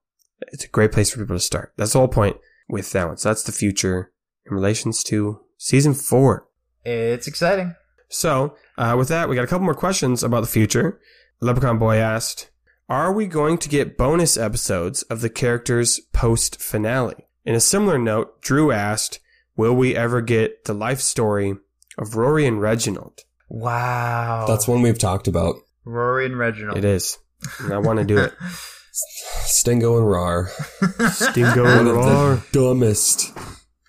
it's 0.51 0.65
a 0.65 0.67
great 0.67 0.91
place 0.91 1.11
for 1.11 1.19
people 1.19 1.35
to 1.35 1.39
start. 1.39 1.73
That's 1.77 1.93
the 1.93 1.99
whole 1.99 2.07
point 2.09 2.37
with 2.67 2.91
that 2.91 3.07
one. 3.07 3.17
So 3.17 3.29
that's 3.29 3.43
the 3.43 3.51
future 3.51 4.11
in 4.45 4.53
relations 4.53 5.03
to 5.05 5.39
season 5.57 5.93
four. 5.93 6.47
It's 6.83 7.27
exciting. 7.27 7.75
So 8.09 8.55
uh, 8.77 8.95
with 8.97 9.07
that, 9.07 9.29
we 9.29 9.35
got 9.35 9.43
a 9.43 9.47
couple 9.47 9.63
more 9.65 9.73
questions 9.75 10.23
about 10.23 10.41
the 10.41 10.47
future. 10.47 10.99
Leprechaun 11.39 11.79
Boy 11.79 11.97
asked, 11.97 12.49
"Are 12.93 13.11
we 13.11 13.25
going 13.25 13.57
to 13.57 13.69
get 13.69 13.97
bonus 13.97 14.37
episodes 14.37 15.01
of 15.03 15.21
the 15.21 15.29
characters 15.29 15.99
post 16.13 16.61
finale?" 16.61 17.25
In 17.43 17.55
a 17.55 17.59
similar 17.59 17.97
note, 17.97 18.39
Drew 18.41 18.71
asked, 18.71 19.19
"Will 19.57 19.73
we 19.73 19.95
ever 19.95 20.21
get 20.21 20.65
the 20.65 20.75
life 20.75 21.01
story 21.01 21.55
of 21.97 22.15
Rory 22.15 22.45
and 22.45 22.61
Reginald?" 22.61 23.21
Wow. 23.49 24.45
That's 24.47 24.67
one 24.67 24.83
we've 24.83 24.99
talked 24.99 25.27
about. 25.27 25.55
Rory 25.85 26.27
and 26.27 26.37
Reginald. 26.37 26.77
It 26.77 26.85
is. 26.85 27.17
And 27.59 27.73
I 27.73 27.79
want 27.79 27.97
to 27.97 28.05
do 28.05 28.19
it. 28.19 28.33
Stingo 28.91 29.97
and 29.97 30.07
Rar. 30.07 30.49
Stingo 31.11 31.63
One 31.63 31.77
and 31.79 31.87
of 31.87 31.95
Roar. 31.95 32.35
the 32.35 32.43
dumbest, 32.51 33.31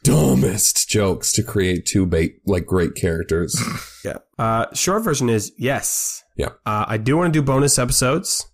dumbest 0.02 0.88
jokes 0.88 1.30
to 1.32 1.42
create 1.42 1.84
two 1.84 2.07
bait 2.07 2.40
like 2.46 2.64
great 2.64 2.94
characters. 2.94 3.55
Yeah. 4.02 4.18
Uh, 4.38 4.66
short 4.72 5.05
version 5.05 5.28
is 5.28 5.52
yes. 5.59 6.22
Yeah. 6.36 6.50
Uh, 6.64 6.86
I 6.88 6.96
do 6.96 7.16
want 7.18 7.34
to 7.34 7.38
do 7.40 7.44
bonus 7.44 7.78
episodes 7.78 8.46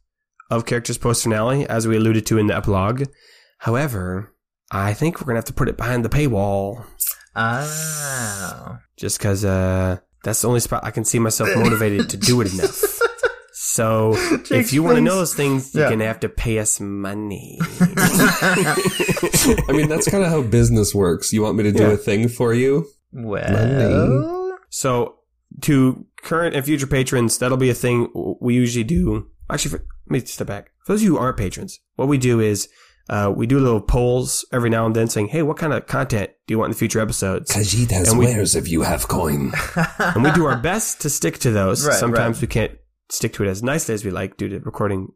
of 0.51 0.67
characters 0.67 0.99
post 0.99 1.23
finale, 1.23 1.67
as 1.69 1.87
we 1.87 1.97
alluded 1.97 2.27
to 2.27 2.39
in 2.39 2.47
the 2.49 2.57
epilogue. 2.57 3.05
However, 3.59 4.35
I 4.71 4.95
think 4.95 5.21
we're 5.21 5.27
gonna 5.27 5.39
have 5.39 5.45
to 5.47 5.53
put 5.53 5.69
it 5.69 5.77
behind 5.77 6.05
the 6.05 6.09
paywall, 6.09 6.85
Oh. 7.37 8.77
just 8.97 9.19
because 9.19 9.45
uh, 9.45 9.99
that's 10.25 10.43
the 10.43 10.49
only 10.49 10.61
spot 10.61 10.85
I 10.85 10.91
can 10.91 11.05
see 11.05 11.19
myself 11.19 11.49
motivated 11.57 12.11
to 12.11 12.17
do 12.17 12.41
it 12.41 12.53
enough. 12.53 12.83
So 13.53 14.15
if 14.51 14.73
you 14.73 14.83
want 14.83 14.97
to 14.97 15.01
know 15.01 15.15
those 15.17 15.35
things, 15.35 15.73
Yeah. 15.75 15.83
you're 15.83 15.91
gonna 15.91 16.07
have 16.07 16.21
to 16.21 16.29
pay 16.29 16.59
us 16.59 16.81
money. 16.81 17.59
I 17.81 19.65
mean, 19.73 19.89
that's 19.89 20.09
kind 20.11 20.25
of 20.25 20.31
how 20.31 20.43
business 20.43 20.95
works. 20.95 21.33
You 21.33 21.43
want 21.43 21.57
me 21.57 21.65
to 21.65 21.73
do 21.73 21.85
Yeah. 21.85 21.91
a 21.93 21.97
thing 21.97 22.29
for 22.29 22.53
you? 22.53 22.87
Well. 23.13 24.59
So 24.71 25.17
to 25.63 26.05
current 26.23 26.55
and 26.57 26.65
future 26.65 26.87
patrons, 26.87 27.39
that'll 27.39 27.57
be 27.59 27.71
a 27.71 27.75
thing 27.75 28.09
we 28.41 28.55
usually 28.55 28.85
do. 28.85 29.29
Actually, 29.53 29.73
for, 29.79 29.87
let 30.09 30.11
me 30.11 30.21
step 30.21 30.47
back. 30.47 30.71
For 30.85 30.93
those 30.93 31.01
of 31.01 31.05
you 31.05 31.11
who 31.17 31.19
aren't 31.19 31.37
patrons, 31.37 31.81
what 31.97 32.09
we 32.09 32.19
do 32.19 32.41
is 32.41 32.69
uh, 33.09 33.33
we 33.35 33.47
do 33.47 33.59
little 33.59 33.81
polls 33.81 34.45
every 34.53 34.71
now 34.71 34.87
and 34.87 34.95
then 34.95 35.09
saying, 35.09 35.29
hey, 35.29 35.43
what 35.43 35.57
kind 35.57 35.73
of 35.73 35.87
content 35.87 36.31
do 36.47 36.53
you 36.55 36.59
want 36.59 36.69
in 36.69 36.73
the 36.73 36.79
future 36.79 37.01
episodes? 37.01 37.51
Khajiit 37.53 37.91
has 37.91 38.09
And 38.11 38.19
we- 38.19 38.27
wares 38.27 38.55
if 38.55 38.69
you 38.69 38.83
have 38.83 39.09
coin. 39.09 39.53
and 39.99 40.23
we 40.23 40.31
do 40.33 40.47
our 40.47 40.57
best 40.59 41.01
to 41.03 41.11
stick 41.11 41.39
to 41.39 41.51
those. 41.51 41.87
Right, 41.87 41.97
Sometimes 41.97 42.37
right. 42.37 42.43
we 42.43 42.47
can't 42.49 42.73
stick 43.11 43.33
to 43.35 43.45
it 43.45 43.49
as 43.49 43.63
nicely 43.63 43.95
as 43.95 44.05
we 44.05 44.11
like 44.11 44.37
due 44.37 44.49
to 44.49 44.61
recording 44.61 45.09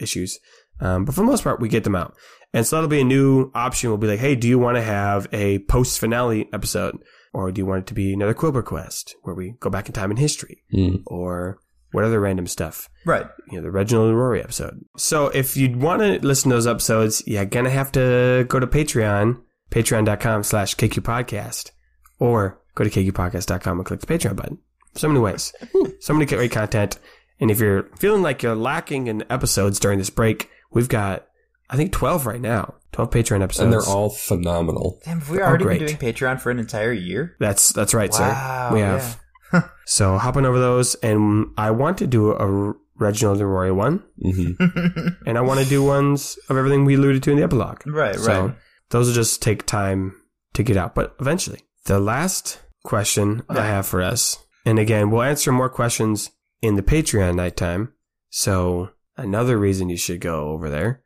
issues. 0.00 0.38
Um, 0.80 1.04
but 1.04 1.14
for 1.14 1.20
the 1.22 1.26
most 1.26 1.44
part, 1.44 1.60
we 1.60 1.68
get 1.68 1.84
them 1.84 1.94
out. 1.96 2.14
And 2.52 2.66
so 2.66 2.76
that'll 2.76 2.88
be 2.88 3.00
a 3.00 3.04
new 3.04 3.50
option. 3.54 3.90
We'll 3.90 3.98
be 3.98 4.06
like, 4.06 4.18
hey, 4.20 4.34
do 4.34 4.48
you 4.48 4.58
want 4.58 4.76
to 4.76 4.82
have 4.82 5.26
a 5.32 5.60
post 5.60 5.98
finale 5.98 6.48
episode? 6.52 6.98
Or 7.32 7.52
do 7.52 7.60
you 7.60 7.66
want 7.66 7.82
it 7.82 7.86
to 7.88 7.94
be 7.94 8.12
another 8.14 8.34
Quilber 8.34 8.64
quest 8.64 9.14
where 9.22 9.34
we 9.34 9.54
go 9.60 9.68
back 9.68 9.86
in 9.88 9.92
time 9.92 10.10
in 10.10 10.16
history? 10.16 10.64
Hmm. 10.70 10.96
Or 11.06 11.58
what 11.96 12.04
other 12.04 12.20
random 12.20 12.46
stuff? 12.46 12.90
Right. 13.06 13.24
You 13.50 13.56
know, 13.56 13.62
the 13.62 13.70
Reginald 13.70 14.08
and 14.10 14.18
Rory 14.18 14.42
episode. 14.42 14.84
So 14.98 15.28
if 15.28 15.56
you 15.56 15.78
want 15.78 16.02
to 16.02 16.24
listen 16.24 16.50
to 16.50 16.56
those 16.56 16.66
episodes, 16.66 17.22
you're 17.26 17.46
going 17.46 17.64
to 17.64 17.70
have 17.70 17.90
to 17.92 18.44
go 18.50 18.60
to 18.60 18.66
Patreon, 18.66 19.40
patreon.com 19.70 20.42
slash 20.42 20.76
KQ 20.76 20.98
podcast, 21.00 21.70
or 22.18 22.60
go 22.74 22.84
to 22.84 22.90
kqpodcast.com 22.90 23.78
and 23.78 23.86
click 23.86 24.00
the 24.00 24.06
Patreon 24.06 24.36
button. 24.36 24.58
So 24.94 25.08
many 25.08 25.20
ways. 25.20 25.54
so 26.00 26.12
many 26.12 26.26
great 26.26 26.52
content. 26.52 26.98
And 27.40 27.50
if 27.50 27.60
you're 27.60 27.84
feeling 27.96 28.20
like 28.20 28.42
you're 28.42 28.54
lacking 28.54 29.06
in 29.06 29.24
episodes 29.30 29.80
during 29.80 29.98
this 29.98 30.10
break, 30.10 30.50
we've 30.70 30.90
got, 30.90 31.26
I 31.70 31.76
think, 31.76 31.92
12 31.92 32.26
right 32.26 32.42
now. 32.42 32.74
12 32.92 33.10
Patreon 33.10 33.42
episodes. 33.42 33.64
And 33.64 33.72
they're 33.72 33.88
all 33.88 34.10
phenomenal. 34.10 35.00
Damn, 35.02 35.20
have 35.20 35.30
we're 35.30 35.42
already 35.42 35.64
great. 35.64 35.78
been 35.78 35.96
doing 35.96 36.14
Patreon 36.14 36.42
for 36.42 36.50
an 36.50 36.58
entire 36.58 36.92
year? 36.92 37.36
That's, 37.40 37.70
that's 37.72 37.94
right, 37.94 38.10
Wow, 38.10 38.68
sir. 38.68 38.74
We 38.74 38.80
have. 38.80 39.18
So 39.86 40.18
hop 40.18 40.36
on 40.36 40.44
over 40.44 40.58
those. 40.58 40.96
And 40.96 41.46
I 41.56 41.70
want 41.70 41.98
to 41.98 42.06
do 42.08 42.32
a 42.32 42.74
Reginald 42.96 43.38
and 43.40 43.50
Rory 43.50 43.70
one. 43.72 44.02
hmm 44.20 44.52
and 45.26 45.38
I 45.38 45.40
want 45.42 45.60
to 45.60 45.66
do 45.68 45.84
ones 45.84 46.38
of 46.48 46.56
everything 46.56 46.84
we 46.84 46.94
alluded 46.96 47.22
to 47.24 47.30
in 47.30 47.36
the 47.36 47.44
epilogue. 47.44 47.86
Right, 47.86 48.16
So 48.16 48.46
right. 48.46 48.56
those 48.90 49.06
will 49.08 49.14
just 49.14 49.42
take 49.42 49.64
time 49.66 50.14
to 50.54 50.62
get 50.62 50.76
out, 50.76 50.94
but 50.94 51.14
eventually. 51.20 51.60
The 51.84 52.00
last 52.00 52.60
question 52.84 53.42
I 53.48 53.64
have 53.66 53.86
for 53.86 54.02
us, 54.02 54.38
and 54.64 54.78
again, 54.78 55.10
we'll 55.10 55.22
answer 55.22 55.52
more 55.52 55.68
questions 55.68 56.30
in 56.62 56.74
the 56.74 56.82
Patreon 56.82 57.36
nighttime. 57.36 57.92
So 58.30 58.90
another 59.16 59.56
reason 59.56 59.88
you 59.88 59.96
should 59.96 60.20
go 60.20 60.48
over 60.48 60.68
there. 60.68 61.02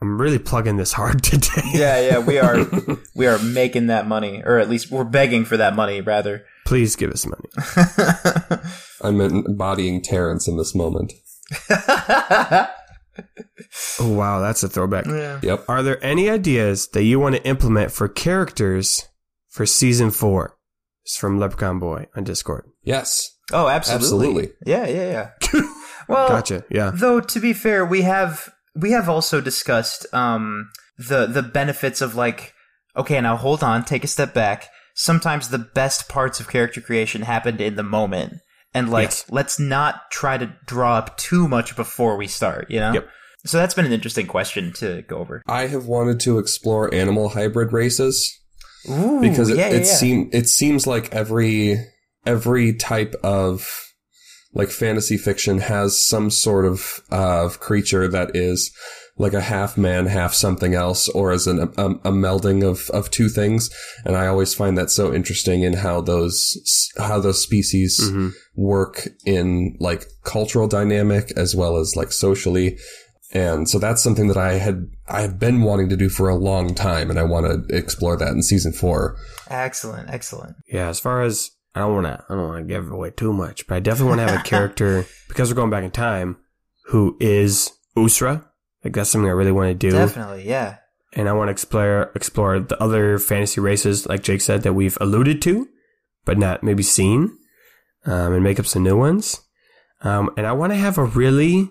I'm 0.00 0.20
really 0.20 0.38
plugging 0.38 0.76
this 0.76 0.92
hard 0.92 1.22
today. 1.22 1.62
Yeah, 1.74 2.00
yeah, 2.00 2.18
we 2.20 2.38
are 2.38 2.64
we 3.14 3.26
are 3.26 3.38
making 3.38 3.88
that 3.88 4.06
money, 4.06 4.40
or 4.44 4.58
at 4.58 4.70
least 4.70 4.90
we're 4.90 5.04
begging 5.04 5.44
for 5.44 5.56
that 5.58 5.74
money, 5.74 6.00
rather. 6.00 6.46
Please 6.64 6.96
give 6.96 7.10
us 7.10 7.26
money. 7.26 8.62
I'm 9.02 9.20
embodying 9.20 10.00
Terrence 10.02 10.48
in 10.48 10.56
this 10.56 10.74
moment. 10.74 11.12
Oh 14.00 14.12
wow, 14.12 14.40
that's 14.40 14.62
a 14.62 14.68
throwback. 14.68 15.06
yeah. 15.06 15.38
Yep. 15.42 15.64
Are 15.68 15.82
there 15.82 16.04
any 16.04 16.28
ideas 16.28 16.88
that 16.88 17.04
you 17.04 17.20
want 17.20 17.36
to 17.36 17.46
implement 17.46 17.92
for 17.92 18.08
characters 18.08 19.06
for 19.48 19.66
season 19.66 20.10
four? 20.10 20.56
It's 21.04 21.16
from 21.16 21.38
Leprechaun 21.38 21.78
Boy 21.78 22.06
on 22.16 22.24
Discord. 22.24 22.66
Yes. 22.82 23.30
Oh, 23.52 23.68
absolutely. 23.68 24.04
Absolutely. 24.04 24.48
Yeah, 24.66 24.86
yeah, 24.86 25.30
yeah. 25.52 25.62
well, 26.08 26.28
Gotcha. 26.28 26.64
Yeah. 26.70 26.90
Though 26.94 27.20
to 27.20 27.40
be 27.40 27.52
fair, 27.52 27.84
we 27.84 28.02
have 28.02 28.52
we 28.74 28.92
have 28.92 29.08
also 29.08 29.40
discussed 29.40 30.06
um 30.12 30.70
the 30.98 31.26
the 31.26 31.42
benefits 31.42 32.00
of 32.00 32.14
like 32.14 32.52
okay, 32.96 33.20
now 33.20 33.36
hold 33.36 33.62
on, 33.62 33.84
take 33.84 34.02
a 34.04 34.08
step 34.08 34.34
back. 34.34 34.68
Sometimes 34.94 35.48
the 35.48 35.58
best 35.58 36.08
parts 36.08 36.40
of 36.40 36.48
character 36.48 36.80
creation 36.80 37.22
happened 37.22 37.60
in 37.60 37.76
the 37.76 37.82
moment. 37.82 38.34
And 38.72 38.90
like 38.90 39.10
Yes. 39.10 39.24
let's 39.30 39.58
not 39.60 40.10
try 40.10 40.38
to 40.38 40.52
draw 40.66 40.96
up 40.96 41.16
too 41.16 41.46
much 41.46 41.76
before 41.76 42.16
we 42.16 42.26
start, 42.26 42.70
you 42.70 42.80
know? 42.80 42.92
Yep. 42.94 43.08
So 43.46 43.58
that's 43.58 43.74
been 43.74 43.86
an 43.86 43.92
interesting 43.92 44.26
question 44.26 44.72
to 44.74 45.02
go 45.02 45.18
over. 45.18 45.42
I 45.46 45.66
have 45.66 45.86
wanted 45.86 46.18
to 46.20 46.38
explore 46.38 46.92
animal 46.94 47.28
hybrid 47.28 47.72
races 47.72 48.32
Ooh, 48.88 49.20
because 49.20 49.50
it, 49.50 49.58
yeah, 49.58 49.68
yeah, 49.68 49.76
it 49.76 49.86
yeah. 49.86 49.94
seem 49.94 50.30
it 50.32 50.48
seems 50.48 50.86
like 50.86 51.14
every 51.14 51.76
every 52.24 52.72
type 52.72 53.14
of 53.22 53.68
like 54.54 54.70
fantasy 54.70 55.16
fiction 55.18 55.58
has 55.58 56.06
some 56.06 56.30
sort 56.30 56.64
of 56.64 57.00
uh, 57.10 57.48
creature 57.60 58.08
that 58.08 58.34
is 58.34 58.72
like 59.16 59.32
a 59.32 59.40
half 59.40 59.76
man, 59.78 60.06
half 60.06 60.34
something 60.34 60.74
else, 60.74 61.08
or 61.10 61.30
as 61.30 61.46
an, 61.46 61.60
a, 61.60 61.86
a 61.86 62.10
melding 62.12 62.68
of, 62.68 62.90
of 62.90 63.10
two 63.10 63.28
things. 63.28 63.70
And 64.04 64.16
I 64.16 64.26
always 64.26 64.54
find 64.54 64.76
that 64.76 64.90
so 64.90 65.14
interesting 65.14 65.62
in 65.62 65.74
how 65.74 66.00
those 66.00 66.90
how 66.98 67.20
those 67.20 67.40
species 67.40 68.00
Mhm. 68.02 68.32
work 68.56 69.08
in 69.24 69.76
like 69.78 70.06
cultural 70.24 70.66
dynamic 70.66 71.32
as 71.36 71.54
well 71.54 71.76
as 71.76 71.94
like 71.96 72.10
socially. 72.12 72.76
And 73.32 73.68
so 73.68 73.78
that's 73.78 74.02
something 74.02 74.28
that 74.28 74.36
I 74.36 74.54
had 74.54 74.86
I 75.08 75.22
have 75.22 75.38
been 75.38 75.62
wanting 75.62 75.88
to 75.90 75.96
do 75.96 76.08
for 76.08 76.28
a 76.28 76.36
long 76.36 76.74
time, 76.74 77.10
and 77.10 77.18
I 77.18 77.22
want 77.24 77.46
to 77.68 77.76
explore 77.76 78.16
that 78.16 78.28
in 78.32 78.42
season 78.42 78.72
four. 78.72 79.16
Excellent, 79.48 80.08
excellent. 80.10 80.56
Yeah, 80.68 80.88
as 80.88 80.98
far 81.00 81.22
as 81.22 81.50
I 81.74 81.80
don't 81.80 81.94
want 81.94 82.06
to, 82.06 82.24
I 82.28 82.34
don't 82.34 82.48
want 82.48 82.68
to 82.68 82.72
give 82.74 82.90
away 82.90 83.10
too 83.10 83.32
much, 83.32 83.66
but 83.66 83.74
I 83.76 83.80
definitely 83.80 84.16
want 84.16 84.20
to 84.28 84.32
have 84.34 84.40
a 84.40 84.48
character 84.48 85.04
because 85.28 85.50
we're 85.50 85.56
going 85.56 85.70
back 85.70 85.84
in 85.84 85.90
time 85.90 86.36
who 86.86 87.16
is 87.20 87.70
Usra. 87.96 88.44
Like 88.84 88.92
that's 88.92 89.10
something 89.10 89.28
I 89.28 89.32
really 89.32 89.52
want 89.52 89.68
to 89.70 89.74
do, 89.74 89.90
Definitely, 89.92 90.46
yeah. 90.46 90.76
and 91.14 91.28
I 91.28 91.32
want 91.32 91.48
to 91.48 91.52
explore 91.52 92.12
explore 92.14 92.60
the 92.60 92.80
other 92.82 93.18
fantasy 93.18 93.60
races, 93.60 94.06
like 94.06 94.22
Jake 94.22 94.42
said, 94.42 94.62
that 94.62 94.74
we've 94.74 94.98
alluded 95.00 95.40
to, 95.42 95.66
but 96.26 96.36
not 96.38 96.62
maybe 96.62 96.82
seen, 96.82 97.36
um, 98.04 98.34
and 98.34 98.44
make 98.44 98.60
up 98.60 98.66
some 98.66 98.82
new 98.82 98.96
ones. 98.98 99.40
Um, 100.02 100.30
and 100.36 100.46
I 100.46 100.52
want 100.52 100.72
to 100.72 100.76
have 100.76 100.98
a 100.98 101.04
really 101.04 101.70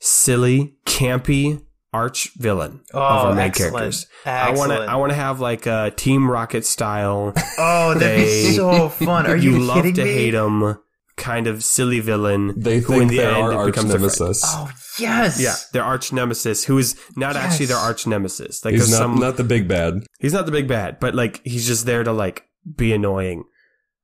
silly, 0.00 0.74
campy 0.86 1.62
arch 1.92 2.30
villain 2.36 2.80
Oh, 2.94 2.98
of 3.00 3.24
our 3.26 3.34
main 3.34 3.46
excellent. 3.46 3.72
characters. 3.76 4.06
Excellent. 4.24 4.56
I 4.56 4.58
want 4.58 4.72
to 4.72 4.92
I 4.92 4.96
want 4.96 5.10
to 5.10 5.16
have 5.16 5.40
like 5.40 5.66
a 5.66 5.92
Team 5.94 6.28
Rocket 6.30 6.64
style. 6.64 7.32
Oh, 7.58 7.94
that'd 7.94 8.18
be 8.24 8.52
so 8.56 8.88
fun. 8.88 9.26
Are 9.26 9.36
you, 9.46 9.58
love 9.60 9.76
kidding 9.76 9.94
to 9.94 10.04
me? 10.04 10.12
hate 10.12 10.34
him 10.34 10.78
kind 11.20 11.46
of 11.46 11.62
silly 11.62 12.00
villain 12.00 12.54
They 12.56 12.80
who 12.80 12.98
in 13.00 13.08
the 13.08 13.18
they 13.18 13.26
end 13.26 13.36
are 13.36 13.52
arch 13.52 13.66
becomes 13.74 13.90
friend. 13.90 14.00
nemesis. 14.02 14.42
Oh 14.44 14.70
yes. 14.98 15.38
Yeah, 15.40 15.54
their 15.72 15.84
arch 15.84 16.12
nemesis, 16.12 16.64
who 16.64 16.78
is 16.78 16.98
not 17.16 17.36
actually 17.36 17.66
their 17.66 17.76
arch 17.76 18.06
nemesis. 18.06 18.64
Like 18.64 18.74
he's 18.74 18.90
not 18.90 18.96
some, 18.98 19.14
not 19.20 19.36
the 19.36 19.44
big 19.44 19.68
bad. 19.68 20.02
he's 20.18 20.32
not 20.32 20.46
the 20.46 20.52
big 20.52 20.66
bad, 20.66 20.98
but 20.98 21.14
like 21.14 21.40
he's 21.44 21.66
just 21.66 21.86
there 21.86 22.02
to 22.02 22.12
like 22.12 22.44
be 22.76 22.92
annoying. 22.92 23.44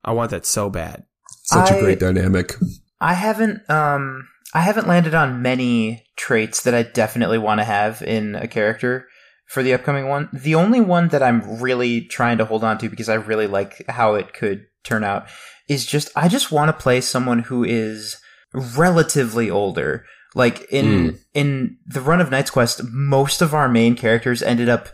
I 0.05 0.13
want 0.13 0.31
that 0.31 0.47
so 0.47 0.71
bad. 0.71 1.05
Such 1.45 1.73
I- 1.73 1.77
a 1.77 1.81
great 1.81 1.99
dynamic. 2.01 2.55
I 3.01 3.15
haven't 3.15 3.69
um 3.69 4.29
I 4.55 4.61
haven't 4.61 4.87
landed 4.87 5.15
on 5.15 5.43
many 5.43 6.05
traits 6.17 6.63
that 6.63 6.75
I 6.75 6.83
definitely 6.85 7.39
want 7.39 7.61
to 7.61 7.65
have 7.65 8.01
in 8.03 8.35
a 8.37 8.47
character 8.47 9.07
for 9.49 9.63
the 9.63 9.75
upcoming 9.75 10.09
one. 10.09 10.29
The 10.33 10.55
only 10.55 10.81
one 10.81 11.09
that 11.09 11.23
I'm 11.23 11.61
really 11.61 12.03
trying 12.03 12.39
to 12.39 12.45
hold 12.45 12.63
on 12.65 12.79
to 12.79 12.89
because 12.89 13.09
I 13.09 13.15
really 13.15 13.47
like 13.47 13.85
how 13.89 14.15
it 14.15 14.33
could 14.33 14.65
turn 14.85 15.05
out 15.05 15.27
is 15.69 15.87
just 15.87 16.11
I 16.17 16.29
just 16.29 16.53
want 16.53 16.69
to 16.69 16.83
play 16.83 17.01
someone 17.01 17.41
who 17.41 17.65
is 17.65 18.17
relatively 18.53 19.51
older. 19.51 20.05
Like 20.35 20.67
in 20.71 21.09
hmm. 21.11 21.17
in 21.35 21.79
the 21.87 22.01
run 22.01 22.21
of 22.21 22.31
Knight's 22.31 22.51
Quest, 22.51 22.83
most 22.85 23.41
of 23.41 23.55
our 23.55 23.69
main 23.69 23.97
characters 23.97 24.43
ended 24.43 24.69
up 24.69 24.89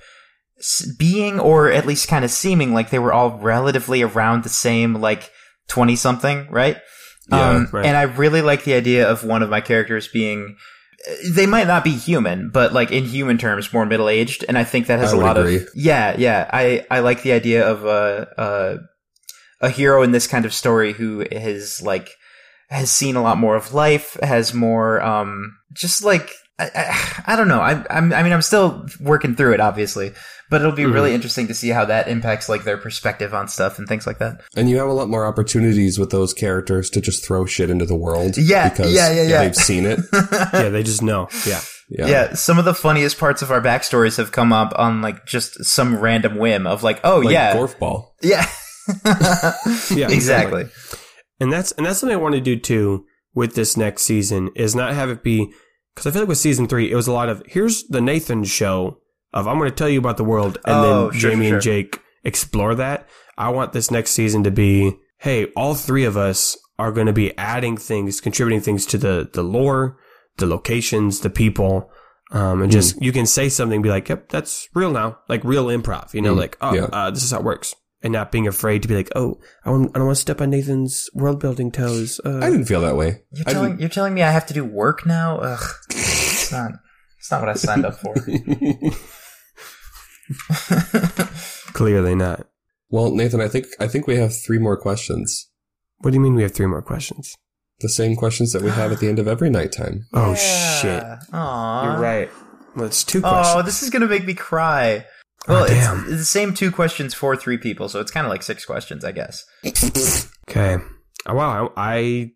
being 0.96 1.40
or 1.40 1.70
at 1.70 1.86
least 1.86 2.08
kind 2.08 2.24
of 2.24 2.30
seeming 2.30 2.72
like 2.72 2.90
they 2.90 2.98
were 2.98 3.12
all 3.12 3.38
relatively 3.38 4.02
around 4.02 4.44
the 4.44 4.48
same 4.48 4.94
like 4.94 5.30
20 5.68 5.96
something, 5.96 6.46
right? 6.50 6.76
Yeah, 7.28 7.50
um, 7.50 7.68
right. 7.72 7.84
And 7.84 7.96
I 7.96 8.02
really 8.02 8.42
like 8.42 8.64
the 8.64 8.74
idea 8.74 9.08
of 9.08 9.24
one 9.24 9.42
of 9.42 9.50
my 9.50 9.60
characters 9.60 10.08
being. 10.08 10.56
Uh, 11.08 11.14
they 11.34 11.46
might 11.46 11.66
not 11.66 11.82
be 11.82 11.90
human, 11.90 12.50
but 12.50 12.72
like 12.72 12.92
in 12.92 13.04
human 13.04 13.38
terms, 13.38 13.72
more 13.72 13.86
middle 13.86 14.08
aged, 14.08 14.44
and 14.48 14.58
I 14.58 14.64
think 14.64 14.86
that 14.86 14.98
has 14.98 15.12
I 15.12 15.16
a 15.16 15.20
lot 15.20 15.38
agree. 15.38 15.56
of 15.56 15.68
yeah, 15.74 16.14
yeah. 16.16 16.48
I 16.52 16.86
I 16.90 17.00
like 17.00 17.22
the 17.22 17.32
idea 17.32 17.66
of 17.66 17.84
a 17.84 18.88
a 19.62 19.66
a 19.66 19.70
hero 19.70 20.02
in 20.02 20.10
this 20.12 20.26
kind 20.26 20.44
of 20.44 20.52
story 20.52 20.92
who 20.92 21.24
has 21.32 21.80
like 21.82 22.08
has 22.68 22.90
seen 22.90 23.16
a 23.16 23.22
lot 23.22 23.38
more 23.38 23.56
of 23.56 23.72
life, 23.74 24.16
has 24.22 24.52
more 24.52 25.00
um 25.02 25.56
just 25.72 26.04
like 26.04 26.30
I, 26.58 26.70
I, 26.74 27.32
I 27.32 27.36
don't 27.36 27.48
know. 27.48 27.60
I 27.60 27.84
I'm, 27.90 28.12
I 28.12 28.22
mean 28.22 28.32
I'm 28.32 28.42
still 28.42 28.86
working 29.00 29.34
through 29.34 29.54
it, 29.54 29.60
obviously, 29.60 30.12
but 30.50 30.60
it'll 30.60 30.72
be 30.72 30.82
Mhm. 30.84 30.92
really 30.94 31.14
interesting 31.14 31.46
to 31.48 31.54
see 31.54 31.70
how 31.70 31.84
that 31.86 32.08
impacts 32.08 32.48
like 32.48 32.64
their 32.64 32.76
perspective 32.76 33.32
on 33.34 33.48
stuff 33.48 33.78
and 33.78 33.88
things 33.88 34.06
like 34.06 34.18
that. 34.18 34.42
And 34.56 34.68
you 34.68 34.76
have 34.78 34.88
a 34.88 34.92
lot 34.92 35.08
more 35.08 35.24
opportunities 35.26 35.98
with 35.98 36.10
those 36.10 36.34
characters 36.34 36.90
to 36.90 37.00
just 37.00 37.24
throw 37.24 37.46
shit 37.46 37.70
into 37.70 37.86
the 37.86 37.96
world. 37.96 38.36
Yeah, 38.36 38.68
because 38.68 38.92
yeah, 38.92 39.10
yeah, 39.12 39.22
yeah. 39.22 39.38
they've 39.42 39.56
seen 39.56 39.86
it. 39.86 40.00
Yeah, 40.52 40.68
they 40.68 40.82
just 40.82 41.02
know. 41.02 41.28
Yeah. 41.46 41.60
Yeah. 41.88 42.06
Yeah. 42.06 42.34
some 42.34 42.58
of 42.58 42.64
the 42.64 42.74
funniest 42.74 43.18
parts 43.18 43.42
of 43.42 43.50
our 43.50 43.60
backstories 43.60 44.16
have 44.18 44.32
come 44.32 44.52
up 44.52 44.72
on 44.76 45.02
like 45.02 45.26
just 45.26 45.64
some 45.64 45.98
random 45.98 46.36
whim 46.36 46.66
of 46.66 46.82
like, 46.82 47.00
oh 47.04 47.18
Like 47.18 47.32
yeah, 47.32 47.54
golf 47.54 47.78
ball. 47.78 48.14
yeah, 48.22 48.46
Yeah, 49.90 50.10
exactly. 50.10 50.66
And 51.40 51.52
that's 51.52 51.72
and 51.72 51.86
that's 51.86 51.98
something 51.98 52.16
I 52.16 52.20
want 52.20 52.34
to 52.34 52.40
do 52.40 52.56
too 52.58 53.04
with 53.34 53.54
this 53.54 53.76
next 53.76 54.02
season 54.02 54.50
is 54.54 54.74
not 54.74 54.94
have 54.94 55.10
it 55.10 55.22
be 55.22 55.52
because 55.94 56.06
I 56.06 56.10
feel 56.12 56.22
like 56.22 56.28
with 56.28 56.38
season 56.38 56.68
three 56.68 56.90
it 56.90 56.94
was 56.96 57.06
a 57.08 57.12
lot 57.12 57.28
of 57.28 57.42
here's 57.46 57.84
the 57.88 58.00
Nathan 58.00 58.44
show 58.44 58.98
of 59.32 59.48
I'm 59.48 59.58
going 59.58 59.70
to 59.70 59.74
tell 59.76 59.88
you 59.88 59.98
about 59.98 60.16
the 60.18 60.24
world 60.24 60.58
and 60.64 60.76
Oh, 60.76 61.10
then 61.10 61.18
sure, 61.20 61.30
Jamie 61.30 61.46
sure, 61.46 61.54
and 61.56 61.62
Jake 61.62 62.00
explore 62.24 62.74
that. 62.76 63.08
I 63.38 63.48
want 63.48 63.72
this 63.72 63.90
next 63.90 64.10
season 64.12 64.44
to 64.44 64.50
be 64.50 64.92
hey 65.18 65.46
all 65.56 65.74
three 65.74 66.04
of 66.04 66.16
us 66.16 66.56
are 66.78 66.92
going 66.92 67.06
to 67.06 67.12
be 67.12 67.36
adding 67.38 67.76
things, 67.76 68.20
contributing 68.20 68.60
things 68.60 68.86
to 68.86 68.98
the 68.98 69.28
the 69.32 69.42
lore, 69.42 69.98
the 70.38 70.46
locations, 70.46 71.20
the 71.20 71.30
people. 71.30 71.90
Um, 72.30 72.62
and 72.62 72.72
just 72.72 72.96
Hmm. 72.96 73.04
you 73.04 73.12
can 73.12 73.26
say 73.26 73.50
something, 73.50 73.82
be 73.82 73.90
like, 73.90 74.08
"Yep, 74.08 74.30
that's 74.30 74.66
real 74.74 74.90
now," 74.90 75.18
like 75.28 75.44
real 75.44 75.66
improv. 75.66 76.14
You 76.14 76.22
know, 76.22 76.34
Mm, 76.34 76.38
like, 76.38 76.56
"Oh, 76.62 76.72
yeah. 76.72 76.84
uh, 76.84 77.10
this 77.10 77.22
is 77.24 77.30
how 77.30 77.38
it 77.40 77.44
works," 77.44 77.74
and 78.02 78.12
not 78.12 78.32
being 78.32 78.46
afraid 78.48 78.82
to 78.82 78.88
be 78.88 78.94
like, 78.94 79.10
"Oh, 79.14 79.40
I, 79.64 79.70
want, 79.70 79.90
I 79.94 79.98
don't 79.98 80.06
want 80.06 80.16
to 80.16 80.20
step 80.20 80.40
on 80.40 80.50
Nathan's 80.50 81.08
world 81.14 81.40
building 81.40 81.70
toes." 81.70 82.20
Uh, 82.24 82.38
I 82.38 82.50
didn't 82.50 82.66
feel 82.66 82.80
that 82.82 82.96
way. 82.96 83.22
You're 83.32 83.44
telling 83.44 83.80
you're 83.80 83.88
telling 83.88 84.14
me 84.14 84.22
I 84.22 84.30
have 84.30 84.46
to 84.46 84.54
do 84.54 84.64
work 84.64 85.06
now? 85.06 85.38
Ugh, 85.38 85.64
it's 85.90 86.52
not. 86.52 86.72
It's 87.18 87.30
not 87.30 87.40
what 87.40 87.50
I 87.50 87.54
signed 87.54 87.86
up 87.86 87.94
for. 87.94 88.14
Clearly 91.72 92.14
not. 92.14 92.46
well, 92.90 93.14
Nathan, 93.14 93.40
I 93.40 93.48
think 93.48 93.66
I 93.78 93.88
think 93.88 94.06
we 94.06 94.16
have 94.16 94.36
three 94.36 94.58
more 94.58 94.76
questions. 94.76 95.48
What 95.98 96.10
do 96.10 96.16
you 96.16 96.20
mean 96.20 96.34
we 96.34 96.42
have 96.42 96.52
three 96.52 96.66
more 96.66 96.82
questions? 96.82 97.34
The 97.80 97.88
same 97.88 98.16
questions 98.16 98.52
that 98.52 98.62
we 98.62 98.70
have 98.70 98.92
at 98.92 99.00
the 99.00 99.08
end 99.08 99.18
of 99.18 99.28
every 99.28 99.50
nighttime. 99.50 100.06
Oh 100.12 100.34
shit! 100.34 101.02
Aww. 101.32 101.84
You're 101.84 102.00
right. 102.00 102.30
Well, 102.76 102.86
it's 102.86 103.04
two 103.04 103.20
questions. 103.20 103.56
Oh, 103.56 103.62
this 103.62 103.82
is 103.82 103.90
gonna 103.90 104.06
make 104.08 104.24
me 104.24 104.34
cry. 104.34 105.04
Oh, 105.48 105.54
oh 105.54 105.60
Well, 105.60 105.66
damn. 105.66 106.00
it's, 106.02 106.08
it's 106.08 106.18
the 106.20 106.24
same 106.24 106.54
two 106.54 106.70
questions 106.70 107.14
for 107.14 107.34
three 107.36 107.58
people, 107.58 107.88
so 107.88 108.00
it's 108.00 108.10
kind 108.10 108.26
of 108.26 108.30
like 108.30 108.42
six 108.42 108.64
questions, 108.64 109.04
I 109.04 109.12
guess. 109.12 109.44
Okay. 110.50 110.76
Oh, 111.26 111.34
wow, 111.34 111.72
I, 111.76 111.92
I 111.94 112.30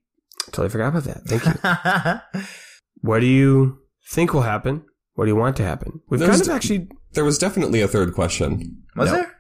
totally 0.53 0.69
forgot 0.71 0.89
about 0.89 1.05
that. 1.05 1.23
Thank 1.27 1.45
you. 1.45 2.41
what 3.03 3.21
do 3.21 3.27
you 3.27 3.79
think 4.09 4.33
will 4.33 4.43
happen? 4.43 4.85
What 5.15 5.25
do 5.25 5.31
you 5.31 5.37
want 5.37 5.57
to 5.57 5.65
happen? 5.65 6.01
We've 6.09 6.21
There's 6.21 6.31
kind 6.31 6.41
of 6.43 6.47
d- 6.47 6.53
actually. 6.53 6.89
There 7.13 7.25
was 7.25 7.37
definitely 7.39 7.81
a 7.83 7.89
third 7.89 8.15
question. 8.15 8.85
Was 8.95 9.11
No. 9.11 9.17
there? 9.17 9.33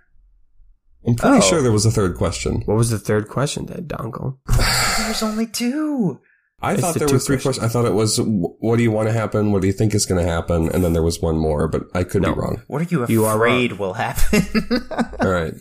I'm 1.07 1.15
pretty 1.15 1.37
Oh. 1.39 1.41
sure 1.41 1.63
there 1.63 1.71
was 1.73 1.87
a 1.87 1.91
third 1.93 2.17
question. 2.17 2.63
What 2.67 2.77
was 2.77 2.91
the 2.91 2.99
third 2.99 3.29
question, 3.29 3.67
that 3.67 3.87
dongle? 3.87 4.39
There's 4.99 5.23
only 5.23 5.47
two. 5.47 6.21
I 6.63 6.73
It's 6.73 6.81
thought 6.81 6.95
the 6.95 7.01
there 7.01 7.09
were 7.09 7.19
three 7.19 7.37
questions. 7.37 7.59
questions. 7.59 7.65
I 7.65 7.69
thought 7.69 7.85
it 7.87 7.95
was 7.95 8.19
what 8.21 8.77
do 8.77 8.83
you 8.83 8.91
want 8.91 9.09
to 9.09 9.13
happen? 9.13 9.53
What 9.53 9.61
do 9.61 9.67
you 9.67 9.73
think 9.75 9.95
is 9.95 10.07
going 10.07 10.25
to 10.25 10.31
happen? 10.31 10.71
And 10.73 10.83
then 10.83 10.95
there 10.95 11.03
was 11.03 11.21
one 11.21 11.37
more, 11.39 11.69
but 11.69 11.83
I 11.95 12.03
could 12.03 12.23
No. 12.23 12.35
be 12.35 12.41
wrong. 12.41 12.63
What 12.67 12.81
are 12.81 12.85
you 12.87 13.07
You 13.09 13.25
are 13.27 13.37
afraid 13.37 13.73
will 13.73 13.93
happen? 13.95 14.43
All 15.21 15.29
right. 15.31 15.53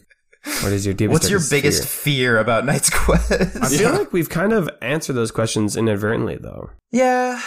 What 0.61 0.71
is 0.71 0.85
your 0.85 0.93
deepest? 0.93 1.11
What's 1.13 1.29
your 1.29 1.41
biggest 1.49 1.83
fear? 1.87 2.13
fear 2.35 2.37
about 2.39 2.65
Knight's 2.65 2.89
Quest? 2.91 3.31
I 3.31 3.67
feel 3.67 3.91
like 3.91 4.13
we've 4.13 4.29
kind 4.29 4.53
of 4.53 4.69
answered 4.81 5.13
those 5.13 5.31
questions 5.31 5.75
inadvertently, 5.75 6.37
though, 6.37 6.69
yeah. 6.91 7.41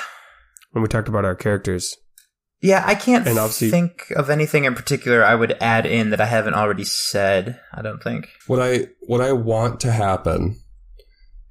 when 0.73 0.83
we 0.83 0.89
talked 0.89 1.09
about 1.09 1.25
our 1.25 1.37
characters. 1.37 1.95
Yeah, 2.61 2.83
I 2.85 2.97
can't 2.97 3.27
And 3.29 3.39
obviously- 3.39 3.71
think 3.71 4.11
of 4.17 4.29
anything 4.29 4.65
in 4.65 4.75
particular 4.75 5.25
I 5.25 5.37
would 5.37 5.57
add 5.61 5.87
in 5.87 6.11
that 6.11 6.21
I 6.21 6.27
haven't 6.27 6.55
already 6.55 6.83
said. 6.83 7.61
I 7.73 7.83
don't 7.83 8.03
think. 8.03 8.29
What 8.49 8.61
I 8.61 8.89
what 9.07 9.21
I 9.21 9.33
want 9.33 9.79
to 9.81 9.93
happen 9.93 10.57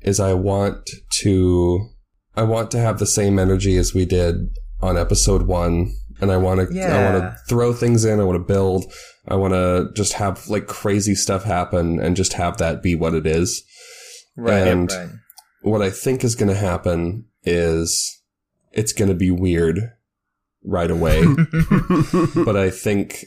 is 0.01 0.19
I 0.19 0.33
want 0.33 0.89
to 1.19 1.89
I 2.35 2.43
want 2.43 2.71
to 2.71 2.79
have 2.79 2.99
the 2.99 3.05
same 3.07 3.39
energy 3.39 3.77
as 3.77 3.93
we 3.93 4.05
did 4.05 4.35
on 4.81 4.97
episode 4.97 5.43
1 5.43 5.93
and 6.21 6.31
I 6.31 6.37
want 6.37 6.59
to 6.59 6.73
I 6.97 7.11
want 7.11 7.23
to 7.23 7.39
throw 7.47 7.73
things 7.73 8.05
in, 8.05 8.19
I 8.19 8.23
want 8.23 8.37
to 8.37 8.53
build, 8.53 8.85
I 9.27 9.35
want 9.35 9.53
to 9.53 9.89
just 9.95 10.13
have 10.13 10.47
like 10.47 10.67
crazy 10.67 11.15
stuff 11.15 11.43
happen 11.43 11.99
and 11.99 12.15
just 12.15 12.33
have 12.33 12.57
that 12.57 12.81
be 12.81 12.95
what 12.95 13.13
it 13.13 13.25
is. 13.27 13.63
Right. 14.35 14.67
And- 14.67 14.91
right. 14.91 15.09
What 15.61 15.81
I 15.81 15.89
think 15.89 16.23
is 16.23 16.35
going 16.35 16.49
to 16.49 16.55
happen 16.55 17.25
is 17.43 18.21
it's 18.71 18.93
going 18.93 19.09
to 19.09 19.15
be 19.15 19.31
weird 19.31 19.79
right 20.63 20.89
away, 20.89 21.25
but 22.35 22.55
I 22.55 22.69
think 22.69 23.25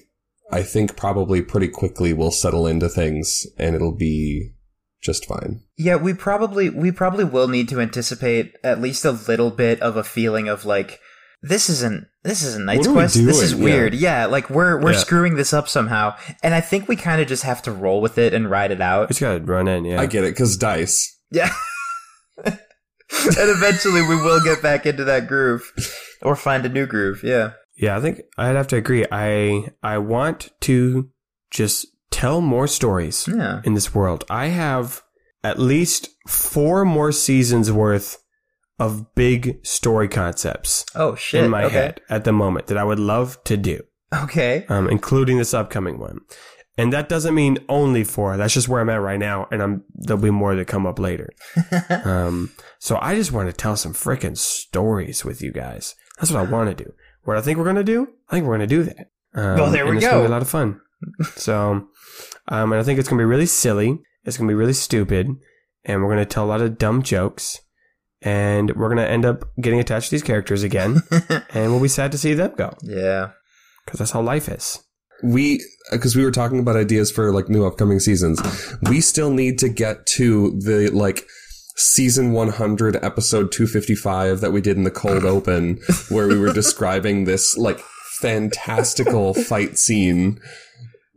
I 0.50 0.62
think 0.62 0.96
probably 0.96 1.42
pretty 1.42 1.68
quickly 1.68 2.12
we'll 2.12 2.30
settle 2.30 2.66
into 2.66 2.88
things 2.88 3.46
and 3.58 3.74
it'll 3.74 3.96
be 3.96 4.52
just 5.02 5.26
fine. 5.26 5.62
Yeah, 5.78 5.96
we 5.96 6.14
probably 6.14 6.68
we 6.70 6.92
probably 6.92 7.24
will 7.24 7.48
need 7.48 7.68
to 7.70 7.80
anticipate 7.80 8.54
at 8.62 8.80
least 8.80 9.04
a 9.04 9.12
little 9.12 9.50
bit 9.50 9.80
of 9.80 9.96
a 9.96 10.04
feeling 10.04 10.48
of 10.48 10.64
like 10.64 11.00
this 11.42 11.70
isn't 11.70 12.06
this 12.22 12.42
isn't 12.42 12.66
Knight's 12.66 12.80
What 12.80 12.88
are 12.88 12.90
we 12.90 12.96
Quest. 13.00 13.14
This 13.14 13.40
is 13.42 13.52
doing? 13.52 13.62
Yeah. 13.62 13.74
weird. 13.74 13.94
Yeah. 13.94 14.26
like 14.26 14.50
we're 14.50 14.80
we're 14.82 14.92
Yeah. 14.92 14.98
screwing 14.98 15.36
this 15.36 15.52
up 15.54 15.68
somehow, 15.68 16.14
and 16.42 16.54
I 16.54 16.60
think 16.60 16.86
we 16.88 16.96
kind 16.96 17.20
of 17.22 17.28
just 17.28 17.44
have 17.44 17.62
to 17.62 17.72
roll 17.72 18.00
with 18.02 18.18
it 18.18 18.34
and 18.34 18.50
ride 18.50 18.70
it 18.72 18.80
out. 18.82 19.08
We 19.08 19.14
just 19.14 19.20
gotta 19.20 19.40
run 19.42 19.68
in, 19.68 19.84
yeah. 19.86 20.00
I 20.00 20.06
get 20.06 20.24
it 20.24 20.36
cuz 20.36 20.56
dice. 20.58 21.16
Yeah. 21.30 21.50
and 22.44 22.58
eventually 23.10 24.02
we 24.02 24.16
will 24.16 24.42
get 24.44 24.62
back 24.62 24.86
into 24.86 25.04
that 25.04 25.26
groove 25.28 25.62
or 26.22 26.36
find 26.36 26.64
a 26.64 26.68
new 26.68 26.86
groove. 26.86 27.22
Yeah. 27.22 27.52
Yeah, 27.76 27.96
I 27.96 28.00
think 28.00 28.20
I'd 28.36 28.56
have 28.56 28.66
to 28.68 28.76
agree. 28.76 29.06
I 29.10 29.64
I 29.82 29.98
want 29.98 30.50
to 30.62 31.08
just 31.50 31.86
tell 32.10 32.40
more 32.40 32.66
stories 32.66 33.26
Yeah. 33.28 33.60
in 33.64 33.74
this 33.74 33.94
world. 33.94 34.24
I 34.30 34.46
have 34.46 35.02
at 35.42 35.58
least 35.58 36.08
four 36.28 36.84
more 36.84 37.12
seasons 37.12 37.70
worth 37.72 38.18
of 38.78 39.14
big 39.14 39.64
story 39.66 40.08
concepts 40.08 40.84
Oh 40.94 41.14
shit. 41.14 41.44
in 41.44 41.50
my 41.50 41.64
okay. 41.64 41.74
head 41.74 42.00
at 42.08 42.24
the 42.24 42.32
moment 42.32 42.66
that 42.68 42.78
I 42.78 42.84
would 42.84 42.98
love 42.98 43.38
to 43.44 43.56
do, 43.56 43.82
Okay. 44.14 44.64
um, 44.68 44.88
including 44.88 45.38
this 45.38 45.52
upcoming 45.54 45.98
one. 45.98 46.20
And 46.78 46.92
that 46.94 47.08
doesn't 47.10 47.34
mean 47.34 47.58
only 47.68 48.04
four. 48.04 48.36
That's 48.38 48.54
just 48.54 48.68
where 48.68 48.80
I'm 48.80 48.88
at 48.88 49.02
right 49.02 49.18
now, 49.18 49.46
and 49.50 49.62
I'm 49.62 49.84
there'll 49.94 50.22
be 50.22 50.30
more 50.30 50.54
that 50.56 50.66
come 50.66 50.86
up 50.86 50.98
later. 50.98 51.28
um, 52.04 52.52
so 52.78 52.98
I 53.02 53.14
just 53.16 53.32
want 53.32 53.48
to 53.50 53.52
tell 53.52 53.76
some 53.76 53.92
freaking 53.92 54.36
stories 54.36 55.22
with 55.24 55.42
you 55.42 55.52
guys. 55.52 55.94
That's 56.18 56.30
what 56.32 56.46
I 56.46 56.50
want 56.50 56.70
to 56.76 56.84
do. 56.84 56.92
What 57.24 57.36
I 57.36 57.42
think 57.42 57.58
we're 57.58 57.64
gonna 57.66 57.84
do, 57.84 58.08
I 58.28 58.32
think 58.32 58.46
we're 58.46 58.54
gonna 58.54 58.66
do 58.66 58.84
that. 58.84 59.10
Um, 59.34 59.58
Well, 59.58 59.70
there 59.70 59.84
we 59.84 59.90
and 59.90 59.98
it's 59.98 60.06
gonna 60.06 60.18
go. 60.20 60.22
be 60.22 60.28
a 60.28 60.30
lot 60.30 60.42
of 60.42 60.48
fun. 60.48 60.80
so, 61.36 61.88
um, 62.48 62.72
and 62.72 62.80
I 62.80 62.84
think 62.84 62.98
it's 62.98 63.08
gonna 63.08 63.20
be 63.20 63.26
really 63.26 63.46
silly. 63.46 63.98
It's 64.24 64.36
gonna 64.36 64.48
be 64.48 64.54
really 64.54 64.72
stupid, 64.72 65.28
and 65.84 66.02
we're 66.02 66.10
gonna 66.10 66.26
tell 66.26 66.44
a 66.44 66.46
lot 66.46 66.60
of 66.60 66.78
dumb 66.78 67.02
jokes, 67.02 67.60
and 68.22 68.74
we're 68.76 68.88
gonna 68.88 69.06
end 69.06 69.24
up 69.24 69.44
getting 69.60 69.80
attached 69.80 70.10
to 70.10 70.10
these 70.12 70.22
characters 70.22 70.62
again, 70.62 71.02
and 71.50 71.72
we'll 71.72 71.80
be 71.80 71.88
sad 71.88 72.12
to 72.12 72.18
see 72.18 72.34
them 72.34 72.52
go 72.56 72.74
yeah. 72.82 73.30
because 73.84 73.98
that's 73.98 74.10
how 74.12 74.20
life 74.20 74.48
is. 74.48 74.78
We 75.22 75.60
cuz 75.90 76.16
we 76.16 76.24
were 76.24 76.30
talking 76.30 76.58
about 76.58 76.76
ideas 76.76 77.10
for 77.10 77.32
like 77.32 77.48
new 77.48 77.66
upcoming 77.66 78.00
seasons. 78.00 78.40
We 78.88 79.00
still 79.00 79.30
need 79.30 79.58
to 79.58 79.68
get 79.68 80.06
to 80.16 80.58
the 80.60 80.90
like 80.90 81.26
season 81.80 82.32
100 82.32 82.96
episode 83.02 83.50
255 83.52 84.40
that 84.40 84.52
we 84.52 84.60
did 84.60 84.76
in 84.76 84.84
the 84.84 84.90
cold 84.90 85.24
open 85.24 85.78
where 86.10 86.28
we 86.28 86.38
were 86.38 86.52
describing 86.54 87.24
this 87.24 87.56
like 87.56 87.80
fantastical 88.20 89.32
fight 89.32 89.78
scene 89.78 90.38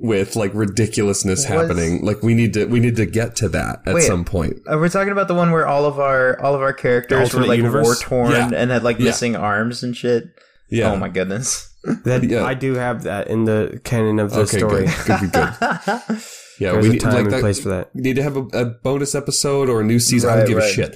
with 0.04 0.36
like 0.36 0.54
ridiculousness 0.54 1.40
Was- 1.40 1.46
happening. 1.46 2.04
Like 2.06 2.22
we 2.22 2.36
need 2.36 2.54
to 2.54 2.66
we 2.66 2.80
need 2.80 2.98
to 2.98 3.06
get 3.08 3.36
to 3.38 3.50
that 3.50 3.82
at 3.88 3.96
Wait. 3.96 4.04
some 4.04 4.26
point. 4.26 4.58
Uh, 4.72 4.78
we're 4.78 4.90
talking 4.90 5.14
about 5.14 5.28
the 5.30 5.34
one 5.34 5.52
where 5.52 5.66
all 5.66 5.86
of 5.86 5.98
our 6.00 6.40
all 6.42 6.54
of 6.54 6.62
our 6.62 6.74
characters 6.74 7.34
were 7.34 7.46
like 7.46 7.62
war 7.64 7.96
torn 7.96 8.32
Yeah. 8.32 8.52
and 8.54 8.70
had 8.70 8.84
like 8.84 9.00
Yeah. 9.00 9.06
missing 9.06 9.36
arms 9.36 9.82
and 9.82 9.96
shit. 9.98 10.26
Yeah. 10.70 10.92
Oh 10.92 10.98
my 10.98 11.10
goodness. 11.10 11.70
That 12.06 12.24
Yeah. 12.24 12.46
I 12.46 12.54
do 12.54 12.76
have 12.76 13.04
that 13.04 13.28
in 13.28 13.44
the 13.44 13.82
canon 13.84 14.20
of 14.20 14.32
the 14.32 14.42
okay, 14.42 14.58
story. 14.58 14.86
good. 14.86 14.96
Good, 15.06 15.20
good, 15.20 15.32
good. 15.34 16.18
Yeah, 16.60 16.72
There's 16.74 16.84
we 16.84 16.90
a 16.90 16.94
need, 16.94 17.02
time 17.02 17.14
like 17.14 17.24
and 17.26 17.34
that, 17.34 17.42
place 17.42 17.60
for 17.60 17.70
that. 17.70 17.90
we 17.96 18.02
need 18.02 18.16
to 18.16 18.24
have 18.24 18.38
a, 18.38 18.42
a 18.54 18.66
bonus 18.66 19.16
episode 19.16 19.70
or 19.70 19.82
a 19.82 19.84
new 19.84 20.00
season. 20.00 20.30
I 20.30 20.36
don't 20.38 20.48
give 20.48 20.58
right. 20.60 20.70
a 20.70 20.74
shit. 20.74 20.96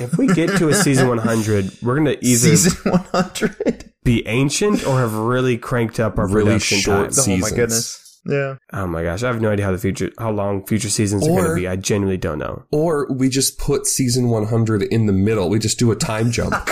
If 0.00 0.18
we 0.18 0.26
get 0.26 0.58
to 0.58 0.68
a 0.68 0.74
season 0.74 1.06
100, 1.08 1.70
we're 1.80 1.94
gonna 1.96 2.16
either 2.20 2.56
Season 2.56 2.90
100. 2.90 3.92
be 4.02 4.26
ancient 4.26 4.84
or 4.86 4.98
have 4.98 5.14
really 5.14 5.56
cranked 5.56 6.00
up 6.00 6.18
our 6.18 6.26
Really 6.26 6.44
production 6.46 6.78
short 6.80 7.04
time. 7.04 7.12
se- 7.12 7.34
Oh 7.34 7.38
my 7.38 7.50
goodness. 7.50 8.03
Yeah. 8.26 8.56
Oh 8.72 8.86
my 8.86 9.02
gosh, 9.02 9.22
I 9.22 9.26
have 9.26 9.40
no 9.40 9.50
idea 9.50 9.66
how 9.66 9.72
the 9.72 9.78
future, 9.78 10.10
how 10.18 10.30
long 10.30 10.64
future 10.66 10.88
seasons 10.88 11.26
are 11.26 11.30
going 11.30 11.44
to 11.48 11.54
be. 11.54 11.68
I 11.68 11.76
genuinely 11.76 12.16
don't 12.16 12.38
know. 12.38 12.64
Or 12.72 13.06
we 13.12 13.28
just 13.28 13.58
put 13.58 13.86
season 13.86 14.28
100 14.30 14.82
in 14.84 15.06
the 15.06 15.12
middle. 15.12 15.50
We 15.50 15.58
just 15.58 15.78
do 15.78 15.90
a 15.90 15.96
time 15.96 16.30
jump. 16.30 16.54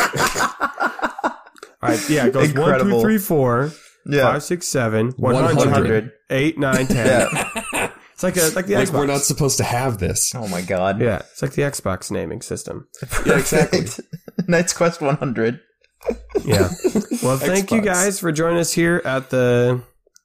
All 1.83 1.89
right, 1.89 2.09
yeah, 2.11 2.27
it 2.27 2.33
goes 2.33 2.49
one, 2.55 2.63
Incredible. 2.63 2.99
two, 2.99 3.01
three, 3.03 3.19
four, 3.19 3.73
Yeah. 4.07 4.33
five, 4.33 4.43
six, 4.45 4.69
seven, 4.69 5.11
100, 5.17 5.57
100. 5.57 6.13
eight, 6.31 6.59
nine, 6.59 6.87
ten. 6.87 7.07
Yeah. 7.07 7.89
It's 8.13 8.23
like 8.23 8.37
a, 8.37 8.55
like 8.55 8.67
the 8.67 8.77
like 8.77 8.89
Xbox. 8.89 8.93
we're 8.93 9.07
not 9.07 9.23
supposed 9.23 9.57
to 9.59 9.65
have 9.65 9.99
this. 9.99 10.33
Oh 10.37 10.47
my 10.47 10.61
god. 10.63 11.01
yeah, 11.01 11.23
it's 11.33 11.43
like 11.43 11.53
the 11.55 11.63
Xbox 11.63 12.09
naming 12.11 12.41
system. 12.41 12.87
Yeah, 13.27 13.39
exactly. 13.39 13.87
Knight's 14.47 14.73
Quest 14.73 15.01
100. 15.01 15.59
Yeah. 16.45 16.69
Well, 17.23 17.37
thank 17.39 17.73
you 17.73 17.81
guys 17.81 18.21
for 18.21 18.31
joining 18.31 18.59
us 18.61 18.73
here 18.73 19.03
at 19.05 19.31
the 19.31 19.83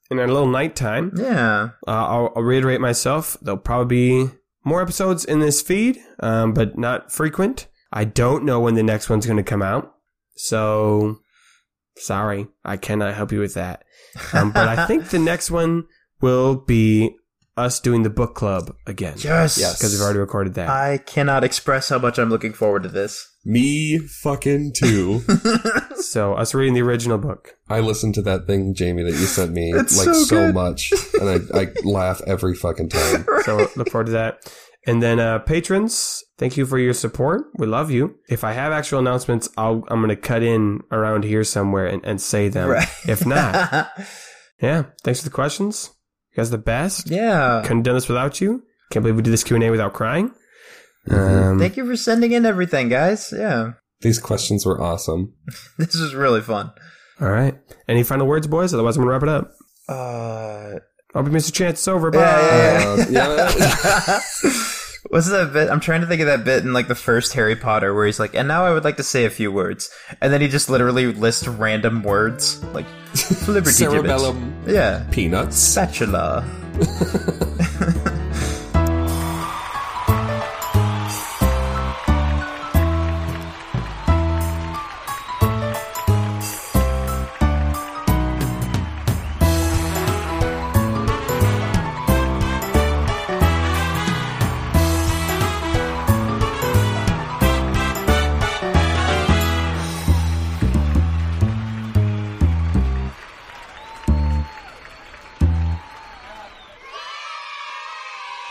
in 0.09 0.19
our 0.19 0.27
little 0.27 0.47
nighttime. 0.47 1.11
Yeah. 1.15 1.69
Uh, 1.88 1.91
I'll, 1.91 2.34
I'll 2.35 2.43
reiterate 2.43 2.81
myself. 2.81 3.38
There'll 3.41 3.57
probably 3.57 4.25
be 4.25 4.31
more 4.63 4.81
episodes 4.81 5.25
in 5.25 5.39
this 5.39 5.61
feed, 5.61 5.99
um, 6.19 6.53
but 6.53 6.77
not 6.77 7.11
frequent. 7.11 7.67
I 7.91 8.03
don't 8.03 8.43
know 8.43 8.59
when 8.59 8.75
the 8.75 8.84
next 8.84 9.09
one's 9.09 9.25
going 9.25 9.38
to 9.38 9.43
come 9.43 9.61
out. 9.61 9.93
So 10.35 11.19
Sorry, 11.99 12.47
I 12.63 12.77
cannot 12.77 13.13
help 13.13 13.31
you 13.31 13.39
with 13.39 13.55
that. 13.55 13.84
Um, 14.34 14.51
but 14.51 14.67
I 14.67 14.88
think 14.88 15.09
the 15.09 15.19
next 15.19 15.51
one 15.51 15.84
will 16.21 16.55
be 16.55 17.15
us 17.57 17.79
doing 17.79 18.03
the 18.03 18.09
book 18.09 18.35
club 18.35 18.75
again. 18.85 19.15
Yes. 19.17 19.57
Yes. 19.57 19.77
Because 19.77 19.93
we've 19.93 20.01
already 20.01 20.19
recorded 20.19 20.53
that. 20.55 20.69
I 20.69 20.99
cannot 20.99 21.43
express 21.43 21.89
how 21.89 21.99
much 21.99 22.17
I'm 22.17 22.29
looking 22.29 22.53
forward 22.53 22.84
to 22.84 22.89
this. 22.89 23.27
Me 23.43 23.97
fucking 23.97 24.73
too. 24.75 25.21
so 25.95 26.34
us 26.34 26.53
reading 26.53 26.73
the 26.73 26.81
original 26.81 27.17
book. 27.17 27.55
I 27.69 27.79
listened 27.79 28.15
to 28.15 28.21
that 28.23 28.45
thing, 28.45 28.73
Jamie, 28.73 29.03
that 29.03 29.11
you 29.11 29.25
sent 29.25 29.53
me 29.53 29.71
It's 29.75 29.97
like 29.97 30.13
so 30.13 30.23
so, 30.23 30.51
much, 30.51 30.91
and 31.19 31.49
I, 31.53 31.61
I 31.61 31.67
laugh 31.84 32.21
every 32.27 32.53
fucking 32.53 32.89
time. 32.89 33.25
So 33.47 33.69
look 33.77 33.89
forward 33.89 34.07
to 34.07 34.11
that. 34.11 34.53
And 34.85 35.01
then 35.01 35.21
uh, 35.21 35.39
patrons, 35.39 36.21
thank 36.38 36.57
you 36.57 36.65
for 36.65 36.77
your 36.77 36.93
support. 36.93 37.45
We 37.57 37.65
love 37.65 37.91
you. 37.91 38.15
If 38.27 38.43
I 38.43 38.51
have 38.51 38.73
actual 38.73 38.99
announcements, 38.99 39.47
I'll 39.57 39.85
I'm 39.88 40.01
gonna 40.01 40.17
cut 40.17 40.43
in 40.43 40.81
around 40.91 41.23
here 41.23 41.45
somewhere 41.45 41.88
and, 41.88 42.03
and 42.05 42.19
say 42.19 42.49
them. 42.49 42.71
If 43.07 43.25
not, 43.25 43.89
yeah. 44.61 44.84
Thanks 45.03 45.21
for 45.21 45.25
the 45.29 45.34
questions. 45.34 45.91
You 46.38 46.41
guys 46.43 46.51
the 46.51 46.59
best. 46.59 47.09
yeah. 47.09 47.61
Couldn't 47.64 47.77
have 47.80 47.84
done 47.85 47.95
this 47.95 48.07
without 48.07 48.39
you. 48.39 48.61
Can't 48.91 49.01
believe 49.01 49.15
we 49.15 49.23
did 49.23 49.34
this 49.34 49.43
Q 49.43 49.55
and 49.55 49.64
A 49.64 49.72
without 49.72 49.93
crying. 49.93 50.31
Mhm. 51.09 51.51
Um, 51.53 51.57
Thank 51.59 51.77
you 51.77 51.85
for 51.88 51.95
sending 51.95 52.31
in 52.31 52.45
everything, 52.45 52.89
guys. 52.89 53.34
Yeah. 53.35 53.72
These 54.01 54.19
questions 54.19 54.64
were 54.64 54.80
awesome. 54.80 55.34
This 55.80 55.95
is 55.95 56.14
really 56.14 56.41
fun. 56.41 56.72
all 57.19 57.30
right. 57.31 57.57
Any 57.88 58.03
final 58.03 58.27
words, 58.27 58.45
boys? 58.45 58.72
Otherwise, 58.72 58.97
I'm 58.97 59.01
gonna 59.03 59.11
wrap 59.14 59.23
it 59.23 59.30
up. 59.30 59.51
Uh, 59.89 60.80
I'll 61.15 61.23
be 61.23 61.31
Mr. 61.31 61.51
Chance. 61.51 61.80
It's 61.80 61.88
over. 61.88 62.11
Bye. 62.11 62.19
Yeah, 62.19 63.05
yeah, 63.09 63.22
Uh, 63.49 64.22
yeah. 64.43 64.51
What's 65.09 65.29
that 65.29 65.53
bit? 65.53 65.69
I'm 65.69 65.79
trying 65.79 66.01
to 66.01 66.07
think 66.07 66.19
of 66.21 66.27
that 66.27 66.43
bit 66.43 66.63
in 66.63 66.73
like 66.73 66.88
the 66.88 66.95
first 66.95 67.34
Harry 67.34 67.55
Potter 67.55 67.93
where 67.93 68.05
he's 68.05 68.19
like, 68.19 68.35
and 68.35 68.47
now 68.47 68.65
I 68.65 68.73
would 68.73 68.84
like 68.84 68.97
to 68.97 69.03
say 69.03 69.25
a 69.25 69.29
few 69.29 69.51
words. 69.51 69.89
And 70.21 70.34
then 70.34 70.41
he 70.41 70.47
just 70.49 70.69
literally 70.69 71.13
lists 71.13 71.47
random 71.47 72.03
words. 72.03 72.61
Like, 72.73 72.85
liberty 73.47 73.71
Cerebellum 73.71 74.53
Yeah. 74.67 75.05
peanuts. 75.11 75.57
Spatula. 75.57 76.43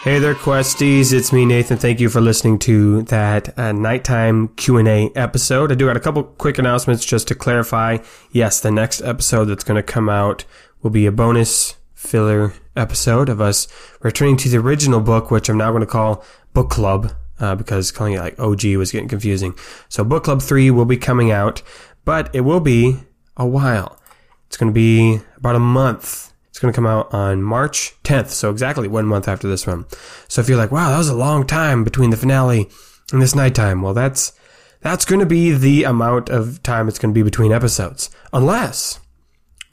Hey 0.07 0.21
there, 0.21 0.37
Questies. 0.37 1.13
It's 1.13 1.33
me, 1.33 1.45
Nathan. 1.45 1.79
Thank 1.79 1.99
you 1.99 2.09
for 2.09 2.21
listening 2.21 2.61
to 2.61 3.03
that 3.03 3.59
uh, 3.59 3.73
nighttime 3.73 4.47
Q&A 4.55 5.11
episode. 5.17 5.73
I 5.73 5.75
do 5.75 5.89
got 5.89 5.97
a 5.97 6.01
couple 6.01 6.23
quick 6.23 6.59
announcements 6.59 7.05
just 7.05 7.27
to 7.27 7.35
clarify. 7.35 7.99
Yes, 8.31 8.61
the 8.61 8.71
next 8.71 9.01
episode 9.01 9.47
that's 9.47 9.65
going 9.65 9.75
to 9.75 9.83
come 9.83 10.09
out 10.09 10.45
will 10.81 10.93
be 10.93 11.07
a 11.07 11.11
bonus 11.11 11.75
filler 11.93 12.53
episode 12.77 13.29
of 13.29 13.41
us 13.41 13.67
returning 14.01 14.37
to 14.37 14.49
the 14.49 14.59
original 14.59 15.01
book, 15.01 15.33
which 15.33 15.49
I'm 15.49 15.59
now 15.59 15.73
going 15.73 15.81
to 15.81 15.87
call 15.87 16.25
Book 16.55 16.71
Club, 16.71 17.13
uh, 17.41 17.57
because 17.57 17.91
calling 17.91 18.13
it 18.13 18.21
like 18.21 18.39
OG 18.39 18.65
was 18.77 18.93
getting 18.93 19.09
confusing. 19.09 19.59
So 19.89 20.05
Book 20.05 20.23
Club 20.23 20.41
3 20.41 20.71
will 20.71 20.85
be 20.85 20.97
coming 20.97 21.33
out, 21.33 21.63
but 22.05 22.33
it 22.33 22.43
will 22.43 22.61
be 22.61 22.99
a 23.37 23.45
while. 23.45 23.99
It's 24.47 24.57
going 24.57 24.71
to 24.71 24.73
be 24.73 25.21
about 25.37 25.57
a 25.57 25.59
month. 25.59 26.33
It's 26.57 26.61
going 26.63 26.73
to 26.73 26.75
come 26.75 26.87
out 26.87 27.13
on 27.13 27.43
March 27.43 27.95
10th, 28.03 28.31
so 28.31 28.51
exactly 28.51 28.89
one 28.89 29.05
month 29.05 29.29
after 29.29 29.47
this 29.47 29.67
one. 29.67 29.85
So 30.27 30.41
if 30.41 30.49
you're 30.49 30.57
like, 30.57 30.73
wow, 30.73 30.89
that 30.89 30.97
was 30.97 31.11
a 31.11 31.15
long 31.15 31.47
time 31.47 31.85
between 31.85 32.09
the 32.09 32.17
finale 32.17 32.71
and 33.13 33.21
this 33.21 33.35
nighttime, 33.35 33.83
well, 33.83 33.93
that's 33.93 34.33
that's 34.81 35.05
going 35.05 35.21
to 35.21 35.27
be 35.27 35.53
the 35.53 35.85
amount 35.85 36.31
of 36.31 36.63
time 36.63 36.89
it's 36.89 36.99
going 36.99 37.13
to 37.13 37.19
be 37.19 37.23
between 37.23 37.53
episodes, 37.53 38.09
unless 38.33 39.01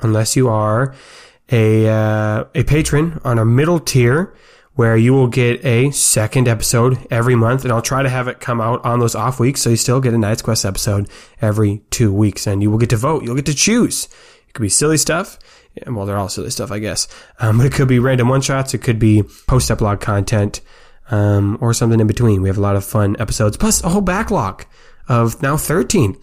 unless 0.01 0.35
you 0.35 0.49
are 0.49 0.93
a 1.49 1.87
uh, 1.87 2.43
a 2.53 2.65
patron 2.65 3.21
on 3.23 3.39
a 3.39 3.45
middle 3.45 3.79
tier, 3.79 4.35
where 4.73 4.97
you 4.97 5.13
will 5.13 5.27
get 5.27 5.63
a 5.63 5.89
second 5.91 6.49
episode 6.49 6.97
every 7.09 7.35
month, 7.35 7.63
and 7.63 7.71
I'll 7.71 7.81
try 7.81 8.03
to 8.03 8.09
have 8.09 8.27
it 8.27 8.41
come 8.41 8.59
out 8.59 8.83
on 8.83 8.99
those 8.99 9.15
off 9.15 9.39
weeks, 9.39 9.61
so 9.61 9.69
you 9.69 9.77
still 9.77 10.01
get 10.01 10.13
a 10.13 10.17
Knights 10.17 10.41
Quest 10.41 10.65
episode 10.65 11.09
every 11.41 11.81
two 11.91 12.11
weeks, 12.11 12.45
and 12.45 12.61
you 12.61 12.69
will 12.69 12.77
get 12.77 12.89
to 12.89 12.97
vote. 12.97 13.23
You'll 13.23 13.37
get 13.37 13.45
to 13.45 13.55
choose. 13.55 14.09
It 14.49 14.53
could 14.53 14.63
be 14.63 14.67
silly 14.67 14.97
stuff. 14.97 15.39
Well, 15.87 16.05
they're 16.05 16.17
all 16.17 16.29
silly 16.29 16.51
stuff, 16.51 16.71
I 16.71 16.79
guess. 16.79 17.07
Um, 17.39 17.57
but 17.57 17.65
it 17.65 17.73
could 17.73 17.87
be 17.87 17.99
random 17.99 18.29
one 18.29 18.41
shots. 18.41 18.73
It 18.73 18.79
could 18.79 18.99
be 18.99 19.23
post 19.47 19.71
epilogue 19.71 20.01
content, 20.01 20.61
um, 21.09 21.57
or 21.61 21.73
something 21.73 21.99
in 21.99 22.07
between. 22.07 22.41
We 22.41 22.49
have 22.49 22.57
a 22.57 22.61
lot 22.61 22.75
of 22.75 22.85
fun 22.85 23.15
episodes, 23.19 23.57
plus 23.57 23.83
a 23.83 23.89
whole 23.89 24.01
backlog 24.01 24.65
of 25.07 25.41
now 25.41 25.57
13 25.57 26.17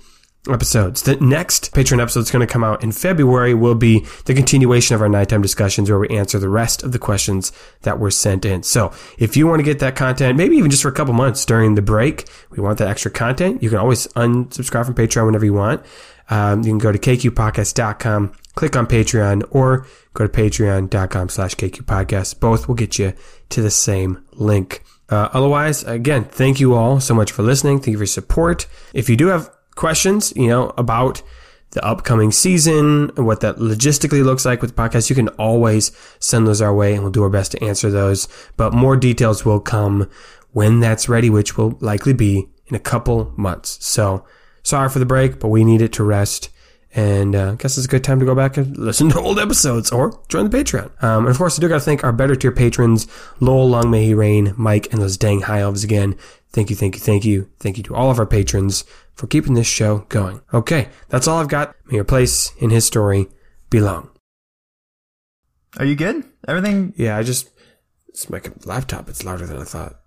episodes. 0.48 1.02
The 1.02 1.16
next 1.16 1.74
Patreon 1.74 2.00
episode 2.00 2.20
is 2.20 2.30
going 2.30 2.46
to 2.46 2.50
come 2.50 2.64
out 2.64 2.82
in 2.82 2.92
February 2.92 3.52
will 3.52 3.74
be 3.74 4.06
the 4.24 4.34
continuation 4.34 4.94
of 4.94 5.02
our 5.02 5.08
nighttime 5.08 5.42
discussions 5.42 5.90
where 5.90 5.98
we 5.98 6.08
answer 6.08 6.38
the 6.38 6.48
rest 6.48 6.82
of 6.82 6.92
the 6.92 6.98
questions 6.98 7.52
that 7.82 7.98
were 7.98 8.10
sent 8.10 8.46
in. 8.46 8.62
So 8.62 8.92
if 9.18 9.36
you 9.36 9.46
want 9.46 9.60
to 9.60 9.64
get 9.64 9.80
that 9.80 9.96
content, 9.96 10.38
maybe 10.38 10.56
even 10.56 10.70
just 10.70 10.82
for 10.82 10.88
a 10.88 10.92
couple 10.92 11.12
months 11.12 11.44
during 11.44 11.74
the 11.74 11.82
break, 11.82 12.28
we 12.50 12.62
want 12.62 12.78
that 12.78 12.88
extra 12.88 13.10
content. 13.10 13.62
You 13.62 13.68
can 13.68 13.78
always 13.78 14.06
unsubscribe 14.08 14.86
from 14.86 14.94
Patreon 14.94 15.26
whenever 15.26 15.44
you 15.44 15.54
want. 15.54 15.84
Um, 16.30 16.62
you 16.62 16.70
can 16.70 16.78
go 16.78 16.92
to 16.92 16.98
kqpodcast.com, 16.98 18.32
click 18.54 18.76
on 18.76 18.86
Patreon, 18.86 19.42
or 19.50 19.86
go 20.14 20.26
to 20.26 20.32
patreon.com 20.32 21.28
slash 21.28 21.54
kqpodcast. 21.54 22.40
Both 22.40 22.68
will 22.68 22.76
get 22.76 22.98
you 22.98 23.12
to 23.50 23.62
the 23.62 23.70
same 23.70 24.24
link. 24.32 24.82
Uh, 25.08 25.28
otherwise, 25.32 25.82
again, 25.84 26.24
thank 26.24 26.60
you 26.60 26.74
all 26.74 27.00
so 27.00 27.14
much 27.14 27.32
for 27.32 27.42
listening. 27.42 27.78
Thank 27.78 27.88
you 27.88 27.98
for 27.98 28.02
your 28.02 28.06
support. 28.06 28.66
If 28.94 29.10
you 29.10 29.16
do 29.16 29.26
have 29.26 29.50
questions, 29.74 30.32
you 30.36 30.46
know, 30.46 30.72
about 30.78 31.22
the 31.72 31.84
upcoming 31.84 32.32
season, 32.32 33.10
and 33.16 33.26
what 33.26 33.40
that 33.40 33.56
logistically 33.56 34.24
looks 34.24 34.44
like 34.44 34.60
with 34.60 34.74
podcast, 34.74 35.08
you 35.08 35.16
can 35.16 35.28
always 35.30 35.92
send 36.18 36.46
those 36.46 36.60
our 36.60 36.74
way 36.74 36.94
and 36.94 37.02
we'll 37.02 37.12
do 37.12 37.22
our 37.22 37.30
best 37.30 37.52
to 37.52 37.64
answer 37.64 37.90
those. 37.90 38.28
But 38.56 38.72
more 38.72 38.96
details 38.96 39.44
will 39.44 39.60
come 39.60 40.08
when 40.52 40.80
that's 40.80 41.08
ready, 41.08 41.30
which 41.30 41.56
will 41.56 41.76
likely 41.80 42.12
be 42.12 42.48
in 42.66 42.76
a 42.76 42.80
couple 42.80 43.32
months. 43.36 43.84
So 43.84 44.24
sorry 44.62 44.88
for 44.88 44.98
the 44.98 45.06
break, 45.06 45.40
but 45.40 45.48
we 45.48 45.64
need 45.64 45.82
it 45.82 45.92
to 45.94 46.04
rest. 46.04 46.50
And 46.92 47.36
uh, 47.36 47.52
I 47.52 47.54
guess 47.54 47.76
it's 47.78 47.86
a 47.86 47.90
good 47.90 48.02
time 48.02 48.18
to 48.18 48.26
go 48.26 48.34
back 48.34 48.56
and 48.56 48.76
listen 48.76 49.10
to 49.10 49.20
old 49.20 49.38
episodes 49.38 49.92
or 49.92 50.20
join 50.28 50.48
the 50.48 50.56
Patreon. 50.56 50.90
Um, 51.02 51.24
and 51.24 51.28
of 51.28 51.38
course, 51.38 51.56
I 51.56 51.60
do 51.60 51.68
got 51.68 51.74
to 51.74 51.80
thank 51.80 52.02
our 52.02 52.12
better 52.12 52.34
tier 52.34 52.50
patrons, 52.50 53.06
Lowell, 53.38 53.68
Long 53.68 53.90
May 53.90 54.06
He 54.06 54.14
Reign, 54.14 54.54
Mike, 54.56 54.92
and 54.92 55.00
those 55.00 55.16
dang 55.16 55.42
high 55.42 55.60
elves 55.60 55.84
again. 55.84 56.16
Thank 56.52 56.68
you, 56.68 56.74
thank 56.74 56.96
you, 56.96 57.00
thank 57.00 57.24
you. 57.24 57.48
Thank 57.60 57.76
you 57.76 57.84
to 57.84 57.94
all 57.94 58.10
of 58.10 58.18
our 58.18 58.26
patrons 58.26 58.84
for 59.14 59.28
keeping 59.28 59.54
this 59.54 59.68
show 59.68 59.98
going. 60.08 60.40
Okay, 60.52 60.88
that's 61.08 61.28
all 61.28 61.38
I've 61.38 61.48
got. 61.48 61.76
May 61.86 61.96
your 61.96 62.04
place 62.04 62.52
in 62.56 62.70
his 62.70 62.84
story 62.84 63.28
belong. 63.68 64.10
Are 65.78 65.84
you 65.84 65.94
good? 65.94 66.24
Everything? 66.48 66.92
Yeah, 66.96 67.16
I 67.16 67.22
just, 67.22 67.50
it's 68.08 68.28
my 68.28 68.40
laptop. 68.64 69.08
It's 69.08 69.24
louder 69.24 69.46
than 69.46 69.58
I 69.58 69.64
thought. 69.64 70.00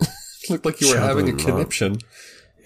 Looked 0.50 0.64
like 0.64 0.80
you 0.80 0.90
were 0.90 0.98
having 0.98 1.28
a 1.28 1.32
conniption. 1.32 1.94
Yeah, 1.94 2.06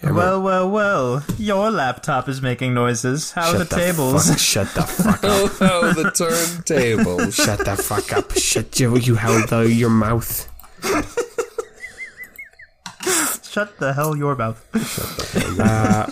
my- 0.03 0.11
well, 0.11 0.41
well, 0.41 0.69
well. 0.69 1.25
Your 1.37 1.71
laptop 1.71 2.29
is 2.29 2.41
making 2.41 2.73
noises. 2.73 3.31
How 3.31 3.51
are 3.53 3.59
the, 3.59 3.65
tables? 3.65 4.29
Fuck, 4.29 4.37
shut 4.39 4.67
the 4.73 4.83
fuck 4.83 5.15
up. 5.23 5.23
Oh, 5.23 5.57
oh, 5.61 5.93
the 5.93 6.11
turntable. 6.11 7.31
shut 7.31 7.59
the 7.65 7.75
fuck 7.75 8.13
up. 8.13 8.31
Shut 8.37 8.79
you, 8.79 8.97
you 8.97 9.15
held 9.15 9.49
the, 9.49 9.61
your 9.61 9.89
mouth. 9.89 10.47
Shut 13.43 13.77
the 13.79 13.93
hell 13.93 14.15
your 14.15 14.35
mouth. 14.35 14.63
Uh, 15.59 16.05